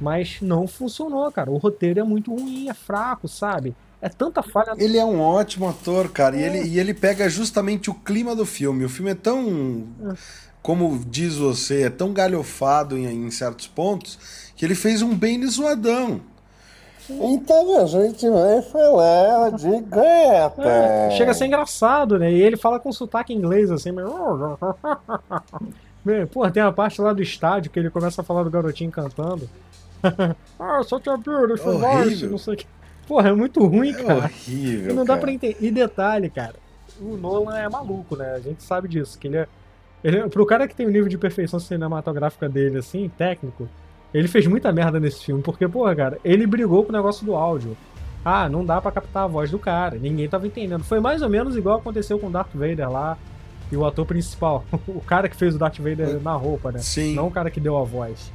Mas 0.01 0.39
não 0.41 0.67
funcionou, 0.67 1.31
cara. 1.31 1.51
O 1.51 1.57
roteiro 1.57 1.99
é 1.99 2.03
muito 2.03 2.33
ruim, 2.33 2.69
é 2.69 2.73
fraco, 2.73 3.27
sabe? 3.27 3.75
É 4.01 4.07
tanta 4.07 4.41
falha. 4.41 4.73
Ele 4.77 4.97
é 4.97 5.03
um 5.03 5.19
ótimo 5.19 5.67
ator, 5.67 6.09
cara. 6.09 6.35
É. 6.35 6.39
E, 6.39 6.43
ele, 6.43 6.67
e 6.69 6.79
ele 6.79 6.93
pega 6.93 7.29
justamente 7.29 7.89
o 7.89 7.93
clima 7.93 8.35
do 8.35 8.45
filme. 8.45 8.85
O 8.85 8.89
filme 8.89 9.11
é 9.11 9.15
tão. 9.15 9.85
É. 10.09 10.48
Como 10.61 10.99
diz 11.05 11.35
você, 11.35 11.83
é 11.83 11.89
tão 11.89 12.13
galhofado 12.13 12.97
em, 12.97 13.05
em 13.05 13.31
certos 13.31 13.67
pontos 13.67 14.51
que 14.55 14.65
ele 14.65 14.75
fez 14.75 15.01
um 15.01 15.15
bem 15.15 15.45
zoadão. 15.47 16.21
Então 17.09 17.81
a 17.81 17.87
gente 17.87 18.29
vai 18.29 18.61
falar 18.61 19.49
de 19.51 19.81
gata. 19.81 20.61
É, 20.61 21.09
chega 21.11 21.31
a 21.31 21.33
ser 21.33 21.47
engraçado, 21.47 22.19
né? 22.19 22.31
E 22.31 22.41
ele 22.41 22.55
fala 22.55 22.79
com 22.79 22.91
sotaque 22.91 23.33
inglês 23.33 23.71
assim, 23.71 23.91
mas. 23.91 24.05
Pô, 26.31 26.49
tem 26.49 26.61
a 26.61 26.71
parte 26.71 27.01
lá 27.01 27.13
do 27.13 27.21
estádio 27.21 27.71
que 27.71 27.79
ele 27.79 27.89
começa 27.89 28.21
a 28.21 28.23
falar 28.23 28.43
do 28.43 28.51
garotinho 28.51 28.91
cantando. 28.91 29.49
ah, 30.59 30.83
só 30.83 30.99
te 30.99 31.09
beautiful 31.17 31.79
voice, 31.79 32.27
não 32.27 32.37
sei 32.37 32.53
o 32.53 32.57
que. 32.57 32.67
Porra, 33.07 33.29
é 33.29 33.33
muito 33.33 33.65
ruim, 33.65 33.89
é 33.89 34.03
cara. 34.03 34.25
horrível. 34.25 34.93
Não 34.93 35.03
dá 35.03 35.13
cara. 35.13 35.21
pra 35.21 35.31
entender. 35.31 35.57
E 35.59 35.71
detalhe, 35.71 36.29
cara, 36.29 36.55
o 37.01 37.17
Nolan 37.17 37.57
é 37.57 37.67
maluco, 37.67 38.15
né? 38.15 38.35
A 38.35 38.39
gente 38.39 38.63
sabe 38.63 38.87
disso. 38.87 39.17
Que 39.17 39.27
ele 39.27 39.37
é. 39.37 39.47
Ele, 40.03 40.29
pro 40.29 40.45
cara 40.45 40.67
que 40.67 40.75
tem 40.75 40.85
o 40.85 40.89
nível 40.89 41.09
de 41.09 41.17
perfeição 41.17 41.59
cinematográfica 41.59 42.47
dele, 42.47 42.77
assim, 42.77 43.09
técnico, 43.17 43.67
ele 44.13 44.27
fez 44.27 44.47
muita 44.47 44.71
merda 44.71 44.99
nesse 44.99 45.25
filme. 45.25 45.41
Porque, 45.41 45.67
porra, 45.67 45.95
cara, 45.95 46.17
ele 46.23 46.47
brigou 46.47 46.83
com 46.83 46.89
o 46.89 46.95
negócio 46.95 47.25
do 47.25 47.35
áudio. 47.35 47.75
Ah, 48.23 48.49
não 48.49 48.65
dá 48.65 48.81
para 48.81 48.91
captar 48.91 49.23
a 49.23 49.27
voz 49.27 49.51
do 49.51 49.59
cara. 49.59 49.97
Ninguém 49.97 50.27
tava 50.27 50.47
entendendo. 50.47 50.83
Foi 50.83 50.99
mais 50.99 51.21
ou 51.21 51.29
menos 51.29 51.55
igual 51.55 51.77
aconteceu 51.77 52.19
com 52.19 52.27
o 52.27 52.31
Darth 52.31 52.53
Vader 52.53 52.89
lá. 52.89 53.17
E 53.71 53.77
o 53.77 53.85
ator 53.85 54.05
principal. 54.05 54.65
o 54.87 55.01
cara 55.01 55.29
que 55.29 55.35
fez 55.35 55.55
o 55.55 55.59
Darth 55.59 55.77
Vader 55.77 56.19
na 56.21 56.33
roupa, 56.33 56.71
né? 56.71 56.79
Sim. 56.79 57.13
Não 57.15 57.27
o 57.27 57.31
cara 57.31 57.51
que 57.51 57.59
deu 57.59 57.77
a 57.77 57.83
voz. 57.83 58.31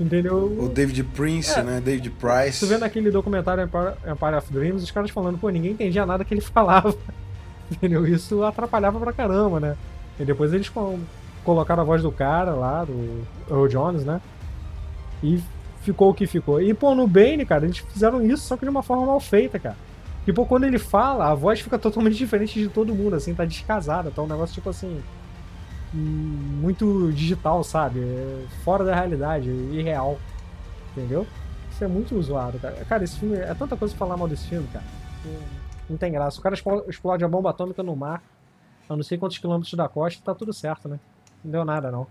Entendeu? 0.00 0.56
O 0.58 0.68
David 0.68 1.04
Prince, 1.04 1.58
é, 1.58 1.62
né? 1.62 1.80
David 1.80 2.10
Price. 2.10 2.60
Tu 2.60 2.66
vendo 2.66 2.82
aquele 2.82 3.10
documentário 3.10 3.62
Empire, 3.64 3.94
Empire 4.10 4.34
of 4.36 4.52
Dreams, 4.52 4.82
os 4.82 4.90
caras 4.90 5.10
falando, 5.10 5.38
pô, 5.38 5.50
ninguém 5.50 5.72
entendia 5.72 6.06
nada 6.06 6.24
que 6.24 6.32
ele 6.32 6.40
falava. 6.42 6.94
Entendeu? 7.70 8.06
Isso 8.06 8.42
atrapalhava 8.42 8.98
pra 8.98 9.12
caramba, 9.12 9.60
né? 9.60 9.76
E 10.22 10.24
depois 10.24 10.52
eles 10.52 10.70
colocaram 11.44 11.82
a 11.82 11.84
voz 11.84 12.00
do 12.00 12.12
cara 12.12 12.52
lá, 12.52 12.84
do 12.84 13.26
Earl 13.50 13.66
Jones, 13.66 14.04
né? 14.04 14.20
E 15.22 15.42
ficou 15.82 16.10
o 16.10 16.14
que 16.14 16.26
ficou. 16.26 16.62
E, 16.62 16.72
pô, 16.72 16.94
no 16.94 17.08
Bane, 17.08 17.44
cara, 17.44 17.64
eles 17.64 17.78
fizeram 17.78 18.24
isso, 18.24 18.44
só 18.44 18.56
que 18.56 18.64
de 18.64 18.70
uma 18.70 18.84
forma 18.84 19.04
mal 19.04 19.18
feita, 19.18 19.58
cara. 19.58 19.76
E, 20.24 20.32
pô, 20.32 20.46
quando 20.46 20.64
ele 20.64 20.78
fala, 20.78 21.28
a 21.28 21.34
voz 21.34 21.60
fica 21.60 21.76
totalmente 21.76 22.14
diferente 22.18 22.58
de 22.58 22.68
todo 22.68 22.94
mundo, 22.94 23.16
assim, 23.16 23.34
tá 23.34 23.44
descasada, 23.44 24.12
tá 24.12 24.22
um 24.22 24.28
negócio 24.28 24.54
tipo 24.54 24.70
assim 24.70 25.02
muito 25.92 27.12
digital, 27.12 27.62
sabe? 27.62 28.00
É 28.00 28.46
fora 28.64 28.84
da 28.84 28.94
realidade, 28.94 29.50
irreal. 29.50 30.18
Entendeu? 30.92 31.26
Isso 31.70 31.84
é 31.84 31.88
muito 31.88 32.20
zoado, 32.22 32.58
cara. 32.58 32.84
Cara, 32.86 33.04
esse 33.04 33.18
filme. 33.18 33.36
É 33.36 33.54
tanta 33.54 33.76
coisa 33.76 33.94
pra 33.94 34.06
falar 34.06 34.16
mal 34.16 34.28
desse 34.28 34.46
filme, 34.48 34.66
cara. 34.72 34.84
Não 35.90 35.96
tem 35.96 36.12
graça. 36.12 36.38
O 36.38 36.42
cara 36.42 36.54
explode 36.88 37.24
a 37.24 37.28
bomba 37.28 37.50
atômica 37.50 37.82
no 37.82 37.94
mar, 37.94 38.22
a 38.92 38.96
não 38.96 39.02
sei 39.02 39.18
quantos 39.18 39.38
quilômetros 39.38 39.74
da 39.74 39.88
costa, 39.88 40.22
tá 40.24 40.34
tudo 40.34 40.52
certo, 40.52 40.88
né? 40.88 40.98
Não 41.44 41.50
deu 41.50 41.64
nada, 41.64 41.90
não. 41.90 42.06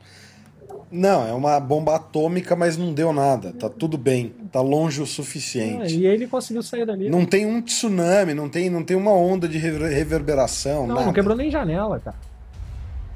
Não, 0.92 1.28
é 1.28 1.34
uma 1.34 1.60
bomba 1.60 1.96
atômica, 1.96 2.56
mas 2.56 2.78
não 2.78 2.94
deu 2.94 3.14
nada. 3.14 3.54
Tá 3.54 3.70
tudo 3.70 3.98
bem. 3.98 4.34
Tá 4.52 4.62
longe 4.62 5.02
o 5.02 5.06
suficiente. 5.06 5.96
Ah, 5.96 5.98
e 6.00 6.06
ele 6.06 6.28
conseguiu 6.28 6.62
sair 6.62 6.86
dali. 6.86 7.10
Não 7.10 7.26
tem 7.26 7.46
um 7.46 7.62
tsunami, 7.62 8.34
não 8.34 8.50
tem, 8.50 8.70
não 8.70 8.84
tem 8.84 8.96
uma 8.96 9.12
onda 9.12 9.48
de 9.48 9.58
reverberação. 9.58 10.88
Não, 10.88 10.96
nada. 10.96 11.06
não 11.08 11.14
quebrou 11.14 11.36
nem 11.36 11.50
janela, 11.50 12.00
cara. 12.00 12.18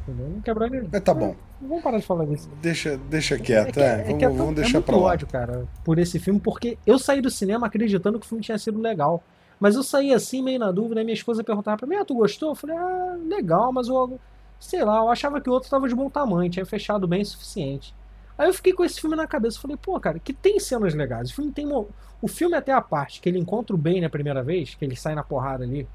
Não 0.07 0.41
quebrar 0.41 0.67
ele. 0.67 0.87
Mas 0.91 1.01
tá 1.01 1.13
bom. 1.13 1.35
Vamos 1.61 1.83
parar 1.83 1.97
de 1.97 2.05
falar 2.05 2.25
disso. 2.25 2.49
Deixa, 2.61 2.97
deixa 3.09 3.39
quieto, 3.39 3.79
é. 3.79 4.03
Que, 4.03 4.11
é, 4.11 4.15
é 4.15 4.19
vamos, 4.19 4.23
é 4.23 4.29
vamos 4.29 4.55
deixar 4.55 4.77
é 4.77 4.81
pra 4.81 4.95
lá. 4.95 5.03
ódio, 5.03 5.27
cara, 5.27 5.65
por 5.83 5.97
esse 5.97 6.19
filme, 6.19 6.39
porque 6.39 6.77
eu 6.85 6.99
saí 6.99 7.21
do 7.21 7.29
cinema 7.29 7.67
acreditando 7.67 8.19
que 8.19 8.25
o 8.25 8.29
filme 8.29 8.43
tinha 8.43 8.57
sido 8.57 8.79
legal. 8.79 9.23
Mas 9.59 9.75
eu 9.75 9.83
saí 9.83 10.13
assim, 10.13 10.41
meio 10.41 10.59
na 10.59 10.71
dúvida, 10.71 11.01
e 11.01 11.03
minha 11.03 11.13
esposa 11.13 11.43
perguntava 11.43 11.77
pra 11.77 11.87
mim, 11.87 11.95
ah, 11.95 12.05
tu 12.05 12.15
gostou? 12.15 12.49
Eu 12.49 12.55
falei, 12.55 12.75
ah, 12.75 13.17
legal, 13.27 13.71
mas 13.71 13.87
eu, 13.87 14.19
sei 14.59 14.83
lá, 14.83 14.97
eu 14.97 15.09
achava 15.09 15.39
que 15.39 15.49
o 15.49 15.53
outro 15.53 15.69
tava 15.69 15.87
de 15.87 15.95
bom 15.95 16.09
tamanho, 16.09 16.51
tinha 16.51 16.65
fechado 16.65 17.07
bem 17.07 17.21
o 17.21 17.25
suficiente. 17.25 17.93
Aí 18.37 18.49
eu 18.49 18.53
fiquei 18.53 18.73
com 18.73 18.83
esse 18.83 18.99
filme 18.99 19.15
na 19.15 19.27
cabeça, 19.27 19.59
falei, 19.59 19.77
pô, 19.77 19.97
cara, 19.99 20.19
que 20.19 20.33
tem 20.33 20.59
cenas 20.59 20.93
legais. 20.93 21.29
O 21.29 21.35
filme 21.35 21.51
tem. 21.51 21.67
O 21.71 22.27
filme 22.27 22.55
até 22.55 22.71
a 22.73 22.81
parte 22.81 23.21
que 23.21 23.29
ele 23.29 23.39
encontra 23.39 23.73
o 23.73 23.79
bem 23.79 24.01
na 24.01 24.09
primeira 24.09 24.43
vez, 24.43 24.75
que 24.75 24.83
ele 24.83 24.95
sai 24.95 25.15
na 25.15 25.23
porrada 25.23 25.63
ali, 25.63 25.87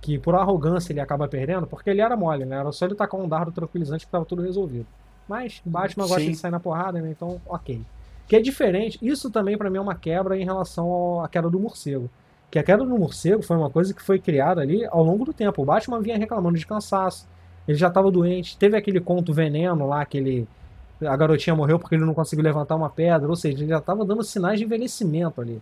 que 0.00 0.18
por 0.18 0.34
arrogância 0.34 0.92
ele 0.92 1.00
acaba 1.00 1.26
perdendo, 1.26 1.66
porque 1.66 1.90
ele 1.90 2.00
era 2.00 2.16
mole, 2.16 2.44
né? 2.44 2.56
Era 2.56 2.70
só 2.70 2.84
ele 2.84 2.94
tacar 2.94 3.20
um 3.20 3.28
dardo 3.28 3.50
tranquilizante 3.50 4.06
que 4.06 4.12
tava 4.12 4.24
tudo 4.24 4.42
resolvido. 4.42 4.86
Mas 5.28 5.60
Batman 5.64 6.06
gosta 6.06 6.20
de 6.20 6.36
sair 6.36 6.50
na 6.50 6.60
porrada, 6.60 7.00
né? 7.00 7.10
Então, 7.10 7.40
ok. 7.46 7.82
Que 8.28 8.36
é 8.36 8.40
diferente, 8.40 8.98
isso 9.02 9.30
também 9.30 9.56
para 9.58 9.68
mim 9.68 9.78
é 9.78 9.80
uma 9.80 9.94
quebra 9.94 10.38
em 10.38 10.44
relação 10.44 11.24
à 11.24 11.28
queda 11.28 11.50
do 11.50 11.58
morcego. 11.58 12.08
Que 12.54 12.58
a 12.60 12.62
queda 12.62 12.84
do 12.84 12.96
morcego 12.96 13.42
foi 13.42 13.56
uma 13.56 13.68
coisa 13.68 13.92
que 13.92 14.00
foi 14.00 14.16
criada 14.16 14.60
ali 14.60 14.86
ao 14.86 15.02
longo 15.02 15.24
do 15.24 15.32
tempo. 15.32 15.60
O 15.60 15.64
Batman 15.64 16.00
vinha 16.00 16.16
reclamando 16.16 16.56
de 16.56 16.64
cansaço, 16.64 17.26
ele 17.66 17.76
já 17.76 17.88
estava 17.88 18.08
doente, 18.12 18.56
teve 18.56 18.76
aquele 18.76 19.00
conto 19.00 19.32
veneno 19.32 19.88
lá, 19.88 20.04
que 20.04 20.18
ele, 20.18 20.48
a 21.00 21.16
garotinha 21.16 21.56
morreu 21.56 21.80
porque 21.80 21.96
ele 21.96 22.04
não 22.04 22.14
conseguiu 22.14 22.44
levantar 22.44 22.76
uma 22.76 22.88
pedra, 22.88 23.28
ou 23.28 23.34
seja, 23.34 23.58
ele 23.58 23.70
já 23.70 23.78
estava 23.78 24.04
dando 24.04 24.22
sinais 24.22 24.60
de 24.60 24.66
envelhecimento 24.66 25.40
ali. 25.40 25.60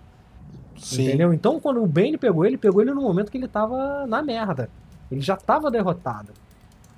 Sim. 0.76 1.04
Entendeu? 1.08 1.32
Então, 1.32 1.58
quando 1.58 1.82
o 1.82 1.86
Bane 1.86 2.18
pegou 2.18 2.44
ele, 2.44 2.58
pegou 2.58 2.82
ele 2.82 2.92
no 2.92 3.00
momento 3.00 3.32
que 3.32 3.38
ele 3.38 3.48
tava 3.48 4.06
na 4.06 4.22
merda. 4.22 4.68
Ele 5.10 5.22
já 5.22 5.34
tava 5.34 5.70
derrotado. 5.70 6.28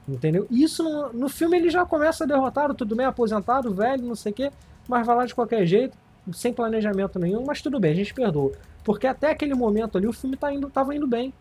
Entendeu? 0.08 0.44
Isso 0.50 0.82
no, 0.82 1.12
no 1.12 1.28
filme 1.28 1.56
ele 1.56 1.70
já 1.70 1.86
começa 1.86 2.26
derrotado, 2.26 2.74
tudo 2.74 2.96
bem, 2.96 3.06
aposentado, 3.06 3.72
velho, 3.72 4.02
não 4.02 4.16
sei 4.16 4.32
o 4.32 4.34
quê, 4.34 4.50
mas 4.88 5.06
vai 5.06 5.14
lá 5.14 5.24
de 5.24 5.36
qualquer 5.36 5.64
jeito, 5.64 5.96
sem 6.32 6.52
planejamento 6.52 7.18
nenhum, 7.18 7.44
mas 7.44 7.60
tudo 7.60 7.78
bem, 7.78 7.92
a 7.92 7.94
gente 7.94 8.14
perdoa. 8.14 8.52
Porque 8.82 9.06
até 9.06 9.30
aquele 9.30 9.54
momento 9.54 9.98
ali 9.98 10.06
o 10.06 10.12
filme 10.12 10.36
tá 10.36 10.52
indo, 10.52 10.68
tava 10.70 10.94
indo 10.94 11.06
bem. 11.06 11.32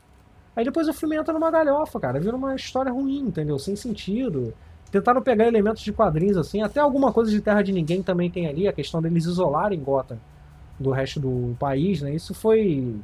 Aí 0.55 0.63
depois 0.63 0.87
o 0.87 0.93
filme 0.93 1.15
entra 1.15 1.33
numa 1.33 1.49
galhofa, 1.49 1.99
cara, 1.99 2.19
vira 2.19 2.35
uma 2.35 2.55
história 2.55 2.91
ruim, 2.91 3.19
entendeu? 3.19 3.57
Sem 3.57 3.75
sentido. 3.75 4.53
Tentaram 4.91 5.21
pegar 5.21 5.47
elementos 5.47 5.81
de 5.81 5.91
quadrinhos 5.91 6.37
assim, 6.37 6.61
até 6.61 6.79
alguma 6.79 7.11
coisa 7.11 7.31
de 7.31 7.41
Terra 7.41 7.63
de 7.63 7.71
Ninguém 7.71 8.03
também 8.03 8.29
tem 8.29 8.47
ali, 8.47 8.67
a 8.67 8.73
questão 8.73 9.01
deles 9.01 9.25
isolarem 9.25 9.79
Gotham 9.79 10.19
do 10.79 10.91
resto 10.91 11.19
do 11.19 11.55
país, 11.57 12.01
né? 12.01 12.13
Isso 12.13 12.33
foi 12.33 12.95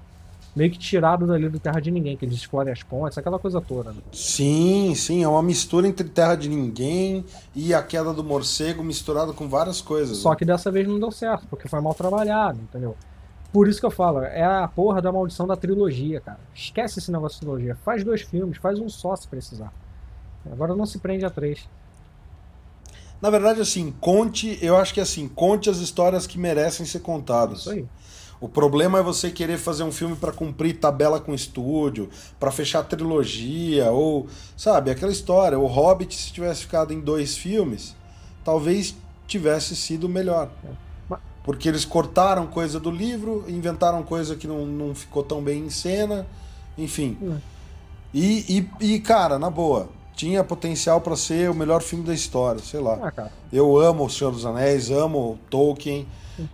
meio 0.56 0.72
que 0.72 0.78
tirado 0.78 1.26
dali 1.28 1.48
do 1.48 1.60
Terra 1.60 1.80
de 1.80 1.92
Ninguém, 1.92 2.18
que 2.18 2.26
eles 2.26 2.36
explorem 2.36 2.74
as 2.74 2.84
pontes, 2.84 3.18
aquela 3.18 3.40
coisa 3.40 3.62
toda. 3.62 3.92
Né? 3.92 4.02
Sim, 4.12 4.94
sim, 4.96 5.24
é 5.24 5.28
uma 5.28 5.44
mistura 5.44 5.88
entre 5.88 6.08
Terra 6.08 6.36
de 6.36 6.50
Ninguém 6.50 7.24
e 7.56 7.74
a 7.74 7.82
queda 7.82 8.14
do 8.14 8.24
morcego 8.24 8.84
misturado 8.84 9.34
com 9.34 9.48
várias 9.48 9.82
coisas. 9.82 10.18
Só 10.18 10.36
que 10.36 10.46
dessa 10.46 10.72
vez 10.72 10.88
não 10.88 11.00
deu 11.00 11.12
certo, 11.12 11.46
porque 11.50 11.68
foi 11.68 11.82
mal 11.82 11.94
trabalhado, 11.94 12.60
entendeu? 12.62 12.96
Por 13.52 13.68
isso 13.68 13.80
que 13.80 13.86
eu 13.86 13.92
falo, 13.92 14.22
é 14.22 14.44
a 14.44 14.68
porra 14.68 15.02
da 15.02 15.12
maldição 15.12 15.48
da 15.48 15.56
trilogia, 15.56 16.22
cara. 16.22 16.40
Esquece 16.54 17.00
esse 17.00 17.12
negócio 17.12 17.40
de 17.40 17.42
trilogia. 17.42 17.76
Faz 17.84 18.04
dois 18.04 18.22
filmes, 18.22 18.58
faz 18.58 18.80
um 18.80 18.88
só 18.88 19.16
se 19.16 19.28
precisar. 19.28 19.74
Agora 20.52 20.76
não 20.76 20.86
se 20.86 21.00
prende 21.00 21.26
a 21.26 21.30
três. 21.30 21.68
Na 23.22 23.30
verdade, 23.30 23.60
assim, 23.60 23.94
conte, 24.00 24.58
eu 24.62 24.78
acho 24.78 24.94
que 24.94 25.02
assim, 25.02 25.28
conte 25.28 25.70
as 25.70 25.78
histórias 25.78 26.26
que 26.26 26.38
merecem 26.38 26.86
ser 26.86 27.00
contadas. 27.00 27.60
Isso 27.62 27.72
aí. 27.72 27.86
O 28.42 28.48
problema 28.48 29.00
é 29.00 29.04
você 29.04 29.30
querer 29.30 29.58
fazer 29.58 29.84
um 29.84 29.92
filme 29.92 30.16
para 30.16 30.32
cumprir 30.32 30.80
tabela 30.80 31.20
com 31.20 31.34
estúdio, 31.34 32.10
para 32.40 32.52
fechar 32.52 32.84
trilogia, 32.84 33.92
ou, 33.92 34.28
sabe, 34.56 34.92
aquela 34.92 35.12
história. 35.12 35.60
O 35.60 35.68
Hobbit, 35.68 36.16
se 36.16 36.32
tivesse 36.32 36.62
ficado 36.62 36.94
em 36.94 37.02
dois 37.02 37.36
filmes, 37.36 37.96
talvez 38.44 38.96
tivesse 39.28 39.76
sido 39.76 40.08
melhor. 40.08 40.50
Porque 41.44 41.68
eles 41.68 41.84
cortaram 41.84 42.48
coisa 42.48 42.80
do 42.80 42.92
livro, 42.92 43.44
inventaram 43.48 44.04
coisa 44.04 44.36
que 44.36 44.48
não, 44.48 44.66
não 44.66 44.96
ficou 44.96 45.24
tão 45.24 45.42
bem 45.42 45.66
em 45.66 45.70
cena, 45.70 46.26
enfim. 46.78 47.18
É. 47.22 47.60
E, 48.14 48.68
e, 48.82 48.94
e, 48.94 49.00
cara, 49.00 49.38
na 49.38 49.50
boa, 49.50 49.90
tinha 50.16 50.44
potencial 50.44 51.02
para 51.02 51.16
ser 51.16 51.50
o 51.50 51.54
melhor 51.54 51.82
filme 51.82 52.06
da 52.06 52.14
história, 52.14 52.62
sei 52.62 52.80
lá. 52.80 53.14
Ah, 53.18 53.30
eu 53.52 53.78
amo 53.78 54.06
O 54.06 54.10
Senhor 54.10 54.32
dos 54.32 54.46
Anéis, 54.46 54.90
amo 54.90 55.40
Tolkien. 55.50 56.08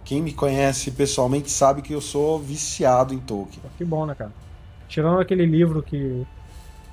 Quem 0.03 0.21
me 0.21 0.33
conhece 0.33 0.91
pessoalmente 0.91 1.51
sabe 1.51 1.81
que 1.81 1.93
eu 1.93 2.01
sou 2.01 2.39
viciado 2.39 3.13
em 3.13 3.19
Tolkien. 3.19 3.61
Que 3.77 3.85
bom, 3.85 4.05
né, 4.05 4.15
cara? 4.15 4.31
Tirando 4.87 5.19
aquele 5.19 5.45
livro 5.45 5.81
que 5.83 6.25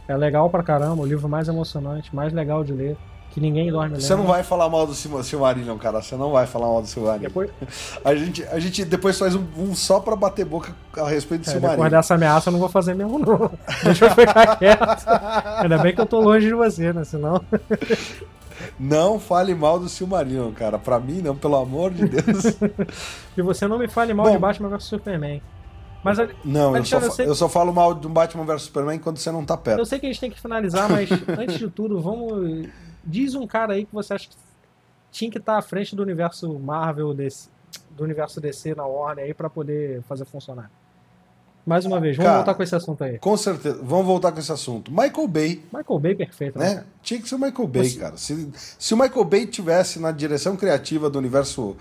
é 0.08 0.16
legal 0.16 0.48
pra 0.50 0.62
caramba, 0.62 1.02
o 1.02 1.06
livro 1.06 1.28
mais 1.28 1.48
emocionante, 1.48 2.14
mais 2.14 2.32
legal 2.32 2.64
de 2.64 2.72
ler, 2.72 2.96
que 3.30 3.40
ninguém 3.40 3.70
dorme 3.70 3.98
Você 4.00 4.14
não 4.14 4.24
vai 4.26 4.42
falar 4.42 4.68
mal 4.68 4.86
do 4.86 4.92
Sil- 4.92 5.22
Silmarillion, 5.22 5.78
cara. 5.78 6.02
Você 6.02 6.16
não 6.16 6.32
vai 6.32 6.46
falar 6.46 6.66
mal 6.66 6.82
do 6.82 6.88
Silmarillion. 6.88 7.28
Depois, 7.28 7.50
A 8.04 8.14
gente, 8.14 8.44
a 8.44 8.58
gente 8.58 8.84
depois 8.84 9.18
faz 9.18 9.34
um, 9.34 9.44
um 9.56 9.74
só 9.74 10.00
pra 10.00 10.14
bater 10.16 10.44
boca 10.44 10.74
a 10.96 11.08
respeito 11.08 11.42
do 11.44 11.48
é, 11.48 11.52
Silmarillion. 11.52 11.76
depois 11.76 11.90
dessa 11.92 12.14
ameaça 12.14 12.48
eu 12.50 12.52
não 12.52 12.60
vou 12.60 12.68
fazer 12.68 12.94
mesmo, 12.94 13.18
não. 13.18 13.50
Deixa 13.84 14.06
eu 14.06 14.10
ficar 14.10 14.56
quieto. 14.56 15.04
Ainda 15.62 15.78
bem 15.78 15.94
que 15.94 16.00
eu 16.00 16.06
tô 16.06 16.20
longe 16.20 16.46
de 16.46 16.54
você, 16.54 16.92
né? 16.92 17.04
Senão. 17.04 17.42
Não 18.78 19.18
fale 19.18 19.54
mal 19.54 19.78
do 19.78 19.88
Silmarillion, 19.88 20.52
cara. 20.52 20.78
Pra 20.78 20.98
mim, 21.00 21.20
não, 21.22 21.36
pelo 21.36 21.56
amor 21.56 21.90
de 21.92 22.08
Deus. 22.08 22.56
E 23.36 23.42
você 23.42 23.66
não 23.66 23.78
me 23.78 23.88
fale 23.88 24.12
mal 24.12 24.26
Bom. 24.26 24.32
de 24.32 24.38
Batman 24.38 24.68
vs 24.68 24.84
Superman. 24.84 25.42
Mas 26.04 26.18
a- 26.18 26.28
Não, 26.44 26.76
eu 26.76 26.84
só, 26.84 26.98
eu 26.98 27.10
sei- 27.10 27.26
eu 27.28 27.34
só 27.34 27.48
falo 27.48 27.72
mal 27.72 27.94
do 27.94 28.08
Batman 28.08 28.44
vs 28.44 28.62
Superman 28.62 28.98
quando 28.98 29.18
você 29.18 29.30
não 29.30 29.44
tá 29.44 29.56
perto. 29.56 29.78
eu 29.78 29.86
sei 29.86 29.98
que 29.98 30.06
a 30.06 30.08
gente 30.10 30.20
tem 30.20 30.30
que 30.30 30.40
finalizar, 30.40 30.90
mas 30.90 31.08
antes 31.38 31.58
de 31.58 31.70
tudo, 31.70 32.00
vamos. 32.00 32.68
Diz 33.04 33.34
um 33.34 33.46
cara 33.46 33.72
aí 33.74 33.84
que 33.86 33.92
você 33.94 34.14
acha 34.14 34.28
que 34.28 34.36
tinha 35.10 35.30
que 35.30 35.38
estar 35.38 35.56
à 35.58 35.62
frente 35.62 35.94
do 35.96 36.02
universo 36.02 36.58
Marvel, 36.58 37.14
DC, 37.14 37.48
do 37.90 38.04
universo 38.04 38.40
DC 38.40 38.74
na 38.74 38.84
Warner 38.86 39.24
aí 39.26 39.34
pra 39.34 39.48
poder 39.48 40.02
fazer 40.02 40.24
funcionar. 40.24 40.70
Mais 41.64 41.84
uma 41.86 42.00
vez, 42.00 42.16
vamos 42.16 42.26
Cara. 42.26 42.38
voltar 42.38 42.54
com 42.54 42.62
esse 42.64 42.74
assunto 42.74 43.04
aí. 43.04 43.18
Com 43.18 43.36
certeza. 43.36 43.78
Vamos 43.82 44.04
voltar 44.06 44.32
com 44.32 44.40
esse 44.40 44.50
assunto. 44.50 44.90
Michael 44.90 45.28
Bay, 45.28 45.62
Michael 45.72 45.98
Bay 46.00 46.14
perfeito, 46.16 46.58
né? 46.58 46.74
né? 46.76 46.84
Tinha 47.02 47.20
que 47.20 47.28
ser 47.28 47.36
o 47.36 47.38
Michael 47.38 47.68
Bay, 47.68 47.84
Você- 47.84 47.98
cara. 48.00 48.16
Se, 48.16 48.50
se 48.78 48.94
o 48.94 48.96
Michael 48.96 49.24
Bay 49.24 49.46
tivesse 49.46 50.00
na 50.00 50.10
direção 50.10 50.56
criativa 50.56 51.08
do 51.08 51.18
universo 51.18 51.76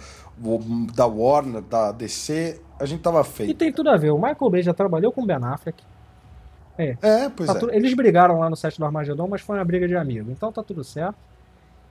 da 0.95 1.05
Warner, 1.07 1.61
da 1.63 1.91
DC, 1.91 2.61
a 2.79 2.85
gente 2.85 3.01
tava 3.01 3.21
E 3.21 3.23
feito. 3.23 3.53
tem 3.57 3.73
tudo 3.73 3.89
a 3.89 3.97
ver. 3.97 4.11
O 4.11 4.17
Michael 4.17 4.49
Bay 4.51 4.61
já 4.61 4.73
trabalhou 4.73 5.11
com 5.11 5.23
o 5.23 5.25
Ben 5.25 5.37
Affleck. 5.43 5.83
É, 6.77 7.29
pois 7.29 7.47
Tá 7.47 7.55
é. 7.55 7.59
tudo- 7.59 7.73
Eles 7.73 7.93
brigaram 7.93 8.39
lá 8.39 8.49
no 8.49 8.55
set 8.55 8.77
do 8.77 8.85
Armagedon, 8.85 9.27
mas 9.27 9.41
foi 9.41 9.57
uma 9.57 9.65
briga 9.65 9.87
de 9.87 9.95
amigo. 9.95 10.31
Então 10.31 10.51
tá 10.51 10.63
tudo 10.63 10.83
certo. 10.83 11.15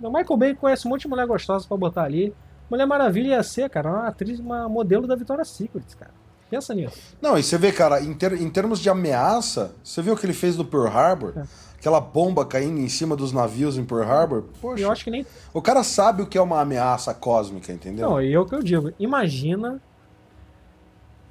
O 0.01 0.09
Michael 0.11 0.37
Bay 0.37 0.55
conhece 0.55 0.87
um 0.87 0.91
monte 0.91 1.03
de 1.03 1.09
mulher 1.09 1.27
gostosa 1.27 1.67
pra 1.69 1.77
botar 1.77 2.03
ali. 2.05 2.33
Mulher 2.71 2.87
Maravilha 2.87 3.35
ia 3.37 3.43
ser, 3.43 3.69
cara, 3.69 3.91
uma 3.91 4.07
atriz, 4.09 4.39
uma 4.41 4.69
modelo 4.69 5.07
da 5.07 5.15
Victoria's 5.15 5.49
Secret, 5.49 5.85
cara. 5.99 6.13
Pensa 6.51 6.75
nisso. 6.75 6.99
Não, 7.23 7.39
e 7.39 7.43
você 7.43 7.57
vê, 7.57 7.71
cara, 7.71 8.01
em, 8.03 8.13
ter- 8.13 8.33
em 8.41 8.51
termos 8.51 8.81
de 8.81 8.91
ameaça, 8.91 9.73
você 9.85 10.03
viu 10.03 10.15
o 10.15 10.17
que 10.17 10.27
ele 10.27 10.33
fez 10.33 10.57
no 10.57 10.65
Pearl 10.65 10.89
Harbor? 10.89 11.33
É. 11.37 11.45
Aquela 11.79 12.01
bomba 12.01 12.45
caindo 12.45 12.79
em 12.81 12.89
cima 12.89 13.15
dos 13.17 13.33
navios 13.33 13.79
em 13.79 13.85
Pearl 13.85 14.03
Harbor? 14.03 14.45
Poxa, 14.61 14.83
eu 14.83 14.91
acho 14.91 15.05
que 15.05 15.11
nem. 15.11 15.25
o 15.55 15.63
cara 15.63 15.83
sabe 15.83 16.23
o 16.23 16.27
que 16.27 16.37
é 16.37 16.43
uma 16.43 16.61
ameaça 16.61 17.15
cósmica, 17.15 17.73
entendeu? 17.73 18.11
Não, 18.11 18.21
e 18.21 18.33
é 18.35 18.39
o 18.39 18.45
que 18.45 18.55
eu 18.55 18.63
digo. 18.63 18.93
Imagina 18.99 19.81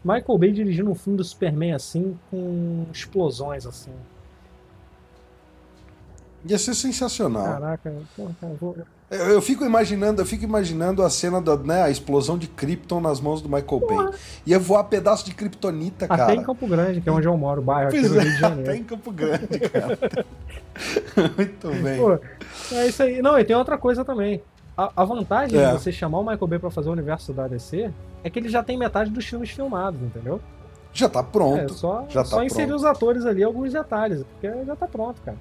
Michael 0.04 0.38
Bay 0.38 0.52
dirigindo 0.52 0.90
um 0.90 0.96
filme 0.96 1.18
do 1.18 1.24
Superman 1.24 1.74
assim, 1.74 2.18
com 2.32 2.86
explosões 2.92 3.66
assim. 3.68 3.92
Ia 6.46 6.58
ser 6.58 6.74
sensacional. 6.74 7.44
Caraca, 7.46 7.94
porra, 8.16 8.36
cara, 8.40 8.54
vou... 8.60 8.78
Eu, 9.10 9.26
eu 9.30 9.42
fico 9.42 9.66
imaginando, 9.66 10.22
eu 10.22 10.26
fico 10.26 10.44
imaginando 10.44 11.02
a 11.04 11.10
cena 11.10 11.42
da, 11.42 11.58
né, 11.58 11.82
a 11.84 11.90
explosão 11.90 12.38
de 12.38 12.48
Krypton 12.48 13.02
nas 13.02 13.20
mãos 13.20 13.42
do 13.42 13.50
Michael 13.50 13.80
Bay. 13.88 14.20
Ia 14.46 14.60
voar 14.60 14.84
pedaço 14.84 15.26
de 15.26 15.34
kryptonita, 15.34 16.06
até 16.06 16.16
cara. 16.16 16.36
em 16.36 16.44
Campo 16.44 16.68
Grande, 16.68 17.02
que 17.02 17.10
é 17.10 17.12
onde 17.12 17.28
eu 17.28 17.36
moro, 17.36 17.60
o 17.62 17.64
bairro 17.64 17.90
aqui 17.90 18.02
no 18.02 18.20
é, 18.20 18.22
Rio 18.24 18.32
de 18.32 18.40
Janeiro. 18.40 18.70
até 18.70 18.78
em 18.78 18.84
Campo 18.84 19.12
Grande, 19.12 19.48
cara. 19.60 19.98
Muito 21.36 21.68
bem. 21.84 21.98
Pô, 22.00 22.20
é 22.76 22.88
isso 22.88 23.02
aí. 23.04 23.22
Não, 23.22 23.38
e 23.40 23.44
tem 23.44 23.56
outra 23.56 23.78
coisa 23.78 24.06
também. 24.06 24.42
A, 24.78 24.92
a 24.96 25.04
vantagem 25.04 25.60
É. 25.60 25.68
de 25.68 25.74
você 25.74 25.92
chamar 25.92 26.20
o 26.20 26.24
Michael 26.24 26.48
Bay 26.48 26.60
pra 26.60 26.70
fazer 26.70 26.90
o 26.90 26.92
universo 26.92 27.34
da 27.34 27.48
DC 27.48 27.92
é 28.24 28.30
que 28.30 28.40
ele 28.40 28.48
já 28.50 28.64
tem 28.64 28.78
metade 28.78 29.10
dos 29.10 29.26
filmes 29.26 29.50
filmados, 29.50 30.00
entendeu? 30.02 30.40
Já 30.94 31.10
tá 31.10 31.22
pronto. 31.24 31.74
É 31.74 31.76
só, 31.76 32.06
já 32.10 32.22
tá 32.24 32.30
só 32.30 32.44
inserir 32.44 32.68
pronto. 32.68 32.80
os 32.80 32.86
atores 32.86 33.26
ali, 33.26 33.44
alguns 33.44 33.74
detalhes, 33.74 34.24
porque 34.24 34.66
já 34.66 34.76
tá 34.76 34.88
pronto, 34.88 35.22
cara. 35.24 35.38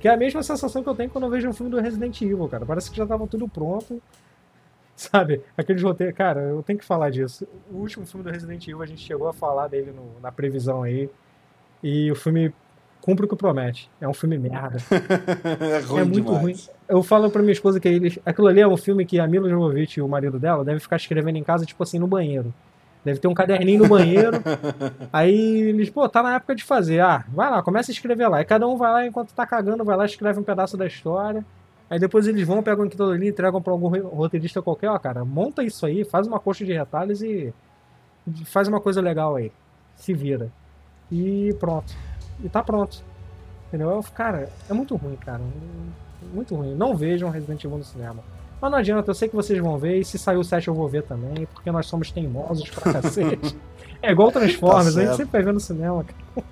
Que 0.00 0.08
é 0.08 0.12
a 0.12 0.16
mesma 0.16 0.42
sensação 0.42 0.82
que 0.82 0.88
eu 0.88 0.94
tenho 0.94 1.10
quando 1.10 1.24
eu 1.24 1.30
vejo 1.30 1.48
um 1.48 1.52
filme 1.52 1.70
do 1.70 1.80
Resident 1.80 2.20
Evil, 2.22 2.48
cara. 2.48 2.64
Parece 2.64 2.90
que 2.90 2.96
já 2.96 3.06
tava 3.06 3.26
tudo 3.26 3.48
pronto. 3.48 4.00
Sabe? 4.96 5.40
Aqueles 5.56 5.82
roteiros. 5.82 6.14
Cara, 6.16 6.40
eu 6.40 6.62
tenho 6.62 6.78
que 6.78 6.84
falar 6.84 7.10
disso. 7.10 7.46
O 7.70 7.76
último 7.78 8.04
filme 8.06 8.24
do 8.24 8.30
Resident 8.30 8.62
Evil, 8.66 8.82
a 8.82 8.86
gente 8.86 9.00
chegou 9.02 9.28
a 9.28 9.32
falar 9.32 9.68
dele 9.68 9.92
no- 9.92 10.20
na 10.20 10.30
previsão 10.32 10.82
aí. 10.82 11.08
E 11.82 12.10
o 12.10 12.16
filme 12.16 12.52
cumpre 13.00 13.24
o 13.24 13.28
que 13.28 13.36
promete. 13.36 13.88
É 14.00 14.08
um 14.08 14.12
filme 14.14 14.36
merda. 14.38 14.78
é 15.60 15.78
ruim 15.80 16.00
é 16.00 16.04
muito 16.04 16.24
demais. 16.24 16.42
ruim. 16.42 16.56
Eu 16.88 17.02
falo 17.02 17.30
pra 17.30 17.42
minha 17.42 17.52
esposa 17.52 17.78
que 17.78 17.86
eles, 17.88 18.18
aquilo 18.26 18.48
ali 18.48 18.60
é 18.60 18.66
um 18.66 18.76
filme 18.76 19.06
que 19.06 19.20
a 19.20 19.26
Mila 19.26 19.48
Jovovich 19.48 19.98
e 19.98 20.02
o 20.02 20.08
marido 20.08 20.38
dela 20.38 20.64
devem 20.64 20.80
ficar 20.80 20.96
escrevendo 20.96 21.36
em 21.36 21.44
casa, 21.44 21.64
tipo 21.64 21.80
assim, 21.82 21.98
no 21.98 22.06
banheiro. 22.08 22.52
Deve 23.08 23.20
ter 23.20 23.28
um 23.28 23.32
caderninho 23.32 23.84
no 23.84 23.88
banheiro. 23.88 24.36
aí 25.10 25.62
eles, 25.62 25.88
pô, 25.88 26.06
tá 26.06 26.22
na 26.22 26.34
época 26.34 26.54
de 26.54 26.62
fazer. 26.62 27.00
Ah, 27.00 27.24
vai 27.28 27.50
lá, 27.50 27.62
começa 27.62 27.90
a 27.90 27.94
escrever 27.94 28.28
lá. 28.28 28.42
E 28.42 28.44
cada 28.44 28.68
um 28.68 28.76
vai 28.76 28.92
lá, 28.92 29.06
enquanto 29.06 29.32
tá 29.32 29.46
cagando, 29.46 29.82
vai 29.82 29.96
lá, 29.96 30.04
escreve 30.04 30.38
um 30.38 30.42
pedaço 30.42 30.76
da 30.76 30.86
história. 30.86 31.42
Aí 31.88 31.98
depois 31.98 32.26
eles 32.26 32.46
vão, 32.46 32.62
pegam 32.62 32.84
aquilo 32.84 33.10
ali, 33.10 33.28
entregam 33.28 33.62
pra 33.62 33.72
algum 33.72 33.88
roteirista 34.08 34.60
qualquer, 34.60 34.90
ó, 34.90 34.98
cara, 34.98 35.24
monta 35.24 35.64
isso 35.64 35.86
aí, 35.86 36.04
faz 36.04 36.26
uma 36.26 36.38
coxa 36.38 36.62
de 36.62 36.74
retalhos 36.74 37.22
e 37.22 37.50
faz 38.44 38.68
uma 38.68 38.78
coisa 38.78 39.00
legal 39.00 39.36
aí. 39.36 39.50
Se 39.96 40.12
vira. 40.12 40.52
E 41.10 41.56
pronto. 41.58 41.94
E 42.44 42.48
tá 42.50 42.62
pronto. 42.62 43.02
Entendeu? 43.68 43.88
Eu, 43.88 44.04
Cara, 44.14 44.50
é 44.68 44.74
muito 44.74 44.94
ruim, 44.96 45.16
cara. 45.16 45.40
Muito 46.34 46.54
ruim. 46.54 46.74
Não 46.74 46.94
vejam 46.94 47.30
Resident 47.30 47.64
Evil 47.64 47.78
no 47.78 47.84
cinema. 47.84 48.22
Mas 48.60 48.70
não 48.70 48.78
adianta, 48.78 49.10
eu 49.10 49.14
sei 49.14 49.28
que 49.28 49.36
vocês 49.36 49.58
vão 49.60 49.78
ver, 49.78 49.98
e 50.00 50.04
se 50.04 50.18
sair 50.18 50.36
o 50.36 50.42
7 50.44 50.68
eu 50.68 50.74
vou 50.74 50.88
ver 50.88 51.02
também, 51.04 51.46
porque 51.54 51.70
nós 51.70 51.86
somos 51.86 52.10
teimosos 52.10 52.68
pra 52.70 52.92
cacete. 53.00 53.56
É 54.02 54.10
igual 54.12 54.30
Transformers, 54.32 54.94
Tá 54.94 55.00
a 55.00 55.04
gente 55.04 55.16
sempre 55.16 55.32
vai 55.32 55.42
ver 55.42 55.52
no 55.52 55.60
cinema, 55.60 56.04
cara. 56.04 56.46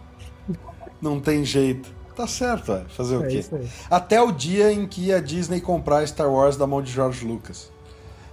Não 1.00 1.20
tem 1.20 1.44
jeito. 1.44 1.88
Tá 2.14 2.26
certo, 2.26 2.72
é. 2.72 2.84
Fazer 2.88 3.16
o 3.16 3.24
É 3.24 3.28
quê? 3.28 3.38
isso 3.38 3.54
aí. 3.54 3.68
Até 3.90 4.20
o 4.22 4.32
dia 4.32 4.72
em 4.72 4.86
que 4.86 5.12
a 5.12 5.20
Disney 5.20 5.60
comprar 5.60 6.06
Star 6.06 6.30
Wars 6.30 6.56
da 6.56 6.66
mão 6.66 6.80
de 6.80 6.90
George 6.90 7.26
Lucas. 7.26 7.70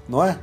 Não 0.07 0.23
é? 0.23 0.39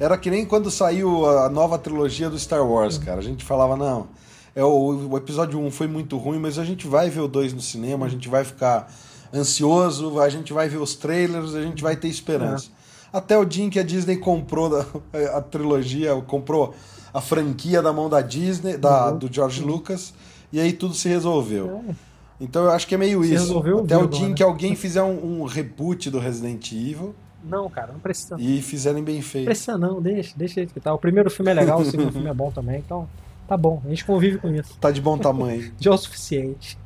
Era 0.00 0.18
que 0.18 0.30
nem 0.30 0.44
quando 0.44 0.70
saiu 0.70 1.26
a 1.28 1.48
nova 1.48 1.78
trilogia 1.78 2.28
do 2.28 2.38
Star 2.38 2.66
Wars, 2.66 2.98
cara. 2.98 3.20
A 3.20 3.22
gente 3.22 3.44
falava, 3.44 3.76
não, 3.76 4.08
é 4.54 4.64
o, 4.64 5.08
o 5.10 5.16
episódio 5.16 5.60
1 5.60 5.70
foi 5.70 5.86
muito 5.86 6.18
ruim, 6.18 6.38
mas 6.40 6.58
a 6.58 6.64
gente 6.64 6.88
vai 6.88 7.08
ver 7.08 7.20
o 7.20 7.28
2 7.28 7.52
no 7.52 7.60
cinema, 7.60 8.06
a 8.06 8.08
gente 8.08 8.28
vai 8.28 8.44
ficar 8.44 8.92
ansioso, 9.32 10.20
a 10.20 10.28
gente 10.28 10.52
vai 10.52 10.68
ver 10.68 10.78
os 10.78 10.94
trailers, 10.94 11.54
a 11.54 11.62
gente 11.62 11.82
vai 11.82 11.96
ter 11.96 12.08
esperança. 12.08 12.68
Até 13.12 13.36
o 13.36 13.44
dia 13.44 13.64
em 13.64 13.70
que 13.70 13.78
a 13.78 13.82
Disney 13.82 14.16
comprou 14.16 14.70
a 15.34 15.40
trilogia, 15.40 16.14
comprou 16.26 16.74
a 17.12 17.20
franquia 17.20 17.82
da 17.82 17.92
mão 17.92 18.08
da 18.08 18.20
Disney, 18.20 18.76
da, 18.76 19.10
Uhum. 19.12 19.18
do 19.18 19.32
George 19.32 19.62
Lucas, 19.62 20.14
e 20.52 20.58
aí 20.60 20.72
tudo 20.72 20.94
se 20.94 21.08
resolveu. 21.08 21.82
É. 21.88 21.94
Então 22.40 22.64
eu 22.64 22.70
acho 22.70 22.86
que 22.88 22.94
é 22.94 22.98
meio 22.98 23.22
Se 23.22 23.34
isso. 23.34 23.44
resolveu, 23.44 23.80
Até 23.80 23.96
o 23.96 24.06
dia 24.06 24.20
em 24.20 24.22
agora. 24.24 24.34
que 24.34 24.42
alguém 24.42 24.74
fizer 24.74 25.02
um, 25.02 25.42
um 25.42 25.44
reboot 25.44 26.10
do 26.10 26.18
Resident 26.18 26.72
Evil 26.72 27.14
Não, 27.44 27.68
cara, 27.70 27.92
não 27.92 28.00
precisa. 28.00 28.34
e 28.38 28.60
fizerem 28.62 29.02
bem 29.04 29.16
Não 29.16 29.22
feito. 29.22 29.44
precisa 29.46 29.78
não, 29.78 30.00
deixa, 30.00 30.32
deixa 30.36 30.60
ele 30.60 30.70
que 30.72 30.80
tá. 30.80 30.92
O 30.92 30.98
primeiro 30.98 31.30
filme 31.30 31.50
é 31.50 31.54
legal, 31.54 31.80
o 31.80 31.84
segundo 31.84 32.10
filme 32.12 32.28
é 32.28 32.34
bom 32.34 32.50
também, 32.50 32.78
então 32.78 33.06
tá 33.46 33.56
bom, 33.56 33.80
a 33.84 33.88
gente 33.90 34.04
convive 34.04 34.38
com 34.38 34.48
isso. 34.54 34.76
Tá 34.80 34.90
de 34.90 35.00
bom 35.00 35.16
tamanho. 35.18 35.72
Já 35.78 35.90
é 35.90 35.94
o 35.94 35.98
suficiente. 35.98 36.76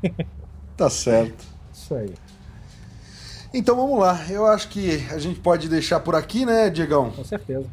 tá 0.76 0.90
certo. 0.90 1.44
Isso 1.72 1.94
aí. 1.94 2.10
Então 3.54 3.76
vamos 3.76 3.98
lá. 3.98 4.24
Eu 4.28 4.46
acho 4.46 4.68
que 4.68 5.06
a 5.10 5.18
gente 5.18 5.40
pode 5.40 5.68
deixar 5.68 6.00
por 6.00 6.14
aqui, 6.14 6.44
né, 6.44 6.68
Diegão? 6.70 7.10
Com 7.10 7.24
certeza. 7.24 7.66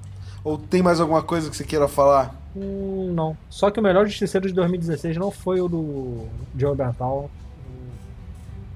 Ou 0.43 0.57
tem 0.57 0.81
mais 0.81 0.99
alguma 0.99 1.21
coisa 1.21 1.49
que 1.49 1.55
você 1.55 1.63
queira 1.63 1.87
falar? 1.87 2.35
Hum, 2.55 3.11
não. 3.13 3.37
Só 3.49 3.71
que 3.71 3.79
o 3.79 3.83
melhor 3.83 4.05
Justiceiro 4.05 4.47
de 4.47 4.53
2016 4.53 5.17
não 5.17 5.31
foi 5.31 5.61
o 5.61 5.67
do 5.67 6.25
Joe 6.57 6.75
Bental 6.75 7.29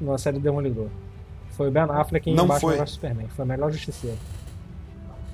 hum, 0.02 0.06
na 0.12 0.18
série 0.18 0.40
Demolidor. 0.40 0.88
Foi 1.52 1.68
o 1.70 1.72
Ben 1.72 1.84
Affleck 1.84 2.30
em 2.30 2.36
Não 2.36 2.48
Batman 2.48 2.60
foi. 2.60 2.78
vs 2.78 2.92
Superman. 2.92 3.28
Foi 3.36 3.44
o 3.44 3.48
melhor 3.48 3.72
Justiceiro. 3.72 4.18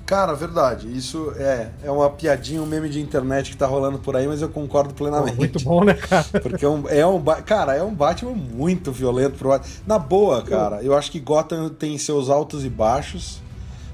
Cara, 0.06 0.34
verdade. 0.34 0.86
Isso 0.94 1.32
é, 1.36 1.70
é 1.82 1.90
uma 1.90 2.10
piadinha, 2.10 2.60
um 2.62 2.66
meme 2.66 2.88
de 2.90 3.00
internet 3.00 3.50
que 3.50 3.56
tá 3.56 3.66
rolando 3.66 3.98
por 3.98 4.14
aí, 4.16 4.26
mas 4.28 4.42
eu 4.42 4.48
concordo 4.50 4.90
Pô, 4.90 4.96
plenamente. 4.96 5.36
muito 5.38 5.60
bom, 5.64 5.82
né, 5.82 5.94
cara? 5.94 6.24
Porque 6.42 6.64
é 6.64 6.68
um, 6.68 6.88
é 6.88 7.06
um 7.06 7.22
cara, 7.44 7.74
é 7.74 7.82
um 7.82 7.94
Batman 7.94 8.32
muito 8.32 8.92
violento 8.92 9.36
pro 9.38 9.48
Batman. 9.48 9.72
Na 9.86 9.98
boa, 9.98 10.42
cara, 10.42 10.82
eu 10.82 10.94
acho 10.94 11.10
que 11.10 11.18
Gotham 11.18 11.70
tem 11.70 11.96
seus 11.96 12.28
altos 12.28 12.64
e 12.64 12.68
baixos. 12.68 13.40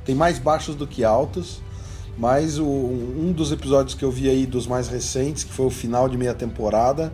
Tem 0.04 0.14
mais 0.14 0.38
baixos 0.38 0.74
do 0.74 0.86
que 0.86 1.04
altos. 1.04 1.62
Mas 2.18 2.58
o- 2.58 2.64
um 2.66 3.32
dos 3.32 3.52
episódios 3.52 3.94
que 3.94 4.04
eu 4.04 4.10
vi 4.10 4.28
aí 4.28 4.44
dos 4.46 4.66
mais 4.66 4.88
recentes, 4.88 5.44
que 5.44 5.52
foi 5.52 5.66
o 5.66 5.70
final 5.70 6.08
de 6.08 6.18
meia 6.18 6.34
temporada, 6.34 7.12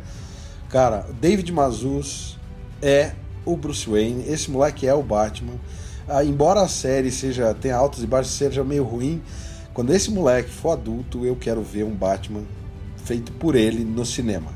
cara, 0.70 1.07
David 1.20 1.53
Mazus 1.53 2.36
é 2.82 3.12
o 3.44 3.57
Bruce 3.57 3.88
Wayne. 3.88 4.24
Esse 4.26 4.51
moleque 4.51 4.86
é 4.86 4.94
o 4.94 5.03
Batman. 5.03 5.53
Ah, 6.09 6.25
embora 6.25 6.61
a 6.63 6.69
série 6.69 7.11
seja 7.11 7.53
tenha 7.55 7.77
altos 7.77 8.03
e 8.03 8.07
baixos, 8.07 8.33
seja 8.33 8.63
meio 8.63 8.85
ruim, 8.85 9.21
quando 9.75 9.93
esse 9.93 10.11
moleque 10.11 10.51
for 10.51 10.71
adulto, 10.71 11.27
eu 11.27 11.37
quero 11.37 11.63
ver 11.63 11.85
um 11.85 11.95
Batman 11.95 12.43
feito 13.05 13.33
por 13.33 13.55
ele 13.55 13.85
no 13.85 14.07
cinema. 14.07 14.51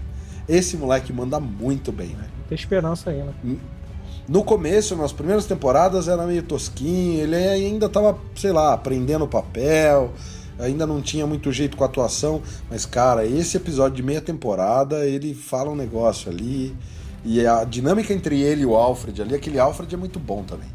Esse 0.49 0.77
moleque 0.77 1.13
manda 1.13 1.39
muito 1.39 1.93
bem, 1.93 2.09
velho. 2.09 2.31
Tem 2.49 2.57
esperança 2.57 3.11
aí, 3.11 3.23
né? 3.23 3.33
No 4.29 4.45
começo, 4.45 4.97
nas 4.97 5.13
primeiras 5.13 5.45
temporadas, 5.45 6.09
era 6.09 6.25
meio 6.25 6.43
tosquinho, 6.43 7.21
ele 7.21 7.37
ainda 7.37 7.89
tava, 7.89 8.19
sei 8.35 8.53
lá, 8.53 8.73
aprendendo 8.73 9.25
o 9.25 9.29
papel, 9.29 10.13
ainda 10.59 10.87
não 10.87 11.01
tinha 11.01 11.27
muito 11.27 11.51
jeito 11.51 11.77
com 11.77 11.85
a 11.85 11.87
atuação, 11.87 12.41
mas 12.71 12.87
cara, 12.87 13.27
esse 13.27 13.57
episódio 13.57 13.97
de 13.97 14.03
meia 14.03 14.21
temporada, 14.21 15.05
ele 15.07 15.35
fala 15.35 15.71
um 15.71 15.77
negócio 15.77 16.31
ali. 16.31 16.77
E 17.25 17.47
a 17.47 17.65
dinâmica 17.65 18.15
entre 18.15 18.41
ele 18.41 18.63
e 18.63 18.67
o 18.67 18.75
Alfred 18.75 19.21
ali, 19.21 19.35
aquele 19.35 19.59
Alfred 19.59 19.95
é 19.95 19.99
muito 19.99 20.19
bom 20.19 20.43
também. 20.43 20.69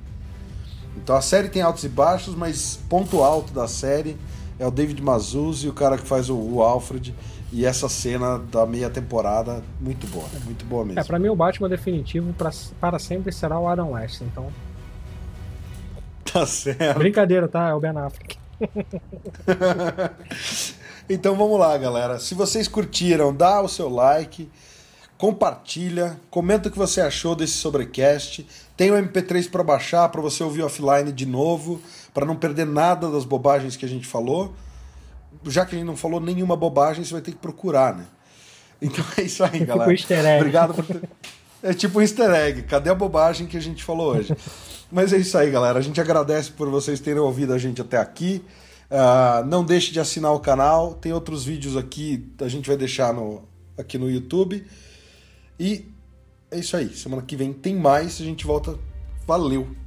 Então 1.05 1.15
a 1.15 1.21
série 1.21 1.49
tem 1.49 1.61
altos 1.61 1.83
e 1.83 1.87
baixos, 1.87 2.33
mas 2.33 2.79
ponto 2.89 3.21
alto 3.21 3.53
da 3.53 3.67
série 3.67 4.17
é 4.57 4.65
o 4.65 4.71
David 4.71 4.99
Mazuz 5.03 5.59
e 5.59 5.67
o 5.67 5.73
cara 5.73 5.99
que 5.99 6.07
faz 6.07 6.31
o, 6.31 6.35
o 6.35 6.63
Alfred. 6.63 7.13
E 7.53 7.63
essa 7.63 7.87
cena 7.87 8.39
da 8.39 8.65
meia 8.65 8.89
temporada, 8.89 9.63
muito 9.79 10.07
boa, 10.07 10.25
muito 10.43 10.65
boa 10.65 10.83
mesmo. 10.83 10.99
É, 10.99 11.03
pra 11.03 11.19
mim 11.19 11.29
o 11.29 11.35
Batman 11.35 11.69
definitivo 11.69 12.33
pra, 12.33 12.49
para 12.81 12.97
sempre 12.97 13.31
será 13.31 13.59
o 13.59 13.67
Adam 13.67 13.91
West, 13.91 14.21
então. 14.21 14.51
Tá 16.33 16.43
certo. 16.45 16.97
Brincadeira, 16.97 17.47
tá? 17.47 17.69
É 17.69 17.73
o 17.75 17.79
Ben 17.79 17.95
Affleck. 17.95 18.35
então 21.07 21.35
vamos 21.35 21.59
lá, 21.59 21.77
galera. 21.77 22.19
Se 22.19 22.33
vocês 22.33 22.67
curtiram, 22.67 23.33
dá 23.33 23.61
o 23.61 23.69
seu 23.69 23.87
like, 23.87 24.49
compartilha, 25.25 26.19
comenta 26.29 26.69
o 26.69 26.71
que 26.71 26.77
você 26.77 27.01
achou 27.01 27.35
desse 27.35 27.53
sobrecast. 27.53 28.45
Tem 28.77 28.91
o 28.91 28.93
MP3 28.93 29.49
para 29.49 29.63
baixar, 29.63 30.07
para 30.09 30.21
você 30.21 30.43
ouvir 30.43 30.61
offline 30.61 31.11
de 31.11 31.25
novo, 31.25 31.81
para 32.13 32.27
não 32.27 32.35
perder 32.35 32.67
nada 32.67 33.09
das 33.09 33.25
bobagens 33.25 33.75
que 33.75 33.83
a 33.83 33.89
gente 33.89 34.05
falou. 34.05 34.53
Já 35.43 35.65
que 35.65 35.75
a 35.75 35.79
gente 35.79 35.87
não 35.87 35.97
falou 35.97 36.19
nenhuma 36.21 36.55
bobagem, 36.55 37.03
você 37.03 37.11
vai 37.11 37.23
ter 37.23 37.31
que 37.31 37.37
procurar, 37.37 37.95
né? 37.95 38.05
Então 38.79 39.03
é 39.17 39.23
isso 39.23 39.43
aí, 39.43 39.63
É 39.63 39.65
galera. 39.65 39.95
tipo 39.95 40.13
easter 40.13 40.25
egg. 40.25 40.37
Obrigado 40.37 40.73
por 40.75 40.85
ter... 40.85 41.09
É 41.63 41.73
tipo 41.73 41.97
um 41.97 42.01
easter 42.03 42.29
egg. 42.29 42.61
Cadê 42.61 42.91
a 42.91 42.93
bobagem 42.93 43.47
que 43.47 43.57
a 43.57 43.61
gente 43.61 43.83
falou 43.83 44.15
hoje? 44.15 44.35
Mas 44.91 45.11
é 45.11 45.17
isso 45.17 45.35
aí, 45.35 45.49
galera. 45.49 45.79
A 45.79 45.81
gente 45.81 45.99
agradece 45.99 46.51
por 46.51 46.69
vocês 46.69 46.99
terem 46.99 47.19
ouvido 47.19 47.51
a 47.51 47.57
gente 47.57 47.81
até 47.81 47.97
aqui. 47.97 48.43
Ah, 48.91 49.43
não 49.47 49.63
deixe 49.63 49.91
de 49.91 49.99
assinar 49.99 50.33
o 50.33 50.39
canal. 50.39 50.93
Tem 50.93 51.11
outros 51.11 51.43
vídeos 51.43 51.75
aqui, 51.75 52.31
a 52.39 52.47
gente 52.47 52.67
vai 52.67 52.77
deixar 52.77 53.11
no, 53.11 53.43
aqui 53.75 53.97
no 53.97 54.07
YouTube. 54.07 54.63
E 55.59 55.85
é 56.51 56.59
isso 56.59 56.75
aí. 56.75 56.89
Semana 56.95 57.21
que 57.21 57.35
vem 57.35 57.53
tem 57.53 57.75
mais. 57.75 58.19
A 58.21 58.23
gente 58.23 58.45
volta. 58.45 58.77
Valeu! 59.25 59.84